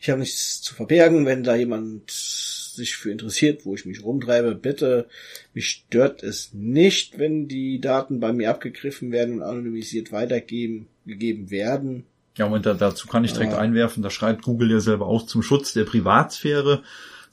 Ich 0.00 0.10
habe 0.10 0.20
nichts 0.20 0.60
zu 0.60 0.74
verbergen, 0.74 1.26
wenn 1.26 1.44
da 1.44 1.54
jemand 1.54 2.10
sich 2.10 2.96
für 2.96 3.12
interessiert, 3.12 3.64
wo 3.64 3.74
ich 3.74 3.86
mich 3.86 4.02
rumtreibe, 4.02 4.54
bitte. 4.56 5.06
Mich 5.52 5.68
stört 5.68 6.22
es 6.22 6.52
nicht, 6.52 7.18
wenn 7.18 7.46
die 7.46 7.80
Daten 7.80 8.18
bei 8.18 8.32
mir 8.32 8.50
abgegriffen 8.50 9.12
werden 9.12 9.36
und 9.36 9.42
anonymisiert 9.42 10.10
weitergeben, 10.10 10.88
gegeben 11.06 11.50
werden. 11.50 12.04
Ja, 12.36 12.46
und 12.46 12.66
da, 12.66 12.74
dazu 12.74 13.06
kann 13.06 13.24
ich 13.24 13.32
direkt 13.32 13.52
ja. 13.52 13.58
einwerfen, 13.58 14.02
da 14.02 14.10
schreibt 14.10 14.42
Google 14.42 14.72
ja 14.72 14.80
selber 14.80 15.06
auch 15.06 15.24
zum 15.24 15.42
Schutz 15.42 15.72
der 15.72 15.84
Privatsphäre 15.84 16.82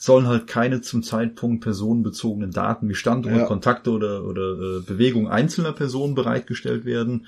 sollen 0.02 0.28
halt 0.28 0.47
keine 0.47 0.82
zum 0.82 1.04
Zeitpunkt 1.04 1.64
personenbezogenen 1.64 2.49
Daten 2.49 2.89
wie 2.89 2.95
Standort, 2.95 3.38
ja. 3.38 3.45
Kontakte 3.45 3.91
oder, 3.91 4.26
oder 4.26 4.54
äh, 4.54 4.80
Bewegung 4.80 5.30
einzelner 5.30 5.74
Personen 5.74 6.16
bereitgestellt 6.16 6.86
werden. 6.86 7.28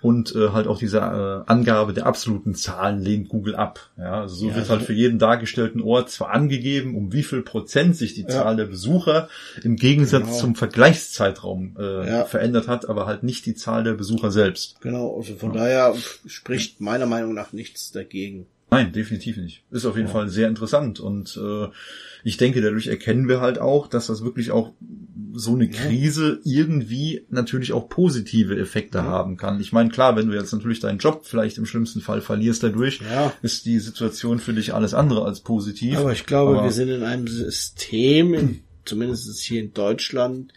Und 0.00 0.36
äh, 0.36 0.50
halt 0.50 0.66
auch 0.66 0.78
diese 0.78 0.98
äh, 0.98 1.50
Angabe 1.50 1.92
der 1.94 2.06
absoluten 2.06 2.54
Zahlen 2.54 3.00
lehnt 3.00 3.30
Google 3.30 3.56
ab. 3.56 3.90
Ja, 3.96 4.20
also 4.20 4.34
so 4.36 4.48
ja, 4.48 4.54
wird 4.54 4.68
halt 4.68 4.82
für 4.82 4.92
jeden 4.92 5.18
dargestellten 5.18 5.80
Ort 5.80 6.10
zwar 6.10 6.30
angegeben, 6.30 6.94
um 6.94 7.12
wie 7.12 7.22
viel 7.22 7.40
Prozent 7.40 7.96
sich 7.96 8.14
die 8.14 8.22
ja. 8.22 8.28
Zahl 8.28 8.56
der 8.56 8.66
Besucher 8.66 9.28
im 9.62 9.76
Gegensatz 9.76 10.26
genau. 10.26 10.36
zum 10.36 10.54
Vergleichszeitraum 10.56 11.76
äh, 11.80 12.08
ja. 12.08 12.24
verändert 12.26 12.68
hat, 12.68 12.88
aber 12.88 13.06
halt 13.06 13.22
nicht 13.22 13.46
die 13.46 13.54
Zahl 13.54 13.82
der 13.82 13.94
Besucher 13.94 14.30
selbst. 14.30 14.80
Genau, 14.82 15.16
also 15.16 15.34
von 15.34 15.54
daher 15.54 15.94
spricht 16.26 16.80
meiner 16.82 17.06
Meinung 17.06 17.32
nach 17.32 17.52
nichts 17.54 17.90
dagegen. 17.90 18.46
Nein, 18.74 18.92
definitiv 18.92 19.36
nicht. 19.36 19.62
Ist 19.70 19.86
auf 19.86 19.96
jeden 19.96 20.08
ja. 20.08 20.12
Fall 20.12 20.28
sehr 20.28 20.48
interessant 20.48 21.00
und 21.00 21.36
äh, 21.36 21.68
ich 22.24 22.38
denke, 22.38 22.62
dadurch 22.62 22.86
erkennen 22.86 23.28
wir 23.28 23.40
halt 23.40 23.58
auch, 23.58 23.86
dass 23.86 24.06
das 24.06 24.24
wirklich 24.24 24.50
auch 24.50 24.72
so 25.34 25.54
eine 25.54 25.68
Krise 25.68 26.40
ja. 26.42 26.62
irgendwie 26.62 27.26
natürlich 27.28 27.72
auch 27.72 27.88
positive 27.88 28.56
Effekte 28.58 28.98
ja. 28.98 29.04
haben 29.04 29.36
kann. 29.36 29.60
Ich 29.60 29.72
meine, 29.72 29.90
klar, 29.90 30.16
wenn 30.16 30.28
du 30.28 30.34
jetzt 30.34 30.52
natürlich 30.52 30.80
deinen 30.80 30.98
Job 30.98 31.26
vielleicht 31.26 31.58
im 31.58 31.66
schlimmsten 31.66 32.00
Fall 32.00 32.22
verlierst 32.22 32.62
dadurch, 32.62 33.00
ist 33.42 33.66
die 33.66 33.78
Situation 33.78 34.38
für 34.38 34.54
dich 34.54 34.72
alles 34.72 34.94
andere 34.94 35.24
als 35.24 35.40
positiv. 35.40 35.98
Aber 35.98 36.12
ich 36.12 36.24
glaube, 36.24 36.52
Aber 36.58 36.64
wir 36.64 36.72
sind 36.72 36.88
in 36.88 37.02
einem 37.02 37.26
System, 37.26 38.32
in, 38.32 38.60
zumindest 38.84 39.40
hier 39.42 39.60
in 39.60 39.74
Deutschland, 39.74 40.52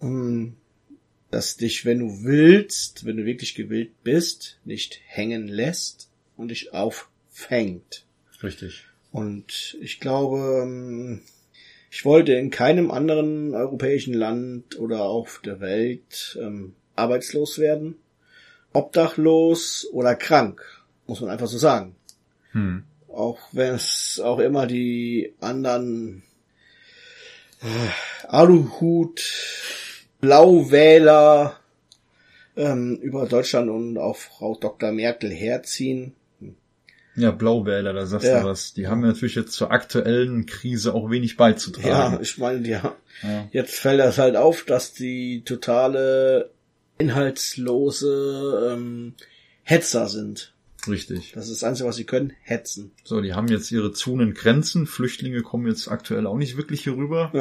hm, 0.00 0.54
dass 1.30 1.56
dich, 1.56 1.84
wenn 1.84 1.98
du 1.98 2.22
willst, 2.22 3.04
wenn 3.04 3.16
du 3.16 3.24
wirklich 3.24 3.54
gewillt 3.54 4.02
bist, 4.04 4.58
nicht 4.64 5.00
hängen 5.06 5.48
lässt 5.48 6.10
und 6.36 6.48
dich 6.48 6.72
auf 6.72 7.08
fängt. 7.36 8.06
Richtig. 8.42 8.86
Und 9.12 9.76
ich 9.82 10.00
glaube, 10.00 10.62
ähm, 10.62 11.20
ich 11.90 12.06
wollte 12.06 12.32
in 12.32 12.48
keinem 12.48 12.90
anderen 12.90 13.54
europäischen 13.54 14.14
Land 14.14 14.78
oder 14.78 15.02
auf 15.02 15.42
der 15.44 15.60
Welt 15.60 16.38
ähm, 16.40 16.74
arbeitslos 16.94 17.58
werden, 17.58 17.96
obdachlos 18.72 19.86
oder 19.92 20.14
krank, 20.14 20.62
muss 21.06 21.20
man 21.20 21.28
einfach 21.28 21.46
so 21.46 21.58
sagen. 21.58 21.94
Hm. 22.52 22.84
Auch 23.08 23.38
wenn 23.52 23.74
es 23.74 24.18
auch 24.18 24.38
immer 24.38 24.66
die 24.66 25.34
anderen 25.40 26.22
äh, 27.60 28.26
Aluhut, 28.28 29.22
Blauwähler 30.20 31.60
ähm, 32.56 32.96
über 32.96 33.26
Deutschland 33.26 33.68
und 33.68 33.98
auch 33.98 34.16
Frau 34.16 34.56
Dr. 34.56 34.90
Merkel 34.90 35.30
herziehen. 35.30 36.14
Ja, 37.16 37.30
Blauwähler, 37.30 37.94
da 37.94 38.04
sagst 38.04 38.26
ja. 38.26 38.40
du 38.40 38.46
was. 38.46 38.74
Die 38.74 38.88
haben 38.88 39.00
natürlich 39.00 39.34
jetzt 39.34 39.52
zur 39.52 39.70
aktuellen 39.70 40.44
Krise 40.44 40.94
auch 40.94 41.10
wenig 41.10 41.36
beizutragen. 41.36 42.14
Ja, 42.14 42.20
ich 42.20 42.36
meine, 42.36 42.68
ja. 42.68 42.94
ja. 43.22 43.48
Jetzt 43.52 43.74
fällt 43.76 44.00
das 44.00 44.18
halt 44.18 44.36
auf, 44.36 44.64
dass 44.64 44.92
die 44.92 45.42
totale 45.44 46.50
inhaltslose 46.98 48.74
ähm, 48.74 49.14
Hetzer 49.62 50.08
sind. 50.08 50.52
Richtig. 50.86 51.32
Das 51.34 51.48
ist 51.48 51.62
das 51.62 51.68
Einzige, 51.68 51.88
was 51.88 51.96
sie 51.96 52.04
können, 52.04 52.34
hetzen. 52.42 52.92
So, 53.02 53.20
die 53.20 53.34
haben 53.34 53.48
jetzt 53.48 53.72
ihre 53.72 53.92
Zonengrenzen. 53.92 54.86
Flüchtlinge 54.86 55.42
kommen 55.42 55.66
jetzt 55.66 55.88
aktuell 55.88 56.26
auch 56.26 56.36
nicht 56.36 56.56
wirklich 56.56 56.84
hier 56.84 56.96
rüber. 56.96 57.32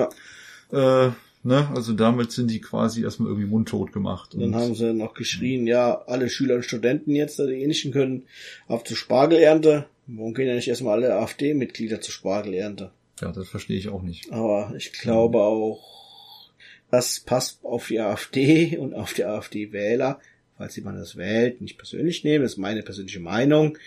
Ja. 0.72 1.08
Äh, 1.08 1.12
Ne? 1.46 1.70
Also 1.76 1.94
damit 1.94 2.32
sind 2.32 2.50
die 2.50 2.60
quasi 2.60 3.04
erstmal 3.04 3.30
irgendwie 3.30 3.48
mundtot 3.48 3.94
gemacht. 3.94 4.34
Und 4.34 4.42
dann 4.42 4.56
haben 4.56 4.74
sie 4.74 4.92
noch 4.94 5.14
geschrien, 5.14 5.68
ja, 5.68 6.02
alle 6.08 6.28
Schüler 6.28 6.56
und 6.56 6.66
Studenten 6.66 7.12
jetzt, 7.12 7.38
die 7.38 7.44
ähnlichen 7.44 7.92
können 7.92 8.24
auf 8.68 8.84
zur 8.84 8.98
Spargelernte. 8.98 9.86
Warum 10.08 10.34
gehen 10.34 10.48
ja 10.48 10.56
nicht 10.56 10.68
erstmal 10.68 10.96
alle 10.96 11.14
AfD-Mitglieder 11.14 12.02
zur 12.02 12.16
Spargelernte? 12.16 12.90
Ja, 13.22 13.32
das 13.32 13.48
verstehe 13.48 13.78
ich 13.78 13.90
auch 13.90 14.02
nicht. 14.02 14.32
Aber 14.32 14.74
ich 14.76 14.92
glaube 14.92 15.38
auch, 15.38 16.50
das 16.90 17.20
passt 17.20 17.64
auf 17.64 17.90
die 17.90 18.00
AfD 18.00 18.78
und 18.78 18.96
auf 18.96 19.14
die 19.14 19.26
AfD-Wähler, 19.26 20.20
falls 20.58 20.76
jemand 20.76 20.98
das 20.98 21.16
wählt, 21.16 21.62
nicht 21.62 21.78
persönlich 21.78 22.24
nehmen, 22.24 22.44
das 22.44 22.54
ist 22.54 22.58
meine 22.58 22.82
persönliche 22.82 23.20
Meinung. 23.20 23.78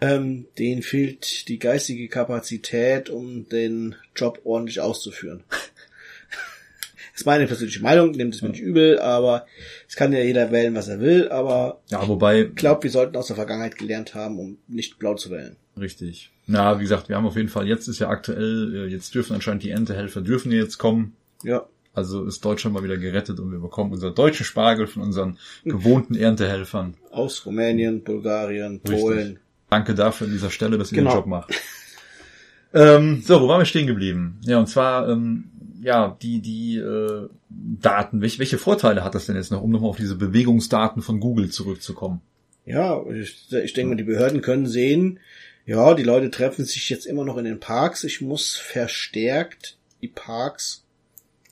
Ähm, 0.00 0.46
denen 0.56 0.82
fehlt 0.82 1.48
die 1.48 1.58
geistige 1.58 2.06
Kapazität, 2.06 3.10
um 3.10 3.48
den 3.48 3.96
Job 4.14 4.40
ordentlich 4.44 4.80
auszuführen. 4.80 5.42
Ist 7.18 7.26
meine 7.26 7.46
persönliche 7.46 7.82
Meinung, 7.82 8.12
nehmt 8.12 8.34
es 8.34 8.42
mir 8.42 8.48
nicht 8.50 8.60
übel, 8.62 8.98
aber 9.00 9.46
es 9.88 9.96
kann 9.96 10.12
ja 10.12 10.20
jeder 10.20 10.50
wählen, 10.52 10.74
was 10.74 10.88
er 10.88 11.00
will, 11.00 11.28
aber 11.30 11.80
Ja, 11.90 12.06
wobei, 12.06 12.42
ich 12.42 12.54
glaube, 12.54 12.84
wir 12.84 12.90
sollten 12.90 13.16
aus 13.16 13.26
der 13.26 13.36
Vergangenheit 13.36 13.76
gelernt 13.76 14.14
haben, 14.14 14.38
um 14.38 14.58
nicht 14.68 14.98
blau 14.98 15.14
zu 15.14 15.30
wählen. 15.30 15.56
richtig. 15.78 16.30
Na, 16.50 16.78
wie 16.78 16.82
gesagt, 16.82 17.10
wir 17.10 17.16
haben 17.16 17.26
auf 17.26 17.36
jeden 17.36 17.48
Fall, 17.50 17.66
jetzt 17.68 17.88
ist 17.88 17.98
ja 17.98 18.08
aktuell, 18.08 18.86
äh, 18.86 18.90
jetzt 18.90 19.14
dürfen 19.14 19.34
anscheinend 19.34 19.62
die 19.64 19.70
Erntehelfer 19.70 20.22
dürfen 20.22 20.50
jetzt 20.50 20.78
kommen. 20.78 21.14
Ja. 21.44 21.66
Also 21.92 22.24
ist 22.24 22.42
Deutschland 22.44 22.74
mal 22.74 22.82
wieder 22.84 22.96
gerettet 22.96 23.38
und 23.40 23.50
wir 23.52 23.58
bekommen 23.58 23.92
unseren 23.92 24.14
deutschen 24.14 24.44
Spargel 24.46 24.86
von 24.86 25.02
unseren 25.02 25.36
gewohnten 25.64 26.14
Erntehelfern. 26.14 26.94
Aus 27.10 27.44
Rumänien, 27.44 28.02
Bulgarien, 28.02 28.80
Richtig. 28.82 29.00
Polen. 29.00 29.38
Danke 29.68 29.94
dafür 29.94 30.26
an 30.28 30.32
dieser 30.32 30.50
Stelle, 30.50 30.78
dass 30.78 30.90
ihr 30.92 30.98
Genau. 30.98 31.10
den 31.10 31.16
Job 31.18 31.26
macht. 31.26 31.52
ähm, 32.74 33.22
so, 33.24 33.40
wo 33.40 33.48
waren 33.48 33.60
wir 33.60 33.64
stehen 33.66 33.86
geblieben? 33.86 34.40
Ja, 34.44 34.58
und 34.58 34.68
zwar, 34.68 35.08
ähm, 35.08 35.50
ja, 35.80 36.16
die, 36.22 36.40
die 36.40 36.76
äh, 36.76 37.28
Daten. 37.48 38.20
Welche, 38.20 38.38
welche 38.38 38.58
Vorteile 38.58 39.04
hat 39.04 39.14
das 39.14 39.26
denn 39.26 39.36
jetzt 39.36 39.50
noch, 39.50 39.62
um 39.62 39.70
nochmal 39.70 39.90
auf 39.90 39.96
diese 39.96 40.16
Bewegungsdaten 40.16 41.02
von 41.02 41.20
Google 41.20 41.50
zurückzukommen? 41.50 42.20
Ja, 42.64 43.02
ich, 43.10 43.52
ich 43.52 43.72
denke 43.72 43.90
mal, 43.90 43.96
die 43.96 44.04
Behörden 44.04 44.42
können 44.42 44.66
sehen, 44.66 45.20
ja, 45.68 45.92
die 45.92 46.02
Leute 46.02 46.30
treffen 46.30 46.64
sich 46.64 46.88
jetzt 46.88 47.04
immer 47.04 47.26
noch 47.26 47.36
in 47.36 47.44
den 47.44 47.60
Parks. 47.60 48.02
Ich 48.02 48.22
muss 48.22 48.56
verstärkt 48.56 49.76
die 50.00 50.08
Parks 50.08 50.86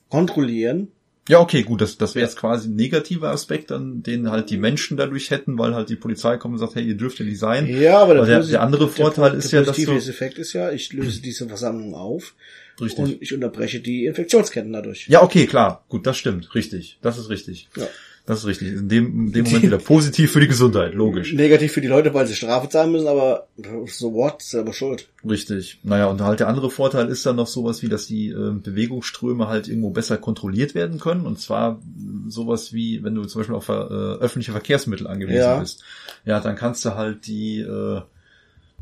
kontrollieren. 0.09 0.91
Ja, 1.27 1.39
okay, 1.39 1.63
gut, 1.63 1.81
das, 1.81 1.97
das 1.97 2.15
wäre 2.15 2.25
jetzt 2.25 2.37
quasi 2.37 2.69
ein 2.69 2.75
negativer 2.75 3.29
Aspekt, 3.31 3.71
an 3.71 4.01
den 4.03 4.31
halt 4.31 4.49
die 4.49 4.57
Menschen 4.57 4.95
dadurch 4.97 5.29
hätten, 5.31 5.57
weil 5.57 5.75
halt 5.75 5.89
die 5.89 5.95
Polizei 5.95 6.37
kommt 6.37 6.53
und 6.53 6.59
sagt, 6.59 6.75
hey, 6.75 6.83
ihr 6.85 6.95
dürft 6.95 7.19
ja 7.19 7.25
nicht 7.25 7.39
sein. 7.39 7.67
Ja, 7.67 7.99
aber 7.99 8.15
Aber 8.17 8.25
der- 8.25 8.43
der 8.43 8.61
andere 8.61 8.87
Vorteil 8.87 9.33
ist 9.33 9.51
ja, 9.51 9.59
dass 9.61 9.75
positive 9.75 9.99
du- 9.99 10.09
Effekt 10.09 10.37
ist 10.37 10.53
ja, 10.53 10.71
ich 10.71 10.93
löse 10.93 11.21
diese 11.21 11.47
Versammlung 11.47 11.93
auf 11.95 12.33
Richtig. 12.79 12.99
und 12.99 13.21
ich 13.21 13.33
unterbreche 13.33 13.79
die 13.79 14.05
Infektionsketten 14.05 14.71
dadurch. 14.71 15.07
Ja, 15.07 15.21
okay, 15.23 15.45
klar. 15.47 15.83
Gut, 15.89 16.05
das 16.07 16.17
stimmt. 16.17 16.53
Richtig. 16.55 16.97
Das 17.01 17.17
ist 17.17 17.29
richtig. 17.29 17.67
Ja. 17.75 17.87
Das 18.27 18.39
ist 18.39 18.45
richtig. 18.45 18.73
In 18.73 18.89
dem, 18.89 19.27
in 19.27 19.31
dem 19.31 19.45
Moment 19.45 19.63
wieder 19.63 19.77
positiv 19.77 20.33
für 20.33 20.41
die 20.41 20.49
Gesundheit. 20.49 20.93
Logisch. 20.93 21.31
Negativ 21.31 21.71
für 21.71 21.79
die 21.79 21.87
Leute, 21.87 22.13
weil 22.13 22.27
sie 22.27 22.35
Strafe 22.35 22.67
zahlen 22.67 22.91
müssen, 22.91 23.07
aber 23.07 23.47
so 23.85 24.13
what, 24.13 24.41
selber 24.41 24.73
schuld. 24.73 25.07
Richtig. 25.27 25.79
Naja, 25.83 26.07
und 26.07 26.19
halt 26.19 26.41
der 26.41 26.49
andere 26.49 26.69
Vorteil 26.69 27.07
ist 27.07 27.25
dann 27.25 27.37
noch 27.37 27.47
sowas 27.47 27.81
wie, 27.83 27.87
dass 27.87 28.05
die 28.05 28.27
äh, 28.31 28.51
Bewegungsströme 28.51 29.47
halt 29.47 29.69
irgendwo 29.69 29.91
besser 29.91 30.17
kontrolliert 30.17 30.75
werden 30.75 30.99
können. 30.99 31.25
Und 31.25 31.39
zwar 31.39 31.79
äh, 31.79 32.29
sowas 32.29 32.73
wie, 32.73 33.01
wenn 33.01 33.15
du 33.15 33.23
zum 33.23 33.39
Beispiel 33.39 33.55
auf 33.55 33.69
äh, 33.69 33.71
öffentliche 33.71 34.51
Verkehrsmittel 34.51 35.07
angewiesen 35.07 35.39
Ja. 35.39 35.59
bist. 35.59 35.85
Ja, 36.25 36.41
dann 36.41 36.57
kannst 36.57 36.83
du 36.83 36.95
halt 36.95 37.27
die, 37.27 37.61
äh, 37.61 38.01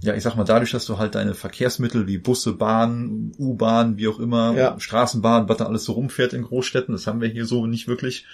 ja, 0.01 0.15
ich 0.15 0.23
sag 0.23 0.35
mal, 0.35 0.43
dadurch, 0.43 0.71
dass 0.71 0.87
du 0.87 0.97
halt 0.97 1.13
deine 1.13 1.35
Verkehrsmittel 1.35 2.07
wie 2.07 2.17
Busse, 2.17 2.53
Bahn, 2.53 3.31
U-Bahn, 3.37 3.97
wie 3.97 4.07
auch 4.07 4.19
immer, 4.19 4.55
Ja. 4.57 4.79
Straßenbahn, 4.79 5.47
was 5.47 5.57
da 5.57 5.65
alles 5.67 5.83
so 5.83 5.91
rumfährt 5.91 6.33
in 6.33 6.41
Großstädten, 6.41 6.93
das 6.95 7.05
haben 7.05 7.21
wir 7.21 7.29
hier 7.29 7.45
so 7.45 7.67
nicht 7.67 7.87
wirklich, 7.87 8.25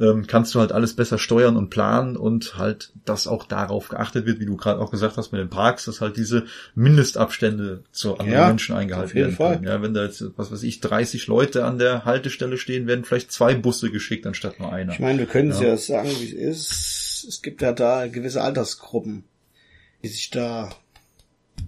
ähm, 0.00 0.26
kannst 0.26 0.54
du 0.54 0.60
halt 0.60 0.72
alles 0.72 0.94
besser 0.94 1.18
steuern 1.18 1.56
und 1.56 1.70
planen 1.70 2.16
und 2.16 2.56
halt, 2.56 2.92
dass 3.04 3.26
auch 3.26 3.44
darauf 3.44 3.88
geachtet 3.88 4.26
wird, 4.26 4.38
wie 4.40 4.46
du 4.46 4.56
gerade 4.56 4.80
auch 4.80 4.90
gesagt 4.90 5.16
hast 5.16 5.32
mit 5.32 5.40
den 5.40 5.48
Parks, 5.50 5.86
dass 5.86 6.00
halt 6.00 6.16
diese 6.16 6.46
Mindestabstände 6.74 7.82
zu 7.92 8.12
anderen 8.18 8.32
Ja, 8.32 8.46
Menschen 8.48 8.76
eingehalten 8.76 9.10
auf 9.10 9.14
jeden 9.14 9.26
werden 9.26 9.36
Fall. 9.36 9.54
können. 9.56 9.66
Ja, 9.68 9.82
wenn 9.82 9.94
da 9.94 10.04
jetzt, 10.04 10.24
was 10.36 10.52
weiß 10.52 10.62
ich, 10.62 10.80
30 10.80 11.26
Leute 11.26 11.64
an 11.64 11.78
der 11.78 12.04
Haltestelle 12.04 12.58
stehen, 12.58 12.86
werden 12.86 13.04
vielleicht 13.04 13.32
zwei 13.32 13.54
Busse 13.54 13.90
geschickt 13.90 14.26
anstatt 14.26 14.60
nur 14.60 14.72
einer. 14.72 14.92
Ich 14.92 15.00
meine, 15.00 15.18
wir 15.18 15.26
können 15.26 15.50
es 15.50 15.60
Ja. 15.60 15.68
ja. 15.68 15.76
sagen, 15.76 16.10
wie 16.20 16.26
es 16.26 16.32
ist. 16.32 17.24
Es 17.28 17.42
gibt 17.42 17.62
ja 17.62 17.72
da 17.72 18.06
gewisse 18.06 18.42
Altersgruppen, 18.42 19.24
die 20.02 20.08
sich 20.08 20.30
da 20.30 20.70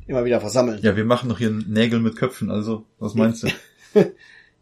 immer 0.06 0.24
wieder 0.24 0.40
versammeln. 0.40 0.78
Ja, 0.82 0.96
wir 0.96 1.04
machen 1.04 1.28
doch 1.28 1.38
hier 1.38 1.50
Nägel 1.50 2.00
mit 2.00 2.16
Köpfen, 2.16 2.50
also, 2.50 2.84
was 2.98 3.14
meinst 3.14 3.42
du? 3.44 3.48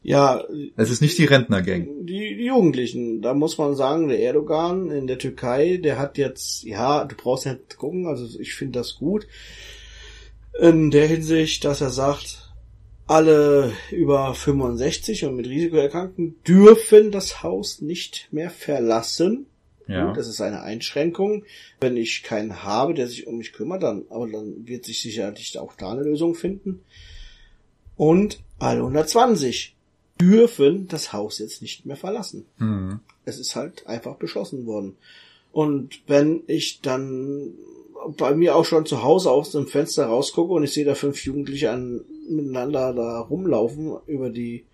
Ja, 0.02 0.44
Es 0.76 0.90
ist 0.90 1.02
nicht 1.02 1.18
die 1.18 1.24
Rentnergang. 1.24 2.06
die, 2.06 2.36
die 2.36 2.46
Jugendlichen, 2.46 3.20
da 3.20 3.34
muss 3.34 3.58
man 3.58 3.74
sagen, 3.74 4.08
der 4.08 4.20
Erdogan 4.20 4.90
in 4.90 5.06
der 5.06 5.18
Türkei, 5.18 5.76
der 5.76 5.98
hat 5.98 6.18
jetzt, 6.18 6.62
ja, 6.62 7.04
du 7.04 7.16
brauchst 7.16 7.46
nicht 7.46 7.76
gucken, 7.76 8.06
also 8.06 8.38
ich 8.38 8.54
finde 8.54 8.78
das 8.78 8.96
gut. 8.96 9.26
In 10.60 10.90
der 10.90 11.06
Hinsicht, 11.06 11.64
dass 11.64 11.80
er 11.80 11.90
sagt, 11.90 12.48
alle 13.06 13.72
über 13.90 14.34
65 14.34 15.24
und 15.24 15.36
mit 15.36 15.48
Risikoerkrankten 15.48 16.36
dürfen 16.46 17.10
das 17.10 17.42
Haus 17.42 17.80
nicht 17.80 18.28
mehr 18.30 18.50
verlassen. 18.50 19.46
Ja. 19.86 20.06
Gut, 20.06 20.18
das 20.18 20.28
ist 20.28 20.42
eine 20.42 20.62
Einschränkung. 20.62 21.44
Wenn 21.80 21.96
ich 21.96 22.22
keinen 22.22 22.62
habe, 22.62 22.92
der 22.92 23.08
sich 23.08 23.26
um 23.26 23.38
mich 23.38 23.54
kümmert, 23.54 23.82
dann, 23.82 24.04
aber 24.10 24.28
dann 24.28 24.66
wird 24.66 24.84
sich 24.84 25.00
sicherlich 25.00 25.58
auch 25.58 25.74
da 25.74 25.92
eine 25.92 26.02
Lösung 26.02 26.34
finden. 26.34 26.82
Und 27.96 28.40
alle 28.58 28.80
120 28.80 29.74
dürfen 30.20 30.88
das 30.88 31.12
Haus 31.12 31.38
jetzt 31.38 31.62
nicht 31.62 31.86
mehr 31.86 31.96
verlassen. 31.96 32.46
Hm. 32.58 33.00
Es 33.24 33.38
ist 33.38 33.56
halt 33.56 33.86
einfach 33.86 34.16
beschlossen 34.16 34.66
worden. 34.66 34.96
Und 35.52 36.00
wenn 36.06 36.42
ich 36.46 36.80
dann 36.80 37.54
bei 38.16 38.34
mir 38.34 38.56
auch 38.56 38.64
schon 38.64 38.86
zu 38.86 39.02
Hause 39.02 39.30
aus 39.30 39.50
dem 39.50 39.66
Fenster 39.66 40.06
rausgucke 40.06 40.52
und 40.52 40.64
ich 40.64 40.72
sehe 40.72 40.84
da 40.84 40.94
fünf 40.94 41.24
Jugendliche 41.24 41.70
an, 41.70 42.04
miteinander 42.28 42.92
da 42.92 43.20
rumlaufen 43.20 43.96
über 44.06 44.30
die 44.30 44.64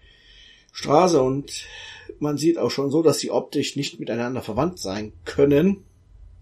Straße 0.72 1.22
und 1.22 1.66
man 2.18 2.36
sieht 2.36 2.58
auch 2.58 2.70
schon 2.70 2.90
so, 2.90 3.02
dass 3.02 3.18
sie 3.18 3.30
optisch 3.30 3.76
nicht 3.76 4.00
miteinander 4.00 4.42
verwandt 4.42 4.78
sein 4.78 5.12
können. 5.24 5.84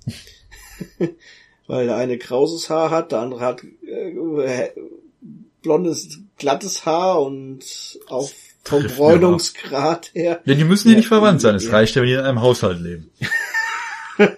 Weil 1.66 1.86
der 1.86 1.96
eine 1.96 2.18
krauses 2.18 2.68
Haar 2.68 2.90
hat, 2.90 3.12
der 3.12 3.20
andere 3.20 3.40
hat 3.40 3.62
äh, 3.86 4.70
blondes, 5.62 6.18
glattes 6.36 6.84
Haar 6.84 7.22
und 7.22 8.00
auch 8.08 8.28
vom 8.62 8.84
Bräunungsgrad 8.84 10.10
her. 10.14 10.40
Denn 10.46 10.58
die 10.58 10.64
müssen 10.64 10.90
ja 10.90 10.96
nicht 10.96 11.08
verwandt 11.08 11.40
sein. 11.40 11.54
Es 11.54 11.72
reicht 11.72 11.96
ja, 11.96 12.02
wenn 12.02 12.08
die 12.08 12.14
in 12.14 12.20
einem 12.20 12.40
Haushalt 12.40 12.80
leben. 12.80 13.10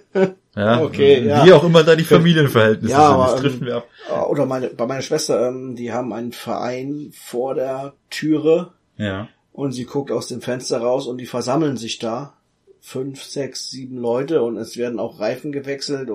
ja, 0.56 0.82
Okay, 0.82 1.26
ja. 1.26 1.44
Wie 1.44 1.52
auch 1.52 1.64
immer 1.64 1.82
da 1.82 1.96
die 1.96 2.04
Familienverhältnisse 2.04 2.92
Ja, 2.92 3.10
sind. 3.10 3.32
Das 3.32 3.40
trifft 3.40 3.60
ähm, 3.60 3.66
wir 3.66 3.76
ab. 3.76 3.88
Oder 4.30 4.46
meine, 4.46 4.68
bei 4.68 4.86
meiner 4.86 5.02
Schwester, 5.02 5.48
ähm, 5.48 5.76
die 5.76 5.92
haben 5.92 6.12
einen 6.12 6.32
Verein 6.32 7.12
vor 7.14 7.54
der 7.54 7.94
Türe 8.10 8.72
Ja. 8.96 9.28
und 9.52 9.72
sie 9.72 9.84
guckt 9.84 10.10
aus 10.10 10.28
dem 10.28 10.40
Fenster 10.40 10.78
raus 10.78 11.06
und 11.06 11.18
die 11.18 11.26
versammeln 11.26 11.76
sich 11.76 11.98
da. 11.98 12.34
Fünf, 12.80 13.22
sechs, 13.22 13.70
sieben 13.70 13.98
Leute 13.98 14.42
und 14.42 14.58
es 14.58 14.76
werden 14.76 15.00
auch 15.00 15.18
Reifen 15.18 15.52
gewechselt 15.52 16.10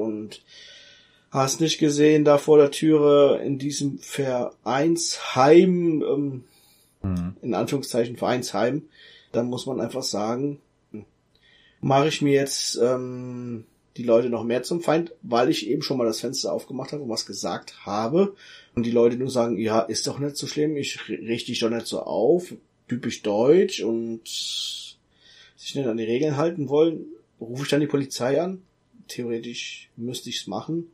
hast 1.31 1.61
nicht 1.61 1.79
gesehen 1.79 2.25
da 2.25 2.37
vor 2.37 2.59
der 2.59 2.69
Türe 2.71 3.41
in 3.43 3.57
diesem 3.57 3.97
Vereinsheim, 3.99 6.03
ähm, 6.07 6.43
Mhm. 7.01 7.35
in 7.41 7.53
Anführungszeichen 7.53 8.17
Vereinsheim, 8.17 8.83
dann 9.31 9.47
muss 9.47 9.65
man 9.65 9.79
einfach 9.79 10.03
sagen, 10.03 10.59
hm, 10.91 11.05
mache 11.81 12.07
ich 12.09 12.21
mir 12.21 12.33
jetzt 12.33 12.77
ähm, 12.81 13.65
die 13.95 14.03
Leute 14.03 14.29
noch 14.29 14.43
mehr 14.43 14.63
zum 14.63 14.81
Feind, 14.81 15.13
weil 15.21 15.49
ich 15.49 15.67
eben 15.67 15.81
schon 15.81 15.97
mal 15.97 16.05
das 16.05 16.19
Fenster 16.19 16.53
aufgemacht 16.53 16.91
habe 16.91 17.03
und 17.03 17.09
was 17.09 17.25
gesagt 17.25 17.85
habe 17.85 18.35
und 18.75 18.85
die 18.85 18.91
Leute 18.91 19.17
nur 19.17 19.29
sagen, 19.29 19.57
ja, 19.57 19.81
ist 19.81 20.07
doch 20.07 20.19
nicht 20.19 20.37
so 20.37 20.47
schlimm, 20.47 20.77
ich 20.77 21.09
richte 21.09 21.51
dich 21.51 21.59
doch 21.59 21.69
nicht 21.69 21.87
so 21.87 22.01
auf, 22.01 22.53
typisch 22.87 23.21
deutsch 23.21 23.81
und 23.81 24.21
sich 24.25 25.75
nicht 25.75 25.87
an 25.87 25.97
die 25.97 26.03
Regeln 26.03 26.37
halten 26.37 26.69
wollen, 26.69 27.05
rufe 27.39 27.63
ich 27.63 27.69
dann 27.69 27.81
die 27.81 27.87
Polizei 27.87 28.41
an. 28.41 28.61
Theoretisch 29.07 29.89
müsste 29.95 30.29
ich's 30.29 30.47
machen, 30.47 30.91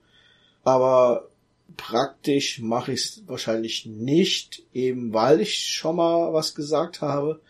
aber 0.64 1.30
praktisch 1.78 2.60
mache 2.60 2.94
ich 2.94 3.02
es 3.02 3.24
wahrscheinlich 3.28 3.86
nicht, 3.86 4.64
eben 4.74 5.14
weil 5.14 5.42
ich 5.42 5.58
schon 5.58 5.98
mal 5.98 6.34
was 6.34 6.56
gesagt 6.56 7.02
habe 7.02 7.42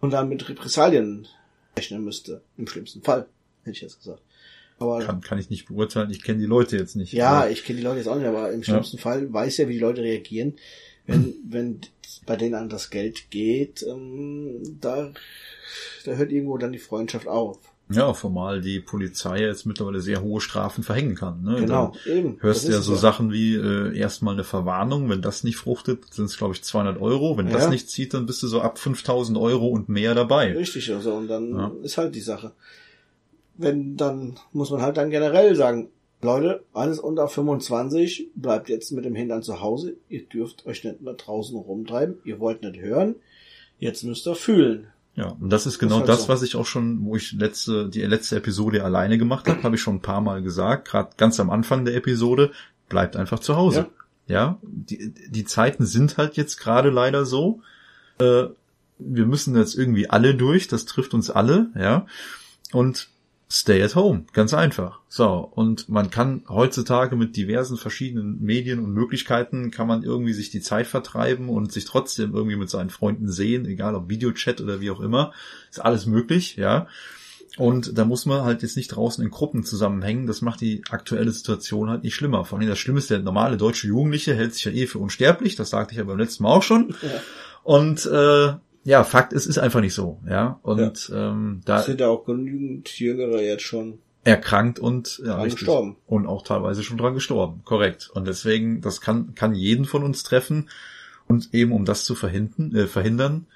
und 0.00 0.10
dann 0.10 0.28
mit 0.28 0.48
Repressalien 0.48 1.28
rechnen 1.76 2.04
müsste. 2.04 2.42
Im 2.56 2.66
schlimmsten 2.66 3.02
Fall, 3.02 3.26
hätte 3.62 3.76
ich 3.76 3.82
jetzt 3.82 3.98
gesagt. 3.98 4.22
Aber 4.78 5.00
Kann, 5.00 5.20
kann 5.20 5.38
ich 5.38 5.48
nicht 5.48 5.68
beurteilen. 5.68 6.10
Ich 6.10 6.22
kenne 6.22 6.40
die 6.40 6.46
Leute 6.46 6.76
jetzt 6.76 6.96
nicht. 6.96 7.12
ja, 7.12 7.48
ich 7.48 7.64
kenne 7.64 7.78
die 7.78 7.84
Leute 7.84 7.98
jetzt 7.98 8.08
auch 8.08 8.16
nicht, 8.16 8.26
aber 8.26 8.52
im 8.52 8.64
schlimmsten 8.64 8.98
Fall 8.98 9.32
weiß 9.32 9.58
ja, 9.58 9.68
wie 9.68 9.74
die 9.74 9.78
Leute 9.78 10.02
reagieren, 10.02 10.54
wenn, 11.06 11.34
wenn 11.48 11.80
bei 12.26 12.36
denen 12.36 12.54
an 12.54 12.68
das 12.68 12.90
Geld 12.90 13.30
geht, 13.30 13.84
ähm, 13.88 14.78
da, 14.80 15.12
da 16.04 16.12
hört 16.12 16.32
irgendwo 16.32 16.58
dann 16.58 16.72
die 16.72 16.78
Freundschaft 16.78 17.26
auf. 17.28 17.58
Ja, 17.92 18.12
formal 18.14 18.60
die 18.60 18.80
Polizei 18.80 19.40
jetzt 19.40 19.66
mittlerweile 19.66 20.00
sehr 20.00 20.22
hohe 20.22 20.40
Strafen 20.40 20.82
verhängen 20.84 21.14
kann. 21.14 21.42
Ne? 21.42 21.56
Genau, 21.60 21.92
Dann 22.04 22.12
eben. 22.16 22.36
hörst 22.40 22.62
Das 22.62 22.66
du 22.66 22.72
ja 22.72 22.80
so 22.80 22.94
es 22.94 23.00
Sachen 23.00 23.32
wie 23.32 23.54
äh, 23.54 23.96
erstmal 23.96 24.34
eine 24.34 24.44
Verwarnung, 24.44 25.08
wenn 25.10 25.22
das 25.22 25.44
nicht 25.44 25.56
fruchtet, 25.56 26.12
sind 26.12 26.26
es 26.26 26.36
glaube 26.36 26.54
ich 26.54 26.62
200 26.62 27.00
Euro. 27.00 27.36
Wenn 27.36 27.50
das 27.50 27.64
Ja. 27.64 27.70
nicht 27.70 27.88
zieht, 27.90 28.14
dann 28.14 28.26
bist 28.26 28.42
du 28.42 28.46
so 28.48 28.60
ab 28.60 28.78
5000 28.78 29.36
Euro 29.38 29.68
und 29.68 29.88
mehr 29.88 30.14
dabei. 30.14 30.52
Richtig, 30.56 30.92
also, 30.92 31.14
und 31.14 31.28
dann 31.28 31.50
Ja. 31.54 31.72
ist 31.82 31.98
halt 31.98 32.14
die 32.14 32.20
Sache. 32.20 32.52
Wenn, 33.56 33.96
dann 33.96 34.36
muss 34.52 34.70
man 34.70 34.82
halt 34.82 34.96
dann 34.96 35.10
generell 35.10 35.54
sagen, 35.54 35.88
Leute, 36.22 36.62
alles 36.72 36.98
unter 37.00 37.26
25 37.28 38.28
bleibt 38.34 38.68
jetzt 38.68 38.92
mit 38.92 39.04
dem 39.04 39.14
Hintern 39.14 39.42
zu 39.42 39.60
Hause. 39.60 39.96
Ihr 40.08 40.24
dürft 40.24 40.66
euch 40.66 40.84
nicht 40.84 40.96
da 41.00 41.12
draußen 41.14 41.56
rumtreiben. 41.56 42.18
Ihr 42.24 42.38
wollt 42.38 42.62
nicht 42.62 42.80
hören. 42.80 43.16
Jetzt 43.78 44.04
müsst 44.04 44.26
ihr 44.28 44.36
fühlen. 44.36 44.86
Ja, 45.14 45.28
und 45.28 45.50
das 45.50 45.66
ist 45.66 45.78
genau 45.78 45.98
halt 45.98 46.08
das, 46.08 46.28
was 46.28 46.42
ich 46.42 46.56
auch 46.56 46.64
schon, 46.64 47.04
wo 47.04 47.16
ich 47.16 47.32
letzte, 47.32 47.88
die 47.88 48.00
letzte 48.02 48.36
Episode 48.36 48.82
alleine 48.82 49.18
gemacht 49.18 49.46
habe, 49.46 49.62
habe 49.62 49.76
ich 49.76 49.82
schon 49.82 49.96
ein 49.96 50.02
paar 50.02 50.22
Mal 50.22 50.42
gesagt, 50.42 50.88
gerade 50.88 51.10
ganz 51.18 51.38
am 51.38 51.50
Anfang 51.50 51.84
der 51.84 51.94
Episode, 51.94 52.50
bleibt 52.88 53.16
einfach 53.16 53.38
zu 53.38 53.56
Hause. 53.56 53.88
Ja, 54.26 54.58
die, 54.62 55.12
die 55.28 55.44
Zeiten 55.44 55.84
sind 55.84 56.16
halt 56.16 56.36
jetzt 56.36 56.56
gerade 56.56 56.90
leider 56.90 57.26
so. 57.26 57.60
Äh, 58.18 58.44
wir 58.98 59.26
müssen 59.26 59.56
jetzt 59.56 59.74
irgendwie 59.74 60.08
alle 60.08 60.34
durch, 60.34 60.68
das 60.68 60.86
trifft 60.86 61.12
uns 61.12 61.30
alle, 61.30 61.70
ja. 61.74 62.06
Und 62.72 63.08
stay 63.52 63.82
at 63.82 63.94
home, 63.94 64.24
ganz 64.32 64.54
einfach. 64.54 65.00
So, 65.08 65.26
und 65.54 65.90
man 65.90 66.10
kann 66.10 66.42
heutzutage 66.48 67.16
mit 67.16 67.36
diversen 67.36 67.76
verschiedenen 67.76 68.40
Medien 68.40 68.78
und 68.78 68.94
Möglichkeiten 68.94 69.70
kann 69.70 69.86
man 69.86 70.02
irgendwie 70.02 70.32
sich 70.32 70.50
die 70.50 70.62
Zeit 70.62 70.86
vertreiben 70.86 71.50
und 71.50 71.70
sich 71.70 71.84
trotzdem 71.84 72.34
irgendwie 72.34 72.56
mit 72.56 72.70
seinen 72.70 72.88
Freunden 72.88 73.30
sehen, 73.30 73.66
egal 73.66 73.94
ob 73.94 74.08
Videochat 74.08 74.62
oder 74.62 74.80
wie 74.80 74.90
auch 74.90 75.00
immer. 75.00 75.32
Ist 75.70 75.84
alles 75.84 76.06
möglich, 76.06 76.56
ja. 76.56 76.86
Und 77.58 77.98
da 77.98 78.06
muss 78.06 78.24
man 78.24 78.42
halt 78.42 78.62
jetzt 78.62 78.78
nicht 78.78 78.88
draußen 78.88 79.22
in 79.22 79.30
Gruppen 79.30 79.64
zusammenhängen. 79.64 80.26
Das 80.26 80.40
macht 80.40 80.62
die 80.62 80.82
aktuelle 80.88 81.30
Situation 81.30 81.90
halt 81.90 82.02
nicht 82.04 82.14
schlimmer. 82.14 82.46
Vor 82.46 82.58
allem 82.58 82.68
das 82.68 82.78
Schlimme 82.78 83.00
ist, 83.00 83.10
der 83.10 83.18
normale 83.18 83.58
deutsche 83.58 83.86
Jugendliche 83.86 84.34
hält 84.34 84.54
sich 84.54 84.64
ja 84.64 84.72
eh 84.72 84.86
für 84.86 84.98
unsterblich. 84.98 85.56
Das 85.56 85.68
sagte 85.68 85.92
ich 85.92 85.98
ja 85.98 86.04
beim 86.04 86.16
letzten 86.16 86.44
Mal 86.44 86.56
auch 86.56 86.62
schon. 86.62 86.94
Ja. 87.02 87.22
Und 87.62 88.06
äh, 88.06 88.54
ja, 88.84 89.04
Fakt 89.04 89.32
ist, 89.32 89.46
ist 89.46 89.58
einfach 89.58 89.80
nicht 89.80 89.94
so. 89.94 90.20
Ja, 90.28 90.58
und 90.62 91.10
Ähm, 91.14 91.60
da 91.64 91.82
sind 91.82 92.00
ja 92.00 92.08
auch 92.08 92.24
genügend 92.24 92.88
Jüngere 92.98 93.40
jetzt 93.42 93.62
schon 93.62 93.98
erkrankt 94.24 94.78
und 94.78 95.18
ja, 95.18 95.32
dran 95.32 95.40
richtig. 95.42 95.60
gestorben. 95.60 95.96
und 96.06 96.26
auch 96.26 96.42
teilweise 96.42 96.82
schon 96.82 96.96
dran 96.98 97.14
gestorben. 97.14 97.62
Korrekt. 97.64 98.10
Und 98.14 98.26
deswegen, 98.26 98.80
das 98.80 99.00
kann 99.00 99.34
kann 99.34 99.54
jeden 99.54 99.84
von 99.84 100.02
uns 100.04 100.22
treffen. 100.22 100.68
Und 101.28 101.54
eben 101.54 101.72
um 101.72 101.84
das 101.84 102.04
zu 102.04 102.14
verhindern, 102.14 102.74
äh, 102.74 102.86
verhindern, 102.86 103.46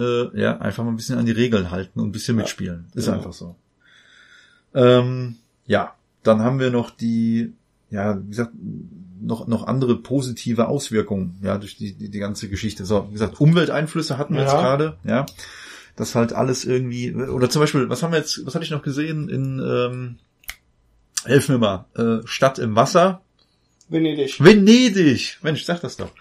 äh, 0.00 0.36
ja, 0.38 0.58
einfach 0.58 0.82
mal 0.84 0.90
ein 0.90 0.96
bisschen 0.96 1.18
an 1.18 1.26
die 1.26 1.32
Regeln 1.32 1.70
halten 1.70 2.00
und 2.00 2.08
ein 2.08 2.12
bisschen 2.12 2.36
Ja. 2.36 2.42
mitspielen. 2.42 2.86
Ist 2.94 3.04
Genau. 3.04 3.18
einfach 3.18 3.32
so. 3.32 3.54
Ähm, 4.74 5.36
ja, 5.66 5.94
dann 6.22 6.40
haben 6.40 6.58
wir 6.58 6.70
noch 6.70 6.90
die, 6.90 7.52
ja, 7.90 8.20
wie 8.22 8.28
gesagt, 8.30 8.52
noch, 9.22 9.46
noch 9.46 9.66
andere 9.66 9.96
positive 9.96 10.68
Auswirkungen, 10.68 11.38
ja, 11.42 11.58
durch 11.58 11.76
die, 11.76 11.92
die, 11.92 12.08
die 12.10 12.18
ganze 12.18 12.48
Geschichte. 12.48 12.84
So, 12.84 13.06
wie 13.08 13.12
gesagt, 13.12 13.40
Umwelteinflüsse 13.40 14.16
hatten 14.18 14.34
wir 14.34 14.42
Ja. 14.42 14.46
jetzt 14.48 14.56
gerade, 14.60 14.96
ja. 15.04 15.26
Das 15.96 16.14
halt 16.14 16.32
alles 16.32 16.64
irgendwie, 16.64 17.12
oder 17.14 17.50
zum 17.50 17.60
Beispiel, 17.60 17.88
was 17.90 18.02
haben 18.02 18.12
wir 18.12 18.18
jetzt, 18.18 18.46
was 18.46 18.54
hatte 18.54 18.64
ich 18.64 18.70
noch 18.70 18.82
gesehen 18.82 19.28
in, 19.28 19.58
ähm, 19.60 20.16
helf 21.24 21.48
mir 21.50 21.58
mal, 21.58 21.84
äh, 21.96 22.26
Stadt 22.26 22.58
im 22.58 22.76
Wasser, 22.76 23.20
Venedig. 23.88 24.42
Venedig, 24.42 25.38
Mensch, 25.42 25.64
sag 25.64 25.80
das 25.80 25.96
doch. 25.96 26.12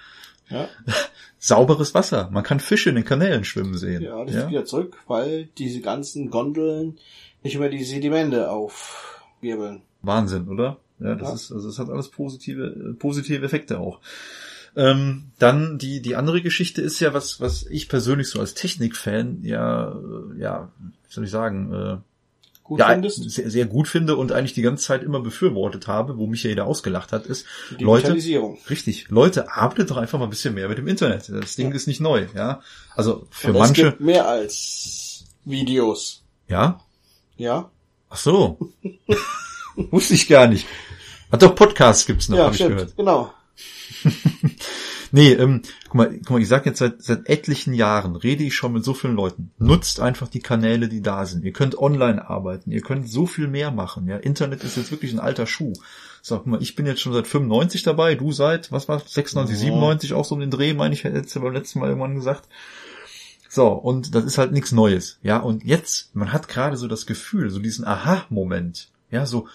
Ja, 0.50 0.68
Sauberes 1.38 1.94
Wasser, 1.94 2.28
man 2.34 2.44
kann 2.44 2.60
Fische 2.60 2.90
in 2.90 2.96
den 2.96 3.06
Kanälen 3.06 3.46
schwimmen 3.46 3.78
sehen. 3.78 4.02
ja 4.02 4.26
das 4.26 4.36
ist 4.36 4.50
wieder 4.50 4.66
zurück, 4.66 4.98
weil 5.08 5.46
diese 5.58 5.80
ganzen 5.80 6.32
Gondeln 6.32 6.98
nicht 7.44 7.58
mehr 7.60 7.70
die 7.70 7.84
Sedimente 7.86 8.50
aufwirbeln. 8.52 9.84
Wahnsinn, 10.02 10.50
oder? 10.50 10.78
Ja, 11.00 11.16
das 11.16 11.28
Ja. 11.30 11.36
ist, 11.36 11.52
also 11.52 11.70
es 11.70 11.80
hat 11.80 11.90
alles 11.90 12.10
positive, 12.10 12.66
äh, 12.66 12.94
positive 12.94 13.46
Effekte 13.46 13.80
auch. 13.80 14.00
Ähm, 14.76 15.32
dann 15.40 15.78
die, 15.80 16.02
die 16.02 16.16
andere 16.16 16.42
Geschichte 16.42 16.82
ist 16.82 17.00
ja, 17.00 17.14
was, 17.14 17.42
was 17.42 17.64
ich 17.66 17.90
persönlich 17.90 18.30
so 18.30 18.40
als 18.40 18.54
Technikfan 18.54 19.40
ja, 19.44 19.92
äh, 19.92 20.40
ja, 20.40 20.72
wie 20.80 21.14
soll 21.14 21.24
ich 21.24 21.32
sagen, 21.32 21.74
äh, 21.74 21.98
Gut 22.64 22.80
ja, 22.82 22.90
findest? 22.90 23.28
sehr, 23.32 23.50
sehr 23.50 23.66
gut 23.66 23.88
finde 23.88 24.16
und 24.16 24.32
eigentlich 24.32 24.54
die 24.54 24.62
ganze 24.62 24.84
Zeit 24.86 25.02
immer 25.02 25.22
befürwortet 25.22 25.88
habe, 25.88 26.20
wo 26.20 26.28
mich 26.28 26.44
ja 26.44 26.50
jeder 26.52 26.68
ausgelacht 26.68 27.12
hat, 27.12 27.26
ist, 27.26 27.48
Leute, 27.80 28.04
Digitalisierung. 28.04 28.60
richtig, 28.70 29.10
Leute, 29.10 29.52
arbeitet 29.52 29.90
doch 29.90 29.98
einfach 29.98 30.20
mal 30.20 30.26
ein 30.26 30.30
bisschen 30.30 30.54
mehr 30.54 30.70
mit 30.70 30.78
dem 30.78 30.88
Internet. 30.88 31.30
Das 31.30 31.56
Ding 31.56 31.70
Ja. 31.70 31.76
ist 31.76 31.88
nicht 31.88 32.00
neu, 32.00 32.28
ja. 32.36 32.62
Also 32.96 33.26
für 33.32 33.48
Und 33.48 33.56
es 33.56 33.60
manche, 33.60 33.84
gibt 33.86 34.02
mehr 34.02 34.28
als 34.28 35.24
Videos. 35.46 36.22
ja, 36.48 36.80
Ja? 37.38 37.72
ach 38.12 38.18
so. 38.18 38.60
Wusste 39.92 40.14
ich 40.14 40.28
gar 40.28 40.48
nicht. 40.48 40.68
Hat 41.32 41.42
doch 41.42 41.56
Podcasts 41.56 42.06
gibt's 42.06 42.30
noch, 42.30 42.38
ja, 42.38 42.44
habe 42.46 42.56
ich 42.56 42.62
gehört. 42.62 42.96
Genau. 42.98 43.34
Nee, 45.12 45.32
ähm, 45.32 45.62
guck 45.86 45.96
mal, 45.96 46.18
guck 46.20 46.30
mal, 46.32 46.42
ich 46.42 46.48
sag 46.48 46.66
jetzt 46.66 46.80
seit, 46.80 47.02
seit 47.02 47.28
etlichen 47.28 47.74
Jahren, 47.74 48.16
rede 48.16 48.44
ich 48.44 48.56
schon 48.56 48.74
mit 48.74 48.84
so 48.84 48.94
vielen 48.94 49.16
Leuten. 49.16 49.52
Nutzt 49.58 50.00
einfach 50.00 50.28
die 50.28 50.42
Kanäle, 50.42 50.88
die 50.88 51.02
da 51.02 51.26
sind. 51.26 51.44
Ihr 51.44 51.54
könnt 51.54 51.78
online 51.78 52.30
arbeiten, 52.30 52.72
ihr 52.72 52.82
könnt 52.82 53.10
so 53.10 53.26
viel 53.26 53.48
mehr 53.48 53.72
machen. 53.72 54.08
Ja, 54.08 54.18
Internet 54.18 54.64
ist 54.64 54.78
jetzt 54.78 54.92
wirklich 54.92 55.12
ein 55.12 55.20
alter 55.20 55.48
Schuh. 55.48 55.74
Sag 56.22 56.46
mal, 56.46 56.62
ich 56.62 56.76
bin 56.76 56.86
jetzt 56.86 57.02
schon 57.02 57.14
seit 57.14 57.28
95 57.28 57.82
dabei, 57.84 58.16
du 58.16 58.32
seit, 58.32 58.72
was 58.72 58.88
war 58.88 59.00
96, 59.00 59.56
Ja. 59.56 59.60
97 59.60 60.14
auch 60.14 60.26
so 60.26 60.36
um 60.36 60.42
den 60.42 60.52
Dreh, 60.52 60.74
meine 60.74 60.94
ich, 60.94 61.04
hätte 61.04 61.26
ja 61.28 61.42
beim 61.42 61.54
letzten 61.54 61.80
Mal 61.80 61.90
irgendwann 61.90 62.16
gesagt. 62.16 62.48
So, 63.50 63.70
und 63.70 64.14
das 64.14 64.26
ist 64.26 64.38
halt 64.38 64.52
nichts 64.52 64.72
Neues. 64.72 65.18
Ja, 65.24 65.38
und 65.38 65.64
jetzt, 65.64 66.16
man 66.16 66.32
hat 66.32 66.48
gerade 66.50 66.78
so 66.78 66.88
das 66.88 67.08
Gefühl, 67.08 67.50
so 67.50 67.58
diesen 67.58 67.84
Aha-Moment. 67.84 68.90
Ja, 69.10 69.26
so, 69.26 69.48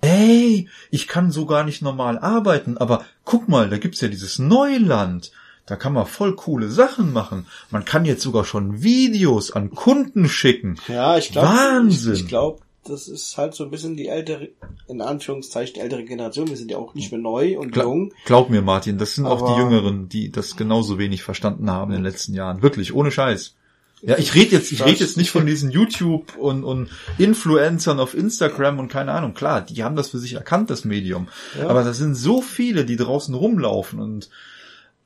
ey, 0.00 0.68
ich 0.90 1.08
kann 1.08 1.30
so 1.30 1.46
gar 1.46 1.64
nicht 1.64 1.82
normal 1.82 2.18
arbeiten, 2.18 2.76
aber 2.78 3.04
guck 3.24 3.48
mal, 3.48 3.68
da 3.68 3.78
gibt's 3.78 4.00
ja 4.00 4.08
dieses 4.08 4.38
Neuland. 4.38 5.32
Da 5.66 5.76
kann 5.76 5.92
man 5.92 6.06
voll 6.06 6.34
coole 6.34 6.70
Sachen 6.70 7.12
machen. 7.12 7.46
Man 7.70 7.84
kann 7.84 8.06
jetzt 8.06 8.22
sogar 8.22 8.44
schon 8.46 8.82
Videos 8.82 9.50
an 9.52 9.70
Kunden 9.70 10.26
schicken. 10.28 10.76
Ja, 10.88 11.18
ich 11.18 11.30
glaube, 11.30 11.48
Wahnsinn. 11.48 12.14
ich, 12.14 12.20
ich 12.22 12.28
glaube, 12.28 12.60
das 12.84 13.06
ist 13.06 13.36
halt 13.36 13.52
so 13.54 13.64
ein 13.64 13.70
bisschen 13.70 13.94
die 13.94 14.08
ältere, 14.08 14.48
in 14.86 15.02
Anführungszeichen 15.02 15.74
die 15.74 15.80
ältere 15.80 16.04
Generation. 16.04 16.48
Wir 16.48 16.56
sind 16.56 16.70
ja 16.70 16.78
auch 16.78 16.94
nicht 16.94 17.12
mehr 17.12 17.20
neu 17.20 17.58
und 17.58 17.72
Gla 17.72 17.82
jung. 17.82 18.14
glaub 18.24 18.48
mir, 18.48 18.62
Martin, 18.62 18.96
das 18.96 19.14
sind 19.14 19.26
auch 19.26 19.40
die 19.42 19.52
Aber- 19.52 19.58
Jüngeren, 19.60 20.08
die 20.08 20.30
das 20.32 20.56
genauso 20.56 20.98
wenig 20.98 21.22
verstanden 21.22 21.70
haben 21.70 21.90
in 21.92 21.98
den 21.98 22.04
letzten 22.04 22.32
Jahren. 22.32 22.62
Wirklich, 22.62 22.94
ohne 22.94 23.10
Scheiß. 23.10 23.54
Ja, 24.02 24.16
ich 24.16 24.34
rede 24.34 24.52
jetzt, 24.56 24.70
ich 24.70 24.84
rede 24.84 25.00
jetzt 25.00 25.16
nicht 25.16 25.30
von 25.30 25.44
diesen 25.46 25.70
YouTube 25.70 26.36
und, 26.36 26.62
und 26.64 26.88
Influencern 27.18 27.98
auf 27.98 28.14
Instagram 28.14 28.78
und 28.78 28.88
keine 28.88 29.12
Ahnung. 29.12 29.34
Klar, 29.34 29.60
die 29.62 29.82
haben 29.82 29.96
das 29.96 30.10
für 30.10 30.18
sich 30.18 30.34
erkannt, 30.34 30.70
das 30.70 30.84
Medium. 30.84 31.28
Ja. 31.58 31.68
Aber 31.68 31.82
das 31.82 31.98
sind 31.98 32.14
so 32.14 32.40
viele, 32.40 32.84
die 32.84 32.96
draußen 32.96 33.34
rumlaufen 33.34 33.98
und 33.98 34.30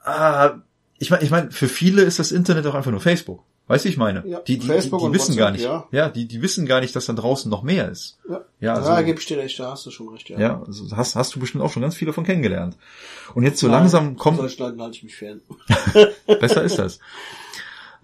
ah, 0.04 0.56
ich 0.98 1.10
meine, 1.10 1.24
ich 1.24 1.30
meine, 1.30 1.50
für 1.50 1.68
viele 1.68 2.02
ist 2.02 2.18
das 2.18 2.32
Internet 2.32 2.66
auch 2.66 2.74
einfach 2.74 2.90
nur 2.90 3.00
Facebook. 3.00 3.42
Weißt 3.68 3.84
du, 3.84 3.88
ich 3.88 3.96
meine? 3.96 4.22
Ja, 4.26 4.40
die 4.40 4.58
die, 4.58 4.66
Facebook 4.66 5.00
die, 5.00 5.06
die 5.06 5.14
wissen 5.14 5.36
gar 5.36 5.50
nicht. 5.50 5.64
WhatsApp, 5.64 5.92
Ja, 5.92 6.08
die, 6.08 6.26
die 6.26 6.42
wissen 6.42 6.66
gar 6.66 6.80
nicht, 6.80 6.94
dass 6.94 7.06
da 7.06 7.12
draußen 7.12 7.50
noch 7.50 7.62
mehr 7.62 7.90
ist. 7.90 8.18
Ja, 8.28 8.34
Ja, 8.34 8.44
ja 8.60 8.74
also- 8.74 8.88
da 8.90 9.02
gebe 9.02 9.18
ich 9.18 9.26
dir 9.26 9.38
recht, 9.38 9.58
da 9.58 9.70
hast 9.70 9.86
du 9.86 9.90
schon 9.90 10.08
recht. 10.10 10.28
Ja, 10.28 10.38
Ja, 10.38 10.62
also 10.66 10.94
hast, 10.96 11.16
hast 11.16 11.34
du 11.34 11.40
bestimmt 11.40 11.64
auch 11.64 11.72
schon 11.72 11.80
ganz 11.80 11.94
viele 11.94 12.12
von 12.12 12.24
kennengelernt. 12.24 12.76
Und 13.34 13.44
jetzt 13.44 13.60
so 13.60 13.68
Nein, 13.68 13.80
langsam 13.80 14.16
kommt, 14.16 14.38
Leuten 14.58 14.82
halte 14.82 14.96
ich 14.96 15.04
mich 15.04 15.16
fern. 15.16 15.40
besser 16.26 16.62
ist 16.64 16.78
das. 16.78 16.98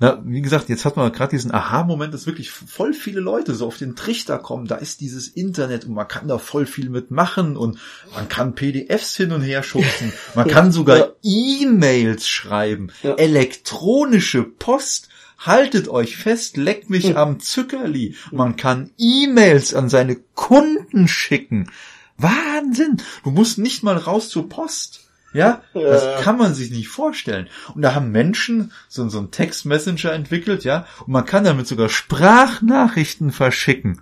Na, 0.00 0.22
wie 0.24 0.42
gesagt, 0.42 0.68
jetzt 0.68 0.84
hat 0.84 0.96
man 0.96 1.10
gerade 1.12 1.30
diesen 1.30 1.52
Aha-Moment, 1.52 2.14
dass 2.14 2.26
wirklich 2.26 2.50
voll 2.50 2.92
viele 2.92 3.18
Leute 3.20 3.54
so 3.56 3.66
auf 3.66 3.78
den 3.78 3.96
Trichter 3.96 4.38
kommen. 4.38 4.66
Da 4.68 4.76
ist 4.76 5.00
dieses 5.00 5.26
Internet 5.26 5.86
und 5.86 5.94
man 5.94 6.06
kann 6.06 6.28
da 6.28 6.38
voll 6.38 6.66
viel 6.66 6.88
mitmachen 6.88 7.56
und 7.56 7.78
man 8.14 8.28
kann 8.28 8.54
PDFs 8.54 9.16
hin 9.16 9.32
und 9.32 9.42
her 9.42 9.64
schubsen. 9.64 10.12
Man 10.36 10.46
kann 10.46 10.70
sogar 10.70 10.98
Ja. 10.98 11.08
E-Mails 11.22 12.28
schreiben, 12.28 12.92
Ja. 13.02 13.14
elektronische 13.14 14.44
Post. 14.44 15.08
Haltet 15.40 15.88
euch 15.88 16.16
fest, 16.16 16.56
leckt 16.56 16.90
mich 16.90 17.08
Hm. 17.10 17.16
am 17.16 17.40
Zückerli. 17.40 18.16
Man 18.32 18.56
kann 18.56 18.90
E-Mails 18.98 19.72
an 19.74 19.88
seine 19.88 20.16
Kunden 20.34 21.06
schicken. 21.08 21.70
Wahnsinn! 22.16 22.96
Du 23.24 23.30
musst 23.30 23.58
nicht 23.58 23.82
mal 23.84 23.96
raus 23.96 24.28
zur 24.28 24.48
Post. 24.48 25.07
Ja, 25.32 25.62
das 25.74 26.22
kann 26.22 26.38
man 26.38 26.54
sich 26.54 26.70
nicht 26.70 26.88
vorstellen. 26.88 27.48
Und 27.74 27.82
da 27.82 27.94
haben 27.94 28.10
Menschen 28.10 28.72
so, 28.88 29.08
so 29.08 29.18
einen 29.18 29.30
Text-Messenger 29.30 30.12
entwickelt, 30.12 30.64
ja, 30.64 30.86
und 31.00 31.12
man 31.12 31.24
kann 31.24 31.44
damit 31.44 31.66
sogar 31.66 31.88
Sprachnachrichten 31.88 33.30
verschicken. 33.30 34.00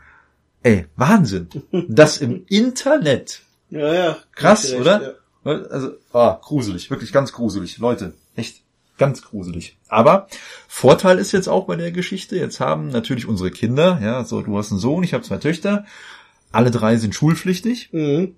Ey, 0.63 0.87
Wahnsinn. 0.97 1.49
Das 1.89 2.19
im 2.19 2.45
Internet. 2.49 3.43
Ja, 3.71 3.93
ja. 3.93 4.17
Krass, 4.35 4.71
du 4.71 4.79
oder? 4.79 5.17
Ja. 5.45 5.53
Also, 5.53 5.93
ah, 6.13 6.39
gruselig, 6.43 6.91
wirklich 6.91 7.13
ganz 7.13 7.33
gruselig. 7.33 7.79
Leute, 7.79 8.15
echt 8.35 8.63
ganz 8.99 9.23
gruselig. 9.23 9.77
Aber 9.89 10.29
Vorteil 10.69 11.19
ist 11.19 11.33
jetzt 11.33 11.49
auch 11.49 11.67
bei 11.67 11.77
der 11.77 11.93
Geschichte, 11.93 12.37
jetzt 12.37 12.61
haben 12.61 12.89
natürlich 12.89 13.27
unsere 13.27 13.51
Kinder, 13.51 14.01
ja, 14.03 14.25
so 14.25 14.43
du 14.43 14.57
hast 14.57 14.71
einen 14.71 14.81
Sohn, 14.81 15.05
ich 15.05 15.15
habe 15.15 15.23
zwei 15.23 15.39
Töchter, 15.39 15.85
alle 16.53 16.71
drei 16.71 16.97
sind 16.97 17.15
schulpflichtig. 17.15 17.91
Mhm. 17.93 18.35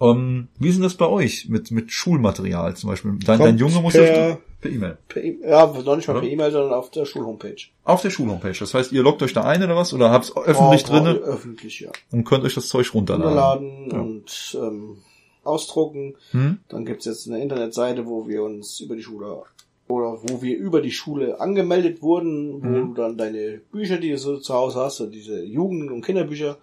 Ähm, 0.00 0.48
wie 0.58 0.68
ist 0.68 0.76
denn 0.76 0.84
das 0.84 0.94
bei 0.94 1.06
euch 1.08 1.48
mit, 1.48 1.70
mit 1.72 1.90
Schulmaterial 1.90 2.76
zum 2.76 2.90
Beispiel? 2.90 3.18
Dein, 3.24 3.38
dein 3.40 3.58
Junge 3.58 3.80
muss 3.80 3.94
per- 3.94 4.28
das 4.28 4.38
per 4.60 4.70
E-Mail. 4.70 4.98
E 5.16 5.34
ja, 5.42 5.66
noch 5.66 5.96
nicht 5.96 6.06
mal 6.08 6.14
Oder? 6.14 6.20
per 6.20 6.30
E-Mail, 6.30 6.50
sondern 6.52 6.72
auf 6.72 6.90
der 6.90 7.04
Schulhomepage. 7.04 7.68
Auf 7.84 8.02
der 8.02 8.10
Schulhomepage. 8.10 8.58
Das 8.60 8.74
heißt, 8.74 8.92
ihr 8.92 9.02
loggt 9.02 9.22
euch 9.22 9.32
da 9.32 9.42
ein 9.42 9.62
oder 9.62 9.74
was? 9.76 9.92
Oder 9.92 10.10
habt's 10.10 10.36
öffentlich 10.36 10.84
Oh, 10.86 10.90
drinne 10.92 11.10
Öffentlich, 11.14 11.80
ja. 11.80 11.90
und 12.12 12.24
könnt 12.24 12.44
euch 12.44 12.54
das 12.54 12.68
Zeug 12.68 12.92
runterladen. 12.94 13.26
Runterladen 13.28 13.90
Ja. 13.90 14.00
und 14.00 14.58
ähm, 14.60 14.96
ausdrucken. 15.44 16.14
Hm? 16.30 16.58
Dann 16.68 16.84
gibt's 16.84 17.04
jetzt 17.06 17.28
eine 17.28 17.40
Internetseite, 17.42 18.06
wo 18.06 18.28
wir 18.28 18.42
uns 18.42 18.80
über 18.80 18.94
die 18.96 19.02
Schule 19.02 19.42
oder 19.88 20.18
wo 20.22 20.42
wir 20.42 20.56
über 20.58 20.80
die 20.82 20.90
Schule 20.90 21.40
angemeldet 21.40 22.02
wurden, 22.02 22.62
wo 22.62 22.66
Mhm. 22.68 22.94
du 22.94 23.00
dann 23.02 23.16
deine 23.16 23.60
Bücher, 23.72 23.96
die 23.98 24.10
du 24.10 24.18
so 24.18 24.38
zu 24.38 24.52
Hause 24.54 24.80
hast, 24.80 24.98
so 24.98 25.06
diese 25.06 25.42
Jugend- 25.42 25.90
und 25.90 26.04
Kinderbücher, 26.04 26.58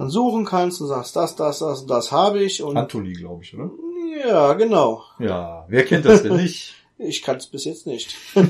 dann 0.00 0.10
suchen 0.10 0.44
kannst 0.44 0.80
und 0.80 0.88
sagst, 0.88 1.14
das, 1.16 1.36
das, 1.36 1.58
das 1.60 1.82
und 1.82 1.90
das 1.90 2.10
habe 2.12 2.42
ich 2.42 2.62
und 2.62 2.76
Antoli, 2.76 3.12
glaube 3.12 3.44
ich, 3.44 3.54
oder? 3.54 3.70
ja, 4.26 4.52
genau. 4.54 5.02
Ja, 5.18 5.64
wer 5.68 5.84
kennt 5.84 6.04
das 6.04 6.22
denn 6.22 6.36
nicht? 6.36 6.74
Ich 7.02 7.22
kann 7.22 7.36
es 7.36 7.46
bis 7.46 7.64
jetzt 7.64 7.86
nicht. 7.86 8.14
Gab 8.34 8.44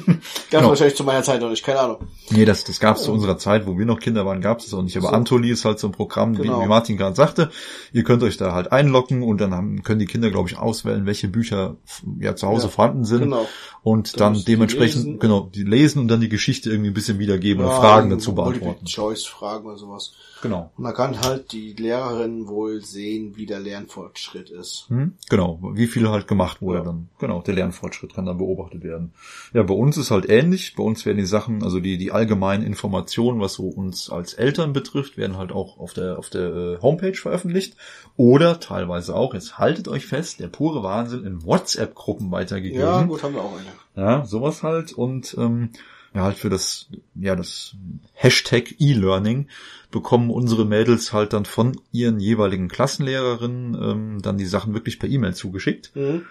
Genau. 0.50 0.70
wahrscheinlich 0.70 0.96
zu 0.96 1.04
meiner 1.04 1.22
Zeit 1.22 1.40
noch 1.40 1.50
nicht, 1.50 1.62
keine 1.64 1.78
Ahnung. 1.78 1.98
Nee, 2.30 2.44
das, 2.44 2.64
das 2.64 2.80
gab 2.80 2.96
es 2.96 3.04
zu 3.04 3.12
unserer 3.12 3.38
Zeit, 3.38 3.64
wo 3.64 3.78
wir 3.78 3.86
noch 3.86 4.00
Kinder 4.00 4.26
waren, 4.26 4.40
gab 4.40 4.58
es 4.58 4.74
auch 4.74 4.82
nicht. 4.82 4.96
Aber 4.96 5.10
So. 5.10 5.14
Antoli 5.14 5.50
ist 5.52 5.64
halt 5.64 5.78
so 5.78 5.86
ein 5.86 5.92
Programm, 5.92 6.34
Genau. 6.34 6.58
wie, 6.58 6.64
wie 6.64 6.66
Martin 6.66 6.96
gerade 6.96 7.14
sagte. 7.14 7.50
Ihr 7.92 8.02
könnt 8.02 8.24
euch 8.24 8.38
da 8.38 8.52
halt 8.52 8.72
einloggen 8.72 9.22
und 9.22 9.40
dann 9.40 9.54
haben, 9.54 9.84
können 9.84 10.00
die 10.00 10.06
Kinder, 10.06 10.32
glaube 10.32 10.48
ich, 10.48 10.58
auswählen, 10.58 11.06
welche 11.06 11.28
Bücher 11.28 11.76
ja 12.18 12.34
zu 12.34 12.48
Hause 12.48 12.64
Ja, 12.64 12.70
vorhanden 12.70 13.04
sind. 13.04 13.20
Genau. 13.20 13.46
Und 13.84 14.14
Dann 14.20 14.32
dann 14.32 14.40
die 14.40 14.44
dementsprechend, 14.46 15.04
lesen. 15.04 15.18
genau, 15.20 15.48
die 15.54 15.62
lesen 15.62 16.00
und 16.00 16.08
dann 16.08 16.20
die 16.20 16.28
Geschichte 16.28 16.70
irgendwie 16.70 16.90
ein 16.90 16.94
bisschen 16.94 17.20
wiedergeben 17.20 17.62
oder 17.64 17.72
Ja, 17.72 17.78
Fragen 17.80 18.10
dazu 18.10 18.34
beantworten. 18.34 18.84
Choice-Fragen 18.84 19.64
oder 19.64 19.76
sowas. 19.78 20.10
Genau. 20.42 20.70
Und 20.76 20.84
da 20.84 20.92
kann 20.92 21.20
halt 21.20 21.52
die 21.52 21.74
Lehrerin 21.74 22.48
wohl 22.48 22.80
sehen, 22.82 23.36
wie 23.36 23.46
der 23.46 23.60
Lernfortschritt 23.60 24.50
ist. 24.50 24.86
Hm? 24.88 25.14
Genau, 25.28 25.58
wie 25.74 25.86
viel 25.86 26.08
halt 26.08 26.26
gemacht 26.26 26.62
wurde 26.62 26.78
Ja. 26.78 26.84
dann. 26.84 27.08
Genau, 27.18 27.42
der 27.42 27.54
Lernfortschritt 27.54 28.14
kann 28.14 28.26
dann 28.26 28.38
beobachtet 28.38 28.82
werden. 28.82 29.12
Ja, 29.52 29.62
bei 29.62 29.74
uns 29.74 29.96
ist 29.96 30.10
halt 30.10 30.28
ähnlich. 30.28 30.74
Bei 30.76 30.82
uns 30.82 31.04
werden 31.04 31.18
die 31.18 31.26
Sachen, 31.26 31.62
also 31.62 31.80
die, 31.80 31.98
die 31.98 32.10
allgemeinen 32.12 32.64
Informationen, 32.64 33.40
was 33.40 33.54
so 33.54 33.68
uns 33.68 34.08
als 34.10 34.34
Eltern 34.34 34.72
betrifft, 34.72 35.16
werden 35.16 35.36
halt 35.36 35.52
auch 35.52 35.78
auf 35.78 35.92
der, 35.92 36.18
auf 36.18 36.30
der 36.30 36.54
äh, 36.54 36.78
Homepage 36.80 37.14
veröffentlicht. 37.14 37.76
Oder 38.16 38.60
teilweise 38.60 39.14
auch, 39.14 39.34
jetzt 39.34 39.58
haltet 39.58 39.88
euch 39.88 40.06
fest, 40.06 40.40
der 40.40 40.48
pure 40.48 40.82
Wahnsinn 40.82 41.24
in 41.24 41.44
WhatsApp-Gruppen 41.44 42.30
weitergegeben. 42.30 42.80
Ja, 42.80 43.02
gut, 43.02 43.22
haben 43.22 43.34
wir 43.34 43.42
auch 43.42 43.52
eine. 43.52 43.66
Ja, 43.96 44.24
sowas 44.24 44.62
halt 44.62 44.92
und 44.92 45.36
ähm, 45.38 45.70
ja 46.14 46.22
halt 46.24 46.36
für 46.36 46.50
das 46.50 46.88
ja 47.14 47.36
das 47.36 47.74
Hashtag 48.14 48.74
E-Learning 48.80 49.48
bekommen 49.90 50.30
unsere 50.30 50.64
Mädels 50.64 51.12
halt 51.12 51.32
dann 51.32 51.44
von 51.44 51.80
ihren 51.92 52.20
jeweiligen 52.20 52.68
Klassenlehrerinnen 52.68 53.74
ähm, 53.74 54.22
dann 54.22 54.38
die 54.38 54.46
Sachen 54.46 54.74
wirklich 54.74 54.98
per 54.98 55.08
E-Mail 55.08 55.34
zugeschickt. 55.34 55.94
Mhm. 55.94 56.26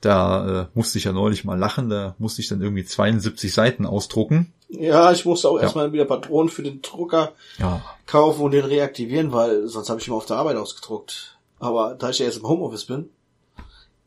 Da 0.00 0.62
äh, 0.62 0.66
musste 0.74 0.98
ich 0.98 1.04
ja 1.04 1.12
neulich 1.12 1.44
mal 1.44 1.58
lachen, 1.58 1.88
da 1.88 2.14
musste 2.18 2.40
ich 2.42 2.48
dann 2.48 2.60
irgendwie 2.62 2.84
72 2.84 3.52
Seiten 3.52 3.86
ausdrucken. 3.86 4.52
Ja, 4.68 5.10
ich 5.12 5.24
musste 5.24 5.48
auch 5.48 5.56
Ja. 5.56 5.62
erstmal 5.62 5.92
wieder 5.92 6.04
Patronen 6.04 6.50
für 6.50 6.62
den 6.62 6.82
Drucker 6.82 7.32
Ja, 7.58 7.82
kaufen 8.06 8.42
und 8.42 8.50
den 8.52 8.64
reaktivieren, 8.64 9.32
weil 9.32 9.66
sonst 9.66 9.88
habe 9.88 10.00
ich 10.00 10.06
immer 10.06 10.16
auf 10.18 10.26
der 10.26 10.36
Arbeit 10.36 10.56
ausgedruckt. 10.56 11.38
Aber 11.58 11.94
da 11.94 12.10
ich 12.10 12.18
ja 12.18 12.26
jetzt 12.26 12.38
im 12.38 12.46
Homeoffice 12.46 12.84
bin, 12.84 13.08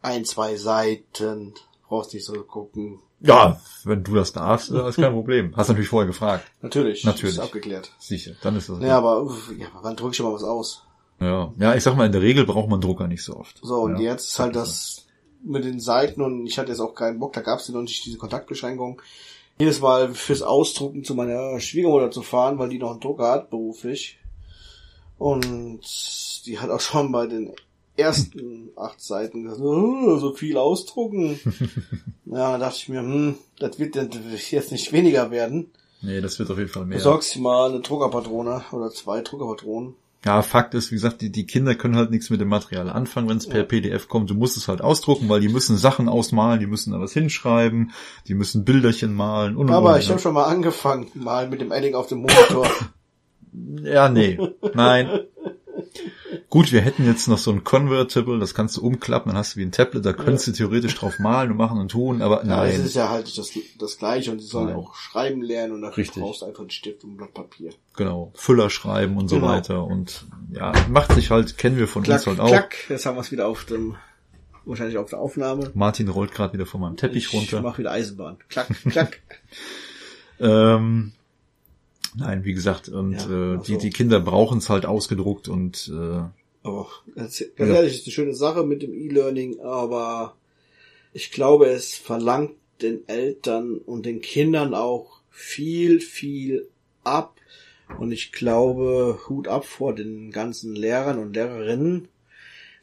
ein, 0.01 0.23
zwei 0.23 0.55
Seiten, 0.55 1.53
brauchst 1.87 2.13
nicht 2.13 2.25
so 2.25 2.33
gucken. 2.43 2.99
Ja, 3.21 3.59
wenn 3.83 4.03
du 4.03 4.15
das 4.15 4.33
darfst, 4.33 4.71
äh, 4.71 4.89
ist 4.89 4.95
kein 4.95 5.13
Problem. 5.13 5.55
Hast 5.55 5.69
natürlich 5.69 5.89
vorher 5.89 6.07
gefragt. 6.07 6.45
Natürlich, 6.61 7.03
Natürlich. 7.03 7.35
ist 7.35 7.41
abgeklärt. 7.41 7.91
Sicher, 7.99 8.31
dann 8.41 8.55
ist 8.55 8.69
das. 8.69 8.81
Ja, 8.81 8.97
aber 8.97 9.23
uff, 9.23 9.51
ja, 9.57 9.67
wann 9.81 9.95
drücke 9.95 10.11
ich 10.11 10.17
schon 10.17 10.27
mal 10.27 10.33
was 10.33 10.43
aus? 10.43 10.83
ja, 11.21 11.53
ja, 11.59 11.75
ich 11.75 11.83
sag 11.83 11.95
mal, 11.95 12.07
in 12.07 12.11
der 12.11 12.21
Regel 12.21 12.45
braucht 12.45 12.67
man 12.67 12.81
Drucker 12.81 13.07
nicht 13.07 13.23
so 13.23 13.37
oft. 13.37 13.59
So, 13.61 13.81
und 13.81 13.97
ja. 13.97 14.11
jetzt 14.11 14.29
ist 14.29 14.39
halt 14.39 14.55
das 14.55 15.05
mit 15.43 15.63
den 15.63 15.79
Seiten 15.79 16.21
und 16.21 16.45
ich 16.47 16.57
hatte 16.57 16.69
jetzt 16.69 16.79
auch 16.79 16.95
keinen 16.95 17.19
Bock, 17.19 17.33
da 17.33 17.41
gab 17.41 17.59
es 17.59 17.67
ja 17.67 17.73
noch 17.73 17.81
nicht 17.81 18.05
diese 18.05 18.17
Kontaktbeschränkung. 18.17 19.01
Jedes 19.59 19.81
Mal 19.81 20.13
fürs 20.15 20.41
Ausdrucken 20.41 21.03
zu 21.03 21.13
meiner 21.13 21.59
Schwiegermutter 21.59 22.09
zu 22.09 22.23
fahren, 22.23 22.57
weil 22.57 22.69
die 22.69 22.79
noch 22.79 22.91
einen 22.91 22.99
Drucker 22.99 23.29
hat, 23.29 23.51
beruflich. 23.51 24.17
Und 25.19 25.81
die 26.47 26.57
hat 26.57 26.71
auch 26.71 26.79
schon 26.79 27.11
bei 27.11 27.27
den 27.27 27.53
ersten 27.97 28.69
acht 28.75 29.01
Seiten 29.01 29.43
gesagt, 29.43 29.61
"Oh, 29.61 30.17
so 30.17 30.33
viel 30.33 30.57
ausdrucken. 30.57 31.39
ja, 32.25 32.53
da 32.53 32.57
dachte 32.57 32.77
ich 32.77 32.89
mir, 32.89 32.99
hm, 32.99 33.35
das 33.59 33.79
wird 33.79 33.95
jetzt 34.51 34.71
nicht 34.71 34.91
weniger 34.91 35.31
werden. 35.31 35.71
Nee, 36.01 36.21
das 36.21 36.39
wird 36.39 36.49
auf 36.49 36.57
jeden 36.57 36.69
Fall 36.69 36.85
mehr. 36.85 36.97
Besorgst 36.97 37.37
mal 37.37 37.69
eine 37.69 37.81
Druckerpatrone 37.81 38.63
oder 38.71 38.89
zwei 38.89 39.21
Druckerpatronen. 39.21 39.93
Ja, 40.23 40.43
Fakt 40.43 40.75
ist, 40.75 40.91
wie 40.91 40.95
gesagt, 40.95 41.21
die, 41.21 41.31
die 41.31 41.47
Kinder 41.47 41.73
können 41.73 41.95
halt 41.95 42.11
nichts 42.11 42.29
mit 42.29 42.39
dem 42.39 42.47
Material 42.47 42.89
anfangen, 42.89 43.27
wenn 43.27 43.37
es 43.37 43.47
per 43.47 43.61
Ja. 43.61 43.65
PDF 43.65 44.07
kommt. 44.07 44.29
Du 44.29 44.35
musst 44.35 44.55
es 44.55 44.67
halt 44.67 44.81
ausdrucken, 44.81 45.29
weil 45.29 45.41
die 45.41 45.49
müssen 45.49 45.77
Sachen 45.77 46.07
ausmalen, 46.07 46.59
die 46.59 46.67
müssen 46.67 46.91
da 46.93 46.99
was 46.99 47.13
hinschreiben, 47.13 47.91
die 48.27 48.35
müssen 48.35 48.63
Bilderchen 48.63 49.15
malen 49.15 49.55
und 49.57 49.71
Aber 49.71 49.97
ich 49.97 50.05
ne? 50.05 50.11
habe 50.11 50.21
schon 50.21 50.35
mal 50.35 50.43
angefangen, 50.45 51.07
mal 51.15 51.49
mit 51.49 51.59
dem 51.59 51.71
Edding 51.71 51.95
auf 51.95 52.07
dem 52.07 52.19
Monitor. 52.19 52.67
Ja, 53.83 54.07
nee. 54.07 54.39
Nein. 54.73 55.09
Gut, 56.49 56.71
wir 56.71 56.81
hätten 56.81 57.05
jetzt 57.05 57.27
noch 57.27 57.37
so 57.37 57.51
ein 57.51 57.63
Convertible, 57.63 58.39
das 58.39 58.53
kannst 58.53 58.77
du 58.77 58.81
umklappen, 58.81 59.29
dann 59.31 59.37
hast 59.37 59.55
du 59.55 59.59
wie 59.59 59.63
ein 59.65 59.71
Tablet, 59.71 60.05
da 60.05 60.13
könntest 60.13 60.47
du 60.47 60.51
theoretisch 60.51 60.95
drauf 60.95 61.19
malen 61.19 61.51
und 61.51 61.57
machen 61.57 61.79
und 61.79 61.89
tun, 61.91 62.21
aber 62.21 62.45
Ja, 62.45 62.65
es 62.65 62.77
nein. 62.77 62.85
ist 62.85 62.95
ja 62.95 63.09
halt 63.09 63.37
das, 63.37 63.51
das 63.79 63.97
Gleiche 63.97 64.31
und 64.31 64.39
sie 64.39 64.47
sollen 64.47 64.75
auch 64.75 64.95
schreiben 64.95 65.41
lernen 65.41 65.73
und 65.73 65.81
dafür 65.81 65.97
Richtig. 66.03 66.21
brauchst 66.21 66.41
du 66.41 66.45
einfach 66.45 66.61
einen 66.61 66.69
Stift 66.69 67.03
und 67.03 67.11
ein 67.13 67.17
Blatt 67.17 67.33
Papier. 67.33 67.71
Genau. 67.95 68.31
Füller 68.35 68.69
schreiben 68.69 69.17
und 69.17 69.27
so 69.29 69.35
Genau. 69.37 69.47
weiter 69.49 69.83
und 69.85 70.25
ja, 70.53 70.73
macht 70.89 71.13
sich 71.13 71.31
halt, 71.31 71.57
kennen 71.57 71.77
wir 71.77 71.87
von 71.87 72.05
uns 72.05 72.25
halt 72.27 72.39
auch. 72.39 72.47
klack, 72.47 72.75
jetzt 72.89 73.05
haben 73.05 73.15
wir 73.17 73.21
es 73.21 73.31
wieder 73.31 73.47
auf 73.47 73.65
dem, 73.65 73.95
wahrscheinlich 74.65 74.97
auf 74.97 75.09
der 75.09 75.19
Aufnahme. 75.19 75.71
Martin 75.73 76.07
rollt 76.07 76.31
gerade 76.31 76.53
wieder 76.53 76.65
von 76.65 76.81
meinem 76.81 76.97
Teppich 76.97 77.25
ich 77.27 77.33
runter. 77.33 77.61
mach 77.61 77.77
wieder 77.77 77.91
Eisenbahn. 77.91 78.37
Klack, 78.49 78.67
klack. 78.89 79.19
Ähm, 80.39 81.11
nein, 82.15 82.43
wie 82.43 82.53
gesagt, 82.53 82.89
und 82.89 83.13
Ja, 83.13 83.53
äh, 83.53 83.57
ach 83.57 83.63
die, 83.63 83.73
so. 83.73 83.79
die 83.79 83.89
Kinder 83.89 84.19
brauchen 84.19 84.57
es 84.59 84.69
halt 84.69 84.85
ausgedruckt 84.85 85.47
und 85.47 85.91
äh, 85.93 86.21
Aber 86.63 86.87
ganz, 87.15 87.43
ganz 87.55 87.69
Ja. 87.69 87.75
ehrlich, 87.75 87.95
ist 87.95 88.05
eine 88.05 88.13
schöne 88.13 88.35
Sache 88.35 88.63
mit 88.63 88.81
dem 88.81 88.93
E-Learning, 88.93 89.59
aber 89.61 90.35
ich 91.13 91.31
glaube, 91.31 91.67
es 91.67 91.93
verlangt 91.95 92.51
den 92.81 93.07
Eltern 93.07 93.77
und 93.77 94.05
den 94.05 94.21
Kindern 94.21 94.73
auch 94.73 95.21
viel, 95.29 95.99
viel 95.99 96.67
ab. 97.03 97.35
Und 97.99 98.11
ich 98.11 98.31
glaube, 98.31 99.19
Hut 99.27 99.47
ab 99.47 99.65
vor 99.65 99.93
den 99.93 100.31
ganzen 100.31 100.75
Lehrern 100.75 101.19
und 101.19 101.33
Lehrerinnen, 101.33 102.07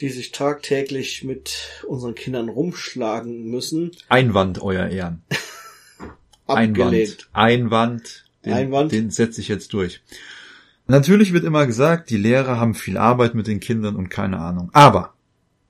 die 0.00 0.10
sich 0.10 0.32
tagtäglich 0.32 1.24
mit 1.24 1.82
unseren 1.86 2.14
Kindern 2.14 2.48
rumschlagen 2.48 3.44
müssen. 3.44 3.92
Einwand, 4.08 4.62
euer 4.62 4.86
Ehren. 4.88 5.22
Einwand. 6.46 7.28
Einwand. 7.32 8.27
Den, 8.44 8.52
Einwand. 8.52 8.92
den 8.92 9.10
setze 9.10 9.40
ich 9.40 9.48
jetzt 9.48 9.72
durch. 9.72 10.00
Natürlich 10.86 11.32
wird 11.32 11.44
immer 11.44 11.66
gesagt, 11.66 12.10
die 12.10 12.16
Lehrer 12.16 12.58
haben 12.58 12.74
viel 12.74 12.96
Arbeit 12.96 13.34
mit 13.34 13.46
den 13.46 13.60
Kindern 13.60 13.96
und 13.96 14.08
keine 14.08 14.38
Ahnung. 14.38 14.70
Aber 14.72 15.14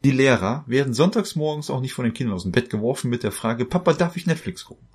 die 0.05 0.13
Lehrer 0.13 0.65
werden 0.69 0.95
sonntags 0.95 1.35
morgens 1.35 1.71
auch 1.71 1.81
nicht 1.81 1.93
von 1.93 2.05
den 2.05 2.15
Kindern 2.15 2.37
aus 2.37 2.45
dem 2.45 2.53
Bett 2.53 2.71
geworfen 2.71 3.11
mit 3.11 3.25
der 3.25 3.33
Frage, 3.33 3.65
Papa, 3.65 3.95
darf 3.95 4.17
ich 4.17 4.27
Netflix 4.27 4.65
gucken? 4.65 4.87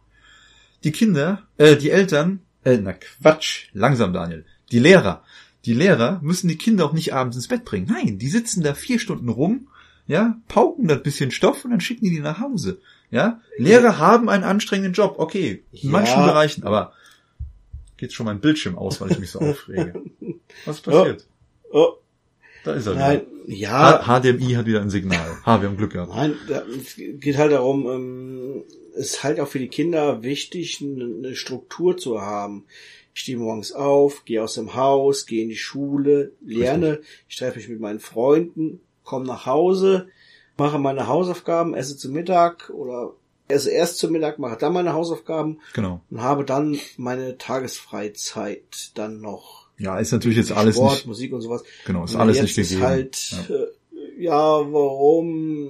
Die 0.86 0.92
Kinder, 0.92 1.44
äh, 1.58 1.76
die 1.76 1.90
Eltern, 1.90 2.40
äh, 2.64 2.78
na 2.78 2.94
Quatsch, 2.94 3.68
langsam 3.74 4.14
Daniel. 4.14 4.46
Die 4.72 4.80
Lehrer, 4.80 5.24
die 5.66 5.74
Lehrer 5.74 6.20
müssen 6.24 6.48
die 6.48 6.58
Kinder 6.58 6.86
auch 6.86 6.94
nicht 6.94 7.14
abends 7.14 7.36
ins 7.36 7.48
Bett 7.50 7.66
bringen. 7.66 7.88
Nein, 7.90 8.18
die 8.18 8.30
sitzen 8.30 8.64
da 8.64 8.74
vier 8.74 9.00
Stunden 9.00 9.30
rum, 9.30 9.68
ja, 10.08 10.38
pauken 10.48 10.88
das 10.88 11.04
bisschen 11.04 11.32
Stoff 11.32 11.66
und 11.66 11.72
dann 11.72 11.80
schicken 11.82 12.06
die 12.06 12.12
die 12.12 12.20
nach 12.20 12.40
Hause. 12.40 12.80
Ja, 13.12 13.42
Lehrer 13.58 13.98
haben 14.00 14.30
einen 14.30 14.44
anstrengenden 14.44 14.94
Job, 14.94 15.16
okay, 15.20 15.64
in 15.72 15.80
Ja. 15.88 15.92
manchen 15.92 16.24
Bereichen, 16.24 16.64
aber 16.64 16.94
geht 18.04 18.14
schon 18.14 18.26
mein 18.26 18.42
Bildschirm 18.42 18.78
aus, 18.78 19.00
weil 19.00 19.12
ich 19.12 19.20
mich 19.20 19.32
so 19.32 19.40
aufrege. 19.50 19.94
Was 20.66 20.78
ist 20.78 20.82
passiert? 20.82 21.26
Oh, 21.72 21.94
Da 22.66 22.74
ist 22.74 22.86
er 22.86 22.96
nein, 22.96 23.22
wieder. 23.46 23.58
ja, 23.58 24.06
H 24.08 24.20
HDMI 24.20 24.54
hat 24.54 24.66
wieder 24.66 24.82
ein 24.82 24.90
Signal. 24.90 25.38
Ha, 25.46 25.62
wir 25.62 25.70
haben 25.70 25.78
Glück 25.78 25.94
gehabt. 25.94 26.14
Nein, 26.14 26.36
da, 26.50 26.64
es 26.64 26.96
geht 26.98 27.38
halt 27.38 27.54
darum, 27.54 27.88
ähm, 27.88 28.64
es 28.96 29.12
ist 29.14 29.24
halt 29.24 29.40
auch 29.40 29.48
für 29.48 29.60
die 29.60 29.70
Kinder 29.70 30.22
wichtig, 30.22 30.82
eine, 30.82 31.06
eine 31.06 31.36
Struktur 31.36 31.96
zu 31.98 32.22
haben. 32.22 32.66
Ich 33.16 33.22
stehe 33.22 33.38
morgens 33.38 33.72
auf, 33.72 34.26
gehe 34.26 34.44
aus 34.44 34.56
dem 34.56 34.74
Haus, 34.76 35.26
gehe 35.26 35.44
in 35.44 35.50
die 35.50 35.56
Schule, 35.56 36.32
lerne, 36.42 37.00
ich 37.30 37.38
treffe 37.38 37.58
mich 37.60 37.70
mit 37.70 37.80
meinen 37.80 38.00
Freunden, 38.00 38.82
komme 39.04 39.26
nach 39.26 39.46
Hause, 39.46 40.08
mache 40.58 40.78
meine 40.80 41.08
Hausaufgaben, 41.08 41.74
esse 41.74 41.96
zu 41.96 42.10
Mittag 42.10 42.70
oder 42.72 43.14
esse 43.54 43.70
erst 43.72 43.98
zu 43.98 44.10
Mittag, 44.10 44.40
mache 44.40 44.58
dann 44.58 44.74
meine 44.74 44.94
Hausaufgaben 44.94 45.60
Genau. 45.74 46.02
und 46.10 46.22
habe 46.22 46.44
dann 46.44 46.78
meine 46.98 47.38
Tagesfreizeit 47.38 48.92
dann 48.96 49.22
noch. 49.22 49.68
Ja, 49.78 49.98
ist 50.00 50.12
natürlich 50.12 50.38
jetzt 50.38 50.52
alles 50.52 50.76
Sport, 50.76 50.92
nicht, 50.94 51.08
Musik 51.08 51.34
und 51.34 51.42
sowas. 51.42 51.64
genau, 51.86 52.04
ist 52.06 52.14
Und 52.16 52.22
alles 52.22 52.38
jetzt 52.38 52.58
nicht 52.58 52.70
gegeben. 52.70 52.82
Ist 52.82 52.88
halt, 52.88 53.36
ja. 53.50 53.56
äh, 53.56 54.24
ja, 54.24 54.72
warum? 54.74 55.70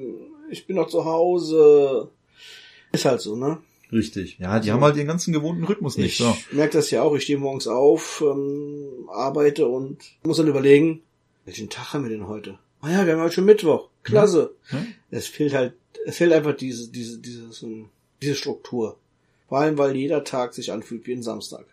Ich 0.50 0.68
bin 0.68 0.76
noch 0.76 0.88
zu 0.90 1.06
Hause. 1.06 2.10
Ist 2.92 3.06
halt 3.06 3.22
so, 3.22 3.36
ne? 3.36 3.60
Richtig. 3.92 4.38
Ja, 4.40 4.60
die 4.60 4.68
So. 4.68 4.74
haben 4.74 4.84
halt 4.84 4.96
den 4.98 5.08
ganzen 5.08 5.34
gewohnten 5.34 5.64
Rhythmus 5.64 5.98
nicht. 5.98 6.20
Ich 6.20 6.26
So. 6.26 6.36
merke 6.52 6.74
das 6.78 6.92
ja 6.92 7.04
auch. 7.04 7.16
Ich 7.16 7.24
stehe 7.24 7.38
morgens 7.40 7.68
auf, 7.68 8.24
ähm, 8.26 9.08
arbeite 9.12 9.68
und 9.68 9.98
muss 10.24 10.38
dann 10.38 10.48
überlegen, 10.48 11.02
welchen 11.46 11.70
Tag 11.70 11.94
haben 11.94 12.04
wir 12.04 12.10
denn 12.10 12.28
heute? 12.28 12.58
Ah 12.84 12.92
ja, 12.92 13.06
wir 13.06 13.14
haben 13.14 13.22
heute 13.22 13.34
schon 13.36 13.46
Mittwoch. 13.46 13.90
Klasse. 14.04 14.54
Ja. 14.72 14.84
Es 15.10 15.28
fehlt 15.28 15.54
halt, 15.54 15.74
es 16.06 16.18
fehlt 16.18 16.34
einfach 16.34 16.56
diese, 16.56 16.90
diese, 16.92 17.18
dieses, 17.20 17.66
diese 18.22 18.36
Struktur. 18.36 18.98
Vor 19.48 19.60
allem, 19.60 19.78
weil 19.78 19.96
jeder 19.96 20.24
Tag 20.24 20.54
sich 20.54 20.72
anfühlt 20.72 21.08
wie 21.08 21.14
ein 21.14 21.24
Samstag. 21.24 21.66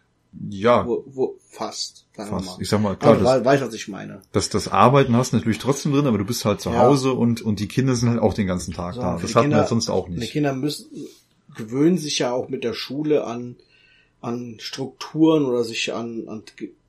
Ja, 0.49 0.87
Wo, 0.87 1.03
wo, 1.07 1.37
fast, 1.49 2.07
sagen 2.15 2.31
wir 2.31 2.37
fast. 2.39 2.47
mal. 2.47 2.63
Ich 2.63 2.69
sag 2.69 2.81
mal, 2.81 2.95
klar, 2.97 3.15
Aber 3.15 3.23
das, 3.25 3.41
we- 3.41 3.45
weiß, 3.45 3.61
was 3.63 3.75
ich 3.75 3.89
meine. 3.89 4.23
das, 4.31 4.49
das 4.49 4.69
Arbeiten 4.69 5.17
hast 5.17 5.33
du 5.33 5.37
natürlich 5.39 5.59
trotzdem 5.59 5.93
drin, 5.93 6.07
aber 6.07 6.19
du 6.19 6.25
bist 6.25 6.45
halt 6.45 6.61
zu 6.61 6.71
Ja. 6.71 6.79
Hause 6.83 7.13
und, 7.15 7.43
und 7.43 7.59
die 7.59 7.67
Kinder 7.67 7.97
sind 7.97 8.11
halt 8.11 8.21
auch 8.21 8.33
den 8.35 8.47
ganzen 8.47 8.73
Tag 8.73 8.95
So, 8.95 9.01
da. 9.01 9.15
Das 9.15 9.23
die 9.23 9.27
hat 9.29 9.35
man 9.35 9.43
Kinder- 9.45 9.57
halt 9.59 9.69
sonst 9.69 9.91
auch 9.91 10.07
Die 10.07 10.13
nicht. 10.15 10.31
Kinder 10.33 10.53
müssen, 10.55 10.87
gewöhnen 11.57 11.99
sich 11.99 12.21
ja 12.21 12.33
auch 12.33 12.49
mit 12.49 12.63
der 12.63 12.75
Schule 12.75 13.25
an, 13.25 13.57
an 14.21 14.59
Strukturen 14.61 15.45
oder 15.45 15.65
sich 15.65 15.93
an, 15.93 16.29
an 16.29 16.45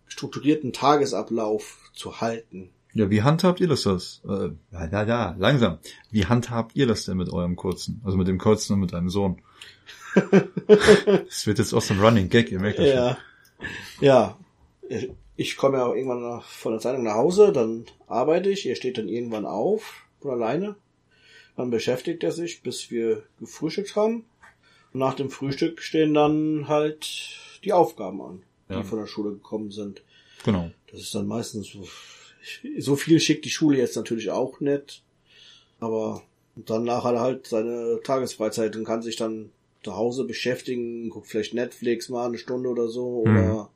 strukturierten 0.07 0.71
Tagesablauf 0.71 1.79
zu 1.95 2.21
halten. 2.21 2.69
Ja, 2.93 3.09
wie 3.09 3.21
handhabt 3.21 3.59
ihr 3.61 3.67
das 3.67 3.83
das? 3.83 4.21
Äh, 4.27 4.49
ja, 4.71 4.85
ja, 4.91 5.03
ja, 5.03 5.35
langsam. 5.39 5.77
Wie 6.09 6.25
handhabt 6.25 6.75
ihr 6.75 6.87
das 6.87 7.05
denn 7.05 7.17
mit 7.17 7.31
eurem 7.31 7.55
Kurzen? 7.55 8.01
Also 8.03 8.17
mit 8.17 8.27
dem 8.27 8.37
Kurzen 8.37 8.73
und 8.73 8.79
mit 8.81 8.93
deinem 8.93 9.09
Sohn? 9.09 9.41
Das 10.67 11.47
wird 11.47 11.59
jetzt 11.59 11.73
auch 11.73 11.81
so 11.81 11.93
ein 11.93 11.99
Running 12.01 12.29
Gag, 12.29 12.51
ihr 12.51 12.59
merkt 12.59 12.79
das 12.79 12.87
schon. 12.87 12.95
Ja. 12.97 13.17
Ja. 14.01 14.37
Ich 15.37 15.55
komme 15.57 15.77
ja 15.77 15.85
auch 15.85 15.93
irgendwann 15.95 16.21
nach, 16.21 16.43
von 16.43 16.73
der 16.73 16.81
Zeitung 16.81 17.03
nach 17.03 17.15
Hause, 17.15 17.51
dann 17.51 17.85
arbeite 18.07 18.49
ich, 18.49 18.67
er 18.67 18.75
steht 18.75 18.97
dann 18.97 19.07
irgendwann 19.07 19.45
auf 19.45 20.05
von 20.19 20.31
alleine. 20.31 20.75
Dann 21.55 21.69
beschäftigt 21.69 22.23
er 22.23 22.31
sich, 22.31 22.61
bis 22.61 22.91
wir 22.91 23.23
gefrühstückt 23.39 23.95
haben. 23.95 24.25
Und 24.93 24.99
nach 24.99 25.13
dem 25.13 25.29
Frühstück 25.29 25.81
stehen 25.81 26.13
dann 26.13 26.67
halt 26.67 27.37
die 27.63 27.73
Aufgaben 27.73 28.21
an, 28.21 28.43
die 28.69 28.73
Ja. 28.73 28.83
von 28.83 28.99
der 28.99 29.07
Schule 29.07 29.31
gekommen 29.31 29.71
sind. 29.71 30.03
Genau. 30.43 30.71
Das 30.91 31.01
ist 31.01 31.15
dann 31.15 31.27
meistens 31.27 31.67
so, 31.67 31.87
so 32.79 32.95
viel 32.95 33.19
schickt 33.19 33.45
die 33.45 33.49
Schule 33.49 33.77
jetzt 33.77 33.95
natürlich 33.95 34.29
auch 34.31 34.59
nicht. 34.59 35.03
Aber 35.79 36.23
danach 36.55 37.03
hat 37.03 37.15
er 37.15 37.21
halt 37.21 37.47
seine 37.47 37.99
Tagesfreizeit 38.03 38.75
und 38.75 38.85
kann 38.85 39.01
sich 39.01 39.15
dann 39.15 39.51
zu 39.83 39.95
Hause 39.95 40.25
beschäftigen, 40.25 41.09
guckt 41.09 41.27
vielleicht 41.27 41.53
Netflix 41.53 42.09
mal 42.09 42.27
eine 42.27 42.37
Stunde 42.37 42.69
oder 42.69 42.87
so 42.87 43.23
Mhm. 43.25 43.35
oder 43.37 43.69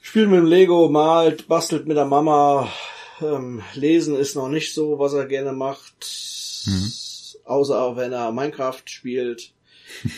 spielt 0.00 0.30
mit 0.30 0.38
dem 0.38 0.46
Lego, 0.46 0.88
malt, 0.88 1.48
bastelt 1.48 1.86
mit 1.86 1.96
der 1.96 2.06
Mama. 2.06 2.72
Ähm, 3.20 3.62
lesen 3.74 4.16
ist 4.16 4.34
noch 4.36 4.48
nicht 4.48 4.72
so, 4.72 4.98
was 4.98 5.12
er 5.12 5.26
gerne 5.26 5.52
macht. 5.52 6.06
Mhm. 6.66 6.92
Außer 7.44 7.96
wenn 7.96 8.12
er 8.12 8.32
Minecraft 8.32 8.82
spielt. 8.86 9.52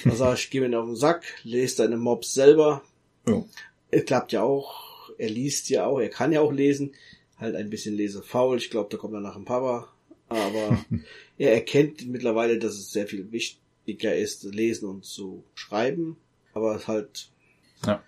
Da 0.04 0.10
sag 0.14 0.38
ich, 0.38 0.50
geh 0.50 0.60
mir 0.60 0.78
auf 0.78 0.86
den 0.86 0.96
Sack, 0.96 1.24
lest 1.44 1.78
deine 1.78 1.96
Mobs 1.96 2.34
selber. 2.34 2.82
Ja. 3.26 3.44
Es 3.90 4.04
klappt 4.04 4.32
ja 4.32 4.42
auch. 4.42 5.10
Er 5.16 5.30
liest 5.30 5.68
ja 5.70 5.86
auch, 5.86 5.98
er 6.00 6.08
kann 6.10 6.32
ja 6.32 6.40
auch 6.40 6.52
lesen. 6.52 6.92
Halt 7.40 7.56
ein 7.56 7.70
bisschen 7.70 7.94
lesefaul. 7.96 8.58
Ich 8.58 8.70
glaube, 8.70 8.90
da 8.90 8.98
kommt 8.98 9.14
er 9.14 9.20
nach 9.20 9.34
dem 9.34 9.44
Papa. 9.44 9.88
Aber 10.28 10.78
er 11.38 11.54
erkennt 11.54 12.06
mittlerweile, 12.06 12.58
dass 12.58 12.74
es 12.74 12.92
sehr 12.92 13.06
viel 13.06 13.32
wichtiger 13.32 14.14
ist, 14.14 14.44
lesen 14.44 14.88
und 14.88 15.04
zu 15.04 15.42
schreiben. 15.54 16.16
Aber 16.52 16.76
es 16.76 16.86
halt, 16.86 17.30
Ja. 17.86 18.02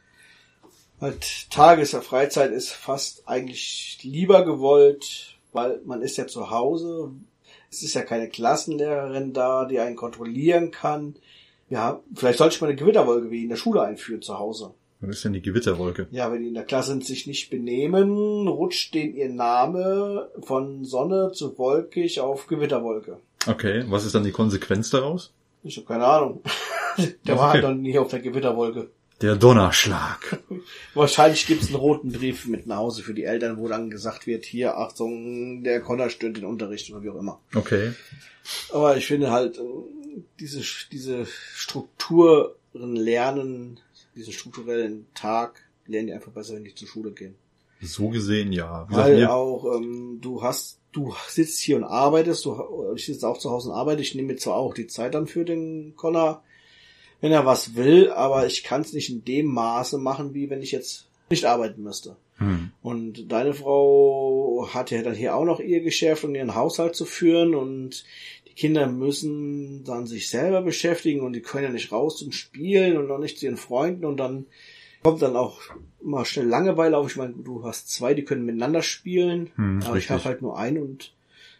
halt 1.01 1.51
Tages- 1.51 1.93
der 1.93 2.03
Freizeit 2.03 2.53
ist 2.53 2.71
fast 2.71 3.27
eigentlich 3.27 3.99
lieber 4.03 4.45
gewollt, 4.45 5.39
weil 5.53 5.81
man 5.85 6.03
ist 6.03 6.17
ja 6.19 6.27
zu 6.27 6.51
Hause. 6.51 7.13
Es 7.71 7.83
ist 7.83 7.95
ja 7.95 8.03
keine 8.03 8.29
Klassenlehrerin 8.29 9.33
da, 9.33 9.65
die 9.65 9.81
einen 9.81 9.97
kontrollieren 9.97 10.71
kann. 10.71 11.17
Ja, 11.71 12.03
vielleicht 12.15 12.39
sollte 12.39 12.55
ich 12.55 12.61
mal 12.61 12.67
eine 12.69 12.77
Gewitterwolke 12.77 13.31
wie 13.31 13.45
in 13.45 13.49
der 13.49 13.57
Schule 13.57 13.81
einführen 13.83 14.21
zu 14.21 14.39
Hause. 14.39 14.75
Was 15.03 15.17
ist 15.17 15.25
denn 15.25 15.33
die 15.33 15.43
Gewitterwolke? 15.43 16.07
Ja, 16.13 16.33
wenn 16.33 16.43
die 16.43 16.49
in 16.49 16.55
der 16.55 16.65
Klasse 16.65 16.99
sich 17.03 17.27
nicht 17.27 17.51
benehmen, 17.51 18.49
rutscht 18.49 18.95
denen 18.95 19.15
ihr 19.17 19.29
Name 19.29 20.31
von 20.41 20.85
Sonne 20.85 21.33
zu 21.35 21.59
wolkig 21.59 22.21
auf 22.21 22.47
Gewitterwolke. 22.47 23.19
Okay, 23.47 23.85
was 23.89 24.05
ist 24.05 24.15
dann 24.15 24.25
die 24.25 24.31
Konsequenz 24.33 24.91
daraus? 24.91 25.33
Ich 25.65 25.77
habe 25.77 25.87
keine 25.87 26.07
Ahnung. 26.07 26.43
Der 27.27 27.37
war 27.37 27.49
Okay. 27.49 27.55
halt 27.55 27.65
dann 27.65 27.83
nicht 27.83 27.99
auf 27.99 28.09
der 28.09 28.21
Gewitterwolke. 28.21 28.91
Der 29.23 29.35
Donnerschlag. 29.37 30.41
Wahrscheinlich 30.95 31.47
gibt's 31.47 31.69
einen 31.69 31.77
roten 31.77 32.13
Brief 32.13 32.47
mit 32.47 32.67
nach 32.67 32.77
Hause 32.79 33.03
für 33.03 33.15
die 33.15 33.25
Eltern, 33.25 33.57
wo 33.59 33.67
dann 33.69 33.89
gesagt 33.91 34.27
wird, 34.27 34.45
hier, 34.45 34.77
Achtung, 34.77 35.63
der 35.65 35.81
Connor 35.81 36.11
stört 36.11 36.37
den 36.37 36.45
Unterricht 36.45 36.91
oder 36.93 37.03
wie 37.03 37.11
auch 37.11 37.19
immer. 37.19 37.41
Okay. 37.55 37.93
Aber 38.73 38.97
ich 38.97 39.07
finde 39.07 39.31
halt, 39.31 39.59
äh, 39.59 39.63
diese, 40.41 40.61
diese 40.91 41.27
Strukturen 41.55 42.51
lernen, 42.75 43.81
diesen 44.17 44.33
strukturellen 44.33 45.07
Tag, 45.15 45.63
lernen 45.87 46.09
die 46.09 46.13
einfach 46.13 46.33
besser, 46.33 46.55
wenn 46.55 46.65
die 46.65 46.75
zur 46.75 46.89
Schule 46.89 47.13
gehen. 47.13 47.35
So 47.81 48.09
gesehen, 48.11 48.53
ja. 48.53 48.85
Wie 48.87 48.91
gesagt, 48.91 49.09
Weil 49.09 49.17
mir- 49.17 49.33
auch 49.33 49.65
ähm, 49.77 50.19
du 50.21 50.43
hast, 50.43 50.79
du 50.93 51.15
sitzt 51.29 51.61
hier 51.61 51.77
und 51.77 51.85
arbeitest, 51.85 52.45
du 52.45 52.93
ich 52.95 53.07
sitze 53.07 53.27
auch 53.29 53.39
zu 53.39 53.51
Hause 53.51 53.71
und 53.71 53.75
arbeite, 53.75 54.03
ich 54.03 54.15
nehme 54.15 54.29
mir 54.29 54.37
zwar 54.39 54.55
auch 54.57 54.75
die 54.75 54.87
Zeit 54.87 55.15
dann 55.15 55.27
für 55.27 55.45
den 55.45 55.95
Connor, 55.97 56.43
wenn 57.21 57.33
er 57.33 57.47
was 57.47 57.75
will, 57.75 58.11
aber 58.11 58.47
ich 58.47 58.63
kann 58.63 58.83
es 58.83 58.93
nicht 58.93 59.11
in 59.11 59.25
dem 59.25 59.47
Maße 59.47 59.99
machen, 59.99 60.35
wie 60.35 60.49
wenn 60.51 60.63
ich 60.63 60.71
jetzt 60.73 61.07
nicht 61.31 61.45
arbeiten 61.45 61.83
müsste. 61.83 62.17
hm. 62.37 62.71
Und 62.83 63.33
deine 63.33 63.55
Frau 63.55 64.69
hat 64.73 64.91
ja 64.91 65.03
dann 65.03 65.15
hier 65.15 65.35
auch 65.35 65.45
noch 65.45 65.59
ihr 65.61 65.81
Geschäft 65.81 66.25
und 66.25 66.35
ihren 66.35 66.55
Haushalt 66.55 66.95
zu 66.95 67.05
führen 67.05 67.55
und 67.55 68.05
die 68.53 68.61
Kinder 68.61 68.87
müssen 68.87 69.83
dann 69.85 70.07
sich 70.07 70.29
selber 70.29 70.61
beschäftigen 70.63 71.23
und 71.23 71.33
die 71.33 71.41
können 71.41 71.65
ja 71.65 71.71
nicht 71.71 71.91
raus 71.91 72.19
zum 72.19 72.31
Spielen 72.33 72.97
und 72.99 73.09
noch 73.09 73.19
nicht 73.19 73.39
zu 73.39 73.47
ihren 73.47 73.57
Freunden 73.57 74.05
und 74.05 74.19
dann 74.19 74.45
kommt 75.03 75.23
dann 75.23 75.35
auch 75.37 75.59
mal 76.01 76.25
schnell 76.25 76.47
Langeweile 76.47 76.97
auf. 76.97 77.11
Ich 77.11 77.17
meine, 77.17 77.33
du 77.35 77.65
hast 77.65 77.91
zwei, 77.91 78.15
die 78.15 78.25
können 78.25 78.45
miteinander 78.45 78.83
spielen, 78.83 79.51
Hm, 79.57 79.79
aber 79.85 79.97
ich 79.97 80.03
richtig. 80.05 80.11
habe 80.11 80.25
halt 80.25 80.43
nur 80.43 80.59
einen 80.59 80.83
und 80.83 81.13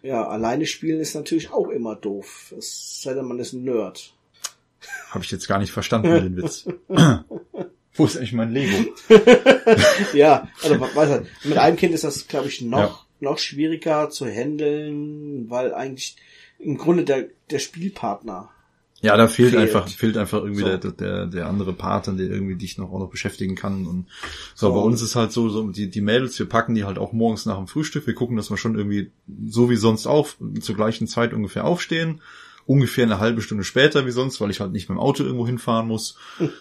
ja, 0.03 0.27
alleine 0.27 0.67
spielen 0.67 1.01
ist 1.01 1.15
natürlich 1.15 1.51
auch 1.51 1.69
immer 1.69 1.95
doof. 1.97 2.53
Es 2.59 3.03
sei 3.03 3.15
denn, 3.15 3.25
man 3.25 3.39
ist 3.39 3.53
ein 3.53 3.65
Nerd. 3.65 4.13
Habe 5.11 5.25
ich 5.25 5.31
jetzt 5.31 5.47
gar 5.49 5.59
nicht 5.61 5.71
verstanden, 5.73 6.09
den 6.11 6.37
Witz. 6.37 6.67
Wo 7.95 8.05
ist 8.05 8.17
eigentlich 8.17 8.33
mein 8.33 8.53
Lego? 8.53 8.85
ja, 10.15 10.49
also 10.63 10.81
weiß 10.81 11.09
halt, 11.11 11.27
mit 11.45 11.59
einem 11.59 11.77
Kind 11.77 11.95
ist 11.95 12.05
das, 12.05 12.27
glaube 12.27 12.49
ich, 12.49 12.63
noch, 12.63 12.79
Ja. 12.79 13.01
noch 13.21 13.39
schwieriger 13.39 14.11
zu 14.11 14.27
handeln, 14.27 15.49
weil 15.51 15.73
eigentlich 15.75 16.17
im 16.63 16.79
Grunde 16.79 17.05
der, 17.05 17.29
der 17.51 17.59
Spielpartner. 17.59 18.51
Ja, 19.01 19.17
da 19.17 19.27
fehlt, 19.27 19.51
Fehlt. 19.51 19.63
einfach, 19.63 19.89
fehlt 19.89 20.17
einfach 20.17 20.43
irgendwie 20.43 20.61
So. 20.63 20.77
der, 20.77 20.79
der, 20.93 21.27
der 21.27 21.47
andere 21.49 21.73
Partner, 21.73 22.15
der 22.15 22.29
irgendwie 22.31 22.55
dich 22.55 22.79
noch 22.79 22.93
auch 22.93 23.01
noch 23.01 23.11
beschäftigen 23.11 23.57
kann. 23.57 23.85
Und 23.87 24.07
so, 24.55 24.69
So. 24.69 24.75
bei 24.75 24.81
uns 24.81 25.03
ist 25.03 25.17
halt 25.17 25.33
so, 25.33 25.49
so 25.49 25.69
die, 25.71 25.91
die 25.91 26.01
Mädels, 26.01 26.39
wir 26.39 26.47
packen 26.49 26.77
die 26.77 26.85
halt 26.85 26.99
auch 26.99 27.13
morgens 27.13 27.45
nach 27.45 27.57
dem 27.57 27.67
Frühstück. 27.67 28.07
Wir 28.07 28.15
gucken, 28.15 28.37
dass 28.37 28.51
wir 28.51 28.57
schon 28.57 28.77
irgendwie 28.77 29.11
so 29.49 29.69
wie 29.71 29.77
sonst 29.77 30.07
auf, 30.07 30.37
zur 30.61 30.77
gleichen 30.77 31.09
Zeit 31.09 31.35
ungefähr 31.35 31.65
aufstehen. 31.65 32.21
Ungefähr 32.65 33.03
eine 33.05 33.19
halbe 33.19 33.43
Stunde 33.43 33.65
später 33.65 34.07
wie 34.07 34.13
sonst, 34.13 34.41
weil 34.41 34.51
ich 34.53 34.61
halt 34.61 34.71
nicht 34.71 34.89
mit 34.89 34.97
dem 34.97 35.01
Auto 35.01 35.25
irgendwo 35.25 35.47
hinfahren 35.49 35.89
muss. 35.89 36.17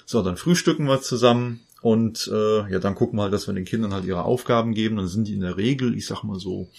So, 0.07 0.23
dann 0.23 0.35
frühstücken 0.35 0.85
wir 0.87 0.99
zusammen 1.01 1.59
und 1.83 2.27
äh, 2.33 2.71
ja, 2.71 2.79
dann 2.79 2.95
gucken 2.95 3.19
wir 3.19 3.23
halt, 3.23 3.33
dass 3.33 3.45
wir 3.45 3.53
den 3.53 3.65
Kindern 3.65 3.93
halt 3.93 4.05
ihre 4.05 4.23
Aufgaben 4.23 4.73
geben. 4.73 4.95
Dann 4.95 5.07
sind 5.07 5.27
die 5.27 5.35
in 5.35 5.41
der 5.41 5.57
Regel, 5.57 5.95
ich 5.95 6.07
sag 6.07 6.23
mal 6.23 6.39
so, 6.39 6.69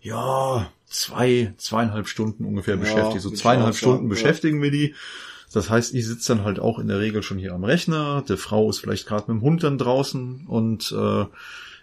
ja, 0.00 0.72
zwei, 0.92 1.54
zweieinhalb 1.56 2.08
Stunden 2.08 2.44
ungefähr 2.44 2.74
Ja, 2.74 2.80
beschäftigt. 2.80 3.22
So 3.22 3.30
zweieinhalb 3.30 3.74
Stunden 3.74 4.04
ja. 4.04 4.08
beschäftigen 4.10 4.62
wir 4.62 4.70
die. 4.70 4.94
Das 5.52 5.68
heißt, 5.68 5.94
ich 5.94 6.06
sitze 6.06 6.34
dann 6.34 6.44
halt 6.44 6.60
auch 6.60 6.78
in 6.78 6.88
der 6.88 7.00
Regel 7.00 7.22
schon 7.22 7.38
hier 7.38 7.52
am 7.52 7.64
Rechner. 7.64 8.22
Der 8.28 8.38
Frau 8.38 8.70
ist 8.70 8.78
vielleicht 8.78 9.06
gerade 9.06 9.30
mit 9.30 9.40
dem 9.40 9.44
Hund 9.44 9.62
dann 9.62 9.76
draußen 9.76 10.46
und 10.46 10.92
äh, 10.92 11.26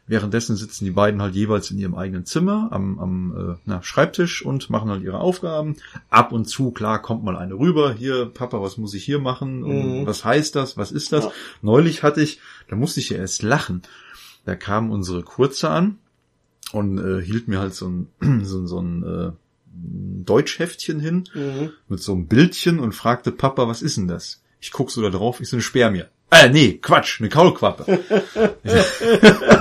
währenddessen 0.08 0.56
sitzen 0.56 0.86
die 0.86 0.92
beiden 0.92 1.22
halt 1.22 1.36
jeweils 1.36 1.70
in 1.70 1.78
ihrem 1.78 1.94
eigenen 1.94 2.26
Zimmer 2.26 2.70
am, 2.72 2.98
am 3.00 3.52
äh, 3.54 3.56
na, 3.66 3.84
Schreibtisch 3.84 4.44
und 4.44 4.72
machen 4.72 4.90
halt 4.90 5.04
ihre 5.04 5.20
Aufgaben. 5.20 5.76
Ab 6.10 6.32
und 6.32 6.46
zu, 6.46 6.72
klar, 6.72 7.00
kommt 7.00 7.24
mal 7.24 7.38
eine 7.38 7.54
rüber. 7.54 7.94
Hier, 7.94 8.26
Papa, 8.26 8.60
was 8.60 8.78
muss 8.78 8.96
ich 8.96 9.04
hier 9.04 9.20
machen? 9.20 9.64
Und 9.64 10.00
Mhm. 10.02 10.08
Was 10.08 10.26
heißt 10.26 10.56
das? 10.56 10.78
Was 10.78 10.92
ist 10.92 11.12
das? 11.12 11.26
Ja. 11.26 11.32
Neulich 11.62 12.02
hatte 12.02 12.22
ich, 12.22 12.40
da 12.70 12.76
musste 12.76 13.00
ich 13.02 13.10
ja 13.10 13.18
erst 13.18 13.44
lachen. 13.44 13.84
Da 14.46 14.56
kam 14.56 14.90
unsere 14.90 15.22
Kurze 15.22 15.70
an 15.70 16.00
und 16.72 16.98
äh, 17.00 17.22
hielt 17.24 17.48
mir 17.48 17.60
halt 17.60 17.74
so 17.74 17.88
ein, 17.88 18.08
so, 18.44 18.60
ein- 18.60 18.68
so 18.68 18.80
ein 18.80 19.04
äh, 19.04 19.32
Deutschheftchen 20.26 21.00
hin 21.00 21.24
Mhm. 21.34 21.72
mit 21.88 22.02
so 22.02 22.14
einem 22.14 22.28
Bildchen 22.28 22.80
und 22.80 22.94
fragte 22.94 23.32
Papa, 23.32 23.68
was 23.68 23.82
ist 23.82 23.98
denn 23.98 24.08
das? 24.08 24.42
Ich 24.60 24.72
guck 24.72 24.92
so 24.92 25.02
da 25.02 25.10
drauf, 25.10 25.40
ich 25.42 25.50
so 25.50 25.56
eine 25.56 25.64
Spermie. 25.64 26.04
Äh, 26.32 26.50
nee, 26.50 26.74
Quatsch, 26.82 27.20
eine 27.22 27.30
Kaulquappe. 27.30 28.00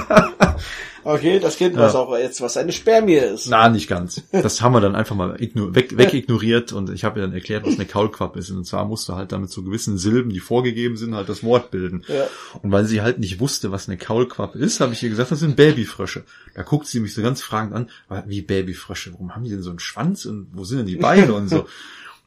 Okay, 1.10 1.40
das 1.40 1.56
Kind 1.56 1.74
weiß 1.74 1.94
auch 1.94 2.14
jetzt, 2.18 2.42
was 2.42 2.58
eine 2.58 2.70
Spermie 2.70 3.14
ist. 3.14 3.48
Na, 3.48 3.70
nicht 3.70 3.88
ganz. 3.88 4.22
Das 4.30 4.60
haben 4.60 4.72
wir 4.74 4.82
dann 4.82 4.94
einfach 4.94 5.16
mal 5.16 5.40
igno 5.40 5.74
weg, 5.74 5.96
wegignoriert 5.96 6.74
und 6.74 6.90
ich 6.90 7.02
habe 7.04 7.18
ihr 7.18 7.22
dann 7.22 7.32
erklärt, 7.32 7.64
was 7.64 7.76
eine 7.76 7.86
Kaulquappe 7.86 8.38
ist. 8.38 8.50
Und 8.50 8.64
zwar 8.66 8.84
musste 8.84 9.16
halt 9.16 9.32
damit 9.32 9.50
so 9.50 9.62
gewissen 9.62 9.96
Silben, 9.96 10.30
die 10.30 10.40
vorgegeben 10.40 10.98
sind, 10.98 11.14
halt 11.14 11.30
das 11.30 11.42
Wort 11.42 11.70
bilden. 11.70 12.04
Ja. 12.08 12.26
Und 12.62 12.72
weil 12.72 12.84
sie 12.84 13.00
halt 13.00 13.18
nicht 13.20 13.40
wusste, 13.40 13.72
was 13.72 13.88
eine 13.88 13.96
Kaulquappe 13.96 14.58
ist, 14.58 14.80
habe 14.80 14.92
ich 14.92 15.02
ihr 15.02 15.08
gesagt, 15.08 15.30
das 15.30 15.40
sind 15.40 15.56
Babyfrösche. 15.56 16.24
Da 16.54 16.62
guckt 16.62 16.86
sie 16.86 17.00
mich 17.00 17.14
so 17.14 17.22
ganz 17.22 17.40
fragend 17.40 17.72
an, 17.74 17.88
wie 18.26 18.42
Babyfrösche, 18.42 19.12
warum 19.14 19.34
haben 19.34 19.44
die 19.44 19.50
denn 19.50 19.62
so 19.62 19.70
einen 19.70 19.78
Schwanz 19.78 20.26
und 20.26 20.48
wo 20.52 20.64
sind 20.64 20.78
denn 20.78 20.86
die 20.86 20.96
Beine 20.96 21.32
und 21.32 21.48
so. 21.48 21.66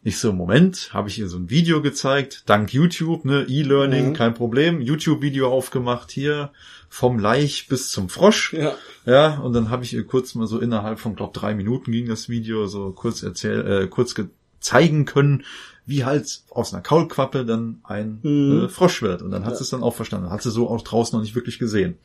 Ich 0.03 0.17
so, 0.17 0.33
Moment, 0.33 0.89
habe 0.95 1.09
ich 1.09 1.19
ihr 1.19 1.27
so 1.29 1.37
ein 1.37 1.51
Video 1.51 1.79
gezeigt, 1.83 2.41
dank 2.47 2.73
YouTube, 2.73 3.23
ne, 3.23 3.45
E-Learning, 3.47 4.09
Mhm. 4.09 4.13
kein 4.13 4.33
Problem, 4.33 4.81
YouTube-Video 4.81 5.47
aufgemacht, 5.51 6.09
hier, 6.09 6.49
vom 6.93 7.17
Laich 7.19 7.69
bis 7.69 7.89
zum 7.89 8.09
Frosch. 8.09 8.51
Ja. 8.53 8.75
Ja, 9.05 9.37
und 9.39 9.53
dann 9.53 9.69
habe 9.69 9.85
ich 9.85 9.93
ihr 9.93 10.05
kurz 10.05 10.35
mal 10.35 10.45
so 10.45 10.59
innerhalb 10.59 10.99
von, 10.99 11.15
glaub, 11.15 11.33
drei 11.33 11.55
Minuten 11.55 11.93
ging 11.93 12.05
das 12.07 12.27
Video, 12.27 12.67
so 12.67 12.91
kurz 12.91 13.23
erzähl, 13.23 13.65
äh, 13.65 13.87
kurz 13.87 14.13
ge 14.13 14.25
zeigen 14.59 15.05
können, 15.05 15.43
wie 15.85 16.03
halt 16.05 16.41
aus 16.51 16.73
einer 16.73 16.83
Kaulquappe 16.83 17.45
dann 17.45 17.79
ein 17.83 18.19
Mhm. 18.21 18.65
äh, 18.65 18.69
Frosch 18.69 19.01
wird. 19.01 19.21
Und 19.23 19.31
dann 19.31 19.45
hat 19.45 19.53
Ja. 19.53 19.57
sie 19.57 19.63
es 19.63 19.69
dann 19.71 19.81
auch 19.83 19.95
verstanden. 19.95 20.29
Hat 20.29 20.43
sie 20.43 20.51
so 20.51 20.69
auch 20.69 20.81
draußen 20.83 21.17
noch 21.17 21.23
nicht 21.23 21.33
wirklich 21.33 21.57
gesehen. 21.57 21.97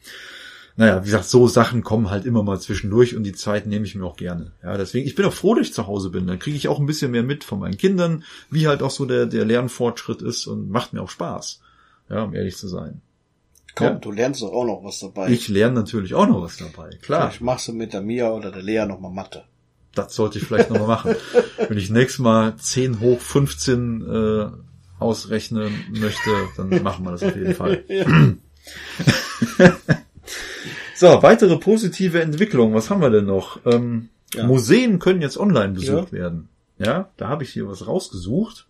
Naja, 0.76 1.02
wie 1.02 1.06
gesagt, 1.06 1.24
so 1.26 1.48
Sachen 1.48 1.82
kommen 1.82 2.08
halt 2.10 2.24
immer 2.24 2.42
mal 2.44 2.60
zwischendurch 2.60 3.16
und 3.16 3.24
die 3.24 3.32
Zeit 3.32 3.66
nehme 3.66 3.84
ich 3.86 3.94
mir 3.96 4.04
auch 4.04 4.16
gerne. 4.16 4.52
Ja, 4.62 4.76
deswegen, 4.78 5.06
ich 5.06 5.14
bin 5.16 5.26
auch 5.26 5.32
froh, 5.32 5.54
dass 5.54 5.66
ich 5.66 5.74
zu 5.74 5.86
Hause 5.86 6.10
bin. 6.10 6.26
Dann 6.28 6.38
kriege 6.38 6.56
ich 6.56 6.68
auch 6.68 6.78
ein 6.78 6.86
bisschen 6.86 7.10
mehr 7.10 7.22
mit 7.24 7.42
von 7.44 7.58
meinen 7.58 7.76
Kindern, 7.76 8.22
wie 8.50 8.68
halt 8.68 8.82
auch 8.82 8.90
so 8.92 9.04
der, 9.04 9.26
der 9.26 9.44
Lernfortschritt 9.44 10.22
ist 10.22 10.46
und 10.46 10.70
macht 10.70 10.92
mir 10.92 11.02
auch 11.02 11.10
Spaß. 11.10 11.60
Ja, 12.08 12.22
um 12.22 12.34
ehrlich 12.34 12.56
zu 12.56 12.68
sein. 12.68 13.00
Komm, 13.76 13.86
Ja. 13.86 13.94
du 13.94 14.10
lernst 14.10 14.42
doch 14.42 14.52
auch 14.52 14.64
noch 14.64 14.82
was 14.82 14.98
dabei. 14.98 15.28
Ich 15.30 15.46
lerne 15.48 15.74
natürlich 15.76 16.14
auch 16.14 16.26
noch 16.26 16.42
was 16.42 16.56
dabei, 16.56 16.90
klar. 17.02 17.28
Vielleicht 17.28 17.42
machst 17.42 17.68
du 17.68 17.72
mit 17.74 17.92
der 17.92 18.00
Mia 18.00 18.30
oder 18.32 18.50
der 18.50 18.62
Lea 18.62 18.84
noch 18.86 18.98
mal 18.98 19.10
Mathe. 19.10 19.44
Das 19.94 20.14
sollte 20.14 20.38
ich 20.38 20.44
vielleicht 20.44 20.70
nochmal 20.70 20.88
machen. 20.88 21.14
Wenn 21.68 21.78
ich 21.78 21.90
nächstes 21.90 22.18
Mal 22.18 22.56
10 22.56 23.00
hoch 23.00 23.20
15 23.20 24.02
äh, 24.10 24.46
ausrechnen 24.98 25.72
möchte, 25.90 26.30
dann 26.56 26.82
machen 26.82 27.04
wir 27.04 27.12
das 27.12 27.22
auf 27.22 27.36
jeden 27.36 27.54
Fall. 27.54 27.84
so, 30.96 31.22
weitere 31.22 31.56
positive 31.58 32.20
Entwicklung. 32.20 32.74
Was 32.74 32.90
haben 32.90 33.00
wir 33.00 33.10
denn 33.10 33.26
noch? 33.26 33.60
Ähm, 33.66 34.08
Ja. 34.34 34.44
Museen 34.46 34.98
können 34.98 35.22
jetzt 35.22 35.38
online 35.38 35.74
besucht 35.74 36.12
Ja. 36.12 36.18
werden. 36.18 36.48
Ja, 36.78 37.08
da 37.16 37.28
habe 37.28 37.44
ich 37.44 37.50
hier 37.50 37.68
was 37.68 37.86
rausgesucht. 37.86 38.66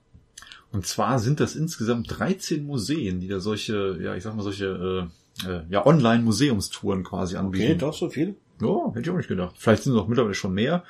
Und 0.76 0.86
zwar 0.86 1.18
sind 1.18 1.40
das 1.40 1.56
insgesamt 1.56 2.18
13 2.18 2.66
Museen, 2.66 3.18
die 3.18 3.28
da 3.28 3.40
solche, 3.40 3.98
ja, 3.98 4.14
ich 4.14 4.22
sag 4.22 4.36
mal 4.36 4.42
solche, 4.42 5.08
äh, 5.42 5.48
äh, 5.48 5.62
ja, 5.70 5.86
Online-Museumstouren 5.86 7.02
quasi 7.02 7.36
anbieten. 7.36 7.64
Okay, 7.64 7.78
doch 7.78 7.94
so 7.94 8.10
viel. 8.10 8.36
Ja, 8.60 8.90
hätte 8.90 9.00
ich 9.00 9.08
auch 9.08 9.16
nicht 9.16 9.28
gedacht. 9.28 9.54
Vielleicht 9.56 9.84
sind 9.84 9.94
es 9.94 9.98
auch 9.98 10.06
mittlerweile 10.06 10.34
schon 10.34 10.52
mehr. 10.52 10.84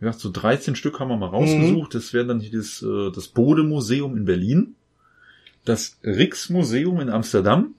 Wie 0.00 0.04
gesagt, 0.06 0.18
so 0.18 0.32
13 0.32 0.74
Stück 0.74 0.98
haben 0.98 1.10
wir 1.10 1.16
mal 1.16 1.28
rausgesucht. 1.28 1.94
Das 1.94 2.12
wären 2.12 2.26
dann 2.26 2.40
hier 2.40 2.58
das, 2.58 2.82
äh, 2.82 3.12
das 3.12 3.28
Bode-Museum 3.28 4.16
in 4.16 4.24
Berlin, 4.24 4.74
das 5.64 5.96
Rijksmuseum 6.02 6.98
in 6.98 7.08
Amsterdam, 7.08 7.76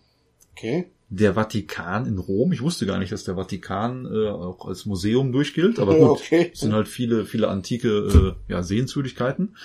Okay. 0.53 0.87
Der 1.11 1.33
Vatikan 1.33 2.05
in 2.05 2.17
Rom. 2.17 2.53
Ich 2.53 2.61
wusste 2.61 2.85
gar 2.85 2.97
nicht, 2.97 3.11
dass 3.11 3.25
der 3.25 3.35
Vatikan 3.35 4.05
äh, 4.05 4.29
auch 4.29 4.65
als 4.65 4.85
Museum 4.85 5.33
durchgilt, 5.33 5.77
aber 5.77 5.95
gut, 5.99 6.09
okay. 6.11 6.51
es 6.53 6.61
sind 6.61 6.73
halt 6.73 6.87
viele, 6.87 7.25
viele 7.25 7.49
antike 7.49 8.35
äh, 8.47 8.51
ja, 8.51 8.63
Sehenswürdigkeiten. 8.63 9.57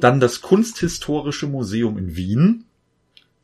Dann 0.00 0.20
das 0.20 0.42
Kunsthistorische 0.42 1.46
Museum 1.46 1.96
in 1.96 2.16
Wien, 2.16 2.64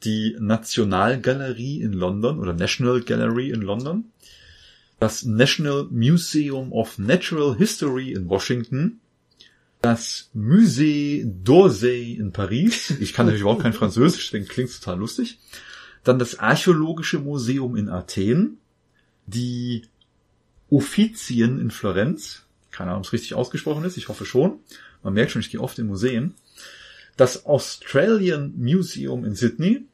die 0.05 0.37
Nationalgalerie 0.39 1.81
in 1.81 1.95
London 1.95 2.39
oder 2.39 2.53
National 2.53 3.01
Gallery 3.01 3.51
in 3.51 3.63
London, 3.63 4.13
das 5.01 5.25
National 5.25 5.89
Museum 5.91 6.73
of 6.73 6.99
Natural 6.99 7.57
History 7.57 8.13
in 8.13 8.29
Washington, 8.29 9.01
das 9.81 10.29
Musée 10.35 11.25
d'Orsay 11.25 12.19
in 12.19 12.33
Paris. 12.33 12.91
Ich 13.01 13.15
kann 13.15 13.27
natürlich 13.27 13.43
überhaupt 13.43 13.63
kein 13.63 13.73
Französisch, 13.73 14.27
deswegen 14.27 14.47
klingt 14.47 14.79
total 14.79 14.99
lustig. 14.99 15.39
Dann 16.05 16.19
das 16.19 16.39
Archäologische 16.39 17.19
Museum 17.19 17.77
in 17.77 17.89
Athen, 17.89 18.59
die 19.27 19.83
Uffizien 20.71 21.61
in 21.61 21.71
Florenz. 21.71 22.43
Keine 22.71 22.91
Ahnung, 22.91 23.01
ob 23.01 23.07
es 23.07 23.13
richtig 23.13 23.35
ausgesprochen 23.35 23.85
ist, 23.85 23.97
ich 23.97 24.09
hoffe 24.09 24.27
schon. 24.27 24.61
Man 25.03 25.15
merkt 25.15 25.33
schon, 25.33 25.41
ich 25.41 25.51
gehe 25.51 25.61
oft 25.61 25.79
in 25.79 25.87
Museen. 25.87 26.35
Das 27.17 27.47
Australian 27.47 28.55
Museum 28.57 29.25
in 29.25 29.35
Sydney, 29.35 29.87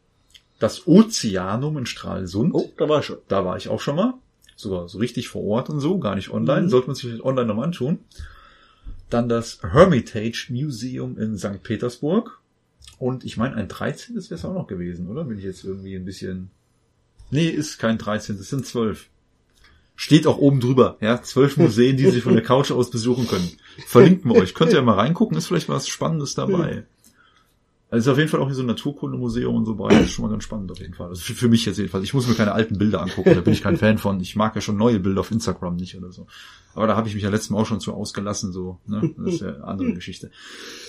das 0.59 0.87
Ozeanum 0.87 1.79
in 1.79 1.87
Stralsund. 1.87 2.55
Oh, 2.55 2.73
da 2.77 2.89
war 2.89 3.01
ich 3.01 3.07
schon. 3.07 3.19
Da 3.29 3.45
war 3.45 3.57
ich 3.57 3.69
auch 3.69 3.81
schon 3.81 3.97
mal. 3.97 4.15
Sogar 4.57 4.89
so 4.89 4.99
richtig 4.99 5.29
vor 5.29 5.43
Ort 5.43 5.71
und 5.71 5.81
so, 5.81 5.99
gar 5.99 6.15
nicht 6.17 6.31
online. 6.31 6.63
Mhm. 6.63 6.69
Sollte 6.71 6.87
man 6.89 6.97
sich 6.97 7.25
online 7.25 7.47
nochmal 7.47 7.67
anschauen. 7.67 7.99
Dann 9.09 9.29
das 9.29 9.61
Hermitage 9.63 10.49
Museum 10.51 11.19
in 11.19 11.37
St. 11.39 11.63
Petersburg. 11.63 12.40
Und 13.01 13.25
ich 13.25 13.39
meine, 13.39 13.57
ein 13.57 13.67
13. 13.67 14.15
wäre 14.15 14.35
es 14.35 14.45
auch 14.45 14.53
noch 14.53 14.67
gewesen, 14.67 15.09
oder? 15.09 15.25
Bin 15.25 15.39
ich 15.39 15.45
jetzt 15.45 15.65
irgendwie 15.65 15.97
ein 15.97 16.05
bisschen... 16.05 16.51
Nee, 17.31 17.49
ist 17.49 17.79
kein 17.79 17.97
13. 17.97 18.37
Es 18.37 18.51
sind 18.51 18.67
12. 18.67 19.09
Steht 19.97 20.27
auch 20.27 20.37
oben 20.37 20.61
drüber, 20.61 20.99
ja. 21.01 21.23
Zwölf 21.23 21.57
Museen, 21.57 21.97
die 21.97 22.11
Sie 22.11 22.21
von 22.21 22.35
der 22.35 22.43
Couch 22.43 22.71
aus 22.71 22.91
besuchen 22.91 23.27
können. 23.27 23.49
Verlinken 23.87 24.31
wir 24.31 24.39
euch. 24.39 24.53
Könnt 24.53 24.73
ihr 24.73 24.79
ja 24.79 24.83
mal 24.83 24.99
reingucken, 24.99 25.37
ist 25.39 25.47
vielleicht 25.47 25.71
was 25.71 25.89
Spannendes 25.89 26.35
dabei. 26.35 26.85
Also 27.91 28.09
ist 28.09 28.13
auf 28.13 28.19
jeden 28.19 28.31
Fall 28.31 28.41
auch 28.41 28.47
hier 28.47 28.55
so 28.55 28.63
ein 28.63 28.67
Naturkundemuseum 28.67 29.55
und 29.55 29.67
so 29.67 29.77
weiter. 29.79 29.97
Das 29.97 30.07
ist 30.07 30.13
schon 30.13 30.25
mal 30.25 30.31
ganz 30.31 30.45
spannend 30.45 30.71
auf 30.71 30.79
jeden 30.79 30.95
Fall. 30.95 31.09
Also 31.09 31.23
für, 31.23 31.35
für 31.35 31.49
mich 31.49 31.67
jetzt 31.67 31.77
jedenfalls. 31.77 32.05
Ich 32.05 32.15
muss 32.15 32.29
mir 32.29 32.35
keine 32.35 32.53
alten 32.53 32.79
Bilder 32.79 33.03
angucken, 33.03 33.35
da 33.35 33.41
bin 33.41 33.53
ich 33.53 33.63
kein 33.63 33.77
Fan 33.77 33.99
von. 33.99 34.21
Ich 34.21 34.37
mag 34.37 34.55
ja 34.55 34.61
schon 34.61 34.77
neue 34.77 35.01
Bilder 35.01 35.21
auf 35.21 35.33
Instagram 35.33 35.75
nicht 35.75 35.97
oder 35.97 36.13
so. 36.13 36.29
Aber 36.75 36.87
da 36.87 36.97
habe 36.97 37.09
ich 37.09 37.15
mich 37.15 37.25
ja 37.25 37.31
letztes 37.31 37.51
Mal 37.51 37.59
auch 37.59 37.67
schon 37.67 37.81
zu 37.81 37.93
ausgelassen, 37.93 38.53
so. 38.53 38.79
Ne? 38.87 39.13
Das 39.19 39.35
ist 39.35 39.41
ja 39.41 39.55
eine 39.55 39.65
andere 39.65 39.93
Geschichte. 39.95 40.31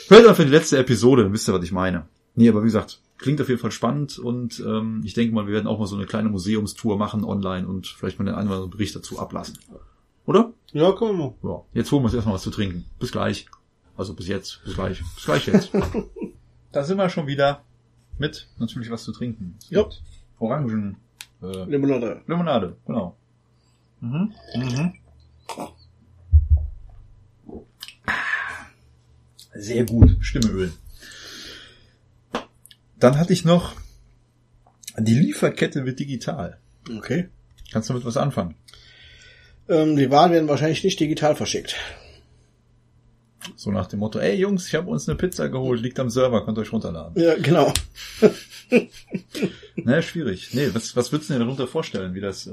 Hört 0.10 0.28
einfach 0.28 0.44
die 0.44 0.52
letzte 0.52 0.78
Episode, 0.78 1.24
dann 1.24 1.34
wisst 1.34 1.50
ihr, 1.50 1.54
was 1.54 1.64
ich 1.64 1.72
meine. 1.72 2.06
Nee, 2.36 2.50
aber 2.50 2.62
wie 2.62 2.68
gesagt, 2.68 3.02
klingt 3.18 3.42
auf 3.42 3.50
jeden 3.50 3.60
Fall 3.60 3.72
spannend 3.72 4.20
und 4.20 4.64
ähm, 4.66 5.02
ich 5.04 5.16
denke 5.16 5.34
mal, 5.34 5.48
wir 5.48 5.54
werden 5.54 5.68
auch 5.68 5.80
mal 5.80 5.88
so 5.88 5.96
eine 5.96 6.06
kleine 6.06 6.30
Museumstour 6.30 6.98
machen 6.98 7.24
online 7.24 7.68
und 7.68 7.88
vielleicht 7.88 8.20
mal 8.20 8.26
den 8.26 8.36
einen 8.36 8.48
oder 8.48 8.58
anderen 8.58 8.72
Bericht 8.72 8.96
dazu 8.96 9.20
ablassen. 9.20 9.58
Oder? 10.26 10.54
Ja, 10.72 10.92
komm 10.92 11.18
mal. 11.18 11.34
Ja. 11.44 11.64
Jetzt 11.74 11.92
holen 11.92 12.04
wir 12.04 12.06
uns 12.06 12.14
erstmal 12.14 12.36
was 12.36 12.44
zu 12.44 12.52
trinken. 12.52 12.86
Bis 13.00 13.12
gleich. 13.12 13.48
Also 13.98 14.14
bis 14.14 14.28
jetzt. 14.28 14.62
Bis 14.64 14.76
gleich. 14.76 15.02
Bis 15.16 15.26
gleich 15.26 15.48
jetzt. 15.48 15.72
da 16.72 16.84
sind 16.84 16.98
wir 16.98 17.10
schon 17.10 17.28
wieder 17.28 17.64
mit 18.18 18.48
natürlich 18.58 18.90
was 18.90 19.04
zu 19.04 19.12
trinken. 19.12 19.58
Ja. 19.70 19.86
Orangen. 20.40 20.98
Äh, 21.42 21.66
Limonade. 21.66 22.22
Limonade, 22.28 22.78
genau. 22.86 23.16
Mhm. 24.00 24.34
Mhm. 24.56 24.94
Sehr 29.54 29.86
gut. 29.86 30.18
Stimmeöl. 30.22 30.72
Dann 32.98 33.18
hatte 33.18 33.34
ich 33.34 33.46
noch, 33.46 33.76
die 34.98 35.16
Lieferkette 35.16 35.86
wird 35.86 36.00
digital. 36.00 36.60
Okay. 36.90 37.30
Kannst 37.72 37.90
du 37.90 37.94
damit 37.94 38.06
was 38.06 38.18
anfangen? 38.18 38.56
Ähm, 39.68 39.96
die 39.96 40.12
Waren 40.12 40.32
werden 40.32 40.48
wahrscheinlich 40.48 40.84
nicht 40.84 41.00
digital 41.00 41.36
verschickt. 41.36 41.76
So 43.56 43.72
nach 43.72 43.88
dem 43.88 44.00
Motto, 44.00 44.20
ey 44.20 44.36
Jungs, 44.36 44.68
ich 44.68 44.76
habe 44.76 44.90
uns 44.90 45.08
eine 45.10 45.18
Pizza 45.18 45.50
geholt, 45.50 45.82
liegt 45.82 46.00
am 46.00 46.10
Server, 46.10 46.46
könnt 46.46 46.58
ihr 46.58 46.62
euch 46.62 46.72
runterladen. 46.74 47.22
Ja, 47.22 47.36
genau. 47.36 47.74
Naja, 49.76 50.02
schwierig. 50.02 50.54
Nee, 50.54 50.70
was, 50.74 50.96
was 50.96 51.12
würdest 51.12 51.30
du 51.30 51.34
denn 51.34 51.42
darunter 51.42 51.68
vorstellen, 51.68 52.14
wie 52.14 52.22
das 52.22 52.48
äh, 52.48 52.52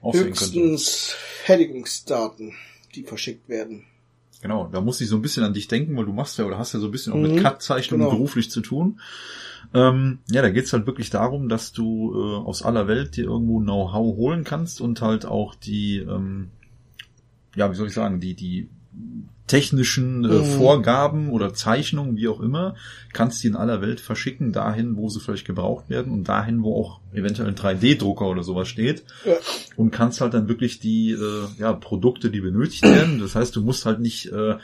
aussehen 0.00 0.24
könnte? 0.34 0.40
Höchstens 0.40 1.14
Fertigungsdaten, 1.44 2.54
die 2.94 3.02
verschickt 3.02 3.48
werden. 3.48 3.84
Genau, 4.40 4.68
da 4.68 4.80
muss 4.80 5.00
ich 5.00 5.08
so 5.08 5.16
ein 5.16 5.22
bisschen 5.22 5.42
an 5.42 5.54
dich 5.54 5.66
denken, 5.66 5.96
weil 5.96 6.04
du 6.04 6.12
machst 6.12 6.38
ja 6.38 6.44
oder 6.44 6.58
hast 6.58 6.74
ja 6.74 6.78
so 6.80 6.86
ein 6.86 6.92
bisschen 6.92 7.12
auch 7.12 7.16
Mhm, 7.16 7.22
mit 7.34 7.40
Cut-Zeichnungen 7.42 8.04
genau. 8.06 8.16
beruflich 8.16 8.50
zu 8.50 8.60
tun. 8.60 9.00
Ähm, 9.74 10.20
ja, 10.30 10.42
da 10.42 10.50
geht's 10.50 10.72
halt 10.72 10.86
wirklich 10.86 11.10
darum, 11.10 11.48
dass 11.48 11.72
du 11.72 12.12
äh, 12.14 12.36
aus 12.46 12.62
aller 12.62 12.86
Welt 12.86 13.16
dir 13.16 13.24
irgendwo 13.24 13.58
Know-how 13.58 14.16
holen 14.16 14.44
kannst 14.44 14.80
und 14.80 15.00
halt 15.00 15.26
auch 15.26 15.54
die, 15.56 15.96
ähm, 15.98 16.50
ja, 17.56 17.68
wie 17.70 17.74
soll 17.74 17.88
ich 17.88 17.94
sagen, 17.94 18.20
die, 18.20 18.34
die 18.34 18.68
technischen 19.46 20.24
äh, 20.24 20.28
Mhm. 20.28 20.44
Vorgaben 20.44 21.30
oder 21.30 21.54
Zeichnungen, 21.54 22.16
wie 22.16 22.28
auch 22.28 22.40
immer, 22.40 22.74
kannst 23.14 23.42
die 23.42 23.46
in 23.48 23.56
aller 23.56 23.80
Welt 23.80 23.98
verschicken, 24.00 24.52
dahin, 24.52 24.96
wo 24.96 25.08
sie 25.08 25.20
vielleicht 25.20 25.46
gebraucht 25.46 25.88
werden 25.88 26.12
und 26.12 26.28
dahin, 26.28 26.62
wo 26.62 26.74
auch 26.78 27.00
eventuell 27.14 27.48
ein 27.48 27.54
3D-Drucker 27.54 28.26
oder 28.28 28.42
sowas 28.42 28.68
steht 28.68 29.04
Ja. 29.24 29.36
und 29.76 29.90
kannst 29.90 30.20
halt 30.20 30.34
dann 30.34 30.48
wirklich 30.48 30.80
die 30.80 31.12
äh, 31.12 31.44
ja, 31.58 31.72
Produkte, 31.72 32.30
die 32.30 32.40
benötigt 32.42 32.82
werden. 32.84 33.18
Das 33.18 33.34
heißt, 33.34 33.56
du 33.56 33.62
musst 33.62 33.86
halt 33.86 34.00
nicht 34.00 34.30
äh, 34.30 34.56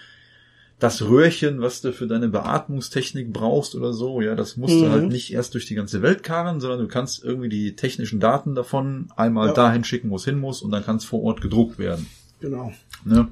das 0.81 1.01
Röhrchen, 1.01 1.63
was 1.63 1.81
du 1.81 1.93
für 1.95 2.07
deine 2.07 2.29
Beatmungstechnik 2.29 3.33
brauchst 3.33 3.75
oder 3.77 3.95
so, 3.95 4.21
ja, 4.21 4.35
das 4.35 4.59
musst 4.59 4.83
du 4.83 4.87
Mhm. 4.87 4.91
halt 4.91 5.09
nicht 5.09 5.33
erst 5.33 5.55
durch 5.55 5.65
die 5.65 5.77
ganze 5.77 6.03
Welt 6.03 6.23
karren, 6.23 6.61
sondern 6.61 6.81
du 6.81 6.89
kannst 6.89 7.25
irgendwie 7.25 7.49
die 7.49 7.75
technischen 7.75 8.21
Daten 8.21 8.55
davon 8.55 9.09
einmal 9.17 9.47
Ja. 9.49 9.55
dahin 9.55 9.83
schicken, 9.85 10.11
wo 10.11 10.17
es 10.17 10.27
hin 10.27 10.39
muss 10.39 10.61
und 10.61 10.73
dann 10.73 10.85
kann 10.85 10.97
es 10.97 11.07
vor 11.07 11.23
Ort 11.23 11.41
gedruckt 11.41 11.79
werden. 11.79 12.07
Genau. 12.41 12.71
Ne? 13.07 13.29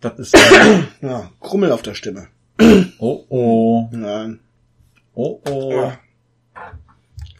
Das 0.00 0.18
ist 0.18 0.36
Ja, 1.02 1.30
Krummel 1.40 1.72
auf 1.72 1.82
der 1.82 1.94
Stimme. 1.94 2.28
oh 2.98 3.24
oh 3.28 3.88
Nein. 3.92 4.40
oh 5.14 5.40
oh 5.48 5.72
Ja. 5.72 5.98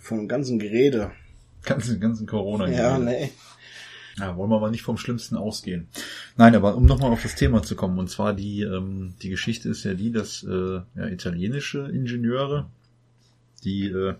Von 0.01 0.19
dem 0.19 0.29
ganzen 0.29 0.59
Gerede. 0.59 1.13
ganzen 1.63 2.01
ganzen 2.01 2.27
Corona. 2.27 2.69
Ja, 2.69 2.99
nee. 2.99 3.31
Ja, 4.19 4.37
wollen 4.37 4.51
wir 4.51 4.61
mal 4.61 4.71
nicht 4.71 4.83
vom 4.83 4.99
Schlimmsten 4.99 5.37
ausgehen. 5.37 5.89
Nein, 6.37 6.55
aber 6.55 6.77
um 6.77 6.85
nochmal 6.85 7.13
auf 7.13 7.23
das 7.23 7.37
Thema 7.37 7.63
zu 7.63 7.77
kommen, 7.77 7.99
und 7.99 8.11
zwar 8.11 8.35
die, 8.35 8.63
ähm, 8.63 9.15
die 9.23 9.31
Geschichte 9.31 9.69
ist 9.69 9.85
ja 9.85 9.95
die, 9.95 10.11
dass 10.13 10.43
äh, 10.43 10.81
ja, 10.95 11.07
italienische 11.07 11.89
Ingenieure, 11.89 12.69
die 13.65 13.87
äh, 13.87 14.15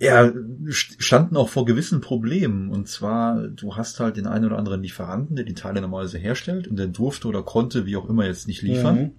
ja, 0.00 0.24
st- 0.24 0.96
standen 1.00 1.36
auch 1.36 1.48
vor 1.50 1.64
gewissen 1.66 2.00
Problemen. 2.00 2.70
Und 2.70 2.88
zwar, 2.88 3.46
du 3.48 3.76
hast 3.76 4.00
halt 4.00 4.16
den 4.16 4.26
einen 4.26 4.46
oder 4.46 4.58
anderen 4.58 4.82
Lieferanten, 4.82 5.36
der 5.36 5.44
die 5.44 5.54
Teile 5.54 5.80
normalerweise 5.80 6.18
herstellt 6.18 6.66
und 6.68 6.76
der 6.76 6.86
durfte 6.88 7.28
oder 7.28 7.42
konnte, 7.42 7.84
wie 7.86 7.96
auch 7.96 8.08
immer, 8.08 8.26
jetzt 8.26 8.48
nicht 8.48 8.62
liefern. 8.62 9.12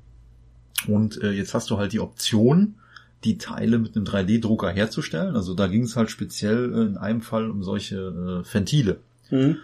Mhm. 0.87 0.93
Und 0.93 1.21
äh, 1.21 1.31
jetzt 1.31 1.53
hast 1.53 1.69
du 1.69 1.77
halt 1.77 1.93
die 1.93 1.99
Option, 1.99 2.75
die 3.23 3.37
Teile 3.37 3.77
mit 3.77 3.95
einem 3.95 4.05
3D-Drucker 4.05 4.71
herzustellen. 4.71 5.35
Also 5.35 5.53
da 5.53 5.67
ging 5.67 5.83
es 5.83 5.95
halt 5.95 6.09
speziell 6.09 6.73
äh, 6.73 6.81
in 6.87 6.97
einem 6.97 7.21
Fall 7.21 7.49
um 7.51 7.63
solche 7.63 8.43
äh, 8.43 8.53
Ventile 8.53 8.97
Mhm. 9.29 9.57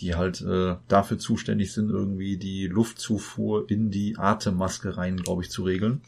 die 0.00 0.14
halt 0.14 0.40
äh, 0.42 0.76
dafür 0.88 1.18
zuständig 1.18 1.72
sind, 1.72 1.90
irgendwie 1.90 2.36
die 2.38 2.66
Luftzufuhr 2.68 3.68
in 3.68 3.90
die 3.90 4.16
Atemmaske 4.16 4.96
rein, 4.96 5.16
glaube 5.16 5.42
ich, 5.42 5.50
zu 5.50 5.64
regeln. 5.64 6.00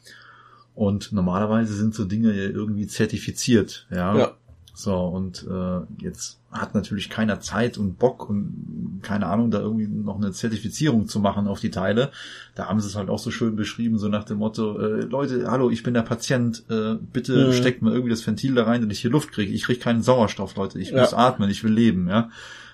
Und 0.74 1.12
normalerweise 1.12 1.74
sind 1.74 1.94
so 1.94 2.04
Dinge 2.04 2.32
ja 2.32 2.48
irgendwie 2.48 2.86
zertifiziert, 2.86 3.86
ja. 3.90 4.16
Ja. 4.18 4.32
So, 4.76 4.96
und 4.96 5.46
äh, 5.48 6.02
jetzt 6.02 6.40
hat 6.50 6.74
natürlich 6.74 7.08
keiner 7.08 7.38
Zeit 7.40 7.78
und 7.78 7.96
Bock 7.96 8.28
und 8.28 8.98
keine 9.02 9.26
Ahnung, 9.26 9.52
da 9.52 9.60
irgendwie 9.60 9.86
noch 9.86 10.16
eine 10.16 10.32
Zertifizierung 10.32 11.06
zu 11.06 11.20
machen 11.20 11.46
auf 11.46 11.60
die 11.60 11.70
Teile. 11.70 12.10
Da 12.56 12.66
haben 12.68 12.80
sie 12.80 12.88
es 12.88 12.96
halt 12.96 13.08
auch 13.08 13.20
so 13.20 13.30
schön 13.30 13.54
beschrieben, 13.54 13.98
so 13.98 14.08
nach 14.08 14.24
dem 14.24 14.38
Motto, 14.38 14.76
äh, 14.80 15.02
Leute, 15.02 15.48
hallo, 15.48 15.70
ich 15.70 15.84
bin 15.84 15.94
der 15.94 16.02
Patient, 16.02 16.64
äh, 16.70 16.94
bitte 16.94 17.46
Mhm. 17.46 17.52
steckt 17.52 17.82
mal 17.82 17.92
irgendwie 17.92 18.10
das 18.10 18.26
Ventil 18.26 18.56
da 18.56 18.64
rein, 18.64 18.82
dass 18.82 18.90
ich 18.90 19.00
hier 19.00 19.12
Luft 19.12 19.30
kriege. 19.30 19.52
Ich 19.52 19.62
kriege 19.62 19.78
keinen 19.78 20.02
Sauerstoff, 20.02 20.56
Leute, 20.56 20.80
ich 20.80 20.90
Ja. 20.90 21.02
muss 21.02 21.14
atmen, 21.14 21.50
ich 21.50 21.62
will 21.62 21.72
leben, 21.72 22.08
ja. 22.08 22.30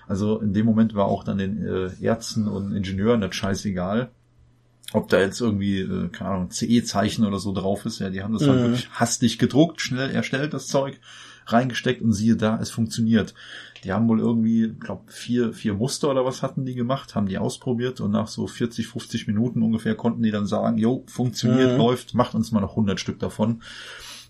Also 0.07 0.39
in 0.39 0.53
dem 0.53 0.65
Moment 0.65 0.95
war 0.95 1.05
auch 1.05 1.23
dann 1.23 1.37
den 1.37 1.63
äh, 1.63 1.91
Ärzten 2.01 2.47
und 2.47 2.73
Ingenieuren 2.75 3.21
das 3.21 3.35
scheißegal, 3.35 4.09
ob 4.93 5.07
da 5.09 5.19
jetzt 5.19 5.39
irgendwie, 5.39 5.81
äh, 5.81 6.07
keine 6.09 6.31
Ahnung, 6.31 6.49
CE-Zeichen 6.49 7.25
oder 7.25 7.37
so 7.37 7.53
drauf 7.53 7.85
ist. 7.85 7.99
Ja, 7.99 8.09
die 8.09 8.23
haben 8.23 8.33
das 8.33 8.47
halt 8.47 8.59
Mhm. 8.59 8.63
wirklich 8.63 8.89
hastig 8.89 9.37
gedruckt, 9.37 9.81
schnell 9.81 10.09
erstellt, 10.09 10.53
das 10.55 10.65
Zeug, 10.67 10.99
reingesteckt 11.53 12.01
und 12.01 12.13
siehe 12.13 12.35
da, 12.35 12.59
es 12.61 12.69
funktioniert. 12.71 13.33
Die 13.83 13.91
haben 13.91 14.07
wohl 14.07 14.19
irgendwie, 14.19 14.69
glaube 14.79 15.03
vier, 15.11 15.53
vier 15.53 15.73
Muster 15.73 16.09
oder 16.11 16.23
was 16.25 16.43
hatten 16.43 16.65
die 16.65 16.75
gemacht, 16.75 17.15
haben 17.15 17.25
die 17.27 17.37
ausprobiert 17.39 17.99
und 17.99 18.11
nach 18.11 18.27
so 18.27 18.45
40, 18.47 18.87
50 18.87 19.27
Minuten 19.27 19.61
ungefähr 19.63 19.95
konnten 19.95 20.21
die 20.21 20.31
dann 20.31 20.45
sagen, 20.45 20.77
jo, 20.77 21.03
funktioniert, 21.07 21.71
Mhm. 21.73 21.77
läuft, 21.77 22.13
macht 22.13 22.35
uns 22.35 22.51
mal 22.51 22.61
noch 22.61 22.75
100 22.75 22.99
Stück 22.99 23.19
davon. 23.19 23.61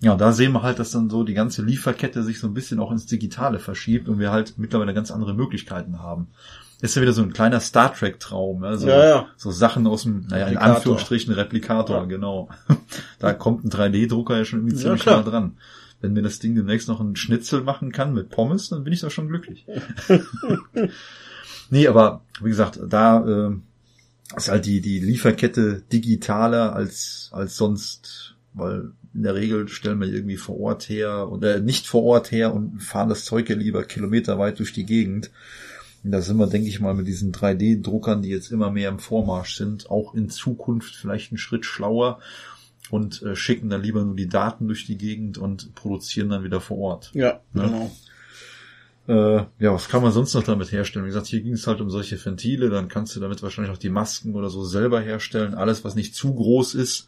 Ja, 0.04 0.16
da 0.16 0.32
sehen 0.32 0.54
wir 0.54 0.64
halt, 0.64 0.80
dass 0.80 0.92
dann 0.92 1.10
so 1.12 1.24
die 1.24 1.34
ganze 1.36 1.62
Lieferkette 1.64 2.24
sich 2.24 2.40
so 2.40 2.48
ein 2.48 2.54
bisschen 2.56 2.80
auch 2.80 2.92
ins 2.92 3.06
Digitale 3.06 3.60
verschiebt 3.60 4.10
und 4.10 4.18
wir 4.20 4.32
halt 4.32 4.58
mittlerweile 4.58 4.94
ganz 4.96 5.12
andere 5.12 5.34
Möglichkeiten 5.36 6.00
haben. 6.00 6.30
Ist 6.82 6.96
ja 6.96 7.04
wieder 7.04 7.14
so 7.14 7.22
ein 7.22 7.32
kleiner 7.34 7.60
Star 7.60 7.94
Trek 7.94 8.20
Traum, 8.20 8.64
also 8.64 8.88
Ja, 8.88 9.06
ja. 9.06 9.26
so 9.38 9.52
Sachen 9.52 9.86
aus 9.86 10.02
dem, 10.02 10.22
naja, 10.28 10.46
in 10.48 10.54
Replikator. 10.54 10.76
Anführungsstrichen 10.78 11.34
Replikator, 11.36 11.98
Ja. 11.98 12.06
genau. 12.06 12.50
da 13.20 13.34
kommt 13.34 13.64
ein 13.66 13.70
3D-Drucker 13.70 14.38
ja 14.38 14.46
schon 14.46 14.62
irgendwie 14.62 14.76
ziemlich 14.78 15.06
nah 15.06 15.22
dran. 15.22 15.58
Wenn 16.02 16.14
mir 16.14 16.24
das 16.24 16.40
Ding 16.40 16.56
demnächst 16.56 16.88
noch 16.88 17.00
einen 17.00 17.16
Schnitzel 17.16 17.62
machen 17.62 17.92
kann 17.92 18.14
mit 18.14 18.30
Pommes, 18.30 18.70
dann 18.70 18.84
bin 18.84 18.94
ich 18.94 19.02
doch 19.02 19.12
schon 19.12 19.28
glücklich. 19.28 19.66
nee, 21.70 21.88
aber 21.88 22.24
wie 22.42 22.50
gesagt, 22.50 22.80
da 22.88 23.50
äh, 23.50 23.56
ist 24.36 24.50
halt 24.50 24.66
die, 24.66 24.82
die 24.82 25.00
Lieferkette 25.00 25.84
digitaler 25.92 26.76
als, 26.76 27.30
als 27.32 27.56
sonst, 27.56 28.36
weil 28.54 28.92
in 29.14 29.24
der 29.24 29.36
Regel 29.36 29.68
stellen 29.68 30.00
wir 30.00 30.08
irgendwie 30.08 30.38
vor 30.38 30.60
Ort 30.60 30.90
her 30.90 31.30
oder 31.30 31.60
nicht 31.60 31.86
vor 31.86 32.04
Ort 32.04 32.32
her 32.32 32.54
und 32.54 32.82
fahren 32.82 33.10
das 33.10 33.26
Zeug 33.26 33.50
ja 33.50 33.56
lieber 33.56 33.84
kilometerweit 33.84 34.60
durch 34.60 34.74
die 34.74 34.86
Gegend. 34.86 35.32
Und 36.04 36.12
da 36.12 36.22
sind 36.22 36.38
wir, 36.38 36.48
denke 36.48 36.68
ich 36.68 36.80
mal, 36.80 36.96
mit 36.96 37.08
diesen 37.08 37.32
3D-Druckern, 37.32 38.24
die 38.24 38.30
jetzt 38.30 38.52
immer 38.52 38.72
mehr 38.72 38.90
im 38.90 39.00
Vormarsch 39.00 39.56
sind, 39.56 39.92
auch 39.92 40.16
in 40.16 40.30
Zukunft 40.30 40.96
vielleicht 40.96 41.32
einen 41.32 41.38
Schritt 41.38 41.66
schlauer 41.66 42.20
und 42.92 43.22
äh, 43.24 43.36
schicken 43.36 43.70
dann 43.70 43.82
lieber 43.82 44.04
nur 44.04 44.16
die 44.16 44.28
Daten 44.30 44.68
durch 44.68 44.86
die 44.86 44.98
Gegend 44.98 45.38
und 45.38 45.74
produzieren 45.76 46.30
dann 46.30 46.44
wieder 46.44 46.62
vor 46.62 46.78
Ort. 46.78 47.12
Ja, 47.14 47.42
Ja. 47.54 47.64
genau. 47.66 47.92
Äh, 49.08 49.46
ja, 49.60 49.74
was 49.74 49.90
kann 49.90 50.04
man 50.04 50.12
sonst 50.12 50.36
noch 50.36 50.44
damit 50.44 50.72
herstellen? 50.72 51.06
Wie 51.06 51.10
gesagt, 51.10 51.26
hier 51.26 51.42
ging 51.42 51.54
es 51.54 51.66
halt 51.66 51.82
um 51.82 51.90
solche 51.90 52.24
Ventile, 52.24 52.70
dann 52.70 52.88
kannst 52.88 53.16
du 53.16 53.20
damit 53.20 53.42
wahrscheinlich 53.42 53.74
auch 53.74 53.80
die 53.80 53.90
Masken 53.90 54.36
oder 54.36 54.50
so 54.50 54.64
selber 54.64 55.02
herstellen. 55.02 55.56
Alles, 55.56 55.84
was 55.84 55.96
nicht 55.96 56.14
zu 56.14 56.36
groß 56.36 56.76
ist, 56.76 57.08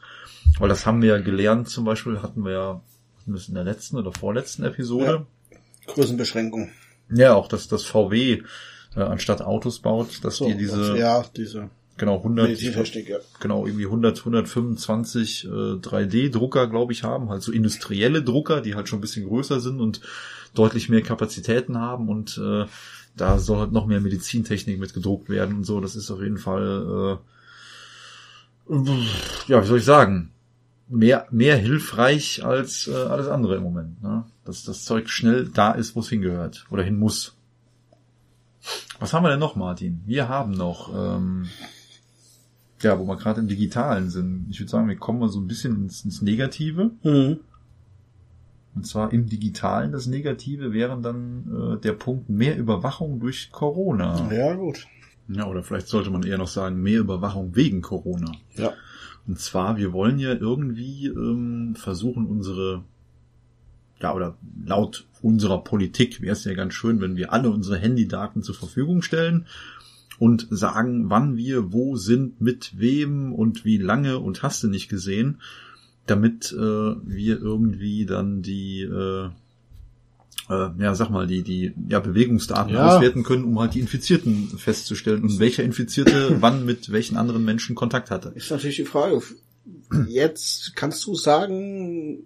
weil 0.57 0.69
das 0.69 0.85
haben 0.88 1.01
wir 1.03 1.10
ja 1.10 1.22
gelernt, 1.22 1.69
zum 1.69 1.85
Beispiel 1.85 2.22
hatten 2.23 2.43
wir 2.43 2.51
ja 2.51 2.81
hatten 3.19 3.34
wir 3.34 3.41
in 3.47 3.53
der 3.53 3.64
letzten 3.64 3.97
oder 3.97 4.11
vorletzten 4.11 4.64
Episode. 4.64 5.27
Größenbeschränkung. 5.88 6.72
Ja, 7.14 7.35
auch 7.35 7.47
dass 7.47 7.68
das 7.68 7.84
VW 7.85 8.41
äh, 8.95 8.99
anstatt 8.99 9.41
Autos 9.41 9.80
baut, 9.80 10.23
dass 10.23 10.38
So, 10.38 10.47
die 10.47 10.57
diese 10.57 10.97
ja, 10.97 11.23
diese 11.35 11.69
genau 11.98 12.18
100 12.18 12.48
Medizintechnik, 12.48 13.10
ja. 13.10 13.18
genau 13.40 13.65
irgendwie 13.65 13.86
100 13.86 14.20
125 14.20 15.45
äh, 15.45 15.48
3D 15.48 16.32
Drucker, 16.32 16.68
glaube 16.68 16.94
ich, 16.94 17.03
haben, 17.03 17.30
halt 17.30 17.41
so 17.41 17.52
industrielle 17.52 18.24
Drucker, 18.24 18.61
die 18.61 18.76
halt 18.76 18.90
schon 18.90 18.99
ein 18.99 19.02
bisschen 19.02 19.28
größer 19.28 19.60
sind 19.60 19.80
und 19.80 20.02
deutlich 20.53 20.90
mehr 20.90 21.02
Kapazitäten 21.02 21.78
haben 21.78 22.10
und 22.10 22.38
äh, 22.38 22.65
da 23.15 23.38
soll 23.38 23.60
halt 23.60 23.72
noch 23.72 23.86
mehr 23.86 24.02
Medizintechnik 24.02 24.80
mit 24.80 24.94
gedruckt 24.94 25.30
werden 25.30 25.57
und 25.57 25.64
so. 25.65 25.80
Das 25.80 25.95
ist 25.95 26.10
auf 26.10 26.22
jeden 26.22 26.38
Fall 26.38 27.20
äh, 27.20 27.34
ja, 29.48 29.61
wie 29.61 29.68
soll 29.68 29.80
ich 29.80 29.86
sagen, 29.86 30.32
mehr 30.88 31.28
mehr 31.32 31.57
hilfreich 31.57 32.44
als 32.44 32.88
äh, 32.88 32.94
alles 32.94 33.28
andere 33.28 33.57
im 33.57 33.64
Moment, 33.64 34.02
ne? 34.02 34.26
Dass 34.45 34.64
das 34.64 34.84
Zeug 34.84 35.10
schnell 35.10 35.49
da 35.49 35.72
ist, 35.72 35.95
wo 35.95 36.02
es 36.02 36.10
hingehört 36.10 36.65
oder 36.70 36.84
hin 36.84 36.98
muss. 36.98 37.36
Was 38.99 39.14
haben 39.14 39.24
wir 39.24 39.30
denn 39.30 39.40
noch, 39.40 39.56
Martin? 39.56 40.02
Wir 40.06 40.30
haben 40.30 40.52
noch 40.52 40.94
ähm, 40.94 41.49
ja, 42.84 42.99
wo 42.99 43.07
wir 43.07 43.15
gerade 43.15 43.41
im 43.41 43.47
Digitalen 43.47 44.10
sind. 44.10 44.47
Ich 44.49 44.60
würde 44.60 44.69
sagen, 44.72 44.88
wir 44.88 44.95
kommen 44.95 45.19
mal 45.19 45.30
so 45.30 45.39
ein 45.39 45.47
bisschen 45.47 45.76
ins, 45.84 46.05
ins 46.05 46.22
Negative. 46.22 46.91
Mhm. 47.03 47.39
Und 48.76 48.88
zwar 48.88 49.14
im 49.14 49.27
Digitalen. 49.27 49.91
Das 49.91 50.07
Negative 50.07 50.73
wären 50.73 51.03
dann 51.03 51.76
äh, 51.76 51.81
der 51.81 51.93
Punkt 51.93 52.30
mehr 52.30 52.57
Überwachung 52.57 53.19
durch 53.19 53.51
Corona. 53.51 54.30
Ja, 54.31 54.55
gut. 54.55 54.88
Ja, 55.27 55.47
oder 55.47 55.64
vielleicht 55.64 55.88
sollte 55.88 56.10
man 56.10 56.23
eher 56.23 56.38
noch 56.38 56.47
sagen, 56.47 56.81
mehr 56.81 56.99
Überwachung 56.99 57.55
wegen 57.55 57.81
Corona. 57.81 58.31
Ja. 58.55 58.73
Und 59.26 59.39
zwar, 59.39 59.77
wir 59.77 59.93
wollen 59.93 60.19
ja 60.19 60.34
irgendwie 60.34 61.07
ähm, 61.07 61.76
versuchen, 61.76 62.26
unsere, 62.26 62.84
ja, 64.01 64.14
oder 64.14 64.35
laut 64.65 65.07
unserer 65.22 65.64
Politik 65.64 66.22
wäre 66.22 66.34
es 66.34 66.43
ja 66.43 66.53
ganz 66.53 66.73
schön, 66.73 66.99
wenn 66.99 67.15
wir 67.15 67.31
alle 67.31 67.49
unsere 67.49 67.77
Handydaten 67.77 68.43
zur 68.43 68.55
Verfügung 68.55 69.01
stellen 69.01 69.45
und 70.24 70.48
sagen, 70.52 71.10
wann 71.10 71.36
wir 71.36 71.74
wo 71.74 71.98
sind, 71.98 72.40
mit 72.40 72.80
wem 72.80 73.34
und 73.34 73.66
wie 73.66 73.76
lange 73.76 74.20
und 74.20 74.41
hast 74.41 74.64
du 74.64 74.70
nicht 74.70 74.88
gesehen, 74.88 75.41
damit 76.06 76.54
äh, 76.54 76.56
wir 76.58 77.41
irgendwie 77.41 78.06
dann 78.06 78.41
die, 78.41 78.84
äh, 78.84 79.26
äh, 80.50 80.70
ja, 80.80 80.95
sag 80.95 81.10
mal, 81.10 81.28
die, 81.28 81.41
die 81.41 81.74
ja, 81.90 82.00
Bewegungsdaten 82.00 82.74
Ja. 82.74 82.95
auswerten 82.95 83.24
können, 83.24 83.44
um 83.44 83.60
halt 83.60 83.74
die 83.74 83.82
Infizierten 83.82 84.48
festzustellen 84.58 85.24
und 85.24 85.40
welcher 85.40 85.64
Infizierte 85.64 86.38
wann 86.40 86.64
mit 86.64 86.94
welchen 86.94 87.18
anderen 87.18 87.44
Menschen 87.44 87.76
Kontakt 87.76 88.10
hatte. 88.10 88.32
Ist 88.34 88.50
natürlich 88.50 88.78
die 88.78 88.86
Frage. 88.86 89.22
Jetzt 90.08 90.74
kannst 90.78 91.06
du 91.06 91.16
sagen, 91.16 92.20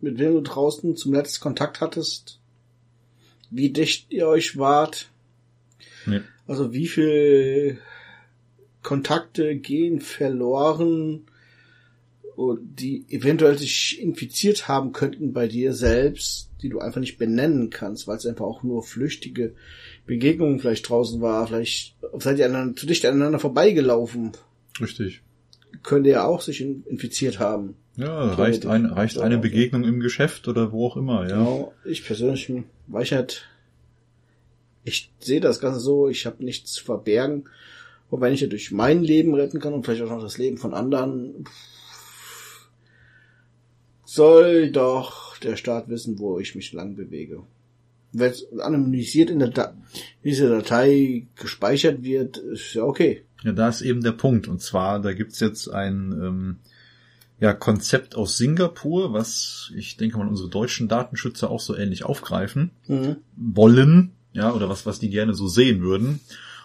mit 0.00 0.20
wem 0.20 0.34
du 0.34 0.42
draußen 0.42 0.94
zum 0.94 1.12
letzten 1.12 1.42
Kontakt 1.42 1.80
hattest, 1.80 2.38
wie 3.50 3.70
dicht 3.70 4.12
ihr 4.12 4.28
euch 4.28 4.56
wart, 4.58 5.08
Nee. 6.06 6.20
Also 6.46 6.72
wie 6.72 6.88
viel 6.88 7.78
Kontakte 8.82 9.56
gehen 9.56 10.00
verloren, 10.00 11.26
die 12.36 13.06
eventuell 13.08 13.56
sich 13.58 14.00
infiziert 14.00 14.68
haben 14.68 14.92
könnten 14.92 15.32
bei 15.32 15.46
dir 15.46 15.72
selbst, 15.72 16.50
die 16.62 16.68
du 16.68 16.80
einfach 16.80 17.00
nicht 17.00 17.18
benennen 17.18 17.70
kannst, 17.70 18.06
weil 18.06 18.16
es 18.16 18.26
einfach 18.26 18.44
auch 18.44 18.62
nur 18.62 18.82
flüchtige 18.82 19.54
Begegnungen 20.06 20.58
vielleicht 20.58 20.88
draußen 20.88 21.20
war, 21.20 21.46
vielleicht 21.46 21.96
seid 22.18 22.38
ihr 22.38 22.46
aneinander, 22.46 22.76
zu 22.76 22.86
dicht 22.86 23.06
aneinander 23.06 23.38
vorbeigelaufen, 23.38 24.32
Richtig. 24.80 25.22
könnte 25.82 26.10
ja 26.10 26.24
auch 26.24 26.40
sich 26.40 26.60
in, 26.60 26.84
infiziert 26.86 27.38
haben. 27.38 27.76
Ja, 27.96 28.34
reicht, 28.34 28.66
ein, 28.66 28.86
reicht 28.86 29.18
eine 29.18 29.38
Begegnung 29.38 29.84
im 29.84 30.00
Geschäft 30.00 30.48
oder 30.48 30.72
wo 30.72 30.88
auch 30.88 30.96
immer, 30.96 31.28
ja. 31.28 31.36
Genau, 31.36 31.72
ich 31.84 32.04
persönlich 32.04 32.50
weiß 32.88 33.12
halt, 33.12 33.48
ich 34.84 35.10
sehe 35.18 35.40
das 35.40 35.60
Ganze 35.60 35.80
so, 35.80 36.08
ich 36.08 36.26
habe 36.26 36.44
nichts 36.44 36.72
zu 36.72 36.84
verbergen. 36.84 37.44
Und 38.10 38.20
wenn 38.20 38.34
ich 38.34 38.42
ja 38.42 38.46
durch 38.46 38.70
mein 38.70 39.02
Leben 39.02 39.34
retten 39.34 39.60
kann 39.60 39.72
und 39.72 39.84
vielleicht 39.84 40.02
auch 40.02 40.10
noch 40.10 40.22
das 40.22 40.38
Leben 40.38 40.58
von 40.58 40.74
anderen, 40.74 41.44
soll 44.04 44.70
doch 44.70 45.38
der 45.38 45.56
Staat 45.56 45.88
wissen, 45.88 46.18
wo 46.18 46.38
ich 46.38 46.54
mich 46.54 46.72
lang 46.72 46.94
bewege. 46.96 47.42
Wenn 48.12 48.30
es 48.30 48.46
anonymisiert 48.60 49.30
in 49.30 49.40
der 49.40 49.48
da 49.48 49.74
diese 50.22 50.48
Datei 50.48 51.26
gespeichert 51.34 52.02
wird, 52.04 52.36
ist 52.36 52.74
ja 52.74 52.84
okay. 52.84 53.24
Ja, 53.42 53.52
da 53.52 53.68
ist 53.68 53.80
eben 53.80 54.02
der 54.02 54.12
Punkt. 54.12 54.46
Und 54.46 54.62
zwar, 54.62 55.00
da 55.00 55.12
gibt's 55.12 55.40
jetzt 55.40 55.68
ein 55.68 56.12
ähm, 56.12 56.56
ja, 57.40 57.52
Konzept 57.52 58.14
aus 58.14 58.36
Singapur, 58.38 59.12
was 59.12 59.72
ich 59.76 59.96
denke 59.96 60.18
mal 60.18 60.28
unsere 60.28 60.48
deutschen 60.48 60.86
Datenschützer 60.86 61.50
auch 61.50 61.60
so 61.60 61.76
ähnlich 61.76 62.04
aufgreifen 62.04 62.70
Mhm. 62.86 63.16
wollen, 63.36 64.12
ja, 64.34 64.52
oder 64.52 64.68
was, 64.68 64.84
was 64.84 64.98
die 64.98 65.08
gerne 65.08 65.32
so 65.32 65.48
sehen 65.48 65.80
würden. 65.80 66.20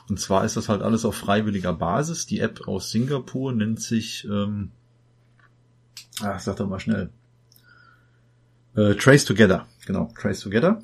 Und 0.09 0.19
zwar 0.19 0.43
ist 0.43 0.57
das 0.57 0.67
halt 0.69 0.81
alles 0.81 1.05
auf 1.05 1.15
freiwilliger 1.15 1.71
Basis. 1.71 2.25
Die 2.25 2.39
App 2.39 2.67
aus 2.67 2.91
Singapur 2.91 3.53
nennt 3.53 3.79
sich, 3.79 4.25
ähm, 4.25 4.71
ach, 6.21 6.39
sag 6.39 6.57
doch 6.57 6.67
mal 6.67 6.79
schnell, 6.79 7.11
äh, 8.75 8.95
Trace 8.95 9.23
Together, 9.25 9.67
genau, 9.85 10.11
Trace 10.19 10.41
Together. 10.41 10.81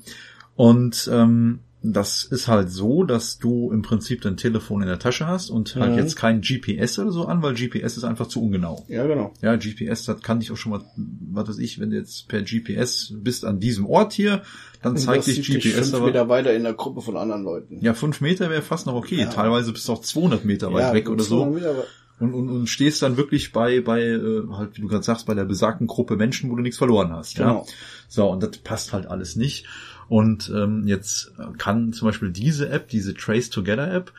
Und 0.54 1.10
ähm, 1.12 1.60
das 1.92 2.24
ist 2.24 2.48
halt 2.48 2.70
so, 2.70 3.04
dass 3.04 3.38
du 3.38 3.70
im 3.70 3.82
Prinzip 3.82 4.22
dein 4.22 4.36
Telefon 4.36 4.82
in 4.82 4.88
der 4.88 4.98
Tasche 4.98 5.26
hast 5.26 5.50
und 5.50 5.76
halt 5.76 5.92
Mhm. 5.92 5.98
jetzt 5.98 6.16
kein 6.16 6.40
GPS 6.40 6.98
oder 6.98 7.12
so 7.12 7.26
an, 7.26 7.42
weil 7.42 7.54
GPS 7.54 7.96
ist 7.96 8.04
einfach 8.04 8.26
zu 8.26 8.42
ungenau. 8.42 8.84
Ja, 8.88 9.06
genau. 9.06 9.32
Ja, 9.42 9.56
GPS, 9.56 10.04
das 10.04 10.22
kann 10.22 10.40
ich 10.40 10.50
auch 10.52 10.56
schon 10.56 10.72
mal, 10.72 10.82
was 10.96 11.48
weiß 11.48 11.58
ich, 11.58 11.78
wenn 11.78 11.90
du 11.90 11.96
jetzt 11.96 12.28
per 12.28 12.42
GPS 12.42 13.12
bist 13.16 13.44
an 13.44 13.60
diesem 13.60 13.86
Ort 13.86 14.12
hier, 14.12 14.42
dann 14.82 14.96
zeigt 14.96 15.18
Das 15.18 15.24
dich 15.26 15.36
sieht 15.46 15.48
dich 15.64 15.64
GPS 15.74 15.90
fünf 15.90 15.94
aber. 15.94 16.06
Meter 16.06 16.28
weiter 16.28 16.54
in 16.54 16.62
der 16.64 16.74
Gruppe 16.74 17.02
von 17.02 17.16
anderen 17.16 17.42
Leuten. 17.44 17.78
Ja, 17.82 17.94
fünf 17.94 18.20
Meter 18.20 18.50
wäre 18.50 18.62
fast 18.62 18.86
noch 18.86 18.94
okay. 18.94 19.20
Ja. 19.20 19.26
Teilweise 19.26 19.72
bist 19.72 19.88
du 19.88 19.92
auch 19.92 20.00
200 20.00 20.44
Meter 20.44 20.72
weit 20.72 20.82
Ja, 20.88 20.94
weg 20.94 21.08
oder 21.08 21.22
so. 21.24 21.40
200 21.44 21.54
Meter, 21.54 21.84
Und, 22.18 22.32
und, 22.32 22.48
und 22.48 22.66
stehst 22.68 23.02
dann 23.02 23.18
wirklich 23.18 23.52
bei, 23.52 23.80
bei 23.82 24.00
äh, 24.02 24.42
halt, 24.52 24.76
wie 24.76 24.80
du 24.80 24.88
gerade 24.88 25.02
sagst, 25.04 25.26
bei 25.26 25.34
der 25.34 25.44
besagten 25.44 25.86
Gruppe 25.86 26.16
Menschen, 26.16 26.50
wo 26.50 26.56
du 26.56 26.62
nichts 26.62 26.78
verloren 26.78 27.12
hast. 27.12 27.36
Ja? 27.36 27.46
Genau. 27.48 27.66
So, 28.08 28.30
und 28.30 28.42
das 28.42 28.56
passt 28.58 28.94
halt 28.94 29.06
alles 29.06 29.36
nicht. 29.36 29.66
Und 30.08 30.52
ähm, 30.54 30.86
jetzt 30.86 31.32
kann 31.58 31.92
zum 31.92 32.06
Beispiel 32.06 32.30
diese 32.30 32.68
App, 32.68 32.88
diese 32.88 33.14
Trace 33.14 33.50
Together 33.50 33.92
App, 33.92 34.12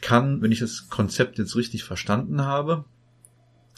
kann, 0.00 0.42
wenn 0.42 0.52
ich 0.52 0.58
das 0.58 0.88
Konzept 0.88 1.38
jetzt 1.38 1.56
richtig 1.56 1.84
verstanden 1.84 2.42
habe, 2.42 2.84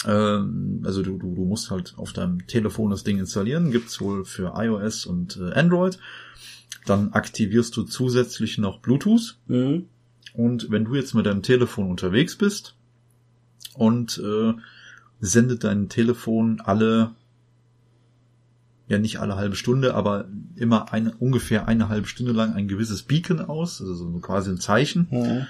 ähm, 0.07 0.83
also 0.85 1.03
du, 1.03 1.19
du, 1.19 1.35
du 1.35 1.45
musst 1.45 1.71
halt 1.71 1.95
auf 1.97 2.13
deinem 2.13 2.47
Telefon 2.47 2.91
das 2.91 3.05
Ding 3.05 3.19
installieren, 3.19 3.71
gibt's 3.71 4.01
wohl 4.01 4.25
für 4.25 4.55
iOS 4.57 5.07
und 5.07 5.37
äh, 5.37 5.53
Android. 5.53 5.99
dann 6.87 7.13
aktivierst 7.13 7.77
du 7.77 7.85
zusätzlich 7.85 8.59
noch 8.59 8.81
Bluetooth. 8.81 9.39
Mhm. 9.47 9.87
Und 10.35 10.71
wenn 10.71 10.85
du 10.85 10.95
jetzt 10.95 11.15
mit 11.15 11.27
deinem 11.27 11.43
Telefon 11.43 11.91
unterwegs 11.91 12.37
bist 12.37 12.75
und 13.75 14.19
äh, 14.19 14.53
sendet 15.21 15.65
dein 15.65 15.89
Telefon 15.89 16.61
alle, 16.61 17.13
ja 18.89 18.99
nicht 18.99 19.19
alle 19.19 19.37
halbe 19.37 19.57
Stunde, 19.57 19.95
aber 19.95 20.27
immer 20.57 20.93
eine, 20.93 21.15
ungefähr 21.19 21.69
eine 21.69 21.89
halbe 21.89 22.07
Stunde 22.07 22.33
lang 22.33 22.53
ein 22.53 22.69
gewisses 22.69 23.03
Beacon 23.03 23.41
aus, 23.41 23.81
also 23.81 23.95
so 23.95 24.11
quasi 24.21 24.51
ein 24.51 24.59
Zeichen. 24.59 25.09
Mhm. 25.11 25.47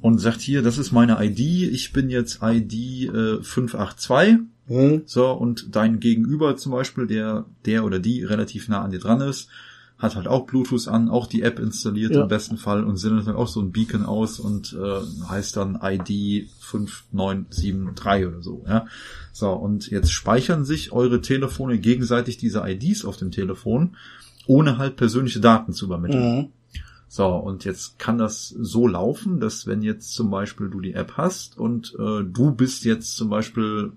Und 0.00 0.18
sagt 0.18 0.42
hier, 0.42 0.60
das 0.60 0.76
ist 0.76 0.92
meine 0.92 1.24
ID, 1.24 1.40
ich 1.72 1.92
bin 1.94 2.10
jetzt 2.10 2.40
ID 2.42 3.08
äh, 3.08 3.42
582. 3.42 4.38
Mhm. 4.66 5.02
So, 5.06 5.30
und 5.32 5.74
dein 5.74 5.98
Gegenüber 5.98 6.56
zum 6.56 6.72
Beispiel, 6.72 7.06
der, 7.06 7.46
der 7.64 7.84
oder 7.84 7.98
die 7.98 8.22
relativ 8.22 8.68
nah 8.68 8.82
an 8.82 8.90
dir 8.90 8.98
dran 8.98 9.22
ist, 9.22 9.48
hat 10.04 10.14
halt 10.16 10.28
auch 10.28 10.46
Bluetooth 10.46 10.86
an, 10.88 11.08
auch 11.08 11.26
die 11.26 11.42
App 11.42 11.58
installiert 11.58 12.14
Ja. 12.14 12.22
im 12.22 12.28
besten 12.28 12.56
Fall 12.58 12.84
und 12.84 12.96
sendet 12.96 13.26
dann 13.26 13.34
auch 13.36 13.48
so 13.48 13.60
ein 13.60 13.72
Beacon 13.72 14.04
aus 14.04 14.38
und 14.38 14.72
äh, 14.74 15.26
heißt 15.28 15.56
dann 15.56 15.78
ID 15.82 16.48
5973 16.60 18.26
oder 18.26 18.42
so, 18.42 18.64
ja. 18.68 18.86
So, 19.32 19.50
und 19.50 19.90
jetzt 19.90 20.12
speichern 20.12 20.64
sich 20.64 20.92
eure 20.92 21.20
Telefone 21.20 21.78
gegenseitig 21.78 22.36
diese 22.36 22.62
IDs 22.66 23.04
auf 23.04 23.16
dem 23.16 23.30
Telefon, 23.32 23.96
ohne 24.46 24.78
halt 24.78 24.96
persönliche 24.96 25.40
Daten 25.40 25.72
zu 25.72 25.86
übermitteln. 25.86 26.36
Mhm. 26.36 26.48
So, 27.08 27.26
und 27.26 27.64
jetzt 27.64 27.98
kann 27.98 28.18
das 28.18 28.48
so 28.48 28.86
laufen, 28.88 29.40
dass 29.40 29.66
wenn 29.66 29.82
jetzt 29.82 30.14
zum 30.14 30.30
Beispiel 30.30 30.68
du 30.68 30.80
die 30.80 30.94
App 30.94 31.12
hast 31.16 31.56
und 31.58 31.94
äh, 31.98 32.24
du 32.24 32.52
bist 32.52 32.84
jetzt 32.84 33.16
zum 33.16 33.28
Beispiel, 33.28 33.92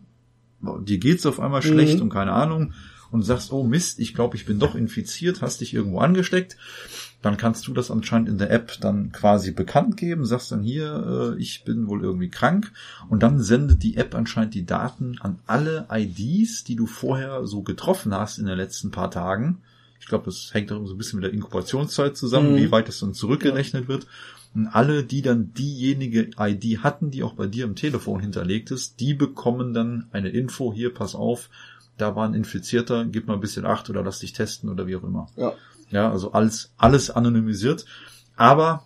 dir 0.85 0.97
geht's 0.99 1.25
auf 1.25 1.39
einmal 1.39 1.61
schlecht 1.61 1.97
Mhm. 1.97 2.03
und 2.03 2.09
keine 2.09 2.33
Ahnung 2.33 2.73
und 3.11 3.23
sagst, 3.23 3.51
oh 3.51 3.63
Mist, 3.63 3.99
ich 3.99 4.13
glaube, 4.13 4.35
ich 4.35 4.45
bin 4.45 4.59
doch 4.59 4.75
infiziert, 4.75 5.41
hast 5.41 5.61
dich 5.61 5.73
irgendwo 5.73 5.99
angesteckt, 5.99 6.57
dann 7.21 7.37
kannst 7.37 7.67
du 7.67 7.73
das 7.73 7.89
anscheinend 7.89 8.29
in 8.29 8.37
der 8.37 8.51
App 8.51 8.77
dann 8.81 9.11
quasi 9.11 9.51
bekannt 9.51 9.97
geben, 9.97 10.25
sagst 10.25 10.51
dann 10.51 10.61
hier, 10.61 11.33
äh, 11.35 11.41
ich 11.41 11.63
bin 11.63 11.87
wohl 11.87 12.03
irgendwie 12.03 12.29
krank 12.29 12.71
und 13.09 13.23
dann 13.23 13.41
sendet 13.41 13.81
die 13.83 13.97
App 13.97 14.13
anscheinend 14.13 14.53
die 14.53 14.65
Daten 14.65 15.17
an 15.19 15.39
alle 15.47 15.87
IDs, 15.91 16.63
die 16.63 16.75
du 16.75 16.85
vorher 16.85 17.47
so 17.47 17.63
getroffen 17.63 18.13
hast 18.13 18.37
in 18.37 18.45
den 18.45 18.57
letzten 18.57 18.91
paar 18.91 19.09
Tagen. 19.11 19.59
Ich 19.99 20.05
glaube, 20.07 20.25
das 20.25 20.53
hängt 20.53 20.71
auch 20.71 20.85
so 20.85 20.93
ein 20.93 20.97
bisschen 20.97 21.19
mit 21.19 21.25
der 21.25 21.33
Inkubationszeit 21.33 22.15
zusammen, 22.15 22.53
Mhm. 22.53 22.57
wie 22.57 22.71
weit 22.71 22.87
das 22.87 22.99
dann 22.99 23.13
zurückgerechnet 23.13 23.87
wird. 23.87 24.05
Und 24.55 24.67
alle, 24.67 25.03
die 25.03 25.21
dann 25.21 25.53
diejenige 25.53 26.29
ID 26.39 26.79
hatten, 26.83 27.11
die 27.11 27.23
auch 27.23 27.33
bei 27.33 27.47
dir 27.47 27.65
im 27.65 27.75
Telefon 27.75 28.21
hinterlegt 28.21 28.71
ist, 28.71 28.99
die 28.99 29.13
bekommen 29.13 29.73
dann 29.73 30.07
eine 30.11 30.29
Info, 30.29 30.71
hier, 30.73 30.93
pass 30.93 31.15
auf, 31.15 31.49
da 31.97 32.15
war 32.15 32.27
ein 32.27 32.33
Infizierter, 32.33 33.05
gib 33.05 33.27
mal 33.27 33.33
ein 33.35 33.39
bisschen 33.39 33.65
Acht 33.65 33.89
oder 33.89 34.03
lass 34.03 34.19
dich 34.19 34.33
testen 34.33 34.69
oder 34.69 34.87
wie 34.87 34.95
auch 34.95 35.03
immer. 35.03 35.27
Ja. 35.35 35.53
Ja, 35.89 36.11
also 36.11 36.33
alles, 36.33 36.73
alles 36.77 37.09
anonymisiert. 37.09 37.85
Aber 38.35 38.83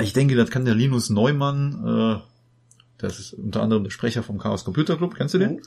ich 0.00 0.12
denke, 0.12 0.34
das 0.34 0.50
kann 0.50 0.64
der 0.64 0.74
Linus 0.74 1.10
Neumann, 1.10 1.84
äh, 1.86 2.20
das 2.98 3.18
ist 3.18 3.34
unter 3.34 3.62
anderem 3.62 3.84
der 3.84 3.90
Sprecher 3.90 4.22
vom 4.22 4.38
Chaos 4.38 4.64
Computer 4.64 4.96
Club, 4.96 5.14
kennst 5.14 5.34
du 5.34 5.38
den? 5.38 5.60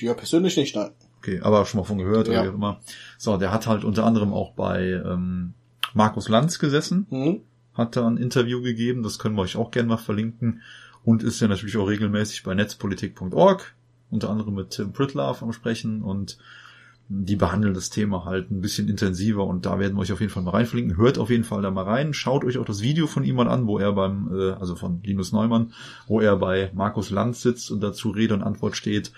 Ja 0.00 0.14
persönlich 0.14 0.56
nicht, 0.56 0.76
nein. 0.76 0.90
Okay, 1.18 1.40
aber 1.40 1.64
schon 1.66 1.78
mal 1.80 1.84
von 1.84 1.98
gehört 1.98 2.28
Ja. 2.28 2.34
oder 2.34 2.44
wie 2.44 2.48
auch 2.50 2.54
immer. 2.54 2.80
So, 3.18 3.36
der 3.36 3.52
hat 3.52 3.66
halt 3.66 3.84
unter 3.84 4.04
anderem 4.04 4.32
auch 4.32 4.52
bei 4.54 5.02
ähm, 5.04 5.54
Markus 5.94 6.28
Lanz 6.28 6.58
gesessen, 6.58 7.06
Mhm. 7.10 7.40
hat 7.74 7.96
da 7.96 8.06
ein 8.06 8.16
Interview 8.16 8.62
gegeben, 8.62 9.02
das 9.02 9.18
können 9.18 9.34
wir 9.36 9.42
euch 9.42 9.56
auch 9.56 9.70
gerne 9.70 9.88
mal 9.88 9.96
verlinken 9.96 10.62
und 11.04 11.22
ist 11.24 11.40
ja 11.40 11.48
natürlich 11.48 11.76
auch 11.76 11.86
regelmäßig 11.88 12.42
bei 12.44 12.54
netzpolitik.org, 12.54 13.74
unter 14.12 14.30
anderem 14.30 14.54
mit 14.54 14.70
Tim 14.70 14.92
Pritlove 14.92 15.42
am 15.42 15.52
Sprechen 15.52 16.02
und 16.02 16.38
die 17.08 17.36
behandeln 17.36 17.74
das 17.74 17.90
Thema 17.90 18.24
halt 18.24 18.50
ein 18.50 18.60
bisschen 18.60 18.88
intensiver 18.88 19.44
und 19.44 19.66
da 19.66 19.78
werden 19.78 19.96
wir 19.96 20.00
euch 20.00 20.12
auf 20.12 20.20
jeden 20.20 20.32
Fall 20.32 20.42
mal 20.42 20.52
reinverlinken. 20.52 20.96
Hört 20.96 21.18
auf 21.18 21.30
jeden 21.30 21.44
Fall 21.44 21.60
da 21.60 21.70
mal 21.70 21.84
rein. 21.84 22.14
Schaut 22.14 22.44
euch 22.44 22.58
auch 22.58 22.64
das 22.64 22.80
Video 22.80 23.06
von 23.06 23.24
ihm 23.24 23.36
mal 23.36 23.48
an, 23.48 23.66
wo 23.66 23.78
er 23.78 23.92
beim, 23.92 24.30
äh, 24.32 24.52
also 24.52 24.76
von 24.76 25.02
Linus 25.02 25.32
Neumann, 25.32 25.72
wo 26.06 26.20
er 26.20 26.36
bei 26.36 26.70
Markus 26.74 27.10
Lanz 27.10 27.42
sitzt 27.42 27.70
und 27.70 27.80
dazu 27.82 28.10
Rede 28.10 28.34
und 28.34 28.42
Antwort 28.42 28.76
steht. 28.76 29.12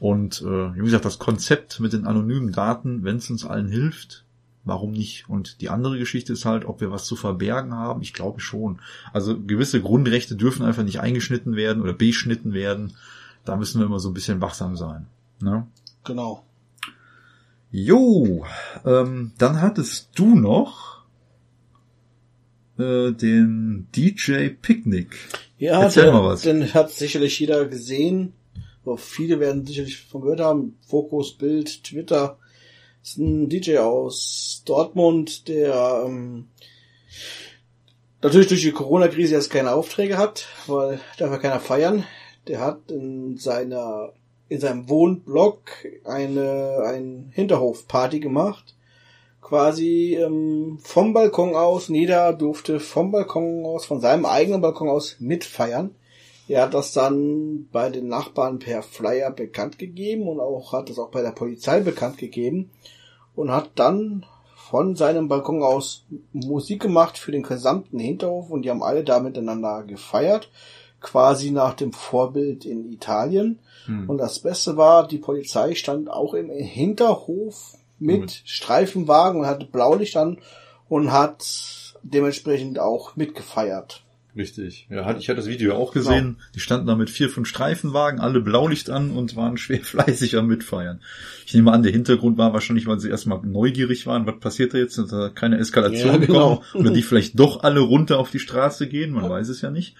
Und 0.00 0.42
äh, 0.42 0.74
wie 0.74 0.80
gesagt, 0.80 1.04
das 1.04 1.18
Konzept 1.18 1.78
mit 1.78 1.92
den 1.92 2.06
anonymen 2.06 2.50
Daten, 2.50 3.04
wenn 3.04 3.16
es 3.16 3.30
uns 3.30 3.44
allen 3.44 3.68
hilft, 3.68 4.24
warum 4.64 4.92
nicht? 4.92 5.28
Und 5.28 5.60
die 5.60 5.68
andere 5.68 5.98
Geschichte 5.98 6.32
ist 6.32 6.44
halt, 6.44 6.64
ob 6.64 6.80
wir 6.80 6.90
was 6.90 7.04
zu 7.04 7.14
verbergen 7.14 7.74
haben. 7.74 8.02
Ich 8.02 8.12
glaube 8.12 8.40
schon. 8.40 8.80
Also 9.12 9.38
gewisse 9.38 9.80
Grundrechte 9.80 10.34
dürfen 10.34 10.64
einfach 10.64 10.82
nicht 10.82 11.00
eingeschnitten 11.00 11.54
werden 11.56 11.82
oder 11.82 11.92
beschnitten 11.92 12.52
werden. 12.52 12.94
Da 13.44 13.56
müssen 13.56 13.80
wir 13.80 13.86
immer 13.86 13.98
so 13.98 14.10
ein 14.10 14.14
bisschen 14.14 14.40
wachsam 14.40 14.76
sein. 14.76 15.06
Ne? 15.40 15.66
Genau. 16.04 16.44
Jo, 17.70 18.44
ähm, 18.84 19.32
dann 19.38 19.60
hattest 19.60 20.10
du 20.14 20.34
noch 20.34 21.04
äh, 22.78 23.12
den 23.12 23.88
DJ 23.96 24.48
Picnic. 24.48 25.16
Ja, 25.58 25.82
Erzähl 25.82 26.04
der, 26.04 26.12
mal 26.12 26.24
was. 26.24 26.42
den 26.42 26.74
hat 26.74 26.90
sicherlich 26.90 27.38
jeder 27.38 27.66
gesehen. 27.66 28.34
Aber 28.84 28.98
viele 28.98 29.38
werden 29.40 29.64
sicherlich 29.64 29.98
von 29.98 30.22
gehört 30.22 30.40
haben. 30.40 30.76
Fokus, 30.86 31.36
Bild, 31.36 31.84
Twitter. 31.84 32.38
ist 33.02 33.18
ein 33.18 33.48
DJ 33.48 33.78
aus 33.78 34.62
Dortmund, 34.66 35.48
der 35.48 36.04
ähm, 36.06 36.48
natürlich 38.22 38.48
durch 38.48 38.62
die 38.62 38.72
Corona-Krise 38.72 39.34
jetzt 39.34 39.50
keine 39.50 39.72
Aufträge 39.72 40.18
hat, 40.18 40.46
weil 40.66 41.00
darf 41.18 41.30
ja 41.30 41.38
keiner 41.38 41.60
feiern. 41.60 42.04
Der 42.48 42.60
hat 42.60 42.90
in 42.90 43.36
seiner 43.36 44.12
in 44.48 44.60
seinem 44.60 44.88
Wohnblock 44.88 45.70
eine 46.04 46.82
ein 46.84 47.30
Hinterhofparty 47.32 48.20
gemacht. 48.20 48.76
Quasi 49.40 50.14
ähm, 50.20 50.78
vom 50.82 51.12
Balkon 51.12 51.56
aus, 51.56 51.88
jeder 51.88 52.32
durfte 52.32 52.78
vom 52.78 53.10
Balkon 53.10 53.64
aus, 53.64 53.86
von 53.86 54.00
seinem 54.00 54.26
eigenen 54.26 54.60
Balkon 54.60 54.88
aus 54.88 55.16
mitfeiern. 55.20 55.94
Er 56.48 56.62
hat 56.62 56.74
das 56.74 56.92
dann 56.92 57.68
bei 57.72 57.88
den 57.88 58.08
Nachbarn 58.08 58.58
per 58.58 58.82
Flyer 58.82 59.30
bekannt 59.30 59.78
gegeben 59.78 60.28
und 60.28 60.38
auch 60.38 60.72
hat 60.72 60.90
es 60.90 60.98
auch 60.98 61.10
bei 61.10 61.22
der 61.22 61.30
Polizei 61.30 61.80
bekannt 61.80 62.18
gegeben 62.18 62.70
und 63.34 63.50
hat 63.50 63.70
dann 63.76 64.26
von 64.54 64.96
seinem 64.96 65.28
Balkon 65.28 65.62
aus 65.62 66.04
Musik 66.32 66.82
gemacht 66.82 67.18
für 67.18 67.32
den 67.32 67.42
gesamten 67.42 67.98
Hinterhof 67.98 68.50
und 68.50 68.62
die 68.62 68.70
haben 68.70 68.82
alle 68.82 69.04
da 69.04 69.20
miteinander 69.20 69.82
gefeiert, 69.84 70.50
quasi 71.02 71.50
nach 71.50 71.74
dem 71.74 71.92
Vorbild 71.92 72.64
in 72.64 72.90
Italien. 72.92 73.58
Hm. 73.86 74.08
Und 74.08 74.18
das 74.18 74.38
Beste 74.38 74.76
war, 74.76 75.06
die 75.08 75.18
Polizei 75.18 75.74
stand 75.74 76.08
auch 76.10 76.34
im 76.34 76.50
Hinterhof 76.50 77.74
mit 77.98 78.20
Mit. 78.20 78.42
Streifenwagen 78.44 79.40
und 79.40 79.46
hatte 79.46 79.66
Blaulicht 79.66 80.16
an 80.16 80.38
und 80.88 81.12
hat 81.12 81.44
dementsprechend 82.02 82.78
auch 82.78 83.16
mitgefeiert. 83.16 84.02
Richtig. 84.34 84.86
Ja, 84.88 85.04
hat- 85.04 85.18
ich 85.20 85.28
hatte 85.28 85.36
das 85.40 85.46
Video 85.48 85.76
auch 85.76 85.92
gesehen. 85.92 86.38
Die 86.54 86.60
standen 86.60 86.86
da 86.86 86.94
mit 86.96 87.10
vier, 87.10 87.28
fünf 87.28 87.46
Streifenwagen, 87.48 88.18
alle 88.18 88.40
Blaulicht 88.40 88.88
an 88.88 89.10
und 89.10 89.36
waren 89.36 89.56
schwer 89.58 89.80
fleißig 89.80 90.36
am 90.36 90.46
Mitfeiern. 90.46 91.00
Ich 91.46 91.52
nehme 91.52 91.70
an, 91.70 91.82
der 91.82 91.92
Hintergrund 91.92 92.38
war 92.38 92.54
wahrscheinlich, 92.54 92.86
weil 92.86 92.98
sie 92.98 93.10
erstmal 93.10 93.40
neugierig 93.42 94.06
waren, 94.06 94.26
was 94.26 94.40
passiert 94.40 94.72
da 94.72 94.78
jetzt, 94.78 94.96
dass 94.96 95.10
da 95.10 95.28
keine 95.28 95.58
Eskalation 95.58 96.12
Ja, 96.12 96.26
genau. 96.26 96.56
kommt 96.56 96.74
oder 96.76 96.90
die 96.92 97.02
vielleicht 97.02 97.38
doch 97.38 97.62
alle 97.62 97.80
runter 97.80 98.18
auf 98.18 98.30
die 98.30 98.38
Straße 98.38 98.88
gehen, 98.88 99.10
man 99.12 99.28
weiß 99.28 99.48
es 99.50 99.60
ja 99.60 99.70
nicht. 99.70 99.96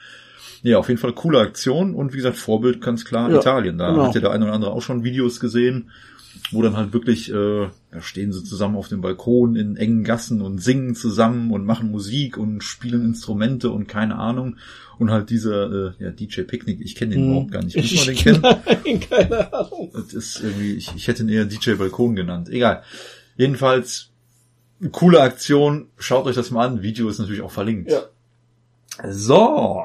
Ja, 0.62 0.78
auf 0.78 0.88
jeden 0.88 1.00
Fall 1.00 1.12
coole 1.12 1.40
Aktion 1.40 1.94
und 1.94 2.12
wie 2.12 2.18
gesagt, 2.18 2.36
Vorbild 2.36 2.80
ganz 2.80 3.04
klar 3.04 3.30
Ja, 3.30 3.40
Italien. 3.40 3.78
Da 3.78 3.90
genau. 3.90 4.06
hat 4.06 4.14
ja 4.14 4.20
der 4.20 4.30
eine 4.30 4.44
oder 4.44 4.54
andere 4.54 4.72
auch 4.72 4.82
schon 4.82 5.02
Videos 5.02 5.40
gesehen, 5.40 5.90
wo 6.52 6.62
dann 6.62 6.76
halt 6.76 6.92
wirklich, 6.92 7.30
äh, 7.32 7.68
da 7.90 8.00
stehen 8.00 8.32
sie 8.32 8.44
zusammen 8.44 8.76
auf 8.76 8.88
dem 8.88 9.00
Balkon 9.00 9.56
in 9.56 9.76
engen 9.76 10.04
Gassen 10.04 10.40
und 10.40 10.62
singen 10.62 10.94
zusammen 10.94 11.50
und 11.50 11.66
machen 11.66 11.90
Musik 11.90 12.36
und 12.38 12.62
spielen 12.62 13.04
Instrumente 13.04 13.70
und 13.70 13.88
keine 13.88 14.16
Ahnung. 14.16 14.56
Und 14.98 15.10
halt 15.10 15.30
dieser 15.30 15.88
äh, 15.88 15.92
ja, 15.98 16.10
DJ 16.10 16.42
Picnic, 16.42 16.80
ich 16.80 16.94
kenne 16.94 17.14
den 17.14 17.22
Hm. 17.24 17.30
überhaupt 17.30 17.50
gar 17.50 17.62
nicht. 17.64 17.76
Muss 17.76 17.96
man 17.96 18.06
den 18.06 18.16
kennen? 18.16 18.40
Nein, 18.84 19.00
keine 19.00 19.52
Ahnung. 19.52 19.90
Das 19.92 20.14
ist 20.14 20.40
irgendwie, 20.42 20.74
ich, 20.74 20.94
ich 20.94 21.08
hätte 21.08 21.24
ihn 21.24 21.28
eher 21.28 21.44
DJ 21.44 21.72
Balkon 21.72 22.14
genannt. 22.14 22.48
Egal. 22.50 22.82
Jedenfalls, 23.36 24.10
coole 24.92 25.20
Aktion. 25.20 25.86
Schaut 25.98 26.26
euch 26.26 26.36
das 26.36 26.50
mal 26.52 26.66
an. 26.66 26.82
Video 26.82 27.08
ist 27.08 27.18
natürlich 27.18 27.42
auch 27.42 27.50
verlinkt. 27.50 27.90
Ja. 27.90 28.02
So. 29.10 29.82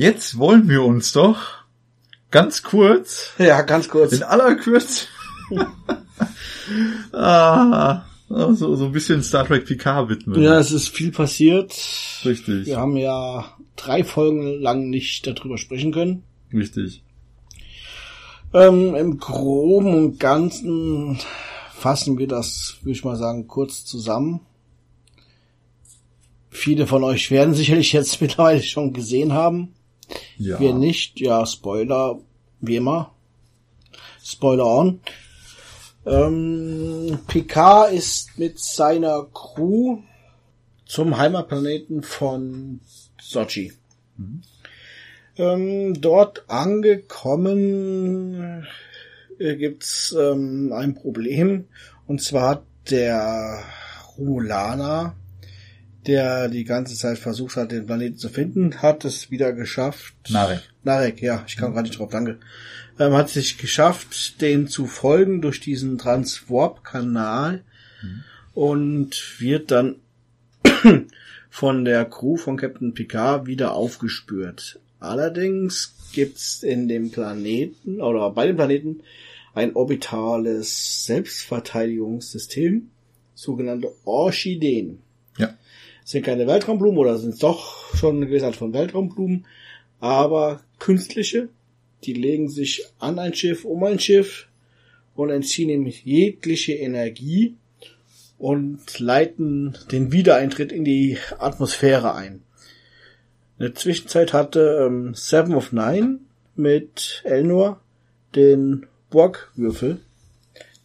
Jetzt 0.00 0.38
wollen 0.38 0.66
wir 0.70 0.82
uns 0.82 1.12
doch 1.12 1.36
ganz 2.30 2.62
kurz, 2.62 3.32
Ja, 3.36 3.60
ganz 3.60 3.90
kurz. 3.90 4.12
in 4.12 4.22
aller 4.22 4.54
Kürze, 4.54 5.06
ah, 7.12 8.04
so, 8.30 8.76
so 8.76 8.86
ein 8.86 8.92
bisschen 8.92 9.22
Star 9.22 9.46
Trek 9.46 9.66
Picard 9.66 10.08
widmen. 10.08 10.42
Ja, 10.42 10.58
es 10.58 10.72
ist 10.72 10.88
viel 10.88 11.12
passiert. 11.12 11.74
Richtig, 12.24 12.64
Wir 12.64 12.78
haben 12.78 12.96
ja 12.96 13.44
drei 13.76 14.02
Folgen 14.02 14.58
lang 14.62 14.88
nicht 14.88 15.26
darüber 15.26 15.58
sprechen 15.58 15.92
können. 15.92 16.22
richtig. 16.50 17.02
Ähm, 18.54 18.94
Im 18.94 19.18
Groben 19.18 19.92
und 19.92 20.18
Ganzen 20.18 21.18
fassen 21.74 22.16
wir 22.16 22.26
das, 22.26 22.78
würde 22.80 22.92
ich 22.92 23.04
mal 23.04 23.16
sagen, 23.18 23.48
kurz 23.48 23.84
zusammen. 23.84 24.40
Viele 26.48 26.86
von 26.86 27.04
euch 27.04 27.30
werden 27.30 27.52
sicherlich 27.52 27.92
jetzt 27.92 28.18
mittlerweile 28.22 28.62
schon 28.62 28.94
gesehen 28.94 29.34
haben. 29.34 29.74
Ja. 30.36 30.58
Wir 30.60 30.74
nicht, 30.74 31.20
ja, 31.20 31.44
Spoiler, 31.46 32.20
wie 32.60 32.76
immer. 32.76 33.12
Spoiler 34.22 34.66
on. 34.66 35.00
Ähm, 36.06 37.18
Picard 37.26 37.92
ist 37.92 38.38
mit 38.38 38.58
seiner 38.58 39.26
Crew 39.34 39.98
zum 40.86 41.18
Heimatplaneten 41.18 42.02
von 42.02 42.80
Sochi. 43.20 43.72
Ähm, 45.36 46.00
dort 46.00 46.48
angekommen 46.48 47.86
äh, 49.38 49.56
gibt's 49.56 50.14
ähm, 50.18 50.72
ein 50.74 50.94
Problem 50.94 51.66
und 52.06 52.22
zwar 52.22 52.48
hat 52.48 52.62
der 52.90 53.62
Romulaner, 54.18 55.14
der 56.06 56.48
die 56.48 56.64
ganze 56.64 56.96
Zeit 56.96 57.18
versucht 57.18 57.56
hat, 57.56 57.72
den 57.72 57.86
Planeten 57.86 58.16
zu 58.16 58.28
finden, 58.28 58.82
hat 58.82 59.04
es 59.04 59.30
wieder 59.30 59.52
geschafft. 59.52 60.14
Narek. 60.30 60.62
Narek, 60.82 61.20
ja, 61.20 61.44
ich 61.46 61.56
kam 61.56 61.72
gerade 61.72 61.88
nicht 61.88 61.98
drauf, 61.98 62.10
danke. 62.10 62.38
Ähm, 62.98 63.12
hat 63.14 63.28
sich 63.28 63.58
geschafft, 63.58 64.40
den 64.40 64.68
zu 64.68 64.86
folgen 64.86 65.42
durch 65.42 65.60
diesen 65.60 65.98
Transwarp-Kanal 65.98 67.62
und 68.54 69.36
wird 69.38 69.70
dann 69.70 69.96
von 71.50 71.84
der 71.84 72.04
Crew 72.04 72.36
von 72.36 72.56
Captain 72.56 72.94
Picard 72.94 73.46
wieder 73.46 73.72
aufgespürt. 73.72 74.80
Allerdings 74.98 75.94
gibt's 76.12 76.62
in 76.62 76.88
dem 76.88 77.10
Planeten 77.10 78.00
oder 78.00 78.30
bei 78.30 78.46
dem 78.46 78.56
Planeten 78.56 79.02
ein 79.54 79.74
orbitales 79.74 81.06
Selbstverteidigungssystem, 81.06 82.90
sogenannte 83.34 83.92
Orchideen. 84.04 84.98
Sind 86.10 86.24
keine 86.26 86.48
Weltraumblumen 86.48 86.98
oder 86.98 87.18
sind 87.18 87.40
doch 87.40 87.94
schon 87.94 88.16
eine 88.16 88.26
gewisse 88.26 88.46
Art 88.46 88.56
von 88.56 88.72
Weltraumblumen, 88.72 89.46
aber 90.00 90.60
künstliche, 90.80 91.50
die 92.02 92.14
legen 92.14 92.48
sich 92.48 92.84
an 92.98 93.20
ein 93.20 93.32
Schiff, 93.32 93.64
um 93.64 93.84
ein 93.84 94.00
Schiff 94.00 94.48
und 95.14 95.30
entziehen 95.30 95.68
ihm 95.68 95.86
jegliche 95.86 96.72
Energie 96.72 97.54
und 98.38 98.98
leiten 98.98 99.78
den 99.92 100.10
Wiedereintritt 100.10 100.72
in 100.72 100.84
die 100.84 101.16
Atmosphäre 101.38 102.12
ein. 102.16 102.42
In 103.60 103.66
der 103.66 103.76
Zwischenzeit 103.76 104.32
hatte 104.32 104.84
ähm, 104.84 105.14
Seven 105.14 105.54
of 105.54 105.70
Nine 105.70 106.18
mit 106.56 107.22
Elnor 107.22 107.80
den 108.34 108.84
Borg-Würfel, 109.10 110.00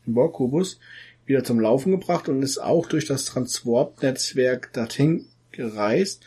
den 0.05 0.13
Borg-Kubus, 0.13 0.79
wieder 1.25 1.43
zum 1.43 1.59
Laufen 1.59 1.91
gebracht 1.91 2.29
und 2.29 2.43
ist 2.43 2.59
auch 2.59 2.87
durch 2.87 3.05
das 3.05 3.25
Transwarp-Netzwerk 3.25 4.73
dorthin 4.73 5.25
gereist. 5.51 6.23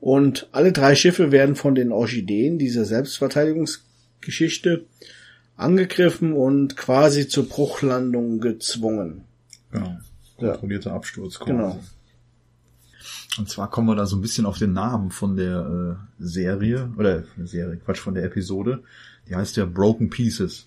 Und 0.00 0.48
alle 0.52 0.72
drei 0.72 0.94
Schiffe 0.94 1.32
werden 1.32 1.56
von 1.56 1.74
den 1.74 1.92
Orchideen, 1.92 2.58
dieser 2.58 2.84
Selbstverteidigungsgeschichte, 2.84 4.86
angegriffen 5.56 6.32
und 6.32 6.76
quasi 6.76 7.28
zur 7.28 7.48
Bruchlandung 7.48 8.40
gezwungen. 8.40 9.24
Genau. 9.70 9.98
Ja. 10.38 10.52
Kontrollierter 10.52 10.92
Absturz. 10.92 11.38
quasi. 11.38 11.50
Genau. 11.50 11.78
Und 13.38 13.48
zwar 13.48 13.70
kommen 13.70 13.88
wir 13.88 13.94
da 13.94 14.06
so 14.06 14.16
ein 14.16 14.22
bisschen 14.22 14.46
auf 14.46 14.58
den 14.58 14.72
Namen 14.72 15.10
von 15.10 15.36
der 15.36 15.98
äh, 16.20 16.24
Serie, 16.24 16.90
oder 16.96 17.24
Serie, 17.44 17.76
Quatsch, 17.76 18.00
von 18.00 18.14
der 18.14 18.24
Episode. 18.24 18.82
Die 19.28 19.36
heißt 19.36 19.56
ja 19.56 19.66
Broken 19.66 20.10
Pieces. 20.10 20.66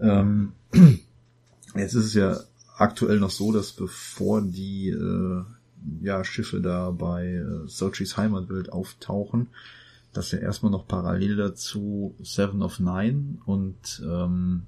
Ähm, 0.00 0.52
jetzt 1.74 1.94
ist 1.94 2.04
es 2.04 2.14
ja 2.14 2.38
aktuell 2.82 3.18
noch 3.18 3.30
so, 3.30 3.52
dass 3.52 3.72
bevor 3.72 4.42
die 4.42 4.90
äh, 4.90 5.44
ja, 6.02 6.24
Schiffe 6.24 6.60
da 6.60 6.90
bei 6.90 7.26
äh, 7.26 7.66
Sochis 7.66 8.16
Heimatwelt 8.16 8.72
auftauchen, 8.72 9.48
dass 10.12 10.32
ja 10.32 10.38
erstmal 10.38 10.72
noch 10.72 10.86
parallel 10.86 11.36
dazu 11.36 12.14
Seven 12.22 12.62
of 12.62 12.80
Nine 12.80 13.38
und 13.46 14.02
ähm, 14.04 14.64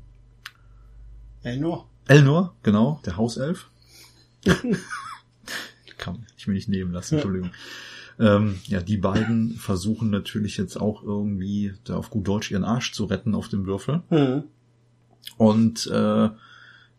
Elnor? 1.42 1.88
Elnor, 2.06 2.54
genau, 2.62 3.00
der 3.04 3.16
Hauself. 3.16 3.68
Kann 5.98 6.26
ich 6.36 6.46
mir 6.46 6.54
nicht 6.54 6.68
nehmen 6.68 6.92
lassen, 6.92 7.14
Entschuldigung. 7.14 7.50
Ähm, 8.18 8.58
ja, 8.66 8.80
die 8.80 8.96
beiden 8.96 9.54
versuchen 9.54 10.10
natürlich 10.10 10.56
jetzt 10.56 10.76
auch 10.76 11.02
irgendwie 11.02 11.74
da 11.84 11.96
auf 11.96 12.10
gut 12.10 12.28
Deutsch 12.28 12.50
ihren 12.50 12.64
Arsch 12.64 12.92
zu 12.92 13.06
retten 13.06 13.34
auf 13.34 13.48
dem 13.48 13.66
Würfel 13.66 14.02
Hm. 14.08 14.44
und 15.36 15.86
äh, 15.88 16.28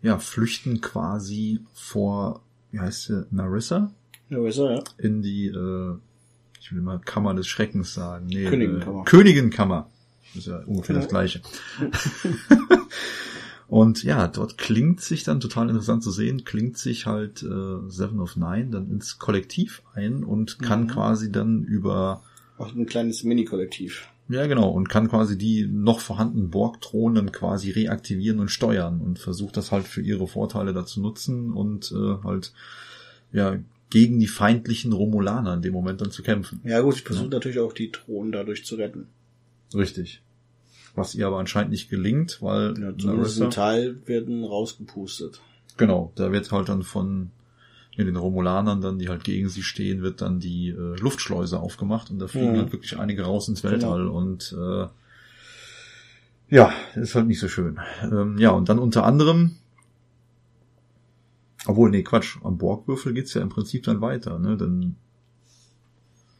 ja, 0.05 0.19
flüchten 0.19 0.81
quasi 0.81 1.59
vor, 1.73 2.41
wie 2.71 2.79
heißt 2.79 3.03
sie, 3.05 3.25
Narissa 3.31 3.91
er, 4.29 4.75
ja. 4.75 4.83
in 4.97 5.21
die, 5.21 5.47
äh, 5.47 5.95
ich 6.61 6.71
will 6.73 6.81
mal 6.81 6.99
Kammer 6.99 7.33
des 7.33 7.47
Schreckens 7.47 7.93
sagen. 7.93 8.27
Nee, 8.27 8.45
Königinkammer. 8.45 9.01
Äh, 9.01 9.05
Königinkammer. 9.05 9.89
Ist 10.35 10.47
ja 10.47 10.57
ungefähr 10.65 10.95
das 10.95 11.05
Ja. 11.05 11.09
gleiche. 11.09 11.41
Und 13.67 14.03
ja, 14.03 14.27
dort 14.27 14.57
klingt 14.59 15.01
sich 15.01 15.23
dann 15.23 15.39
total 15.39 15.69
interessant 15.69 16.03
zu 16.03 16.11
sehen, 16.11 16.43
klingt 16.43 16.77
sich 16.77 17.07
halt 17.07 17.41
äh, 17.41 17.89
Seven 17.89 18.19
of 18.19 18.35
Nine 18.35 18.67
dann 18.69 18.91
ins 18.91 19.17
Kollektiv 19.17 19.81
ein 19.95 20.23
und 20.23 20.59
kann 20.59 20.83
Mhm. 20.83 20.87
quasi 20.87 21.31
dann 21.31 21.63
über 21.63 22.21
Auch 22.59 22.73
ein 22.75 22.85
kleines 22.85 23.23
Mini-Kollektiv. 23.23 24.07
Ja, 24.29 24.47
genau. 24.47 24.69
Und 24.69 24.89
kann 24.89 25.07
quasi 25.09 25.37
die 25.37 25.67
noch 25.67 25.99
vorhandenen 25.99 26.49
Borg-Drohnen 26.49 27.31
quasi 27.31 27.71
reaktivieren 27.71 28.39
und 28.39 28.49
steuern 28.49 29.01
und 29.01 29.19
versucht 29.19 29.55
das 29.57 29.71
halt 29.71 29.85
für 29.87 30.01
ihre 30.01 30.27
Vorteile 30.27 30.73
dazu 30.73 30.99
nutzen 31.01 31.51
und 31.53 31.91
äh, 31.91 32.23
halt, 32.23 32.53
ja, 33.31 33.57
gegen 33.91 34.19
die 34.19 34.27
feindlichen 34.27 34.93
Romulaner 34.93 35.53
in 35.53 35.61
dem 35.61 35.73
Moment 35.73 36.01
dann 36.01 36.11
zu 36.11 36.23
kämpfen. 36.23 36.59
Ja 36.63 36.81
gut, 36.81 36.95
ich 36.95 37.03
versuche 37.03 37.29
natürlich 37.29 37.59
auch 37.59 37.71
die 37.73 37.91
Drohnen 37.91 38.31
dadurch 38.31 38.65
zu 38.65 38.75
retten. 38.75 39.07
Richtig. 39.73 40.21
Was 40.95 41.13
ihr 41.13 41.27
aber 41.27 41.37
anscheinend 41.39 41.71
nicht 41.71 41.89
gelingt, 41.89 42.41
weil 42.41 42.73
Ja, 42.79 42.97
zumindest 42.97 43.41
ein 43.41 43.51
Teil 43.51 43.97
werden 44.05 44.43
rausgepustet. 44.43 45.39
genau, 45.77 46.11
da 46.15 46.31
wird 46.31 46.51
halt 46.51 46.69
dann 46.69 46.83
von 46.83 47.31
ja, 47.95 48.03
den 48.03 48.15
Romulanern 48.17 48.81
dann, 48.81 48.99
die 48.99 49.09
halt 49.09 49.23
gegen 49.23 49.47
sie 49.49 49.63
stehen, 49.63 50.01
wird 50.01 50.21
dann 50.21 50.39
die 50.39 50.69
äh, 50.69 50.95
Luftschleuse 50.99 51.59
aufgemacht 51.59 52.11
und 52.11 52.19
da 52.19 52.27
fliegen 52.27 52.53
Mhm. 52.53 52.57
halt 52.57 52.71
wirklich 52.73 52.97
einige 52.99 53.23
raus 53.23 53.47
ins 53.47 53.63
Weltall 53.63 54.07
und 54.07 54.53
äh, 54.57 54.87
ja, 56.49 56.71
ist 56.95 57.15
halt 57.15 57.27
nicht 57.27 57.39
so 57.39 57.47
schön. 57.47 57.79
Ähm, 58.03 58.37
ja, 58.37 58.51
und 58.51 58.69
dann 58.69 58.79
unter 58.79 59.03
anderem, 59.05 59.55
obwohl, 61.65 61.89
nee, 61.89 62.03
Quatsch, 62.03 62.37
am 62.43 62.57
Borgwürfel 62.57 63.13
geht's 63.13 63.33
ja 63.33 63.41
im 63.41 63.49
Prinzip 63.49 63.83
dann 63.83 64.01
weiter, 64.01 64.37
ne? 64.39 64.55
Dann 64.57 64.95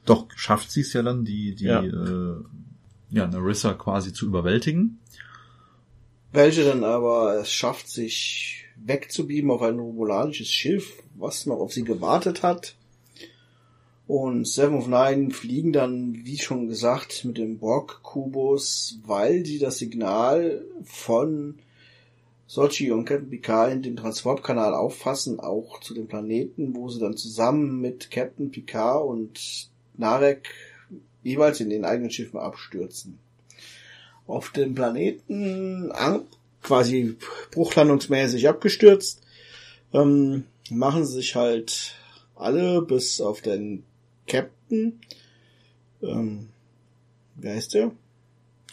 doch 0.06 0.28
schafft 0.36 0.70
sie 0.72 0.82
es 0.82 0.94
ja 0.94 1.02
dann, 1.02 1.26
die, 1.26 1.56
die 1.56 1.66
Ja. 1.66 1.82
äh, 1.82 2.36
ja, 3.10 3.28
Narissa 3.28 3.74
quasi 3.74 4.14
zu 4.14 4.26
überwältigen. 4.28 5.00
Welche 6.32 6.66
dann 6.66 6.84
aber 6.84 7.40
es 7.40 7.52
schafft, 7.52 7.88
sich 7.90 8.65
wegzubieben 8.78 9.52
auf 9.52 9.62
ein 9.62 9.80
romulanisches 9.80 10.48
Schiff, 10.48 11.04
was 11.16 11.46
noch 11.46 11.60
auf 11.60 11.74
sie 11.74 11.84
gewartet 11.84 12.44
hat. 12.44 12.76
Und 14.08 14.48
Seven 14.48 14.78
of 14.78 14.88
Nine 14.88 15.32
fliegen 15.32 15.74
dann, 15.74 16.26
wie 16.26 16.38
schon 16.38 16.68
gesagt, 16.68 17.26
mit 17.26 17.38
dem 17.38 17.58
Borg-Kubus, 17.58 19.00
weil 19.06 19.46
sie 19.46 19.58
das 19.58 19.80
Signal 19.80 20.64
von 20.84 21.56
Sochi 22.46 22.92
und 22.92 23.06
Captain 23.06 23.32
Picard 23.32 23.72
in 23.72 23.82
dem 23.82 23.96
Transwarp-Kanal 23.96 24.76
auffassen, 24.76 25.40
auch 25.40 25.80
zu 25.80 25.96
dem 25.96 26.08
Planeten, 26.08 26.76
wo 26.76 26.90
sie 26.90 27.00
dann 27.00 27.18
zusammen 27.18 27.82
mit 27.82 28.12
Captain 28.12 28.52
Picard 28.52 29.04
und 29.08 29.72
Narek 29.98 30.50
jeweils 31.24 31.60
in 31.60 31.72
den 31.72 31.86
eigenen 31.86 32.12
Schiffen 32.12 32.40
abstürzen. 32.40 33.18
Auf 34.28 34.52
dem 34.52 34.76
Planeten 34.76 35.92
an, 35.92 36.28
quasi 36.66 37.16
bruchlandungsmäßig 37.52 38.50
abgestürzt, 38.50 39.22
ähm, 39.94 40.46
machen 40.70 41.06
sich 41.06 41.36
halt 41.36 41.96
alle 42.36 42.82
bis 42.82 43.22
auf 43.22 43.42
den 43.42 43.84
Captain, 44.28 45.00
ähm, 46.02 46.50
wie 47.36 47.50
heißt 47.50 47.76
der? 47.76 47.92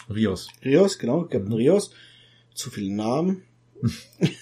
Rios. 0.08 0.48
Rios, 0.64 0.98
genau, 0.98 1.24
Captain 1.24 1.52
Rios. 1.52 1.90
Zu 2.54 2.70
viele 2.70 2.92
Namen. 2.94 3.42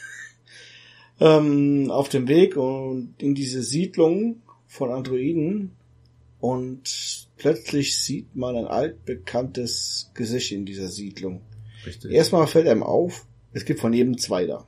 ähm, 1.20 1.90
auf 1.90 2.08
dem 2.08 2.28
Weg 2.28 2.56
und 2.56 3.14
in 3.18 3.34
diese 3.34 3.62
Siedlung 3.62 4.42
von 4.66 4.90
Androiden 4.90 5.72
und 6.38 7.28
plötzlich 7.36 7.98
sieht 7.98 8.34
man 8.34 8.56
ein 8.56 8.66
altbekanntes 8.66 10.10
Gesicht 10.14 10.52
in 10.52 10.64
dieser 10.64 10.88
Siedlung. 10.88 11.42
Richtig. 11.86 12.12
Erstmal 12.12 12.46
fällt 12.46 12.68
einem 12.68 12.82
auf, 12.82 13.26
es 13.52 13.64
gibt 13.64 13.80
von 13.80 13.92
jedem 13.92 14.18
zwei 14.18 14.46
da. 14.46 14.66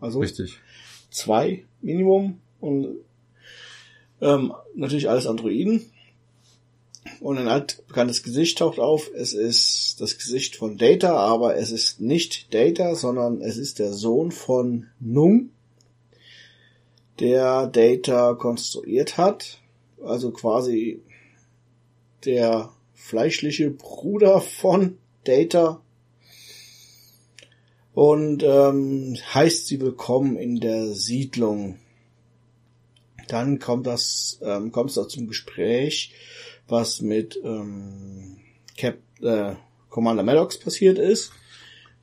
Also 0.00 0.20
Richtig. 0.20 0.58
zwei 1.10 1.64
Minimum 1.80 2.40
und 2.60 2.96
ähm, 4.20 4.52
natürlich 4.74 5.08
alles 5.08 5.26
Androiden. 5.26 5.90
Und 7.20 7.38
ein 7.38 7.48
altbekanntes 7.48 8.22
Gesicht 8.22 8.58
taucht 8.58 8.78
auf. 8.78 9.10
Es 9.14 9.32
ist 9.32 10.00
das 10.00 10.18
Gesicht 10.18 10.56
von 10.56 10.76
Data, 10.76 11.16
aber 11.16 11.56
es 11.56 11.70
ist 11.70 12.00
nicht 12.00 12.52
Data, 12.52 12.94
sondern 12.94 13.40
es 13.40 13.56
ist 13.56 13.78
der 13.78 13.92
Sohn 13.92 14.30
von 14.30 14.86
Nung, 15.00 15.50
der 17.18 17.66
Data 17.66 18.34
konstruiert 18.34 19.18
hat. 19.18 19.60
Also 20.02 20.30
quasi 20.30 21.02
der 22.24 22.70
fleischliche 22.94 23.70
Bruder 23.70 24.40
von 24.40 24.98
Data. 25.24 25.80
Und 27.94 28.42
ähm, 28.44 29.16
heißt 29.34 29.66
sie 29.66 29.80
willkommen 29.80 30.36
in 30.36 30.60
der 30.60 30.88
Siedlung. 30.94 31.78
Dann 33.28 33.58
kommt 33.58 33.86
das, 33.86 34.38
ähm, 34.42 34.72
kommt 34.72 34.90
es 34.90 34.96
da 34.96 35.08
zum 35.08 35.26
Gespräch, 35.26 36.12
was 36.68 37.00
mit 37.00 37.38
ähm, 37.42 38.38
Cap, 38.76 38.98
äh, 39.20 39.54
Commander 39.88 40.22
Maddox 40.22 40.58
passiert 40.58 40.98
ist. 40.98 41.32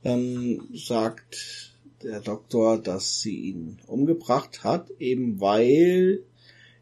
Dann 0.02 0.68
sagt 0.74 1.72
der 2.02 2.20
Doktor, 2.20 2.78
dass 2.78 3.20
sie 3.20 3.36
ihn 3.36 3.78
umgebracht 3.86 4.62
hat, 4.62 4.90
eben 4.98 5.40
weil 5.40 6.22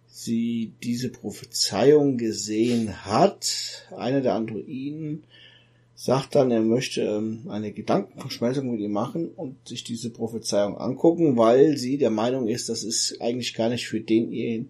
sie 0.07 0.73
diese 0.83 1.11
Prophezeiung 1.11 2.19
gesehen 2.19 3.05
hat. 3.05 3.87
Einer 3.97 4.21
der 4.21 4.35
Androiden 4.35 5.25
sagt 5.97 6.35
dann, 6.35 6.51
er 6.51 6.61
möchte 6.61 7.01
ähm, 7.01 7.47
eine 7.49 7.73
Gedankenverschmelzung 7.73 8.71
mit 8.71 8.81
ihm 8.81 8.93
machen 8.93 9.31
und 9.31 9.67
sich 9.67 9.83
diese 9.83 10.11
Prophezeiung 10.11 10.77
angucken, 10.77 11.39
weil 11.39 11.79
sie 11.79 11.97
der 11.97 12.11
Meinung 12.11 12.49
ist, 12.49 12.69
das 12.69 12.85
ist 12.85 13.21
eigentlich 13.21 13.55
gar 13.55 13.71
nicht 13.71 13.89
für 13.89 14.01
den 14.01 14.31
ihren 14.31 14.69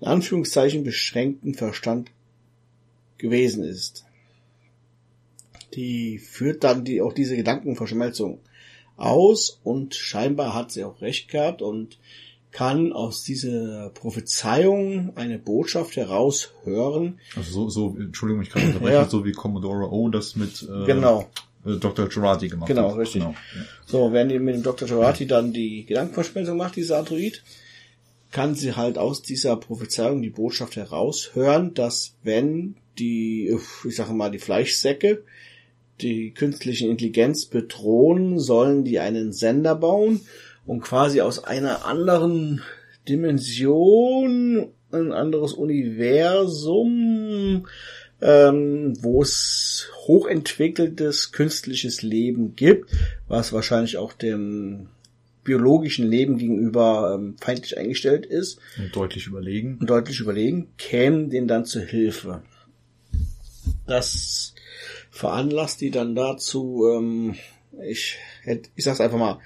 in 0.00 0.06
Anführungszeichen 0.06 0.84
beschränkten 0.84 1.54
Verstand 1.54 2.10
gewesen 3.18 3.64
ist. 3.64 4.06
Die 5.74 6.18
führt 6.18 6.64
dann 6.64 6.84
die, 6.84 7.02
auch 7.02 7.12
diese 7.12 7.36
Gedankenverschmelzung 7.36 8.38
aus 8.96 9.60
und 9.64 9.94
scheinbar 9.94 10.54
hat 10.54 10.70
sie 10.70 10.84
auch 10.84 11.00
recht 11.00 11.28
gehabt 11.28 11.62
und 11.62 11.98
kann 12.52 12.92
aus 12.92 13.22
dieser 13.22 13.90
Prophezeiung 13.90 15.12
eine 15.16 15.38
Botschaft 15.38 15.96
heraushören. 15.96 17.20
Also 17.36 17.52
so, 17.52 17.68
so 17.68 17.96
Entschuldigung, 17.98 18.42
ich 18.42 18.50
kann 18.50 18.66
unterbrechen, 18.66 18.94
ja. 18.94 19.08
so 19.08 19.24
wie 19.24 19.32
Commodore 19.32 19.90
O 19.92 20.08
das 20.08 20.36
mit 20.36 20.62
äh, 20.62 20.84
genau. 20.84 21.28
Äh, 21.64 21.76
Dr. 21.76 22.08
Girardi 22.08 22.48
gemacht 22.48 22.68
genau, 22.68 22.90
hat. 22.90 22.98
Richtig. 22.98 23.22
Genau, 23.22 23.30
richtig. 23.30 23.68
So, 23.86 24.12
wenn 24.12 24.28
die 24.28 24.38
mit 24.38 24.54
dem 24.54 24.62
Dr. 24.62 24.88
Girardi 24.88 25.26
dann 25.26 25.52
die 25.52 25.86
Gedankenverschmelzung 25.86 26.56
macht, 26.56 26.76
dieser 26.76 26.98
Android, 26.98 27.42
kann 28.32 28.54
sie 28.54 28.74
halt 28.74 28.98
aus 28.98 29.22
dieser 29.22 29.56
Prophezeiung 29.56 30.22
die 30.22 30.30
Botschaft 30.30 30.76
heraushören, 30.76 31.74
dass 31.74 32.14
wenn 32.22 32.76
die, 32.98 33.56
ich 33.84 33.96
sage 33.96 34.12
mal, 34.12 34.30
die 34.30 34.38
Fleischsäcke 34.38 35.24
die 36.00 36.32
künstliche 36.32 36.86
Intelligenz 36.86 37.44
bedrohen, 37.46 38.38
sollen 38.38 38.84
die 38.84 39.00
einen 39.00 39.32
Sender 39.32 39.74
bauen 39.74 40.22
und 40.66 40.80
quasi 40.82 41.20
aus 41.20 41.44
einer 41.44 41.84
anderen 41.86 42.62
Dimension, 43.08 44.72
ein 44.92 45.12
anderes 45.12 45.52
Universum, 45.52 46.86
ähm, 48.20 48.92
wo 49.00 49.22
es 49.22 49.88
hochentwickeltes 50.06 51.32
künstliches 51.32 52.02
Leben 52.02 52.54
gibt, 52.56 52.90
was 53.28 53.52
wahrscheinlich 53.52 53.96
auch 53.96 54.12
dem 54.12 54.88
biologischen 55.44 56.08
Leben 56.08 56.36
gegenüber 56.36 57.14
ähm, 57.14 57.36
feindlich 57.40 57.78
eingestellt 57.78 58.26
ist. 58.26 58.58
Und 58.78 58.94
deutlich 58.94 59.26
überlegen. 59.26 59.78
Und 59.80 59.88
deutlich 59.88 60.20
überlegen, 60.20 60.68
kämen 60.76 61.30
denen 61.30 61.48
dann 61.48 61.64
zu 61.64 61.80
Hilfe. 61.80 62.42
Das 63.86 64.54
veranlasst 65.10 65.80
die 65.80 65.90
dann 65.90 66.14
dazu, 66.14 66.86
ähm, 66.94 67.36
ich 67.82 68.18
hätte, 68.42 68.68
ich 68.76 68.84
sag's 68.84 69.00
einfach 69.00 69.18
mal, 69.18 69.40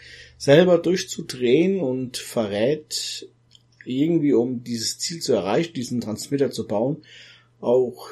selber 0.44 0.78
durchzudrehen 0.78 1.80
und 1.80 2.18
verrät 2.18 3.28
irgendwie, 3.84 4.34
um 4.34 4.62
dieses 4.62 4.98
Ziel 4.98 5.20
zu 5.20 5.32
erreichen, 5.32 5.74
diesen 5.74 6.00
Transmitter 6.00 6.50
zu 6.50 6.66
bauen, 6.66 6.98
auch 7.60 8.08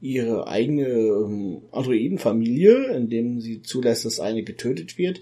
ihre 0.00 0.48
eigene 0.48 0.88
ähm, 0.88 1.62
Androidenfamilie, 1.72 2.94
indem 2.94 3.40
sie 3.40 3.62
zulässt, 3.62 4.04
dass 4.04 4.20
eine 4.20 4.42
getötet 4.42 4.98
wird, 4.98 5.20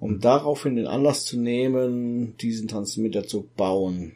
um 0.00 0.20
daraufhin 0.20 0.76
den 0.76 0.86
Anlass 0.86 1.24
zu 1.24 1.38
nehmen, 1.38 2.36
diesen 2.38 2.68
Transmitter 2.68 3.26
zu 3.26 3.48
bauen. 3.56 4.12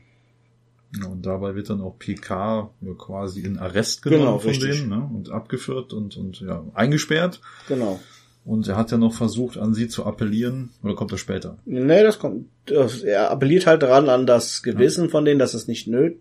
Und 1.06 1.24
dabei 1.24 1.54
wird 1.54 1.70
dann 1.70 1.80
auch 1.80 1.98
PK 1.98 2.70
quasi 2.98 3.40
in 3.40 3.58
Arrest 3.58 4.02
genommen 4.02 4.20
genau, 4.22 4.38
von 4.38 4.50
richtig. 4.50 4.76
denen 4.76 4.88
ne? 4.90 5.10
und 5.14 5.30
abgeführt 5.30 5.94
und, 5.94 6.18
und 6.18 6.40
ja, 6.40 6.62
eingesperrt. 6.74 7.40
Genau. 7.68 7.98
Und 8.44 8.66
er 8.66 8.76
hat 8.76 8.90
ja 8.90 8.98
noch 8.98 9.14
versucht, 9.14 9.56
an 9.56 9.72
sie 9.72 9.86
zu 9.86 10.04
appellieren, 10.04 10.70
oder 10.82 10.96
kommt 10.96 11.12
das 11.12 11.20
später? 11.20 11.58
Nee, 11.64 12.02
das 12.02 12.18
kommt, 12.18 12.48
er 12.66 13.30
appelliert 13.30 13.66
halt 13.66 13.82
daran 13.82 14.08
an 14.08 14.26
das 14.26 14.64
Gewissen 14.64 15.04
ja. 15.04 15.10
von 15.10 15.24
denen, 15.24 15.38
dass 15.38 15.54
es 15.54 15.68
nicht 15.68 15.86
nöt, 15.86 16.16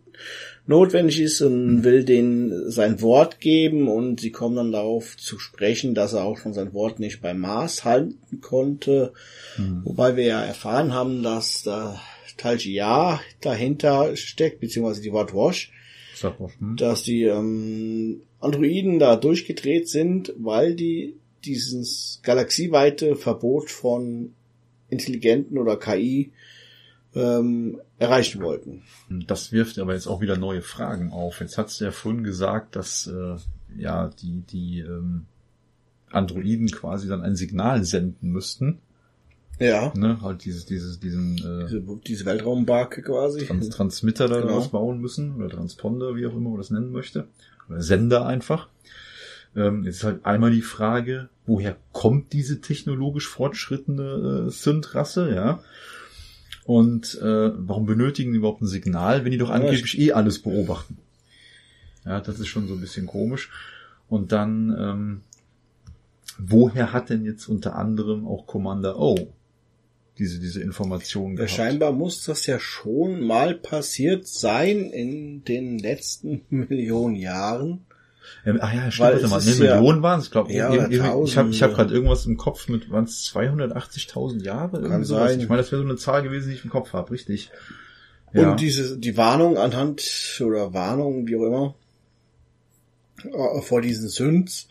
notwendig 0.68 1.19
ist 1.19 1.41
und 1.41 1.77
mhm. 1.77 1.84
will 1.84 2.03
denen 2.03 2.69
sein 2.69 3.02
Wort 3.02 3.39
geben 3.39 3.88
und 3.88 4.19
sie 4.19 4.31
kommen 4.31 4.56
dann 4.56 4.72
darauf 4.72 5.18
zu 5.18 5.39
sprechen, 5.39 5.95
dass 5.95 6.14
er 6.14 6.23
auch 6.23 6.38
schon 6.38 6.53
sein 6.53 6.73
Wort 6.73 6.99
nicht 6.99 7.22
beim 7.22 7.39
Maß 7.39 7.85
halten 7.85 8.39
konnte. 8.39 9.14
Mhm. 9.57 9.81
Wobei 9.84 10.15
wir 10.15 10.26
ja 10.26 10.43
erfahren 10.43 10.93
haben, 10.93 11.23
dass 11.23 11.64
da 11.64 11.99
Talgia 12.38 13.22
dahinter 13.41 14.15
steckt, 14.15 14.60
beziehungsweise 14.60 15.02
die 15.02 15.11
Wort 15.11 15.34
Wash, 15.34 15.72
hm. 16.22 16.76
dass 16.76 17.03
die 17.03 17.23
ähm, 17.23 18.22
Androiden 18.39 18.99
da 18.99 19.15
durchgedreht 19.15 19.88
sind, 19.88 20.34
weil 20.38 20.76
die 20.76 21.15
dieses 21.45 22.19
galaxieweite 22.23 23.15
Verbot 23.15 23.69
von 23.69 24.34
intelligenten 24.89 25.57
oder 25.57 25.77
KI 25.77 26.31
ähm, 27.15 27.81
erreichen 27.97 28.41
wollten. 28.41 28.84
Das 29.09 29.51
wirft 29.51 29.80
aber 29.80 29.93
jetzt 29.93 30.07
auch 30.07 30.22
wieder 30.22 30.38
neue 30.38 30.61
Fragen 30.61 31.11
auf. 31.11 31.39
Jetzt 31.39 31.57
hat's 31.57 31.80
ja 31.80 31.91
vorhin 31.91 32.23
gesagt, 32.23 32.76
dass 32.76 33.07
äh, 33.07 33.35
ja 33.77 34.09
die 34.22 34.41
die 34.41 34.80
ähm, 34.80 35.26
Androiden 36.11 36.68
quasi 36.68 37.07
dann 37.07 37.22
ein 37.22 37.35
Signal 37.35 37.84
senden 37.84 38.31
müssten. 38.31 38.80
Ja. 39.59 39.93
Ne, 39.95 40.19
halt 40.22 40.43
dieses, 40.43 40.65
dieses, 40.65 40.99
diesen 40.99 41.38
äh, 41.38 41.65
diese, 41.65 41.84
diese 42.07 42.26
Weltraumbarke 42.26 43.03
quasi. 43.03 43.45
Trans 43.45 43.69
Transmitter 43.69 44.27
da 44.27 44.41
genau. 44.41 44.65
bauen 44.68 44.99
müssen 44.99 45.35
oder 45.35 45.49
Transponder, 45.49 46.15
wie 46.15 46.26
auch 46.26 46.35
immer 46.35 46.49
man 46.49 46.57
das 46.57 46.72
nennen 46.72 46.91
möchte. 46.91 47.27
Oder 47.69 47.81
Sender 47.81 48.26
einfach. 48.26 48.69
Ähm, 49.56 49.86
ist 49.86 50.03
halt 50.03 50.26
einmal 50.26 50.52
die 50.52 50.61
Frage, 50.61 51.30
woher 51.45 51.76
kommt 51.91 52.32
diese 52.32 52.61
technologisch 52.61 53.28
fortschrittende 53.28 54.48
äh, 54.48 54.49
Synth-Rasse, 54.49 55.34
ja? 55.34 55.61
Und 56.64 57.19
äh, 57.22 57.52
warum 57.56 57.86
benötigen 57.86 58.32
die 58.32 58.38
überhaupt 58.38 58.61
ein 58.61 58.68
Signal, 58.68 59.26
wenn 59.26 59.32
die 59.32 59.38
doch 59.38 59.49
angeblich 59.49 59.99
eh 59.99 60.14
alles 60.14 60.40
beobachten? 60.40 60.98
Ja, 62.06 62.22
das 62.22 62.40
ist 62.40 62.48
schon 62.48 62.68
so 62.68 62.76
ein 62.76 62.82
bisschen 62.82 63.07
komisch. 63.07 63.49
Und 64.07 64.32
dann, 64.32 64.76
ähm, 64.78 65.22
woher 66.38 66.94
hat 66.94 67.10
denn 67.10 67.26
jetzt 67.26 67.48
unter 67.48 67.76
anderem 67.76 68.28
auch 68.28 68.45
Commander 68.48 68.99
O 68.99 69.34
diese, 70.18 70.40
diese 70.40 70.61
Informationen 70.61 71.36
gehabt? 71.36 71.52
Scheinbar 71.52 71.91
muss 71.91 72.23
das 72.23 72.45
ja 72.45 72.60
schon 72.60 73.22
mal 73.22 73.56
passiert 73.56 74.28
sein 74.28 74.91
in 74.91 75.44
den 75.44 75.80
letzten 75.80 76.41
Millionen 76.49 77.15
Jahren. 77.15 77.86
Ähm, 78.45 78.60
ah 78.62 78.74
ja, 78.74 78.91
stimmt, 78.91 79.12
warte 79.12 79.28
mal. 79.28 79.44
Ne, 79.44 79.56
Millionen 79.56 79.98
ja, 79.98 80.03
waren 80.03 80.20
es, 80.20 80.32
glaube 80.32 80.52
ja, 80.52 80.74
ich. 80.88 80.91
Ich 80.91 81.38
habe 81.38 81.49
ich 81.52 81.64
hab 81.64 81.74
gerade 81.74 81.94
irgendwas 81.94 82.26
im 82.26 82.38
Kopf 82.38 82.68
mit, 82.68 82.90
waren 82.90 83.03
es 83.03 83.32
280.000 83.34 84.44
Jahre? 84.44 84.82
Kann 84.82 85.03
sein. 85.03 85.40
Ich 85.40 85.49
meine, 85.49 85.62
das 85.62 85.72
wäre 85.72 85.82
so 85.82 85.88
eine 85.88 85.98
Zahl 85.98 86.24
gewesen, 86.24 86.49
die 86.49 86.56
ich 86.56 86.64
im 86.64 86.72
Kopf 86.72 86.94
habe, 86.94 87.12
richtig. 87.12 87.52
Ja. 88.34 88.52
Und 88.52 88.62
diese, 88.62 88.98
die 88.98 89.18
Warnung 89.18 89.58
anhand, 89.58 90.41
oder 90.44 90.74
Warnung, 90.74 91.28
wie 91.28 91.36
auch 91.36 91.44
immer, 91.44 91.76
äh, 93.26 93.62
vor 93.62 93.82
diesen 93.82 94.08
Synths, 94.08 94.70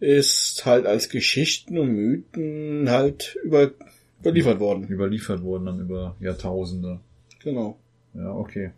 ist 0.00 0.66
halt 0.66 0.84
als 0.84 1.08
Geschichten 1.08 1.78
und 1.78 1.92
Mythen 1.92 2.90
halt 2.90 3.38
über, 3.44 3.70
überliefert 4.20 4.58
worden. 4.58 4.88
Überliefert 4.88 5.42
worden 5.42 5.66
dann 5.66 5.80
über 5.80 6.16
Jahrtausende. 6.18 7.00
Genau. 7.42 7.78
Ja, 8.14 8.32
okay. 8.32 8.72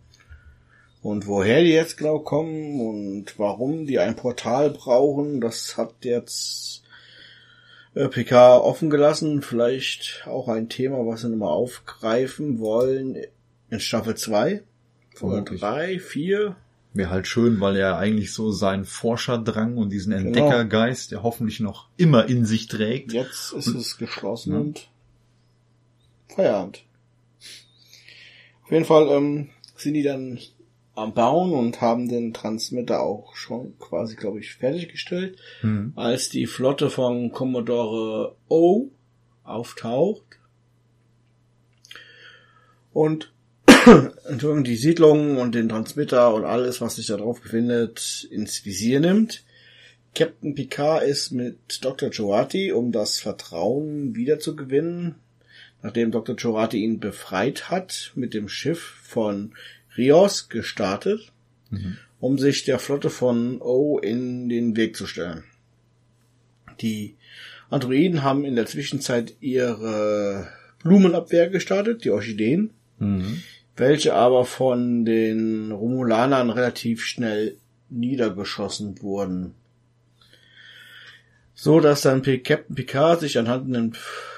Und 1.05 1.27
woher 1.27 1.61
die 1.61 1.69
jetzt 1.69 1.99
genau 1.99 2.19
kommen 2.19 2.81
und 2.81 3.39
warum 3.39 3.85
die 3.85 3.99
ein 3.99 4.17
Portal 4.17 4.71
brauchen, 4.71 5.43
das 5.43 5.77
hat 5.77 5.93
jetzt 6.03 6.83
äh, 7.93 8.09
PK 8.09 8.57
offen 8.57 8.89
gelassen. 8.89 9.43
Vielleicht 9.43 10.25
auch 10.27 10.49
ein 10.49 10.71
Thema, 10.71 11.07
was 11.07 11.21
sie 11.21 11.29
nochmal 11.29 11.53
aufgreifen 11.53 12.59
wollen 12.59 13.19
in 13.69 13.81
Staffel 13.81 14.15
2 14.15 14.63
oder 15.21 15.43
3, 15.43 15.99
4. 15.99 16.57
Wäre 16.95 17.11
halt 17.11 17.27
schön, 17.27 17.61
weil 17.61 17.77
er 17.77 17.99
eigentlich 17.99 18.33
so 18.33 18.51
seinen 18.51 18.87
Forscherdrang 18.87 19.77
und 19.77 19.91
diesen 19.91 20.15
genau. 20.15 20.29
Entdeckergeist, 20.29 21.11
der 21.11 21.23
hoffentlich 21.23 21.61
noch 21.61 21.89
immer 21.99 22.31
in 22.31 22.47
sich 22.47 22.67
trägt. 22.67 23.13
Jetzt 23.13 23.53
ist 23.53 23.67
und, 23.67 23.77
es 23.77 23.99
geschlossen 23.99 24.53
ja. 24.55 24.59
und 24.59 24.89
Feierabend. 26.35 26.83
Auf 28.63 28.71
jeden 28.71 28.87
Fall 28.87 29.09
ähm, 29.11 29.51
sind 29.77 29.93
die 29.93 30.03
dann 30.03 30.39
am 30.95 31.13
Bauen 31.13 31.53
und 31.53 31.81
haben 31.81 32.09
den 32.09 32.33
Transmitter 32.33 33.01
auch 33.01 33.35
schon 33.35 33.79
quasi, 33.79 34.15
glaube 34.15 34.41
ich, 34.41 34.55
fertiggestellt, 34.55 35.39
mhm. 35.63 35.93
als 35.97 36.29
die 36.29 36.47
Flotte 36.47 36.91
von 36.91 37.33
Commodore 37.33 38.37
O 38.49 38.89
auftaucht. 39.43 40.23
Und 42.93 43.33
Entschuldigung, 43.67 44.65
die 44.65 44.77
Siedlung 44.77 45.39
und 45.39 45.55
den 45.55 45.69
Transmitter 45.69 46.33
und 46.33 46.45
alles, 46.45 46.81
was 46.81 46.97
sich 46.97 47.07
da 47.07 47.17
drauf 47.17 47.41
befindet, 47.41 48.29
ins 48.31 48.65
Visier 48.65 49.01
nimmt. 49.01 49.43
Captain 50.15 50.55
Picard 50.55 51.03
ist 51.03 51.33
mit 51.33 51.85
Dr. 51.85 52.11
Joati, 52.11 52.73
um 52.73 52.93
das 52.93 53.19
Vertrauen 53.19 54.15
wiederzugewinnen, 54.15 55.17
nachdem 55.83 56.13
Dr. 56.13 56.37
Chorati 56.37 56.85
ihn 56.85 57.01
befreit 57.01 57.69
hat, 57.69 58.13
mit 58.15 58.33
dem 58.33 58.49
Schiff 58.49 58.81
von 59.03 59.55
Rios 59.97 60.49
gestartet, 60.49 61.33
um 62.21 62.39
sich 62.39 62.65
der 62.65 62.79
Flotte 62.79 63.11
von 63.11 63.61
O 63.61 63.99
in 63.99 64.49
den 64.49 64.77
Weg 64.77 64.97
zu 64.97 65.07
stellen. 65.07 65.45
Die 66.81 67.17
Androiden 67.71 68.23
haben 68.23 68.45
in 68.45 68.57
der 68.57 68.67
Zwischenzeit 68.67 69.37
ihre 69.41 70.49
Blumenabwehr 70.83 71.49
gestartet, 71.49 72.05
die 72.05 72.11
Orchideen, 72.11 72.71
welche 73.77 74.15
aber 74.15 74.45
von 74.45 75.05
den 75.05 75.73
Romulanern 75.73 76.51
relativ 76.51 77.05
schnell 77.05 77.57
niedergeschossen 77.91 79.01
wurden. 79.03 79.55
So 81.55 81.81
dass 81.81 82.03
dann 82.03 82.23
Captain 82.23 82.75
Picard 82.75 83.21
sich 83.21 83.39
anhand 83.39 83.69
einem, 83.69 83.93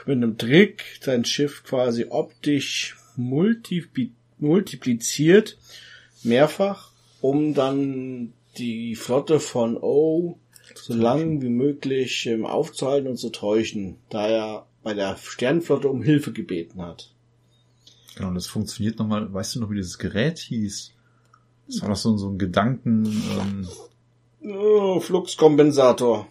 mit 0.05 0.17
einem 0.17 0.39
Trick 0.39 0.85
sein 1.01 1.25
Schiff 1.25 1.65
quasi 1.65 2.07
optisch 2.09 2.97
multipli 3.17 4.13
multipliziert, 4.39 5.59
mehrfach, 6.23 6.91
um 7.21 7.55
dann 7.55 8.33
die 8.59 8.97
Flotte 8.97 9.41
von 9.41 9.77
O 9.77 10.39
so 10.75 10.95
lang 10.95 11.43
wie 11.43 11.49
möglich 11.49 12.27
ähm, 12.27 12.45
aufzuhalten 12.45 13.09
und 13.09 13.17
zu 13.17 13.31
täuschen, 13.31 13.97
da 14.11 14.27
er 14.29 14.67
bei 14.83 14.95
der 14.95 15.17
Sternenflotte 15.17 15.89
um 15.89 16.03
Hilfe 16.03 16.33
gebeten 16.33 16.83
hat. 16.83 17.13
Genau, 18.17 18.33
das 18.33 18.47
funktioniert 18.47 18.99
nochmal. 18.99 19.33
Weißt 19.33 19.55
du 19.57 19.61
noch, 19.61 19.71
wie 19.71 19.77
dieses 19.77 19.99
Gerät 19.99 20.39
hieß? 20.39 20.93
Das 21.67 21.83
war 21.83 21.89
doch 21.91 21.97
so, 21.97 22.17
so 22.17 22.31
ein 22.31 22.39
Gedanken. 22.39 23.05
Ähm, 23.07 23.69
Oh, 24.49 25.01
Fluxkompensator. 25.01 26.29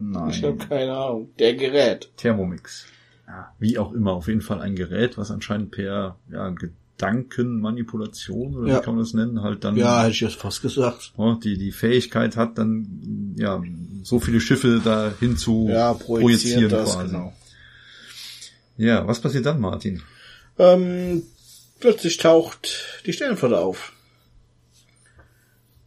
nein. 0.00 0.30
Ich 0.30 0.42
habe 0.42 0.56
keine 0.56 0.96
Ahnung. 0.96 1.30
Der 1.38 1.54
Gerät. 1.54 2.10
Thermomix. 2.16 2.86
Ja, 3.28 3.52
wie 3.60 3.78
auch 3.78 3.92
immer, 3.92 4.12
auf 4.12 4.26
jeden 4.26 4.40
Fall 4.40 4.60
ein 4.60 4.74
Gerät, 4.74 5.16
was 5.16 5.30
anscheinend 5.30 5.70
per 5.70 6.16
ja, 6.30 6.50
Gedankenmanipulation 6.98 8.56
oder 8.56 8.68
Ja. 8.68 8.78
wie 8.80 8.84
kann 8.84 8.94
man 8.94 9.04
das 9.04 9.12
nennen, 9.14 9.42
halt 9.42 9.64
dann 9.64 9.76
Ja, 9.76 10.02
hätte 10.02 10.12
ich 10.12 10.20
jetzt 10.20 10.36
fast 10.36 10.62
gesagt. 10.62 11.12
die, 11.44 11.58
die 11.58 11.72
Fähigkeit 11.72 12.36
hat, 12.36 12.58
dann 12.58 13.34
ja 13.38 13.62
so 14.02 14.18
viele 14.20 14.40
Schiffe 14.40 14.80
dahin 14.82 15.36
zu 15.36 15.68
Ja, 15.68 15.94
projiziert 15.94 16.72
das, 16.72 16.94
quasi. 16.94 17.08
genau. 17.08 17.32
Ja, 18.78 19.06
was 19.06 19.20
passiert 19.20 19.46
dann, 19.46 19.60
Martin? 19.60 20.02
Ähm, 20.58 21.22
plötzlich 21.80 22.16
taucht 22.18 23.02
die 23.06 23.12
Sternenflotte 23.12 23.58
auf. 23.58 23.92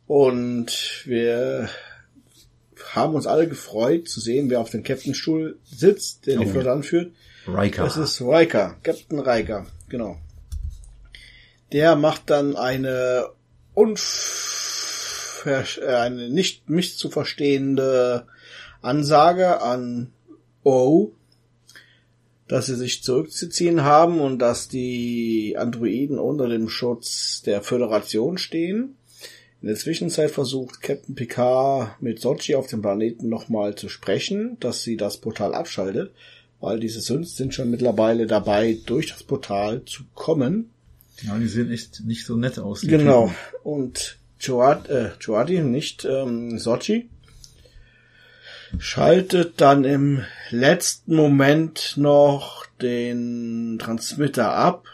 Und 0.07 1.03
wir 1.05 1.69
haben 2.93 3.13
uns 3.13 3.27
alle 3.27 3.47
gefreut 3.47 4.07
zu 4.09 4.19
sehen, 4.19 4.49
wer 4.49 4.59
auf 4.59 4.71
dem 4.71 4.81
Captainstuhl 4.83 5.57
sitzt, 5.65 6.25
der 6.25 6.37
die 6.39 6.45
Oh. 6.45 6.49
Flotte 6.49 6.71
anführt. 6.71 7.11
Riker. 7.47 7.83
Das 7.83 7.97
ist 7.97 8.21
Riker, 8.21 8.77
Captain 8.83 9.19
Riker, 9.19 9.65
genau. 9.87 10.17
Der 11.71 11.95
macht 11.95 12.29
dann 12.29 12.55
eine 12.55 13.29
äh, 15.45 15.63
eine 15.95 16.29
nicht 16.29 16.69
misszuverstehende 16.69 18.25
Ansage 18.81 19.61
an 19.61 20.11
O, 20.63 21.11
dass 22.47 22.65
sie 22.65 22.75
sich 22.75 23.03
zurückzuziehen 23.03 23.83
haben 23.83 24.19
und 24.19 24.39
dass 24.39 24.67
die 24.67 25.55
Androiden 25.57 26.19
unter 26.19 26.47
dem 26.47 26.67
Schutz 26.67 27.41
der 27.43 27.61
Föderation 27.61 28.37
stehen. 28.37 28.95
In 29.61 29.67
der 29.67 29.77
Zwischenzeit 29.77 30.31
versucht 30.31 30.81
Captain 30.81 31.15
Picard 31.15 32.01
mit 32.01 32.19
Sochi 32.19 32.55
auf 32.55 32.67
dem 32.67 32.81
Planeten 32.81 33.29
nochmal 33.29 33.75
zu 33.75 33.89
sprechen, 33.89 34.57
dass 34.59 34.83
sie 34.83 34.97
das 34.97 35.17
Portal 35.17 35.53
abschaltet, 35.53 36.13
weil 36.59 36.79
diese 36.79 37.01
Synths 37.01 37.35
sind 37.35 37.53
schon 37.53 37.69
mittlerweile 37.69 38.25
dabei, 38.25 38.77
durch 38.85 39.07
das 39.07 39.23
Portal 39.23 39.83
zu 39.85 40.03
kommen. 40.15 40.71
Ja, 41.23 41.37
die 41.37 41.47
sehen 41.47 41.71
echt 41.71 42.01
nicht 42.05 42.25
so 42.25 42.35
nett 42.35 42.59
aus. 42.59 42.81
Genau. 42.81 43.27
Typen. 43.27 43.35
Und 43.63 44.17
Joad, 44.39 44.87
äh, 44.89 45.11
Joadi, 45.19 45.61
nicht 45.61 46.05
ähm, 46.05 46.57
Sochi, 46.59 47.09
schaltet 48.77 49.59
dann 49.59 49.83
im 49.83 50.23
letzten 50.49 51.15
Moment 51.15 51.95
noch 51.97 52.65
den 52.81 53.77
Transmitter 53.79 54.53
ab 54.53 54.85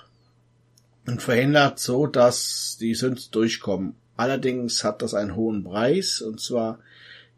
und 1.06 1.22
verhindert 1.22 1.80
so, 1.80 2.08
dass 2.08 2.78
die 2.80 2.96
Synths 2.96 3.30
durchkommen. 3.30 3.96
Allerdings 4.18 4.84
hat 4.84 5.02
das 5.02 5.14
einen 5.14 5.36
hohen 5.36 5.64
Preis, 5.64 6.22
und 6.22 6.40
zwar 6.40 6.80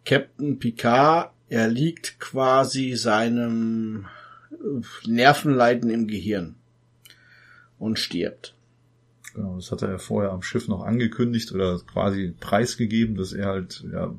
Captain 0.06 0.60
Picard, 0.60 1.32
er 1.50 1.68
liegt 1.68 2.20
quasi 2.20 2.96
seinem 2.96 4.06
Nervenleiden 5.06 5.90
im 5.90 6.08
Gehirn 6.08 6.56
und 7.80 8.00
stirbt. 8.00 8.57
Genau, 9.34 9.56
das 9.56 9.72
hat 9.72 9.82
er 9.82 9.92
ja 9.92 9.98
vorher 9.98 10.32
am 10.32 10.42
Schiff 10.42 10.68
noch 10.68 10.84
angekündigt 10.84 11.52
oder 11.52 11.80
quasi 11.80 12.34
preisgegeben, 12.40 13.16
dass 13.16 13.34
er 13.34 13.48
halt 13.48 13.86
ja, 13.92 14.14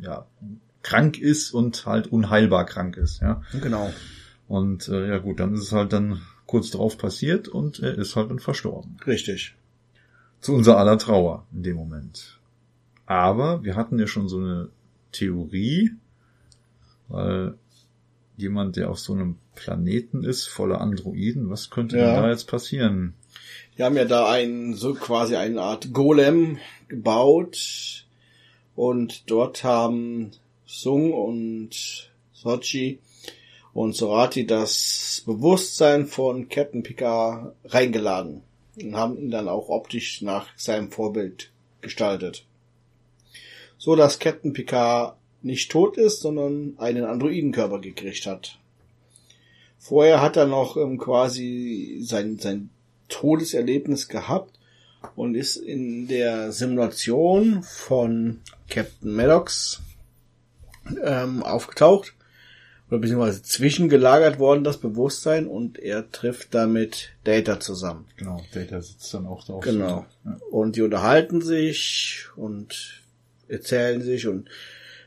ja 0.00 0.26
krank 0.82 1.18
ist 1.18 1.50
und 1.52 1.86
halt 1.86 2.06
unheilbar 2.06 2.64
krank 2.66 2.96
ist, 2.96 3.20
ja. 3.20 3.42
Genau. 3.60 3.92
Und 4.48 4.88
äh, 4.88 5.08
ja 5.08 5.18
gut, 5.18 5.40
dann 5.40 5.54
ist 5.54 5.62
es 5.62 5.72
halt 5.72 5.92
dann 5.92 6.20
kurz 6.46 6.70
drauf 6.70 6.96
passiert 6.96 7.48
und 7.48 7.80
er 7.80 7.98
ist 7.98 8.14
halt 8.14 8.30
dann 8.30 8.38
verstorben. 8.38 8.96
Richtig. 9.04 9.56
Zu 10.40 10.54
unser 10.54 10.78
aller 10.78 10.98
Trauer 10.98 11.44
in 11.52 11.64
dem 11.64 11.76
Moment. 11.76 12.38
Aber 13.06 13.64
wir 13.64 13.74
hatten 13.74 13.98
ja 13.98 14.06
schon 14.06 14.28
so 14.28 14.38
eine 14.38 14.68
Theorie, 15.10 15.92
weil 17.08 17.54
jemand, 18.36 18.76
der 18.76 18.90
auf 18.90 18.98
so 19.00 19.12
einem 19.14 19.38
Planeten 19.56 20.22
ist, 20.22 20.46
voller 20.46 20.80
Androiden, 20.80 21.50
was 21.50 21.70
könnte 21.70 21.96
Ja. 21.98 22.12
denn 22.14 22.22
da 22.22 22.28
jetzt 22.30 22.46
passieren? 22.48 23.14
Wir 23.76 23.84
haben 23.84 23.96
ja 23.98 24.06
da 24.06 24.30
einen, 24.30 24.72
so 24.72 24.94
quasi 24.94 25.36
eine 25.36 25.60
Art 25.60 25.92
Golem 25.92 26.58
gebaut 26.88 28.06
und 28.74 29.30
dort 29.30 29.64
haben 29.64 30.30
Sung 30.64 31.12
und 31.12 32.10
Sochi 32.32 33.00
und 33.74 33.94
Sorati 33.94 34.46
das 34.46 35.22
Bewusstsein 35.26 36.06
von 36.06 36.48
Captain 36.48 36.82
Picard 36.82 37.54
reingeladen 37.66 38.40
und 38.80 38.96
haben 38.96 39.18
ihn 39.18 39.30
dann 39.30 39.46
auch 39.46 39.68
optisch 39.68 40.22
nach 40.22 40.48
seinem 40.56 40.90
Vorbild 40.90 41.50
gestaltet. 41.82 42.46
So 43.76 43.94
dass 43.94 44.18
Captain 44.18 44.54
Picard 44.54 45.18
nicht 45.42 45.70
tot 45.70 45.98
ist, 45.98 46.20
sondern 46.20 46.78
einen 46.78 47.04
Androidenkörper 47.04 47.80
gekriegt 47.80 48.24
hat. 48.24 48.58
Vorher 49.78 50.22
hat 50.22 50.38
er 50.38 50.46
noch 50.46 50.78
ähm, 50.78 50.96
quasi 50.96 51.98
sein, 52.00 52.38
sein 52.38 52.70
Todeserlebnis 53.08 54.08
gehabt 54.08 54.58
und 55.14 55.34
ist 55.34 55.56
in 55.56 56.08
der 56.08 56.52
Simulation 56.52 57.62
von 57.62 58.40
Captain 58.68 59.12
Maddox 59.12 59.80
ähm, 61.02 61.42
aufgetaucht 61.42 62.14
oder 62.88 62.98
beziehungsweise 62.98 63.42
zwischengelagert 63.42 64.38
worden, 64.38 64.62
das 64.62 64.78
Bewusstsein, 64.78 65.48
und 65.48 65.78
er 65.78 66.10
trifft 66.12 66.54
damit 66.54 67.10
Data 67.24 67.58
zusammen. 67.58 68.06
Genau, 68.16 68.40
Data 68.54 68.80
sitzt 68.80 69.12
dann 69.12 69.26
auch 69.26 69.44
da 69.44 69.54
auf 69.54 69.64
Genau. 69.64 70.06
Ja. 70.24 70.38
Und 70.50 70.76
die 70.76 70.82
unterhalten 70.82 71.40
sich 71.40 72.26
und 72.36 73.02
erzählen 73.48 74.02
sich 74.02 74.28
und 74.28 74.48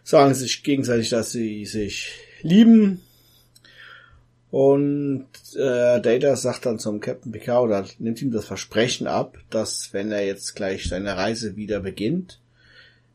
sagen 0.04 0.34
sich 0.34 0.64
gegenseitig, 0.64 1.10
dass 1.10 1.32
sie 1.32 1.66
sich 1.66 2.14
lieben. 2.42 3.02
Und 4.52 5.28
äh, 5.56 6.02
Data 6.02 6.36
sagt 6.36 6.66
dann 6.66 6.80
zum 6.80 7.00
Captain 7.00 7.32
Picard 7.32 7.64
oder 7.66 7.86
nimmt 8.00 8.22
ihm 8.22 8.32
das 8.32 8.46
Versprechen 8.46 9.06
ab, 9.06 9.38
dass 9.52 9.94
wenn 9.94 10.12
er 10.12 10.26
jetzt 10.26 10.56
gleich 10.56 10.88
seine 10.88 11.18
Reise 11.18 11.56
wieder 11.56 11.80
beginnt, 11.80 12.40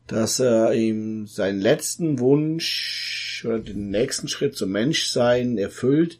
dass 0.07 0.39
er 0.39 0.73
ihm 0.73 1.27
seinen 1.27 1.59
letzten 1.59 2.19
Wunsch 2.19 3.43
oder 3.45 3.59
den 3.59 3.89
nächsten 3.89 4.29
Schritt 4.29 4.55
zum 4.55 4.71
Menschsein 4.71 5.57
erfüllt 5.57 6.19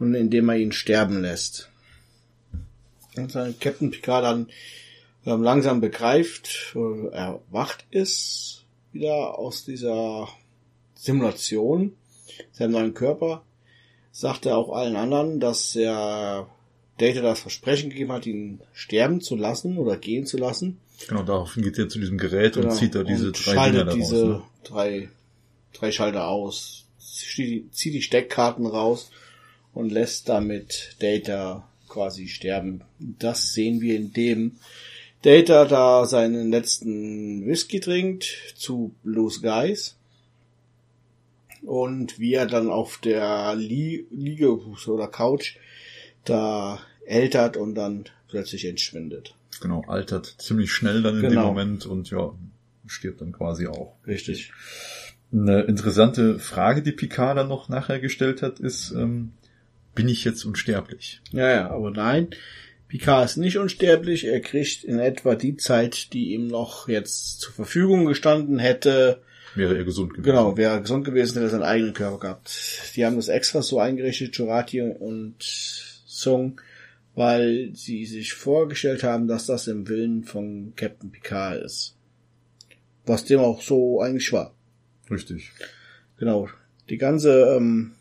und 0.00 0.14
indem 0.14 0.48
er 0.48 0.56
ihn 0.56 0.72
sterben 0.72 1.22
lässt. 1.22 1.70
Und 3.16 3.30
sein 3.30 3.54
Captain 3.60 3.90
Picard 3.92 4.24
dann 4.24 4.48
ähm, 5.26 5.42
langsam 5.42 5.80
begreift, 5.80 6.74
erwacht 6.74 7.84
ist, 7.90 8.64
wieder 8.92 9.38
aus 9.38 9.64
dieser 9.64 10.28
Simulation, 10.94 11.94
seinem 12.52 12.72
neuen 12.72 12.94
Körper, 12.94 13.45
sagt 14.16 14.46
er 14.46 14.56
auch 14.56 14.70
allen 14.74 14.96
anderen, 14.96 15.40
dass 15.40 15.76
er 15.76 16.48
Data 16.96 17.20
das 17.20 17.40
Versprechen 17.40 17.90
gegeben 17.90 18.12
hat, 18.12 18.24
ihn 18.24 18.60
sterben 18.72 19.20
zu 19.20 19.36
lassen 19.36 19.76
oder 19.76 19.98
gehen 19.98 20.24
zu 20.24 20.38
lassen. 20.38 20.78
Genau, 21.06 21.22
daraufhin 21.22 21.62
geht 21.62 21.76
er 21.76 21.90
zu 21.90 21.98
diesem 21.98 22.16
Gerät 22.16 22.56
und 22.56 22.62
Genau. 22.62 22.74
zieht 22.74 22.94
da 22.94 23.02
diese 23.02 23.26
Und 23.26 23.46
drei 23.46 23.52
schaltet 23.52 23.80
Dinger 23.82 23.94
diese 23.94 24.26
Ne? 24.26 24.42
drei, 24.64 25.08
drei 25.74 25.92
Schalter 25.92 26.28
aus, 26.28 26.86
zieht 26.98 27.74
zieht 27.74 27.92
die 27.92 28.00
Steckkarten 28.00 28.64
raus 28.64 29.10
und 29.74 29.92
lässt 29.92 30.30
damit 30.30 30.96
Data 30.98 31.68
quasi 31.86 32.28
sterben. 32.28 32.80
Das 32.98 33.52
sehen 33.52 33.82
wir 33.82 33.96
in 33.96 34.14
dem 34.14 34.52
Data 35.20 35.66
da 35.66 36.06
seinen 36.06 36.50
letzten 36.50 37.44
Whisky 37.46 37.80
trinkt 37.80 38.54
zu 38.56 38.94
Blue 39.02 39.30
Skies 39.30 39.95
und 41.66 42.18
wie 42.18 42.34
er 42.34 42.46
dann 42.46 42.70
auf 42.70 42.98
der 42.98 43.54
Lie 43.56 44.06
Liege 44.10 44.56
oder 44.86 45.08
Couch 45.08 45.56
da 46.24 46.80
ältert 47.04 47.56
und 47.56 47.74
dann 47.74 48.04
plötzlich 48.28 48.64
entschwindet. 48.64 49.34
Genau, 49.60 49.82
altert 49.86 50.26
ziemlich 50.38 50.72
schnell 50.72 51.02
dann 51.02 51.16
in 51.16 51.22
dem 51.22 51.30
Genau. 51.30 51.46
Moment 51.46 51.86
und 51.86 52.10
ja, 52.10 52.32
stirbt 52.86 53.20
dann 53.20 53.32
quasi 53.32 53.66
auch. 53.66 53.94
Richtig. 54.06 54.52
Eine 55.32 55.62
interessante 55.62 56.38
Frage, 56.38 56.82
die 56.82 56.92
Picard 56.92 57.36
dann 57.38 57.48
noch 57.48 57.68
nachher 57.68 57.98
gestellt 57.98 58.42
hat, 58.42 58.60
ist, 58.60 58.92
ähm, 58.92 59.32
bin 59.94 60.08
ich 60.08 60.24
jetzt 60.24 60.44
unsterblich? 60.44 61.20
Ja, 61.32 61.50
ja, 61.50 61.70
aber 61.70 61.90
nein. 61.90 62.28
Picard 62.88 63.24
ist 63.24 63.36
nicht 63.36 63.58
unsterblich. 63.58 64.24
Er 64.24 64.40
kriegt 64.40 64.84
in 64.84 64.98
etwa 65.00 65.34
die 65.34 65.56
Zeit, 65.56 66.12
die 66.12 66.34
ihm 66.34 66.46
noch 66.46 66.88
jetzt 66.88 67.40
zur 67.40 67.52
Verfügung 67.52 68.06
gestanden 68.06 68.58
hätte. 68.58 69.22
Wäre 69.56 69.76
er 69.76 69.84
gesund 69.84 70.10
gewesen? 70.10 70.24
Genau, 70.24 70.56
wäre 70.56 70.74
er 70.74 70.80
gesund 70.80 71.04
gewesen, 71.04 71.34
hätte 71.34 71.46
er 71.46 71.50
seinen 71.50 71.62
eigenen 71.62 71.94
Körper 71.94 72.18
gehabt. 72.18 72.92
Die 72.94 73.04
haben 73.04 73.16
das 73.16 73.28
extra 73.28 73.62
so 73.62 73.80
eingerichtet, 73.80 74.36
Jurati 74.36 74.82
und 74.82 75.36
Sung, 75.40 76.60
weil 77.14 77.70
sie 77.74 78.04
sich 78.04 78.34
vorgestellt 78.34 79.02
haben, 79.02 79.28
dass 79.28 79.46
das 79.46 79.66
im 79.66 79.88
Willen 79.88 80.24
von 80.24 80.74
Captain 80.76 81.10
Picard 81.10 81.62
ist. 81.62 81.96
Was 83.06 83.24
dem 83.24 83.40
auch 83.40 83.62
so 83.62 84.00
eigentlich 84.00 84.32
war. 84.32 84.54
Richtig. 85.10 85.50
Genau. 86.18 86.48
Die 86.90 86.98
ganze 86.98 87.56
ähm, 87.56 87.92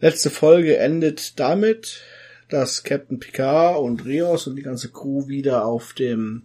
letzte 0.00 0.30
Folge 0.30 0.76
endet 0.76 1.40
damit, 1.40 2.02
dass 2.48 2.84
Captain 2.84 3.18
Picard 3.18 3.80
und 3.80 4.04
Rios 4.04 4.46
und 4.46 4.56
die 4.56 4.62
ganze 4.62 4.90
Crew 4.90 5.26
wieder 5.28 5.64
auf 5.64 5.92
dem 5.92 6.42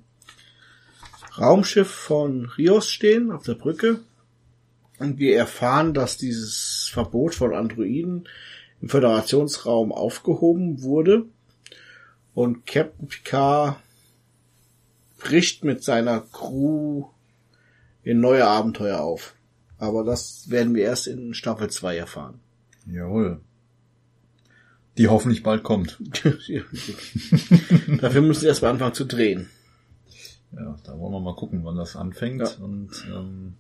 Raumschiff 1.40 1.90
von 1.90 2.46
Rios 2.46 2.90
stehen, 2.90 3.32
auf 3.32 3.44
der 3.44 3.56
Brücke. 3.56 4.00
Und 4.98 5.18
wir 5.18 5.38
erfahren, 5.38 5.94
dass 5.94 6.18
dieses 6.18 6.90
Verbot 6.92 7.34
von 7.34 7.54
Androiden 7.54 8.28
im 8.82 8.90
Föderationsraum 8.90 9.92
aufgehoben 9.92 10.82
wurde. 10.82 11.26
Und 12.34 12.66
Captain 12.66 13.08
Picard 13.08 13.78
bricht 15.18 15.64
mit 15.64 15.84
seiner 15.84 16.22
Crew 16.22 17.06
in 18.04 18.20
neue 18.20 18.46
Abenteuer 18.46 19.00
auf. 19.00 19.36
Aber 19.78 20.04
das 20.04 20.50
werden 20.50 20.76
wir 20.76 20.84
erst 20.84 21.08
in 21.08 21.34
Staffel 21.34 21.70
2 21.70 21.98
erfahren. 21.98 22.40
Jawohl. 22.86 23.40
Die 24.98 25.08
hoffentlich 25.08 25.44
bald 25.44 25.64
kommt. 25.64 25.98
Dafür 28.02 28.22
müssen 28.22 28.42
sie 28.42 28.48
erstmal 28.48 28.72
anfangen 28.72 28.94
zu 28.94 29.06
drehen. 29.06 29.50
Ja, 30.52 30.76
da 30.84 30.98
wollen 31.00 31.14
wir 31.14 31.20
mal 31.20 31.36
gucken, 31.36 31.64
wann 31.64 31.76
das 31.78 31.96
anfängt. 31.96 32.42
Ja. 32.42 32.64
Und 32.64 32.90
ähm, 33.14 33.56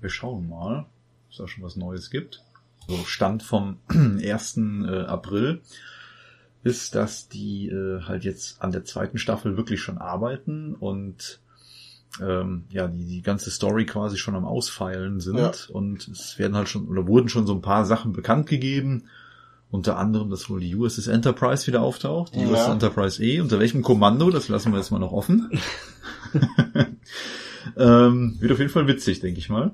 wir 0.00 0.10
schauen 0.10 0.48
mal, 0.48 0.80
ob 0.80 0.86
es 1.30 1.36
da 1.38 1.46
schon 1.48 1.62
was 1.64 1.76
Neues 1.76 2.10
gibt. 2.10 2.42
So 2.88 2.96
Stand 3.04 3.42
vom 3.42 3.76
1. 3.88 4.56
äh, 4.56 5.04
April 5.06 5.60
ist, 6.64 6.94
dass 6.94 7.28
die 7.28 7.68
äh, 7.68 8.02
halt 8.02 8.24
jetzt 8.24 8.60
an 8.62 8.72
der 8.72 8.84
zweiten 8.84 9.18
Staffel 9.18 9.56
wirklich 9.56 9.80
schon 9.80 9.98
arbeiten 9.98 10.74
und 10.74 11.40
ähm, 12.20 12.64
ja, 12.70 12.88
die, 12.88 13.04
die 13.06 13.22
ganze 13.22 13.50
Story 13.50 13.86
quasi 13.86 14.18
schon 14.18 14.34
am 14.34 14.44
Ausfeilen 14.44 15.20
sind 15.20 15.38
Ja. 15.38 15.52
und 15.72 16.06
es 16.08 16.38
werden 16.38 16.56
halt 16.56 16.68
schon 16.68 16.86
oder 16.88 17.06
wurden 17.06 17.28
schon 17.28 17.46
so 17.46 17.54
ein 17.54 17.62
paar 17.62 17.84
Sachen 17.86 18.12
bekannt 18.12 18.48
gegeben. 18.48 19.04
Unter 19.72 19.96
anderem, 19.96 20.28
dass 20.28 20.50
wohl 20.50 20.60
die 20.60 20.76
USS 20.76 21.06
Enterprise 21.06 21.66
wieder 21.66 21.80
auftaucht, 21.80 22.34
die 22.34 22.40
Ja. 22.40 22.48
USS 22.50 22.68
Enterprise 22.68 23.24
E. 23.24 23.40
Unter 23.40 23.58
welchem 23.58 23.80
Kommando, 23.82 24.30
das 24.30 24.48
lassen 24.48 24.70
wir 24.70 24.78
jetzt 24.78 24.90
mal 24.90 24.98
noch 24.98 25.12
offen. 25.12 25.50
ähm, 27.78 28.36
wird 28.38 28.52
auf 28.52 28.58
jeden 28.58 28.70
Fall 28.70 28.86
witzig, 28.86 29.20
denke 29.20 29.38
ich 29.40 29.48
mal. 29.48 29.72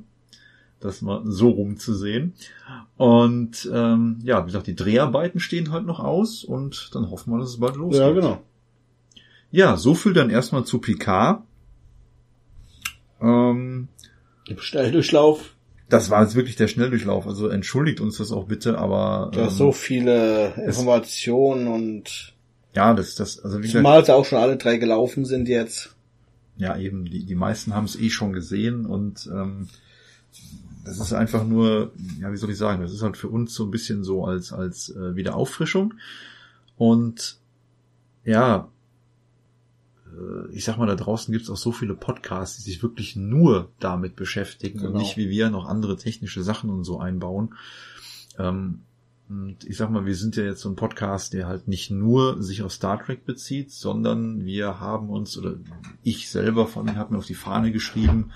Das 0.79 1.03
mal 1.03 1.23
so 1.25 1.49
rumzusehen. 1.51 2.35
Und 2.97 3.69
ähm, 3.75 4.21
ja, 4.23 4.43
wie 4.43 4.47
gesagt, 4.47 4.69
die 4.69 4.77
Dreharbeiten 4.77 5.41
stehen 5.41 5.73
halt 5.73 5.85
noch 5.85 5.99
aus 5.99 6.45
und 6.45 6.91
dann 6.95 7.11
hoffen 7.11 7.33
wir, 7.33 7.41
dass 7.41 7.51
es 7.51 7.59
bald 7.59 7.75
losgeht. 7.75 8.01
Ja, 8.01 8.13
genau. 8.13 8.41
Ja, 9.51 9.77
so 9.77 9.95
viel 9.97 10.13
dann 10.13 10.31
erstmal 10.31 10.63
zu 10.63 10.79
Picard. 10.79 11.43
Ähm, 13.21 13.89
Im 14.47 14.59
Schnelldurchlauf. 14.61 15.57
Das 15.89 16.11
war 16.11 16.23
jetzt 16.23 16.35
wirklich 16.35 16.57
der 16.57 16.69
Schnelldurchlauf. 16.69 17.27
Also 17.27 17.49
entschuldigt 17.49 18.01
uns 18.01 18.19
das 18.19 18.33
auch 18.33 18.47
bitte, 18.47 18.79
aber 18.79 19.31
Da 19.33 19.43
ähm, 19.43 19.49
ist 19.49 19.57
so 19.57 19.73
viele 19.73 20.55
Informationen 20.65 21.69
und 21.69 22.35
ja, 22.75 22.93
das, 22.95 23.15
das, 23.15 23.43
also 23.43 23.59
wie 23.59 23.63
gesagt, 23.63 23.79
zumal 23.79 24.03
es 24.03 24.11
auch 24.11 24.25
schon 24.25 24.39
alle 24.39 24.57
drei 24.57 24.77
gelaufen 24.77 25.25
sind 25.25 25.49
jetzt. 25.49 25.97
ja 26.57 26.77
eben, 26.79 27.07
die, 27.07 27.25
die 27.25 27.35
meisten 27.35 27.75
haben 27.75 27.87
es 27.87 27.99
eh 27.99 28.11
schon 28.11 28.33
gesehen 28.33 28.85
und 28.85 29.29
ähm, 29.33 29.69
das 30.85 30.99
ist 31.01 31.13
einfach 31.13 31.45
nur, 31.45 31.93
ja, 32.21 32.33
wie 32.33 32.37
soll 32.37 32.51
ich 32.51 32.59
sagen, 32.59 32.83
das 32.83 32.93
ist 32.93 33.03
halt 33.03 33.17
für 33.17 33.29
uns 33.29 33.55
so 33.55 33.65
ein 33.65 33.71
bisschen 33.71 34.05
so 34.05 34.25
als, 34.25 34.53
als 34.53 34.91
äh, 34.91 35.17
Wiederauffrischung. 35.17 35.95
Und 36.77 37.39
ja, 38.25 38.69
ich 40.53 40.65
sag 40.65 40.79
mal, 40.79 40.87
da 40.87 40.95
draußen 40.95 41.33
gibt 41.33 41.45
es 41.45 41.51
auch 41.51 41.57
so 41.57 41.73
viele 41.73 41.95
Podcasts, 41.95 42.57
die 42.57 42.63
sich 42.71 42.83
wirklich 42.83 43.17
nur 43.17 43.71
damit 43.81 44.17
beschäftigen 44.17 44.81
und 44.81 44.87
Genau. 44.89 44.99
nicht 44.99 45.17
wie 45.17 45.29
wir 45.31 45.51
noch 45.51 45.67
andere 45.67 45.97
technische 45.97 46.43
Sachen 46.43 46.71
und 46.71 46.85
so 46.85 46.99
einbauen. 47.01 47.55
Ähm, 48.39 48.81
und 49.29 49.65
ich 49.65 49.77
sag 49.77 49.91
mal, 49.91 50.07
wir 50.07 50.15
sind 50.15 50.37
ja 50.37 50.45
jetzt 50.45 50.63
so 50.63 50.71
ein 50.71 50.77
Podcast, 50.77 51.35
der 51.35 51.47
halt 51.47 51.69
nicht 51.69 51.91
nur 51.91 52.43
sich 52.43 52.63
auf 52.63 52.73
Star 52.73 53.05
Trek 53.05 53.27
bezieht, 53.27 53.71
sondern 53.71 54.45
wir 54.47 54.81
haben 54.81 55.11
uns, 55.11 55.37
oder 55.37 55.55
ich 56.03 56.31
selber 56.31 56.67
von 56.67 56.97
habe 56.97 57.13
mir 57.13 57.19
auf 57.19 57.27
die 57.27 57.35
Fahne 57.35 57.71
geschrieben, 57.71 58.31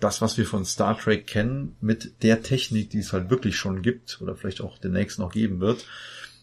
das, 0.00 0.20
was 0.20 0.36
wir 0.36 0.44
von 0.44 0.64
Star 0.64 0.98
Trek 0.98 1.28
kennen, 1.28 1.76
mit 1.80 2.22
der 2.22 2.42
Technik, 2.42 2.90
die 2.90 2.98
es 2.98 3.12
halt 3.12 3.30
wirklich 3.30 3.56
schon 3.56 3.80
gibt, 3.82 4.20
oder 4.20 4.34
vielleicht 4.34 4.60
auch 4.60 4.76
demnächst 4.78 5.20
noch 5.20 5.32
geben 5.32 5.60
wird, 5.60 5.86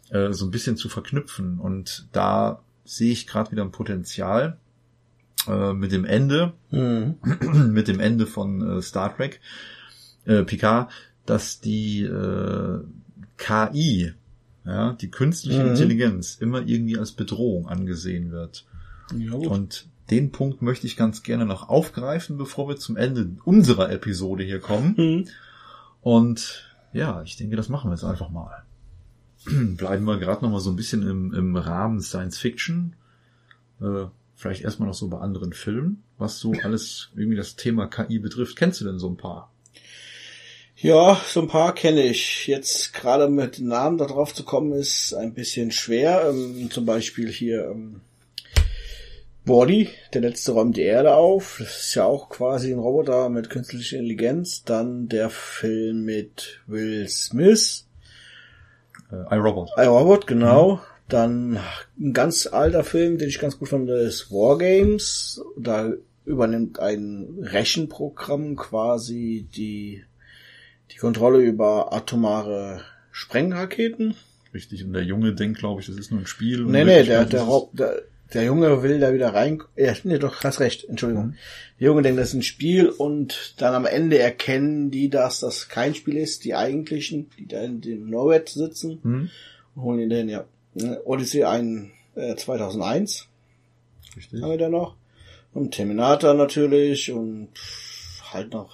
äh, 0.09 0.31
so 0.31 0.45
ein 0.45 0.51
bisschen 0.51 0.77
zu 0.77 0.87
verknüpfen. 0.87 1.59
Und 1.59 2.07
da 2.13 2.61
sehe 2.85 3.11
ich 3.11 3.27
gerade 3.27 3.51
wieder 3.51 3.63
ein 3.63 3.71
Potenzial 3.71 4.57
äh, 5.47 5.73
mit 5.73 5.91
dem 5.91 6.05
Ende, 6.05 6.53
Mhm. 6.71 7.15
mit 7.71 7.87
dem 7.87 7.99
Ende 7.99 8.25
von 8.25 8.77
äh, 8.77 8.81
Star 8.81 9.15
Trek, 9.15 9.39
äh, 10.25 10.43
Picard, 10.43 10.91
dass 11.25 11.59
die 11.59 12.03
äh, 12.03 12.79
KI, 13.37 14.13
ja, 14.65 14.93
die 14.93 15.09
künstliche 15.09 15.63
Mhm. 15.63 15.69
Intelligenz, 15.71 16.35
immer 16.35 16.61
irgendwie 16.61 16.97
als 16.97 17.11
Bedrohung 17.11 17.67
angesehen 17.67 18.31
wird. 18.31 18.65
Ja. 19.17 19.33
Und 19.33 19.87
den 20.09 20.31
Punkt 20.31 20.61
möchte 20.61 20.87
ich 20.87 20.97
ganz 20.97 21.23
gerne 21.23 21.45
noch 21.45 21.69
aufgreifen, 21.69 22.37
bevor 22.37 22.67
wir 22.67 22.77
zum 22.77 22.97
Ende 22.97 23.31
unserer 23.45 23.91
Episode 23.91 24.43
hier 24.43 24.59
kommen. 24.59 24.93
Mhm. 24.97 25.27
Und 26.01 26.67
ja, 26.93 27.21
ich 27.23 27.37
denke, 27.37 27.55
das 27.55 27.69
machen 27.69 27.89
wir 27.89 27.95
jetzt 27.95 28.03
einfach 28.03 28.29
mal. 28.29 28.63
Bleiben 29.45 30.05
wir 30.05 30.17
gerade 30.19 30.43
noch 30.43 30.51
mal 30.51 30.59
so 30.59 30.69
ein 30.69 30.75
bisschen 30.75 31.07
im, 31.07 31.33
im 31.33 31.55
Rahmen 31.55 32.01
Science 32.01 32.37
Fiction. 32.37 32.93
Äh, 33.81 34.05
vielleicht 34.41 34.63
erstmal 34.63 34.87
noch 34.87 34.95
so 34.95 35.07
bei 35.07 35.19
anderen 35.19 35.53
Filmen, 35.53 36.03
was 36.17 36.39
so 36.39 36.53
alles 36.63 37.09
irgendwie 37.15 37.37
das 37.37 37.55
Thema 37.55 37.87
KI 37.87 38.17
betrifft. 38.19 38.55
Kennst 38.57 38.81
du 38.81 38.85
denn 38.85 38.97
so 38.97 39.07
ein 39.07 39.17
paar? 39.17 39.51
Ja, 40.77 41.21
so 41.27 41.41
ein 41.41 41.47
paar 41.47 41.75
kenne 41.75 42.01
ich. 42.01 42.47
Jetzt 42.47 42.93
gerade 42.93 43.29
mit 43.29 43.59
Namen 43.59 43.99
da 43.99 44.05
drauf 44.07 44.33
zu 44.33 44.43
kommen, 44.43 44.73
ist 44.73 45.13
ein 45.13 45.35
bisschen 45.35 45.69
schwer. 45.71 46.27
Ähm, 46.29 46.71
zum 46.71 46.85
Beispiel 46.87 47.29
hier 47.29 47.65
ähm, 47.69 48.01
Body, 49.45 49.89
der 50.13 50.21
letzte 50.21 50.53
räumt 50.53 50.75
die 50.77 50.81
Erde 50.81 51.13
auf. 51.13 51.57
Das 51.59 51.79
ist 51.85 51.93
ja 51.95 52.05
auch 52.05 52.29
quasi 52.29 52.71
ein 52.71 52.79
Roboter 52.79 53.29
mit 53.29 53.51
künstlicher 53.51 53.97
Intelligenz. 53.97 54.63
Dann 54.63 55.07
der 55.07 55.29
Film 55.29 56.03
mit 56.03 56.61
Will 56.65 57.07
Smith, 57.07 57.85
Äh, 59.11 59.35
iRobot. 59.35 59.69
iRobot, 59.77 60.25
genau. 60.25 60.81
Dann 61.11 61.59
ein 61.99 62.13
ganz 62.13 62.47
alter 62.47 62.83
Film, 62.83 63.17
den 63.17 63.27
ich 63.29 63.39
ganz 63.39 63.59
gut 63.59 63.69
fand, 63.69 63.89
ist 63.89 64.31
Wargames. 64.31 65.41
Da 65.57 65.93
übernimmt 66.25 66.79
ein 66.79 67.39
Rechenprogramm 67.41 68.55
quasi 68.55 69.47
die, 69.55 70.03
die 70.91 70.97
Kontrolle 70.97 71.39
über 71.39 71.91
atomare 71.93 72.81
Sprengraketen. 73.11 74.15
Richtig. 74.53 74.85
Und 74.85 74.93
der 74.93 75.03
Junge 75.03 75.33
denkt, 75.33 75.59
glaube 75.59 75.81
ich, 75.81 75.87
das 75.87 75.97
ist 75.97 76.11
nur 76.11 76.21
ein 76.21 76.27
Spiel. 76.27 76.63
Nee, 76.65 76.83
nee, 76.83 77.03
der, 77.03 77.25
der, 77.25 77.45
der, 77.73 78.01
der 78.33 78.43
Junge 78.43 78.83
will 78.83 78.99
da 78.99 79.13
wieder 79.13 79.33
rein. 79.33 79.61
Ja, 79.75 79.93
nee, 80.03 80.17
doch, 80.17 80.43
hast 80.43 80.59
recht, 80.59 80.87
Entschuldigung. 80.87 81.27
Mhm. 81.27 81.35
Der 81.79 81.87
Junge 81.87 82.01
denkt, 82.03 82.19
das 82.19 82.29
ist 82.29 82.35
ein 82.35 82.43
Spiel 82.43 82.87
und 82.87 83.55
dann 83.57 83.73
am 83.73 83.85
Ende 83.85 84.19
erkennen 84.19 84.91
die, 84.91 85.09
dass 85.09 85.41
das 85.41 85.67
kein 85.67 85.95
Spiel 85.95 86.17
ist, 86.17 86.45
die 86.45 86.55
eigentlichen, 86.55 87.29
die 87.37 87.47
da 87.47 87.61
in 87.61 87.81
dem 87.81 88.09
Nowhere 88.09 88.43
sitzen 88.47 88.99
Hm? 89.03 89.29
und 89.75 89.81
holen 89.81 89.99
ihn 89.99 90.09
dahin, 90.09 90.29
ja. 90.29 90.45
Odyssey 91.05 91.43
ein, 91.43 91.91
äh, 92.15 92.35
2001 92.35 93.27
Richtig. 94.15 94.41
haben 94.41 94.51
wir 94.51 94.57
da 94.57 94.69
noch. 94.69 94.95
Und 95.53 95.71
Terminator 95.73 96.33
natürlich 96.33 97.11
und 97.11 97.49
halt 98.31 98.53
noch 98.53 98.71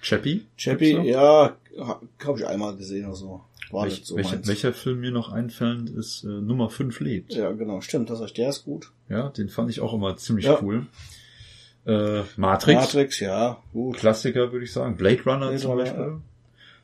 Chappie? 0.00 0.46
Chappie, 0.56 0.94
noch? 0.94 1.04
ja, 1.04 1.56
habe 2.24 2.38
ich 2.38 2.46
einmal 2.46 2.76
gesehen 2.76 3.06
oder 3.06 3.14
so. 3.16 3.40
War 3.70 3.84
Welch, 3.84 3.94
nicht 3.94 4.06
so 4.06 4.16
welcher, 4.16 4.46
welcher 4.46 4.72
Film 4.72 5.00
mir 5.00 5.10
noch 5.10 5.32
einfällt, 5.32 5.90
ist 5.90 6.22
äh, 6.24 6.28
Nummer 6.28 6.70
5 6.70 7.00
lebt. 7.00 7.32
Ja, 7.34 7.50
genau, 7.52 7.80
stimmt, 7.80 8.10
das 8.10 8.20
heißt, 8.20 8.36
der 8.36 8.50
ist 8.50 8.64
gut. 8.64 8.92
Ja, 9.08 9.30
den 9.30 9.48
fand 9.48 9.70
ich 9.70 9.80
auch 9.80 9.94
immer 9.94 10.16
ziemlich 10.16 10.44
Ja. 10.46 10.58
cool. 10.62 10.86
Äh, 11.86 12.22
Matrix, 12.36 12.80
Matrix, 12.80 13.20
ja, 13.20 13.62
gut. 13.72 13.96
Klassiker 13.96 14.52
würde 14.52 14.64
ich 14.64 14.72
sagen. 14.72 14.96
Blade 14.96 15.22
Runner 15.24 15.48
Blade 15.48 15.56
zum 15.56 15.70
Runner, 15.72 15.82
Beispiel. 15.84 16.00
ja. 16.02 16.20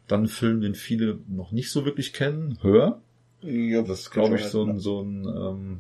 Dann 0.09 0.25
ein 0.25 0.29
Film, 0.29 0.61
den 0.61 0.75
viele 0.75 1.19
noch 1.29 1.53
nicht 1.53 1.71
so 1.71 1.85
wirklich 1.85 2.13
kennen. 2.13 2.59
Hör. 2.63 3.01
Ja, 3.43 3.83
Das 3.83 4.01
ist, 4.01 4.11
glaube 4.11 4.37
ich, 4.37 4.45
so 4.47 4.65
ein, 4.65 4.79
so 4.79 5.01
ein, 5.03 5.25
ähm, 5.27 5.79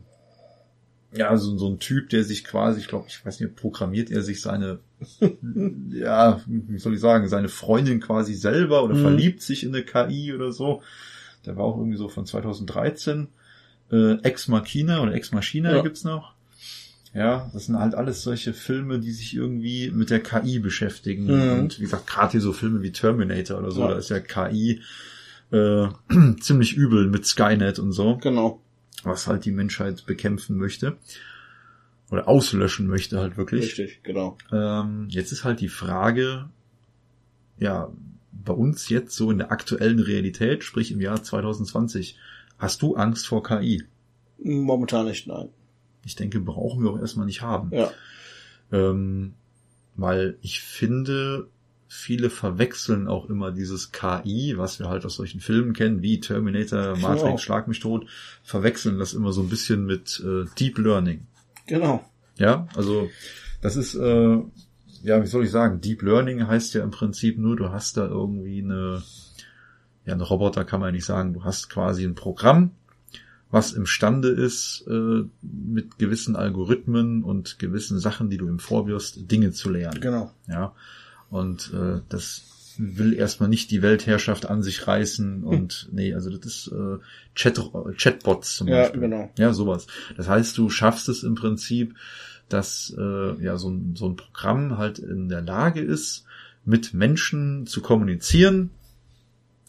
ja, 1.13 1.37
so, 1.37 1.59
so 1.59 1.69
ein 1.69 1.79
Typ, 1.79 2.09
der 2.11 2.23
sich 2.25 2.45
quasi, 2.45 2.81
ich 2.81 2.89
glaube, 2.89 3.07
ich 3.09 3.25
weiß 3.25 3.41
nicht, 3.41 3.57
programmiert 3.57 4.11
er 4.11 4.23
sich 4.23 4.41
seine, 4.41 4.79
ja, 5.91 6.41
wie 6.47 6.79
soll 6.79 6.95
ich 6.95 7.01
sagen, 7.01 7.29
seine 7.29 7.49
Freundin 7.49 8.01
quasi 8.01 8.35
selber 8.35 8.85
oder 8.85 8.95
Mhm. 8.95 9.03
verliebt 9.03 9.43
sich 9.43 9.65
in 9.65 9.75
eine 9.75 9.85
KI 9.85 10.33
oder 10.33 10.53
so. 10.53 10.83
Der 11.47 11.57
war 11.57 11.65
auch 11.65 11.77
irgendwie 11.79 11.97
so 11.97 12.09
von 12.09 12.27
2013. 12.27 13.29
Äh, 13.91 14.15
Ex 14.23 14.47
Machina 14.47 15.03
oder 15.03 15.15
Ex 15.15 15.33
Machina 15.33 15.75
Ja. 15.77 15.83
gibt's 15.83 16.05
noch. 16.05 16.35
Ja, 17.13 17.51
das 17.53 17.67
sind 17.67 17.77
halt 17.77 17.97
alles 17.97 18.23
solche 18.23 18.53
Filme, 18.53 19.01
die 19.01 19.11
sich 19.11 19.35
irgendwie 19.35 19.91
mit 19.91 20.11
der 20.11 20.21
KI 20.21 20.61
beschäftigen. 20.61 21.25
Mhm. 21.25 21.59
Und 21.59 21.79
wie 21.81 21.85
gesagt, 21.85 22.07
gerade 22.07 22.31
hier 22.33 22.41
so 22.41 22.53
Filme 22.53 22.83
wie 22.83 22.93
Terminator 22.93 23.59
oder 23.59 23.73
so, 23.73 23.81
Ja. 23.81 23.89
da 23.89 23.95
ist 23.97 24.11
ja 24.11 24.21
KI 24.21 24.81
äh, 25.53 25.89
ziemlich 26.41 26.75
übel 26.77 27.09
mit 27.09 27.27
Skynet 27.27 27.79
und 27.79 27.93
so, 27.93 28.17
Genau. 28.19 28.61
was 29.03 29.27
halt 29.27 29.45
die 29.45 29.53
Menschheit 29.53 30.07
bekämpfen 30.07 30.57
möchte. 30.57 30.97
Oder 32.11 32.27
auslöschen 32.29 32.89
möchte 32.89 33.21
halt 33.21 33.37
wirklich. 33.37 33.63
Richtig, 33.79 34.03
genau. 34.03 34.37
Ähm, 34.53 35.07
jetzt 35.11 35.31
ist 35.31 35.45
halt 35.45 35.61
die 35.61 35.69
Frage, 35.69 36.49
ja, 37.59 37.93
bei 38.33 38.53
uns 38.53 38.89
jetzt 38.89 39.15
so 39.15 39.31
in 39.31 39.39
der 39.39 39.53
aktuellen 39.53 40.01
Realität, 40.01 40.65
sprich 40.65 40.91
im 40.91 41.01
Jahr 41.01 41.23
2020, 41.23 42.17
hast 42.59 42.83
du 42.83 42.97
Angst 42.97 43.29
vor 43.29 43.43
KI? 43.45 43.85
Momentan 44.43 45.07
nicht, 45.07 45.27
nein. 45.29 45.51
Ich 46.05 46.17
denke, 46.17 46.41
brauchen 46.41 46.83
wir 46.83 46.91
auch 46.91 46.99
erstmal 46.99 47.27
nicht 47.27 47.43
haben. 47.43 47.71
Ja. 47.73 47.91
Ähm, 48.73 49.35
weil 49.97 50.37
ich 50.41 50.63
finde, 50.63 51.49
viele 51.93 52.31
verwechseln 52.31 53.09
auch 53.09 53.29
immer 53.29 53.51
dieses 53.51 53.91
KI, 53.91 54.55
was 54.57 54.79
wir 54.79 54.89
halt 54.89 55.05
aus 55.05 55.17
solchen 55.17 55.41
Filmen 55.41 55.73
kennen, 55.73 56.03
wie 56.03 56.21
Terminator, 56.21 56.97
Matrix, 56.97 57.23
auch. 57.25 57.39
Schlag 57.41 57.67
mich 57.67 57.81
tot, 57.81 58.07
verwechseln 58.45 59.01
das 59.01 59.13
immer 59.13 59.33
so 59.33 59.43
ein 59.43 59.49
bisschen 59.49 59.87
mit 59.87 60.23
äh, 60.25 60.45
Deep 60.57 60.79
Learning. 60.79 61.27
Genau. 61.67 62.09
Ja, 62.37 62.69
also 62.77 63.11
das 63.61 63.75
ist, 63.75 63.97
äh, 63.97 64.39
ja, 65.03 65.21
wie 65.21 65.27
soll 65.27 65.43
ich 65.43 65.51
sagen, 65.51 65.81
Deep 65.81 66.03
Learning 66.03 66.47
heißt 66.47 66.75
ja 66.75 66.85
im 66.85 66.93
Prinzip 66.93 67.39
nur, 67.39 67.57
du 67.57 67.71
hast 67.71 67.97
da 67.97 68.07
irgendwie 68.07 68.63
eine, 68.63 69.03
ja, 70.05 70.15
ein 70.15 70.21
Roboter 70.21 70.65
kann 70.65 70.79
man 70.79 70.95
nicht 70.95 71.05
sagen, 71.05 71.35
du 71.35 71.43
hast 71.43 71.71
quasi 71.71 72.05
ein 72.05 72.15
Programm, 72.15 72.71
was 73.51 73.73
imstande 73.73 74.29
ist, 74.29 74.87
äh, 74.89 75.25
mit 75.43 75.99
gewissen 75.99 76.37
Algorithmen 76.37 77.25
und 77.25 77.59
gewissen 77.59 77.99
Sachen, 77.99 78.31
die 78.31 78.37
du 78.37 78.47
ihm 78.47 78.61
vorwirfst, 78.61 79.29
Dinge 79.29 79.51
zu 79.51 79.71
lernen. 79.71 80.01
Genau. 80.01 80.31
Ja. 80.47 80.73
Und 81.31 81.73
äh, 81.75 82.01
das 82.09 82.43
will 82.79 83.13
erstmal 83.15 83.49
nicht 83.49 83.71
die 83.71 83.83
Weltherrschaft 83.83 84.47
an 84.47 84.63
sich 84.63 84.87
reißen 84.87 85.45
und 85.45 85.89
nee, 85.93 86.15
also 86.15 86.31
das 86.31 86.47
ist 86.47 86.73
äh, 86.73 86.97
Chat, 87.35 87.61
Chatbots 87.99 88.57
zum 88.57 88.69
Ja, 88.69 88.83
Beispiel. 88.83 89.01
genau. 89.01 89.31
Ja, 89.37 89.53
sowas. 89.53 89.87
Das 90.17 90.29
heißt, 90.29 90.57
du 90.57 90.71
schaffst 90.71 91.09
es 91.09 91.23
im 91.23 91.35
Prinzip, 91.35 91.95
dass 92.49 92.95
äh, 92.99 93.43
ja 93.45 93.59
so 93.59 93.69
ein, 93.71 93.97
so 93.97 94.09
ein 94.09 94.17
Programm 94.17 94.79
halt 94.79 94.99
in 94.99 95.29
der 95.29 95.43
Lage 95.43 95.81
ist, 95.81 96.25
mit 96.65 96.95
Menschen 96.95 97.67
zu 97.67 97.81
kommunizieren, 97.83 98.71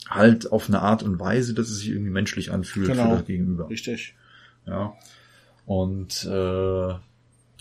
halt 0.10 0.52
auf 0.52 0.68
eine 0.70 0.82
Art 0.82 1.04
und 1.04 1.20
Weise, 1.20 1.54
dass 1.54 1.70
es 1.70 1.80
sich 1.80 1.90
irgendwie 1.90 2.12
menschlich 2.12 2.52
anfühlt 2.52 2.88
Genau. 2.88 3.10
für 3.10 3.16
das 3.18 3.26
Gegenüber. 3.26 3.70
Richtig. 3.70 4.16
Ja. 4.66 4.94
Und 5.66 6.24
äh, 6.26 6.94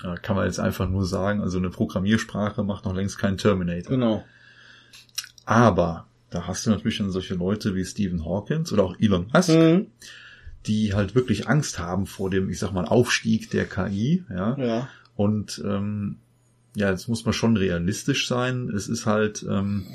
ja, 0.03 0.17
kann 0.17 0.37
man 0.37 0.47
jetzt 0.47 0.61
einfach 0.61 0.89
nur 0.89 1.05
sagen, 1.05 1.41
also 1.43 1.59
eine 1.59 1.71
Programmiersprache 1.71 2.63
macht 2.65 2.85
noch 2.85 2.95
längst 2.95 3.19
keinen 3.19 3.39
Terminator. 3.39 3.91
Genau. 3.91 4.25
Aber 5.45 6.07
da 6.31 6.47
hast 6.47 6.67
du 6.67 6.71
natürlich 6.71 6.99
dann 6.99 7.11
solche 7.11 7.35
Leute 7.35 7.75
wie 7.75 7.85
Stephen 7.85 8.25
Hawkins 8.25 8.73
oder 8.73 8.85
auch 8.85 8.97
Elon 9.01 9.29
Musk, 9.33 9.49
Mhm. 9.51 9.87
die 10.67 10.95
halt 10.95 11.15
wirklich 11.15 11.49
Angst 11.49 11.79
haben 11.79 12.07
vor 12.07 12.31
dem, 12.31 12.51
ich 12.51 12.59
sag 12.59 12.73
mal, 12.73 12.85
Aufstieg 12.85 13.51
der 13.51 13.67
KI, 13.67 14.25
ja. 14.31 14.57
Ja. 14.59 14.89
Und 15.17 15.61
ähm, 15.65 16.17
ja, 16.77 16.91
jetzt 16.91 17.09
muss 17.09 17.25
man 17.25 17.35
schon 17.35 17.57
realistisch 17.57 18.29
sein. 18.29 18.69
Es 18.75 18.89
ist 18.89 19.05
halt 19.07 19.45
ähm, 19.49 19.87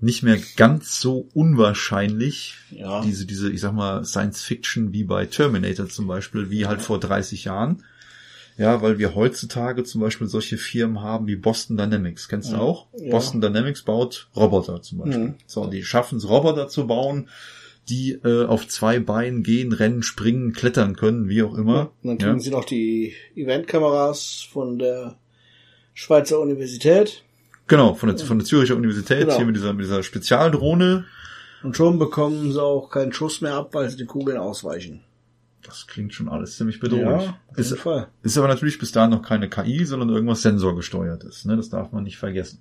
nicht 0.00 0.22
mehr 0.22 0.38
ganz 0.56 1.00
so 1.00 1.28
unwahrscheinlich, 1.34 2.56
Ja. 2.70 3.02
diese, 3.02 3.26
diese, 3.26 3.50
ich 3.50 3.60
sag 3.60 3.72
mal, 3.74 4.04
Science 4.04 4.40
Fiction 4.42 4.92
wie 4.92 5.04
bei 5.04 5.26
Terminator 5.26 5.88
zum 5.88 6.06
Beispiel, 6.06 6.48
wie 6.50 6.66
halt 6.66 6.80
vor 6.82 6.98
30 6.98 7.44
Jahren. 7.44 7.82
Ja, 8.58 8.80
weil 8.80 8.98
wir 8.98 9.14
heutzutage 9.14 9.84
zum 9.84 10.00
Beispiel 10.00 10.26
solche 10.28 10.56
Firmen 10.56 11.02
haben 11.02 11.26
wie 11.26 11.36
Boston 11.36 11.76
Dynamics. 11.76 12.28
Kennst 12.28 12.50
du 12.52 12.56
Ja. 12.56 12.60
auch? 12.62 12.86
Ja. 12.98 13.10
Boston 13.10 13.40
Dynamics 13.42 13.82
baut 13.82 14.28
Roboter 14.34 14.80
zum 14.80 14.98
Beispiel. 14.98 15.18
Mhm. 15.18 15.34
So, 15.46 15.66
die 15.66 15.84
schaffen 15.84 16.16
es, 16.18 16.28
Roboter 16.28 16.66
zu 16.68 16.86
bauen, 16.86 17.28
die 17.90 18.12
äh, 18.24 18.46
auf 18.46 18.66
zwei 18.66 18.98
Beinen 18.98 19.42
gehen, 19.42 19.72
rennen, 19.72 20.02
springen, 20.02 20.52
klettern 20.52 20.96
können, 20.96 21.28
wie 21.28 21.42
auch 21.42 21.54
immer. 21.56 21.90
Und 22.02 22.08
dann 22.08 22.18
Ja. 22.18 22.26
kriegen 22.28 22.40
sie 22.40 22.50
noch 22.50 22.64
die 22.64 23.14
Eventkameras 23.34 24.46
von 24.50 24.78
der 24.78 25.16
Schweizer 25.94 26.40
Universität. 26.40 27.22
Genau, 27.68 27.94
von 27.94 28.08
der, 28.08 28.18
von 28.24 28.38
der 28.38 28.46
Züricher 28.46 28.76
Universität, 28.76 29.20
Genau. 29.22 29.36
hier 29.36 29.46
mit 29.46 29.56
dieser, 29.56 29.72
mit 29.72 29.84
dieser 29.84 30.02
Spezialdrohne. 30.02 31.04
Und 31.62 31.76
schon 31.76 31.98
bekommen 31.98 32.52
sie 32.52 32.62
auch 32.62 32.90
keinen 32.90 33.12
Schuss 33.12 33.40
mehr 33.40 33.54
ab, 33.54 33.70
weil 33.74 33.88
sie 33.90 33.96
den 33.96 34.06
Kugeln 34.06 34.38
ausweichen. 34.38 35.02
Das 35.66 35.86
klingt 35.86 36.14
schon 36.14 36.28
alles 36.28 36.56
ziemlich 36.56 36.80
bedrohlich. 36.80 37.26
Ja, 37.26 37.38
auf 37.48 37.58
ist, 37.58 37.70
jeden 37.70 37.82
Fall. 37.82 38.08
ist 38.22 38.38
aber 38.38 38.48
natürlich 38.48 38.78
bis 38.78 38.92
dahin 38.92 39.10
noch 39.10 39.22
keine 39.22 39.48
KI, 39.48 39.84
sondern 39.84 40.10
irgendwas 40.10 40.42
sensorgesteuertes. 40.42 41.44
Ne? 41.44 41.56
Das 41.56 41.68
darf 41.70 41.92
man 41.92 42.04
nicht 42.04 42.18
vergessen. 42.18 42.60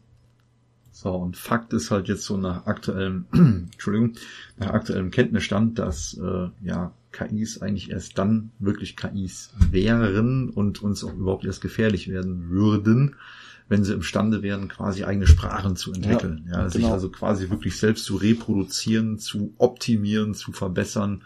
So, 0.91 1.11
und 1.11 1.35
Fakt 1.35 1.73
ist 1.73 1.91
halt 1.91 2.07
jetzt 2.07 2.23
so 2.23 2.37
nach 2.37 2.67
aktuellem, 2.67 3.25
Entschuldigung, 3.33 4.13
nach 4.57 4.69
aktuellem 4.69 5.11
Kenntnisstand, 5.11 5.77
dass 5.77 6.17
äh, 6.17 6.47
ja 6.63 6.93
KIs 7.11 7.61
eigentlich 7.61 7.91
erst 7.91 8.17
dann 8.17 8.51
wirklich 8.59 8.95
KIs 8.95 9.53
wären 9.71 10.49
und 10.49 10.81
uns 10.81 11.03
auch 11.03 11.13
überhaupt 11.13 11.45
erst 11.45 11.61
gefährlich 11.61 12.07
werden 12.07 12.49
würden, 12.49 13.15
wenn 13.67 13.83
sie 13.83 13.93
imstande 13.93 14.41
wären, 14.41 14.67
quasi 14.67 15.03
eigene 15.03 15.27
Sprachen 15.27 15.75
zu 15.75 15.91
entwickeln. 15.91 16.47
Ja, 16.49 16.69
sich 16.69 16.81
genau. 16.81 16.93
also 16.93 17.09
quasi 17.09 17.49
wirklich 17.49 17.77
selbst 17.77 18.05
zu 18.05 18.15
reproduzieren, 18.15 19.17
zu 19.17 19.53
optimieren, 19.57 20.33
zu 20.33 20.51
verbessern, 20.51 21.23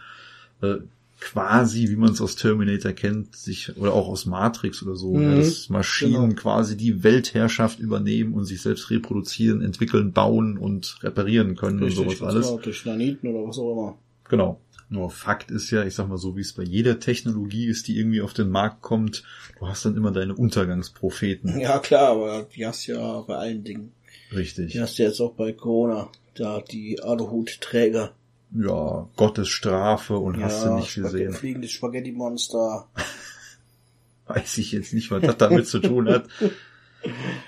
äh, 0.62 0.78
quasi, 1.20 1.90
wie 1.90 1.96
man 1.96 2.12
es 2.12 2.22
aus 2.22 2.36
Terminator 2.36 2.94
kennt, 2.94 3.36
sich 3.36 3.76
oder 3.78 3.94
auch 3.94 4.08
aus 4.08 4.26
Matrix 4.26 4.82
oder 4.84 4.96
so, 4.96 5.14
Mhm, 5.16 5.24
ja, 5.24 5.36
dass 5.36 5.70
Maschinen 5.70 6.30
genau. 6.30 6.42
quasi 6.42 6.78
die 6.78 7.04
Weltherrschaft 7.04 7.80
übernehmen 7.80 8.34
und 8.34 8.46
sich 8.46 8.62
selbst 8.62 8.90
reproduzieren, 8.90 9.62
entwickeln, 9.62 10.14
bauen 10.14 10.58
und 10.58 10.98
reparieren 11.04 11.56
können 11.56 11.84
und 11.84 11.92
sowas 11.92 12.22
alles. 12.22 12.48
Genau, 12.48 12.60
durch 12.60 12.86
Naniten 12.86 13.30
oder 13.30 13.48
was 13.48 13.58
auch 13.58 13.72
immer. 13.74 13.98
Genau. 14.30 14.62
Nur 14.92 15.12
Fakt 15.12 15.52
ist 15.52 15.70
ja, 15.70 15.84
ich 15.84 15.94
sag 15.94 16.08
mal 16.08 16.18
so, 16.18 16.36
wie 16.36 16.42
es 16.42 16.54
bei 16.54 16.64
jeder 16.64 17.00
Technologie 17.00 17.68
ist, 17.68 17.88
die 17.88 17.98
irgendwie 17.98 18.22
auf 18.22 18.34
den 18.34 18.50
Markt 18.50 18.82
kommt, 18.82 19.24
du 19.60 19.68
hast 19.68 19.86
dann 19.86 19.96
immer 19.96 20.12
deine 20.12 20.34
Untergangspropheten. 20.36 21.60
Ja, 21.60 21.78
klar, 21.78 22.10
aber 22.10 22.48
die 22.56 22.66
hast 22.66 22.88
ja 22.88 23.22
bei 23.22 23.36
allen 23.36 23.64
Dingen. 23.64 23.92
Richtig. 24.36 24.72
Die 24.72 24.82
hast 24.82 24.98
du 24.98 25.04
jetzt 25.04 25.20
auch 25.20 25.34
bei 25.34 25.54
Corona. 25.54 26.10
Da 26.36 26.62
die 26.62 27.02
Aluhutträger. 27.02 28.14
Ja, 28.56 29.08
Gottes 29.16 29.48
Strafe 29.48 30.18
und 30.18 30.42
hast 30.42 30.66
du 30.66 30.74
nicht 30.76 30.90
Spag- 30.90 31.04
gesehen. 31.04 31.34
Fliegendes 31.34 31.72
Spaghetti-Monster. 31.72 32.88
Weiß 34.28 34.58
ich 34.58 34.72
jetzt 34.72 34.94
nicht, 34.94 35.10
was 35.12 35.22
das 35.24 35.38
damit 35.38 35.68
zu 35.68 35.80
tun 35.80 36.08
hat. 36.10 36.28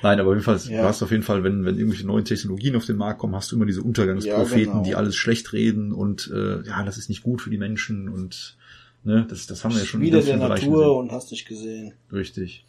Nein, 0.02 0.20
aber 0.20 0.32
jedenfalls, 0.32 0.68
Ja. 0.70 0.82
du 0.82 0.88
hast 0.88 1.04
auf 1.04 1.12
jeden 1.12 1.24
Fall, 1.24 1.44
wenn, 1.44 1.66
wenn 1.66 1.76
irgendwelche 1.78 2.08
neuen 2.08 2.26
Technologien 2.26 2.76
auf 2.76 2.86
den 2.86 2.96
Markt 2.98 3.20
kommen, 3.20 3.36
hast 3.36 3.52
du 3.52 3.56
immer 3.56 3.66
diese 3.66 3.82
Untergangspropheten, 3.84 4.60
Ja, 4.66 4.72
genau. 4.74 4.84
die 4.84 4.96
alles 4.96 5.16
schlecht 5.16 5.52
reden 5.54 5.92
und 5.92 6.32
äh, 6.34 6.62
ja, 6.66 6.84
das 6.84 6.98
ist 6.98 7.10
nicht 7.10 7.22
gut 7.24 7.42
für 7.42 7.50
die 7.50 7.58
Menschen 7.58 8.08
und 8.10 8.58
ne, 9.04 9.26
das, 9.30 9.48
das 9.48 9.64
haben 9.64 9.74
wir 9.74 9.80
ja 9.82 9.86
schon 9.86 10.02
Wieder 10.02 10.22
der 10.22 10.38
Natur 10.38 10.78
gesehen. 10.86 10.98
und 11.00 11.12
hast 11.12 11.32
dich 11.32 11.46
gesehen. 11.46 11.94
Richtig. 12.14 12.66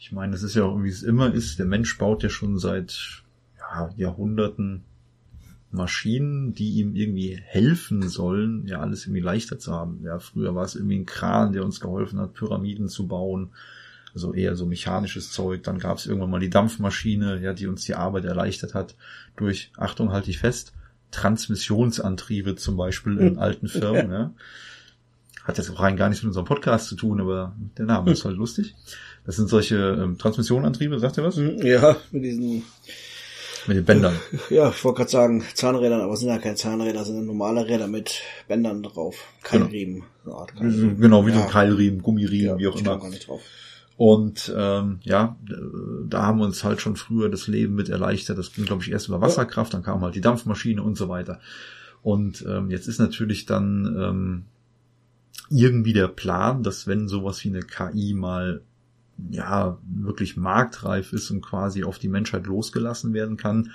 Ich 0.00 0.12
meine, 0.12 0.32
das 0.32 0.42
ist 0.42 0.54
ja 0.54 0.64
auch, 0.64 0.82
wie 0.82 0.88
es 0.88 1.02
immer 1.02 1.32
ist. 1.32 1.58
Der 1.58 1.66
Mensch 1.66 1.96
baut 1.98 2.22
ja 2.22 2.28
schon 2.28 2.58
seit 2.58 3.22
ja, 3.58 3.90
Jahrhunderten 3.96 4.84
Maschinen, 5.70 6.54
die 6.54 6.74
ihm 6.80 6.94
irgendwie 6.94 7.38
helfen 7.44 8.08
sollen, 8.08 8.66
ja, 8.66 8.80
alles 8.80 9.04
irgendwie 9.04 9.20
leichter 9.20 9.58
zu 9.58 9.72
haben. 9.72 10.00
Ja, 10.02 10.18
früher 10.18 10.54
war 10.54 10.64
es 10.64 10.74
irgendwie 10.74 10.98
ein 10.98 11.06
Kran, 11.06 11.52
der 11.52 11.64
uns 11.64 11.80
geholfen 11.80 12.18
hat, 12.18 12.34
Pyramiden 12.34 12.88
zu 12.88 13.06
bauen. 13.06 13.50
Also 14.14 14.32
eher 14.32 14.56
so 14.56 14.64
mechanisches 14.66 15.30
Zeug. 15.30 15.62
Dann 15.64 15.78
gab 15.78 15.98
es 15.98 16.06
irgendwann 16.06 16.30
mal 16.30 16.40
die 16.40 16.50
Dampfmaschine, 16.50 17.40
ja, 17.42 17.52
die 17.52 17.66
uns 17.66 17.84
die 17.84 17.94
Arbeit 17.94 18.24
erleichtert 18.24 18.74
hat 18.74 18.96
durch, 19.36 19.70
Achtung, 19.76 20.10
halte 20.10 20.30
ich 20.30 20.38
fest, 20.38 20.72
Transmissionsantriebe 21.10 22.56
zum 22.56 22.76
Beispiel 22.76 23.18
in 23.18 23.38
alten 23.38 23.68
Firmen, 23.68 24.10
ja. 24.10 24.34
Hat 25.44 25.56
jetzt 25.56 25.70
auch 25.70 25.80
rein 25.80 25.96
gar 25.96 26.08
nichts 26.08 26.22
mit 26.22 26.28
unserem 26.28 26.46
Podcast 26.46 26.88
zu 26.88 26.94
tun, 26.96 27.20
aber 27.20 27.54
der 27.78 27.86
Name 27.86 28.10
ist 28.10 28.24
halt 28.24 28.36
lustig. 28.36 28.74
Das 29.24 29.36
sind 29.36 29.48
solche 29.48 29.76
ähm, 29.76 30.18
Transmissionantriebe, 30.18 30.98
sagt 30.98 31.16
ihr 31.18 31.24
was? 31.24 31.36
Hm, 31.36 31.58
Ja, 31.62 31.96
mit 32.10 32.24
diesen, 32.24 32.64
Mit 33.68 33.76
den 33.76 33.84
Bändern. 33.84 34.16
ja, 34.50 34.70
ich 34.70 34.82
wollte 34.84 34.96
gerade 34.98 35.10
sagen 35.10 35.44
Zahnrädern, 35.54 36.00
aber 36.00 36.14
es 36.14 36.20
sind 36.20 36.30
ja 36.30 36.38
keine 36.38 36.56
Zahnräder, 36.56 37.04
sondern 37.04 37.26
normale 37.26 37.66
Räder 37.68 37.86
mit 37.86 38.22
Bändern 38.48 38.82
drauf. 38.82 39.14
Kein 39.42 39.68
Genau. 39.70 40.04
So 40.24 40.34
Art 40.34 40.50
So- 40.54 40.60
Keilriemen. 40.60 41.00
Genau, 41.00 41.26
wie 41.26 41.30
so 41.32 41.38
Ja. 41.38 41.44
ein 41.44 41.50
Keilriemen, 41.50 42.02
Gummiriemen, 42.02 42.46
Ja, 42.48 42.58
wie 42.58 42.66
auch 42.66 42.74
ich 42.74 42.80
immer. 42.80 42.98
gar 42.98 43.10
nicht 43.10 43.28
drauf. 43.28 43.42
Und 43.96 44.52
ähm, 44.56 45.00
ja, 45.02 45.36
da 46.08 46.22
haben 46.22 46.38
wir 46.38 46.44
uns 46.46 46.62
halt 46.64 46.80
schon 46.80 46.94
früher 46.96 47.28
das 47.28 47.48
Leben 47.48 47.74
mit 47.74 47.88
erleichtert. 47.88 48.38
Das 48.38 48.52
ging, 48.52 48.64
glaube 48.64 48.82
ich, 48.84 48.90
erst 48.92 49.08
über 49.08 49.20
Wasserkraft, 49.20 49.74
dann 49.74 49.82
kam 49.82 50.02
halt 50.02 50.14
die 50.14 50.20
Dampfmaschine 50.20 50.82
und 50.82 50.96
so 50.96 51.08
weiter. 51.08 51.40
Und 52.02 52.44
ähm, 52.48 52.70
jetzt 52.70 52.86
ist 52.86 53.00
natürlich 53.00 53.44
dann 53.44 53.96
ähm, 54.00 54.44
irgendwie 55.50 55.92
der 55.92 56.08
Plan, 56.08 56.62
dass 56.62 56.86
wenn 56.86 57.08
sowas 57.08 57.42
wie 57.44 57.48
eine 57.48 57.60
KI 57.60 58.14
mal 58.14 58.60
ja 59.30 59.78
wirklich 59.84 60.36
marktreif 60.36 61.12
ist 61.12 61.30
und 61.30 61.40
quasi 61.40 61.84
auf 61.84 61.98
die 61.98 62.08
Menschheit 62.08 62.46
losgelassen 62.46 63.12
werden 63.12 63.36
kann, 63.36 63.70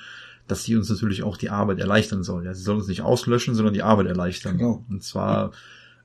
dass 0.47 0.63
sie 0.63 0.75
uns 0.75 0.89
natürlich 0.89 1.23
auch 1.23 1.37
die 1.37 1.49
Arbeit 1.49 1.79
erleichtern 1.79 2.23
soll. 2.23 2.45
Ja, 2.45 2.53
sie 2.53 2.63
soll 2.63 2.77
uns 2.77 2.87
nicht 2.87 3.01
auslöschen, 3.01 3.55
sondern 3.55 3.73
die 3.73 3.83
Arbeit 3.83 4.07
erleichtern. 4.07 4.57
Genau. 4.57 4.85
Und 4.89 5.03
zwar 5.03 5.51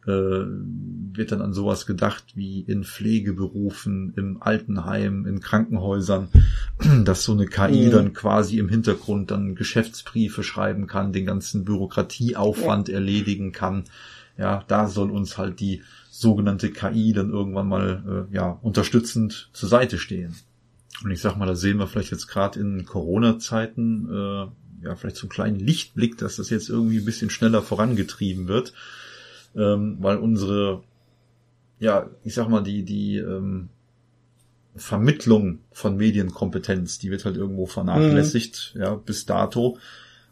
äh, 0.07 0.11
wird 0.11 1.33
dann 1.33 1.43
an 1.43 1.53
sowas 1.53 1.87
gedacht 1.87 2.25
wie 2.35 2.61
in 2.61 2.85
Pflegeberufen, 2.85 4.15
im 4.17 4.41
Altenheim, 4.41 5.27
in 5.27 5.41
Krankenhäusern, 5.41 6.29
dass 7.05 7.25
so 7.25 7.33
eine 7.33 7.47
KI 7.47 7.87
mhm. 7.87 7.91
dann 7.91 8.13
quasi 8.13 8.59
im 8.59 8.69
Hintergrund 8.69 9.31
dann 9.31 9.55
Geschäftsbriefe 9.55 10.43
schreiben 10.43 10.87
kann, 10.87 11.13
den 11.13 11.27
ganzen 11.27 11.65
Bürokratieaufwand 11.65 12.89
ja. 12.89 12.95
erledigen 12.95 13.53
kann. 13.53 13.85
Ja, 14.37 14.65
da 14.69 14.87
soll 14.87 15.11
uns 15.11 15.37
halt 15.37 15.59
die 15.59 15.83
sogenannte 16.21 16.71
KI 16.71 17.13
dann 17.13 17.31
irgendwann 17.31 17.69
mal 17.69 18.27
äh, 18.31 18.35
ja 18.35 18.59
unterstützend 18.63 19.51
zur 19.53 19.69
Seite 19.69 19.99
stehen. 19.99 20.35
Und 21.05 21.11
ich 21.11 21.21
sag 21.21 21.37
mal, 21.37 21.47
da 21.47 21.55
sehen 21.55 21.79
wir 21.79 21.87
vielleicht 21.87 22.11
jetzt 22.11 22.27
gerade 22.27 22.59
in 22.59 22.85
Corona-Zeiten 22.85 24.09
äh, 24.11 24.87
ja 24.87 24.97
vielleicht 24.97 25.17
so 25.17 25.23
einen 25.23 25.31
kleinen 25.31 25.61
Lichtblick, 25.61 26.19
dass 26.19 26.37
das 26.37 26.51
jetzt 26.51 26.69
irgendwie 26.69 26.99
ein 26.99 27.05
bisschen 27.05 27.31
schneller 27.31 27.63
vorangetrieben 27.63 28.49
wird, 28.49 28.73
ähm, 29.55 29.97
weil 30.01 30.17
unsere 30.17 30.83
ja, 31.81 32.11
ich 32.25 32.35
sag 32.35 32.49
mal, 32.49 32.63
die, 32.63 32.85
die 32.85 33.19
ähm, 33.19 33.69
Vermittlung 34.75 35.61
von 35.73 35.97
Medienkompetenz, 35.97 36.99
die 36.99 37.11
wird 37.11 37.25
halt 37.25 37.37
irgendwo 37.37 37.67
vernachlässigt, 37.67 38.73
mhm. 38.75 38.81
ja, 38.81 38.95
bis 38.95 39.27
dato. 39.27 39.79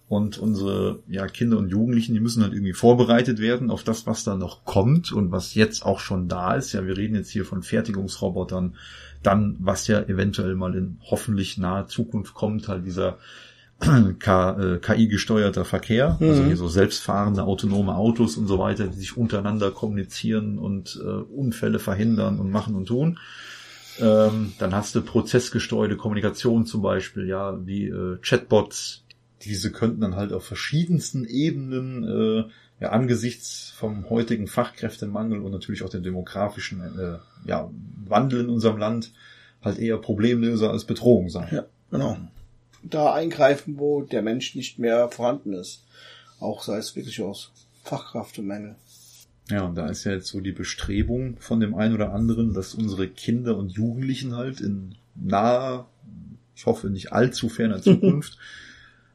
Und 0.09 0.39
unsere 0.39 1.01
ja, 1.09 1.27
Kinder 1.27 1.59
und 1.59 1.69
Jugendlichen, 1.69 2.15
die 2.15 2.21
müssen 2.21 2.45
halt 2.45 2.53
irgendwie 2.53 2.75
vorbereitet 2.75 3.41
werden 3.41 3.71
auf 3.71 3.83
das, 3.83 4.07
was 4.07 4.23
da 4.23 4.37
noch 4.37 4.65
kommt 4.65 5.11
und 5.11 5.33
was 5.33 5.55
jetzt 5.55 5.85
auch 5.85 5.99
schon 5.99 6.29
da 6.29 6.55
ist. 6.55 6.73
Ja, 6.73 6.87
wir 6.87 6.97
reden 6.97 7.17
jetzt 7.17 7.31
hier 7.31 7.45
von 7.45 7.65
Fertigungsrobotern, 7.65 8.77
dann, 9.25 9.57
was 9.59 9.89
ja 9.89 10.01
eventuell 10.01 10.55
mal 10.55 10.77
in 10.77 10.99
hoffentlich 11.03 11.59
naher 11.59 11.89
Zukunft 11.89 12.35
kommt, 12.35 12.69
halt 12.69 12.87
dieser 12.87 13.19
KI-gesteuerter 13.81 15.61
äh, 15.63 15.65
Verkehr, 15.65 16.17
mhm. 16.21 16.29
also 16.29 16.45
hier 16.45 16.57
so 16.57 16.69
selbstfahrende 16.69 17.43
autonome 17.43 17.97
Autos 17.97 18.37
und 18.37 18.47
so 18.47 18.59
weiter, 18.59 18.87
die 18.87 18.99
sich 18.99 19.17
untereinander 19.17 19.71
kommunizieren 19.71 20.59
und 20.59 21.01
äh, 21.03 21.09
Unfälle 21.09 21.79
verhindern 21.79 22.39
und 22.39 22.51
machen 22.51 22.75
und 22.75 22.87
tun. 22.87 23.19
Ähm, 23.99 24.53
dann 24.59 24.75
hast 24.75 24.95
du 24.95 25.03
prozessgesteuerte 25.03 25.97
Kommunikation 25.97 26.67
zum 26.67 26.83
Beispiel, 26.83 27.27
ja, 27.27 27.59
wie 27.67 27.89
äh, 27.89 28.19
Chatbots, 28.23 29.06
diese 29.47 29.73
könnten 29.73 30.01
dann 30.01 30.17
halt 30.17 30.33
auf 30.33 30.45
verschiedensten 30.45 31.25
Ebenen 31.25 32.05
äh, 32.05 32.45
ja, 32.81 32.91
angesichts 32.91 33.73
vom 33.77 34.11
heutigen 34.11 34.47
Fachkräftemangel 34.47 35.41
und 35.41 35.53
natürlich 35.53 35.83
auch 35.83 35.89
dem 35.89 36.03
demografischen 36.03 36.81
äh, 36.81 37.19
ja, 37.49 37.71
Wandel 38.05 38.41
in 38.41 38.49
unserem 38.51 38.77
Land 38.77 39.13
halt 39.63 39.79
eher 39.79 39.99
Problemlöser 39.99 40.71
als 40.71 40.85
Bedrohung 40.85 41.31
sein. 41.31 41.49
Ja, 41.51 41.65
genau. 41.91 42.19
Da 42.83 43.15
eingreifen, 43.15 43.79
wo 43.79 44.03
der 44.03 44.23
Mensch 44.23 44.55
nicht 44.55 44.79
mehr 44.79 45.09
vorhanden 45.09 45.55
ist. 45.55 45.85
Auch 46.39 46.63
sei 46.63 46.77
es 46.77 46.95
wirklich 46.95 47.23
aus 47.23 47.51
Fachkräftemangel. 47.85 48.77
Ja, 49.51 49.63
und 49.63 49.77
da 49.77 49.87
ist 49.87 50.05
ja 50.05 50.13
jetzt 50.13 50.29
so 50.29 50.41
die 50.41 50.53
Bestrebung 50.53 51.37
von 51.39 51.61
dem 51.61 51.75
einen 51.75 51.95
oder 51.95 52.13
anderen, 52.13 52.53
dass 52.53 52.75
unsere 52.75 53.09
Kinder 53.09 53.57
und 53.57 53.73
Jugendlichen 53.73 54.35
halt 54.35 54.61
in 54.61 54.97
naher, 55.15 55.87
ich 56.55 56.67
hoffe 56.67 56.91
nicht 56.91 57.13
allzu 57.13 57.49
ferner 57.49 57.81
Zukunft, 57.83 58.39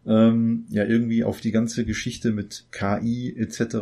ähm, 0.06 0.65
ja 0.69 0.84
irgendwie 0.84 1.23
auf 1.23 1.41
die 1.41 1.52
ganze 1.52 1.86
Geschichte 1.86 2.32
mit 2.32 2.65
KI 2.72 3.36
etc. 3.38 3.76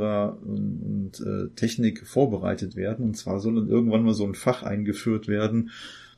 und, 0.43 0.81
und 0.83 1.19
äh, 1.25 1.49
Technik 1.55 2.05
vorbereitet 2.05 2.75
werden. 2.75 3.05
Und 3.05 3.17
zwar 3.17 3.39
soll 3.39 3.55
dann 3.55 3.69
irgendwann 3.69 4.03
mal 4.03 4.13
so 4.13 4.25
ein 4.25 4.35
Fach 4.35 4.63
eingeführt 4.63 5.27
werden, 5.27 5.71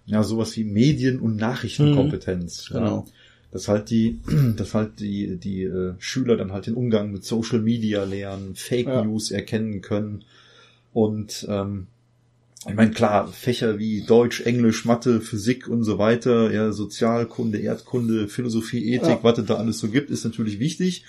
ja, 0.06 0.23
sowas 0.23 0.57
wie 0.57 0.64
Medien- 0.64 1.19
und 1.19 1.36
Nachrichtenkompetenz. 1.36 2.69
Mhm, 2.69 2.73
genau. 2.73 3.06
Ja. 3.06 3.06
Dass 3.52 3.68
halt 3.68 3.90
die, 3.90 4.19
dass 4.57 4.73
halt 4.73 4.99
die, 4.99 5.38
die 5.38 5.64
äh, 5.64 5.94
Schüler 5.99 6.36
dann 6.36 6.52
halt 6.52 6.68
den 6.68 6.73
Umgang 6.73 7.11
mit 7.11 7.23
Social 7.23 7.60
Media 7.60 8.03
lernen, 8.03 8.56
Fake 8.56 8.88
ja. 8.88 9.03
News 9.03 9.30
erkennen 9.30 9.82
können 9.82 10.23
und 10.94 11.45
ähm, 11.49 11.88
ich 12.68 12.76
meine, 12.76 12.92
klar, 12.92 13.28
Fächer 13.28 13.80
wie 13.80 14.02
Deutsch, 14.02 14.42
Englisch, 14.42 14.86
Mathe, 14.86 15.20
Physik 15.20 15.68
und 15.68 15.84
so 15.84 15.98
weiter, 15.98 16.52
ja, 16.52 16.72
Sozialkunde, 16.72 17.58
Erdkunde, 17.58 18.28
Philosophie, 18.28 18.94
Ethik, 18.94 19.10
ja. 19.10 19.24
was 19.24 19.40
es 19.40 19.46
da 19.46 19.56
alles 19.56 19.80
so 19.80 19.90
gibt, 19.90 20.12
ist 20.12 20.26
natürlich 20.26 20.60
wichtig. 20.60 21.04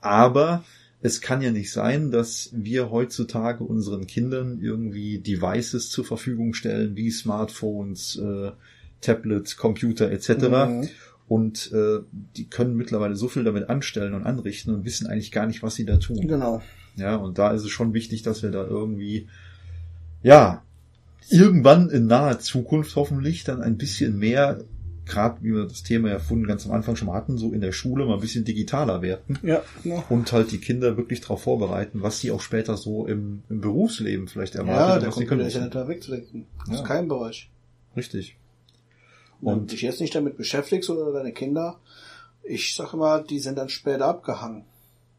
Aber 0.00 0.64
es 1.02 1.20
kann 1.20 1.42
ja 1.42 1.50
nicht 1.50 1.70
sein, 1.70 2.10
dass 2.10 2.48
wir 2.54 2.90
heutzutage 2.90 3.62
unseren 3.62 4.06
Kindern 4.06 4.58
irgendwie 4.62 5.18
Devices 5.18 5.90
zur 5.90 6.06
Verfügung 6.06 6.54
stellen, 6.54 6.96
wie 6.96 7.10
Smartphones, 7.10 8.16
äh, 8.16 8.52
Tablets, 9.02 9.58
Computer 9.58 10.10
etc. 10.10 10.28
Mhm. 10.28 10.88
Und 11.28 11.72
äh, 11.72 11.98
die 12.36 12.48
können 12.48 12.74
mittlerweile 12.74 13.16
so 13.16 13.28
viel 13.28 13.44
damit 13.44 13.68
anstellen 13.68 14.14
und 14.14 14.24
anrichten 14.24 14.74
und 14.74 14.86
wissen 14.86 15.06
eigentlich 15.08 15.32
gar 15.32 15.46
nicht, 15.46 15.62
was 15.62 15.74
sie 15.74 15.84
da 15.84 15.98
tun. 15.98 16.26
Genau. 16.26 16.62
Ja, 16.96 17.16
und 17.16 17.36
da 17.36 17.50
ist 17.50 17.64
es 17.64 17.70
schon 17.70 17.92
wichtig, 17.92 18.22
dass 18.22 18.42
wir 18.42 18.50
da 18.50 18.64
irgendwie 18.66 19.28
ja, 20.22 20.62
irgendwann 21.30 21.90
in 21.90 22.06
naher 22.06 22.38
Zukunft 22.38 22.96
hoffentlich 22.96 23.44
dann 23.44 23.62
ein 23.62 23.76
bisschen 23.76 24.18
mehr, 24.18 24.64
gerade 25.04 25.42
wie 25.42 25.52
wir 25.52 25.64
das 25.64 25.82
Thema 25.82 26.08
ja 26.08 26.18
vorhin 26.18 26.46
ganz 26.46 26.66
am 26.66 26.72
Anfang 26.72 26.96
schon 26.96 27.06
mal 27.06 27.14
hatten, 27.14 27.38
so 27.38 27.52
in 27.52 27.60
der 27.60 27.72
Schule 27.72 28.06
mal 28.06 28.14
ein 28.14 28.20
bisschen 28.20 28.44
digitaler 28.44 29.02
werden. 29.02 29.38
Ja, 29.42 29.62
genau. 29.82 30.04
Und 30.08 30.30
halt 30.32 30.50
die 30.52 30.58
Kinder 30.58 30.96
wirklich 30.96 31.20
darauf 31.20 31.42
vorbereiten, 31.42 32.02
was 32.02 32.20
sie 32.20 32.30
auch 32.30 32.40
später 32.40 32.76
so 32.76 33.06
im, 33.06 33.42
im 33.48 33.60
Berufsleben 33.60 34.28
vielleicht 34.28 34.56
erwarten. 34.56 34.92
Ja, 34.92 34.98
der 34.98 35.10
Computer 35.10 35.46
ist 35.46 35.54
ja 35.54 35.64
nicht 35.64 35.74
wegzudenken. 35.74 36.46
Das 36.58 36.68
ja. 36.68 36.74
ist 36.76 36.84
kein 36.84 37.08
Bereich. 37.08 37.50
Richtig. 37.96 38.36
Und 39.40 39.52
Wenn 39.52 39.60
du 39.60 39.66
dich 39.66 39.82
jetzt 39.82 40.00
nicht 40.00 40.14
damit 40.14 40.36
beschäftigst 40.36 40.90
oder 40.90 41.12
deine 41.12 41.32
Kinder, 41.32 41.78
ich 42.42 42.74
sage 42.74 42.96
mal, 42.96 43.24
die 43.24 43.38
sind 43.38 43.58
dann 43.58 43.68
später 43.68 44.06
abgehangen. 44.06 44.64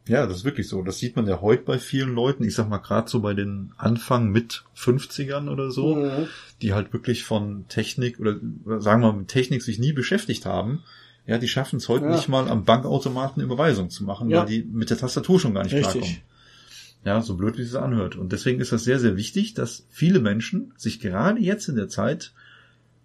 Ja, 0.08 0.26
das 0.26 0.38
ist 0.38 0.46
wirklich 0.46 0.68
so. 0.68 0.82
Das 0.82 1.00
sieht 1.00 1.16
man 1.16 1.28
ja 1.28 1.42
heute 1.42 1.64
bei 1.64 1.80
vielen 1.80 2.14
Leuten. 2.14 2.44
Ich 2.44 2.56
sag 2.56 2.70
mal 2.70 2.78
gerade 2.78 3.10
so 3.10 3.20
bei 3.22 3.34
den 3.34 3.72
Anfang 3.78 4.30
mit 4.30 4.64
50ern 4.78 5.50
oder 5.50 5.72
so, 5.72 5.96
mhm. 5.96 6.28
die 6.62 6.74
halt 6.74 6.94
wirklich 6.94 7.24
von 7.24 7.68
Technik 7.68 8.20
oder 8.20 8.36
sagen 8.80 9.02
wir 9.02 9.12
mal 9.12 9.20
mit 9.20 9.28
Technik 9.28 9.64
sich 9.64 9.80
nie 9.80 9.94
beschäftigt 9.94 10.46
haben. 10.46 10.84
Ja, 11.26 11.38
die 11.38 11.48
schaffen 11.48 11.78
es 11.78 11.90
heute 11.90 12.06
ja. 12.06 12.16
nicht 12.16 12.30
mal 12.30 12.48
am 12.48 12.64
Bankautomaten 12.64 13.44
Überweisung 13.44 13.90
zu 13.90 14.06
machen, 14.06 14.30
ja. 14.30 14.40
weil 14.40 14.46
die 14.48 14.64
mit 14.64 14.90
der 14.90 14.98
Tastatur 14.98 15.40
schon 15.40 15.54
gar 15.54 15.64
nicht 15.64 15.74
Richtig. 15.74 15.92
klarkommen. 15.92 16.18
Ja, 17.04 17.22
so 17.22 17.36
blöd 17.36 17.58
wie 17.58 17.62
es 17.62 17.76
anhört. 17.76 18.16
Und 18.16 18.32
deswegen 18.32 18.60
ist 18.60 18.72
das 18.72 18.84
sehr, 18.84 19.00
sehr 19.00 19.18
wichtig, 19.18 19.54
dass 19.54 19.86
viele 19.90 20.20
Menschen 20.20 20.74
sich 20.78 21.00
gerade 21.00 21.40
jetzt 21.40 21.68
in 21.68 21.76
der 21.76 21.90
Zeit 21.90 22.34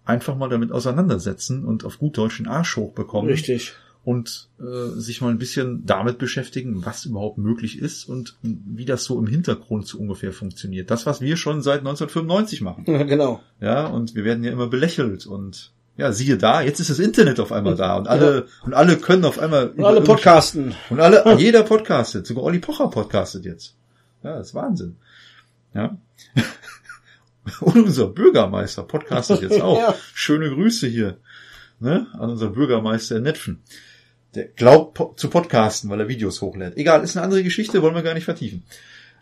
einfach 0.05 0.35
mal 0.35 0.49
damit 0.49 0.71
auseinandersetzen 0.71 1.63
und 1.63 1.85
auf 1.85 1.99
gut 1.99 2.17
Deutsch 2.17 2.37
den 2.37 2.47
Arsch 2.47 2.75
hochbekommen. 2.75 3.29
Richtig 3.29 3.73
und 4.03 4.49
äh, 4.59 4.99
sich 4.99 5.21
mal 5.21 5.29
ein 5.29 5.37
bisschen 5.37 5.85
damit 5.85 6.17
beschäftigen, 6.17 6.85
was 6.85 7.05
überhaupt 7.05 7.37
möglich 7.37 7.79
ist 7.79 8.03
und 8.09 8.35
wie 8.41 8.85
das 8.85 9.05
so 9.05 9.17
im 9.17 9.27
Hintergrund 9.27 9.87
so 9.87 9.97
ungefähr 9.97 10.33
funktioniert. 10.33 10.91
Das, 10.91 11.05
was 11.05 11.21
wir 11.21 11.37
schon 11.37 11.61
seit 11.61 11.79
1995 11.79 12.61
machen. 12.61 12.83
Ja, 12.85 13.03
genau. 13.03 13.41
Ja, 13.61 13.87
und 13.87 14.15
wir 14.15 14.25
werden 14.25 14.43
ja 14.43 14.51
immer 14.51 14.67
belächelt 14.67 15.25
und 15.25 15.71
ja, 15.95 16.11
siehe 16.11 16.37
da, 16.37 16.61
jetzt 16.61 16.79
ist 16.79 16.89
das 16.89 16.99
Internet 16.99 17.39
auf 17.39 17.51
einmal 17.51 17.75
da 17.75 17.95
und 17.95 18.07
alle 18.07 18.35
ja. 18.35 18.65
und 18.65 18.73
alle 18.73 18.97
können 18.97 19.25
auf 19.25 19.37
einmal 19.39 19.69
und 19.69 19.85
alle 19.85 20.01
podcasten 20.01 20.73
und 20.89 20.99
alle 20.99 21.23
jeder 21.37 21.63
podcastet, 21.63 22.25
sogar 22.25 22.43
Olli 22.43 22.59
Pocher 22.59 22.89
podcastet 22.89 23.45
jetzt. 23.45 23.75
Ja, 24.23 24.37
das 24.37 24.47
ist 24.47 24.55
Wahnsinn. 24.55 24.95
Ja. 25.73 25.97
und 27.61 27.77
unser 27.77 28.07
Bürgermeister 28.07 28.83
podcastet 28.83 29.43
jetzt 29.43 29.61
auch. 29.61 29.77
ja. 29.77 29.95
Schöne 30.13 30.49
Grüße 30.49 30.87
hier 30.87 31.17
ne, 31.79 32.07
an 32.13 32.31
unseren 32.31 32.53
Bürgermeister 32.53 33.17
in 33.17 33.23
Netfen. 33.23 33.61
Der 34.35 34.45
glaubt 34.45 34.95
po 34.95 35.13
zu 35.15 35.29
podcasten, 35.29 35.89
weil 35.89 35.99
er 35.99 36.07
Videos 36.07 36.41
hochlädt. 36.41 36.77
Egal, 36.77 37.03
ist 37.03 37.15
eine 37.15 37.23
andere 37.23 37.43
Geschichte, 37.43 37.81
wollen 37.81 37.95
wir 37.95 38.01
gar 38.01 38.13
nicht 38.13 38.25
vertiefen. 38.25 38.63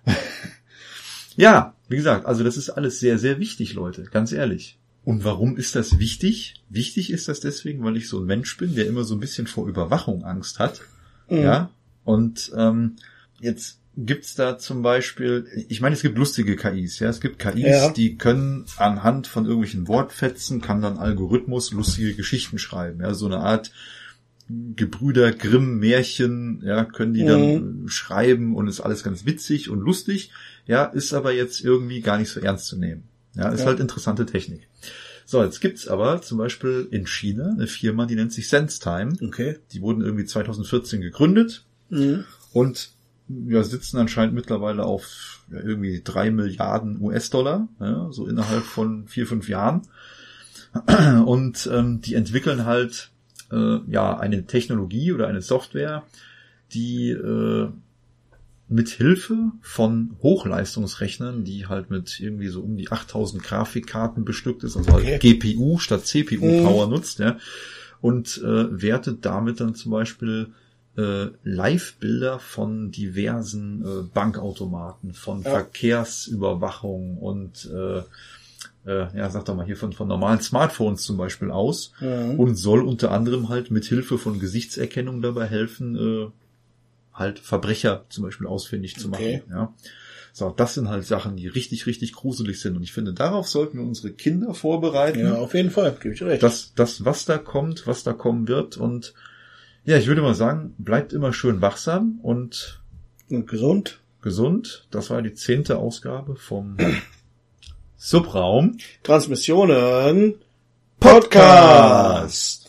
ja, 1.36 1.76
wie 1.90 1.98
gesagt, 1.98 2.26
also 2.26 2.44
das 2.44 2.58
ist 2.58 2.70
alles 2.70 3.00
sehr, 3.00 3.18
sehr 3.18 3.40
wichtig, 3.40 3.74
Leute, 3.74 4.04
ganz 4.04 4.32
ehrlich. 4.32 4.78
Und 5.04 5.24
warum 5.24 5.58
ist 5.58 5.76
das 5.76 6.00
wichtig? 6.00 6.56
Wichtig 6.70 7.12
ist 7.12 7.28
das 7.28 7.40
deswegen, 7.40 7.84
weil 7.84 7.98
ich 7.98 8.08
so 8.08 8.20
ein 8.20 8.26
Mensch 8.26 8.56
bin, 8.58 8.76
der 8.76 8.88
immer 8.88 9.04
so 9.04 9.16
ein 9.16 9.20
bisschen 9.20 9.48
vor 9.48 9.68
Überwachung 9.68 10.24
Angst 10.24 10.60
hat. 10.60 10.82
Mhm. 11.30 11.38
Ja. 11.38 11.70
Und 12.04 12.52
ähm, 12.56 12.98
jetzt 13.40 13.80
gibt's 13.98 14.36
da 14.36 14.58
zum 14.58 14.84
Beispiel, 14.84 15.48
ich 15.68 15.82
meine, 15.82 15.96
es 15.96 16.02
gibt 16.02 16.18
lustige 16.18 16.56
KIs, 16.56 17.00
ja. 17.00 17.10
Es 17.10 17.20
gibt 17.20 17.40
KIs, 17.40 17.66
ja. 17.66 17.90
die 17.90 18.18
können 18.18 18.66
anhand 18.78 19.28
von 19.28 19.46
irgendwelchen 19.46 19.88
Wortfetzen, 19.88 20.62
kann 20.62 20.82
dann 20.82 20.98
Algorithmus 20.98 21.72
lustige 21.72 22.14
Geschichten 22.14 22.60
schreiben, 22.60 23.02
ja. 23.02 23.14
So 23.14 23.26
eine 23.26 23.40
Art 23.40 23.72
Gebrüder 24.76 25.32
Grimm 25.32 25.80
Märchen, 25.80 26.62
ja, 26.64 26.86
können 26.86 27.14
die 27.14 27.26
dann 27.26 27.82
mhm. 27.82 27.88
schreiben 27.88 28.56
und 28.56 28.68
ist 28.68 28.82
alles 28.82 29.04
ganz 29.04 29.26
witzig 29.26 29.70
und 29.70 29.80
lustig, 29.80 30.32
ja, 30.66 30.86
ist 30.86 31.14
aber 31.14 31.34
jetzt 31.34 31.62
irgendwie 31.62 32.02
gar 32.02 32.18
nicht 32.18 32.30
so 32.30 32.40
ernst 32.40 32.68
zu 32.68 32.78
nehmen. 32.78 33.04
Ja, 33.36 33.50
ist 33.50 33.62
ja. 33.62 33.68
halt 33.68 33.80
interessante 33.80 34.26
Technik. 34.26 34.68
So, 35.26 35.42
jetzt 35.44 35.62
gibt's 35.62 35.88
aber 35.88 36.22
zum 36.22 36.38
Beispiel 36.38 36.88
in 36.92 37.08
China 37.08 37.52
eine 37.52 37.68
Firma, 37.68 38.06
die 38.06 38.16
nennt 38.16 38.34
sich 38.34 38.50
SenseTime. 38.50 39.14
Okay. 39.22 39.60
Die 39.72 39.82
wurden 39.82 40.02
irgendwie 40.02 40.26
2014 40.26 41.02
gegründet. 41.02 41.64
Mhm. 41.90 42.26
Und 42.52 42.92
ja, 43.48 43.64
sitzen 43.64 43.98
anscheinend 43.98 44.36
mittlerweile 44.36 44.84
auf 44.84 45.46
ja, 45.50 45.60
irgendwie 45.60 46.02
drei 46.04 46.32
Milliarden 46.32 47.00
US-Dollar, 47.02 47.70
ja, 47.80 48.10
so 48.12 48.28
innerhalb 48.28 48.64
von 48.64 49.08
vier, 49.08 49.26
fünf 49.26 49.48
Jahren. 49.48 49.84
Und 51.26 51.70
ähm, 51.72 52.02
die 52.02 52.16
entwickeln 52.16 52.66
halt 52.66 53.11
äh, 53.52 53.80
ja 53.88 54.18
eine 54.18 54.46
Technologie 54.46 55.12
oder 55.12 55.28
eine 55.28 55.42
Software, 55.42 56.04
die 56.74 57.10
äh, 57.10 57.70
mit 58.68 58.90
Hilfe 58.90 59.52
von 59.62 60.16
Hochleistungsrechnern, 60.24 61.44
die 61.44 61.68
halt 61.68 61.90
mit 61.90 62.20
irgendwie 62.20 62.48
so 62.48 62.62
um 62.62 62.78
die 62.78 62.90
8000 62.90 63.44
Grafikkarten 63.44 64.24
bestückt 64.24 64.64
ist, 64.64 64.78
also 64.78 64.94
halt 64.94 65.20
GPU 65.20 65.78
statt 65.78 66.06
CPU 66.06 66.64
Power 66.64 66.88
mhm. 66.88 66.94
nutzt, 66.94 67.20
ja, 67.20 67.38
und 68.00 68.38
äh, 68.38 68.82
wertet 68.82 69.26
damit 69.26 69.60
dann 69.60 69.76
zum 69.76 69.92
Beispiel 69.92 70.54
äh, 70.98 71.28
Live-Bilder 71.44 72.40
von 72.40 72.92
diversen 72.92 73.84
äh, 73.84 74.04
Bankautomaten, 74.14 75.14
von 75.14 75.42
ja. 75.42 75.52
Verkehrsüberwachung 75.52 77.18
und 77.18 77.70
äh, 77.74 78.04
äh, 78.86 79.16
ja, 79.18 79.30
sag 79.30 79.46
doch 79.46 79.56
mal 79.56 79.66
hier 79.66 79.78
von, 79.78 79.94
von 79.94 80.08
normalen 80.08 80.42
Smartphones 80.42 81.04
zum 81.04 81.18
Beispiel 81.18 81.52
aus 81.52 81.94
mhm. 82.00 82.40
und 82.40 82.56
soll 82.56 82.82
unter 82.82 83.12
anderem 83.12 83.50
halt 83.50 83.72
mit 83.72 83.86
Hilfe 83.86 84.18
von 84.18 84.40
Gesichtserkennung 84.40 85.22
dabei 85.22 85.46
helfen, 85.46 85.96
äh, 85.96 86.32
halt 87.14 87.40
Verbrecher 87.40 88.06
zum 88.10 88.24
Beispiel 88.24 88.48
ausfindig 88.48 88.98
zu 88.98 89.10
okay. 89.10 89.44
machen. 89.48 89.52
Ja. 89.52 89.74
So, 90.34 90.50
das 90.50 90.76
sind 90.76 90.88
halt 90.88 91.06
Sachen, 91.06 91.36
die 91.36 91.48
richtig, 91.48 91.86
richtig 91.86 92.14
gruselig 92.14 92.62
sind. 92.62 92.78
Und 92.78 92.84
ich 92.84 92.94
finde, 92.94 93.14
darauf 93.14 93.50
sollten 93.50 93.78
wir 93.78 93.86
unsere 93.86 94.14
Kinder 94.14 94.54
vorbereiten. 94.54 95.20
Ja, 95.20 95.36
auf 95.36 95.54
jeden 95.54 95.72
Fall, 95.72 95.96
gebe 96.00 96.16
ich 96.16 96.24
recht. 96.24 96.42
Das, 96.42 96.74
das, 96.74 97.04
was 97.04 97.26
da 97.26 97.38
kommt, 97.38 97.86
was 97.86 98.04
da 98.04 98.14
kommen 98.14 98.48
wird 98.48 98.78
und 98.78 99.14
ja, 99.84 99.98
ich 99.98 100.08
würde 100.08 100.22
mal 100.22 100.36
sagen, 100.36 100.76
bleibt 100.78 101.12
immer 101.12 101.34
schön 101.34 101.62
wachsam 101.62 102.20
und, 102.22 102.82
und 103.30 103.48
gesund. 103.48 104.00
Gesund. 104.22 104.88
Das 104.92 105.10
war 105.10 105.24
die 105.24 105.34
zehnte 105.34 105.80
Ausgabe 105.80 106.36
vom 106.36 106.78
Subraum. 108.04 108.78
Transmissionen 109.04 110.34
Podcast. 111.00 112.61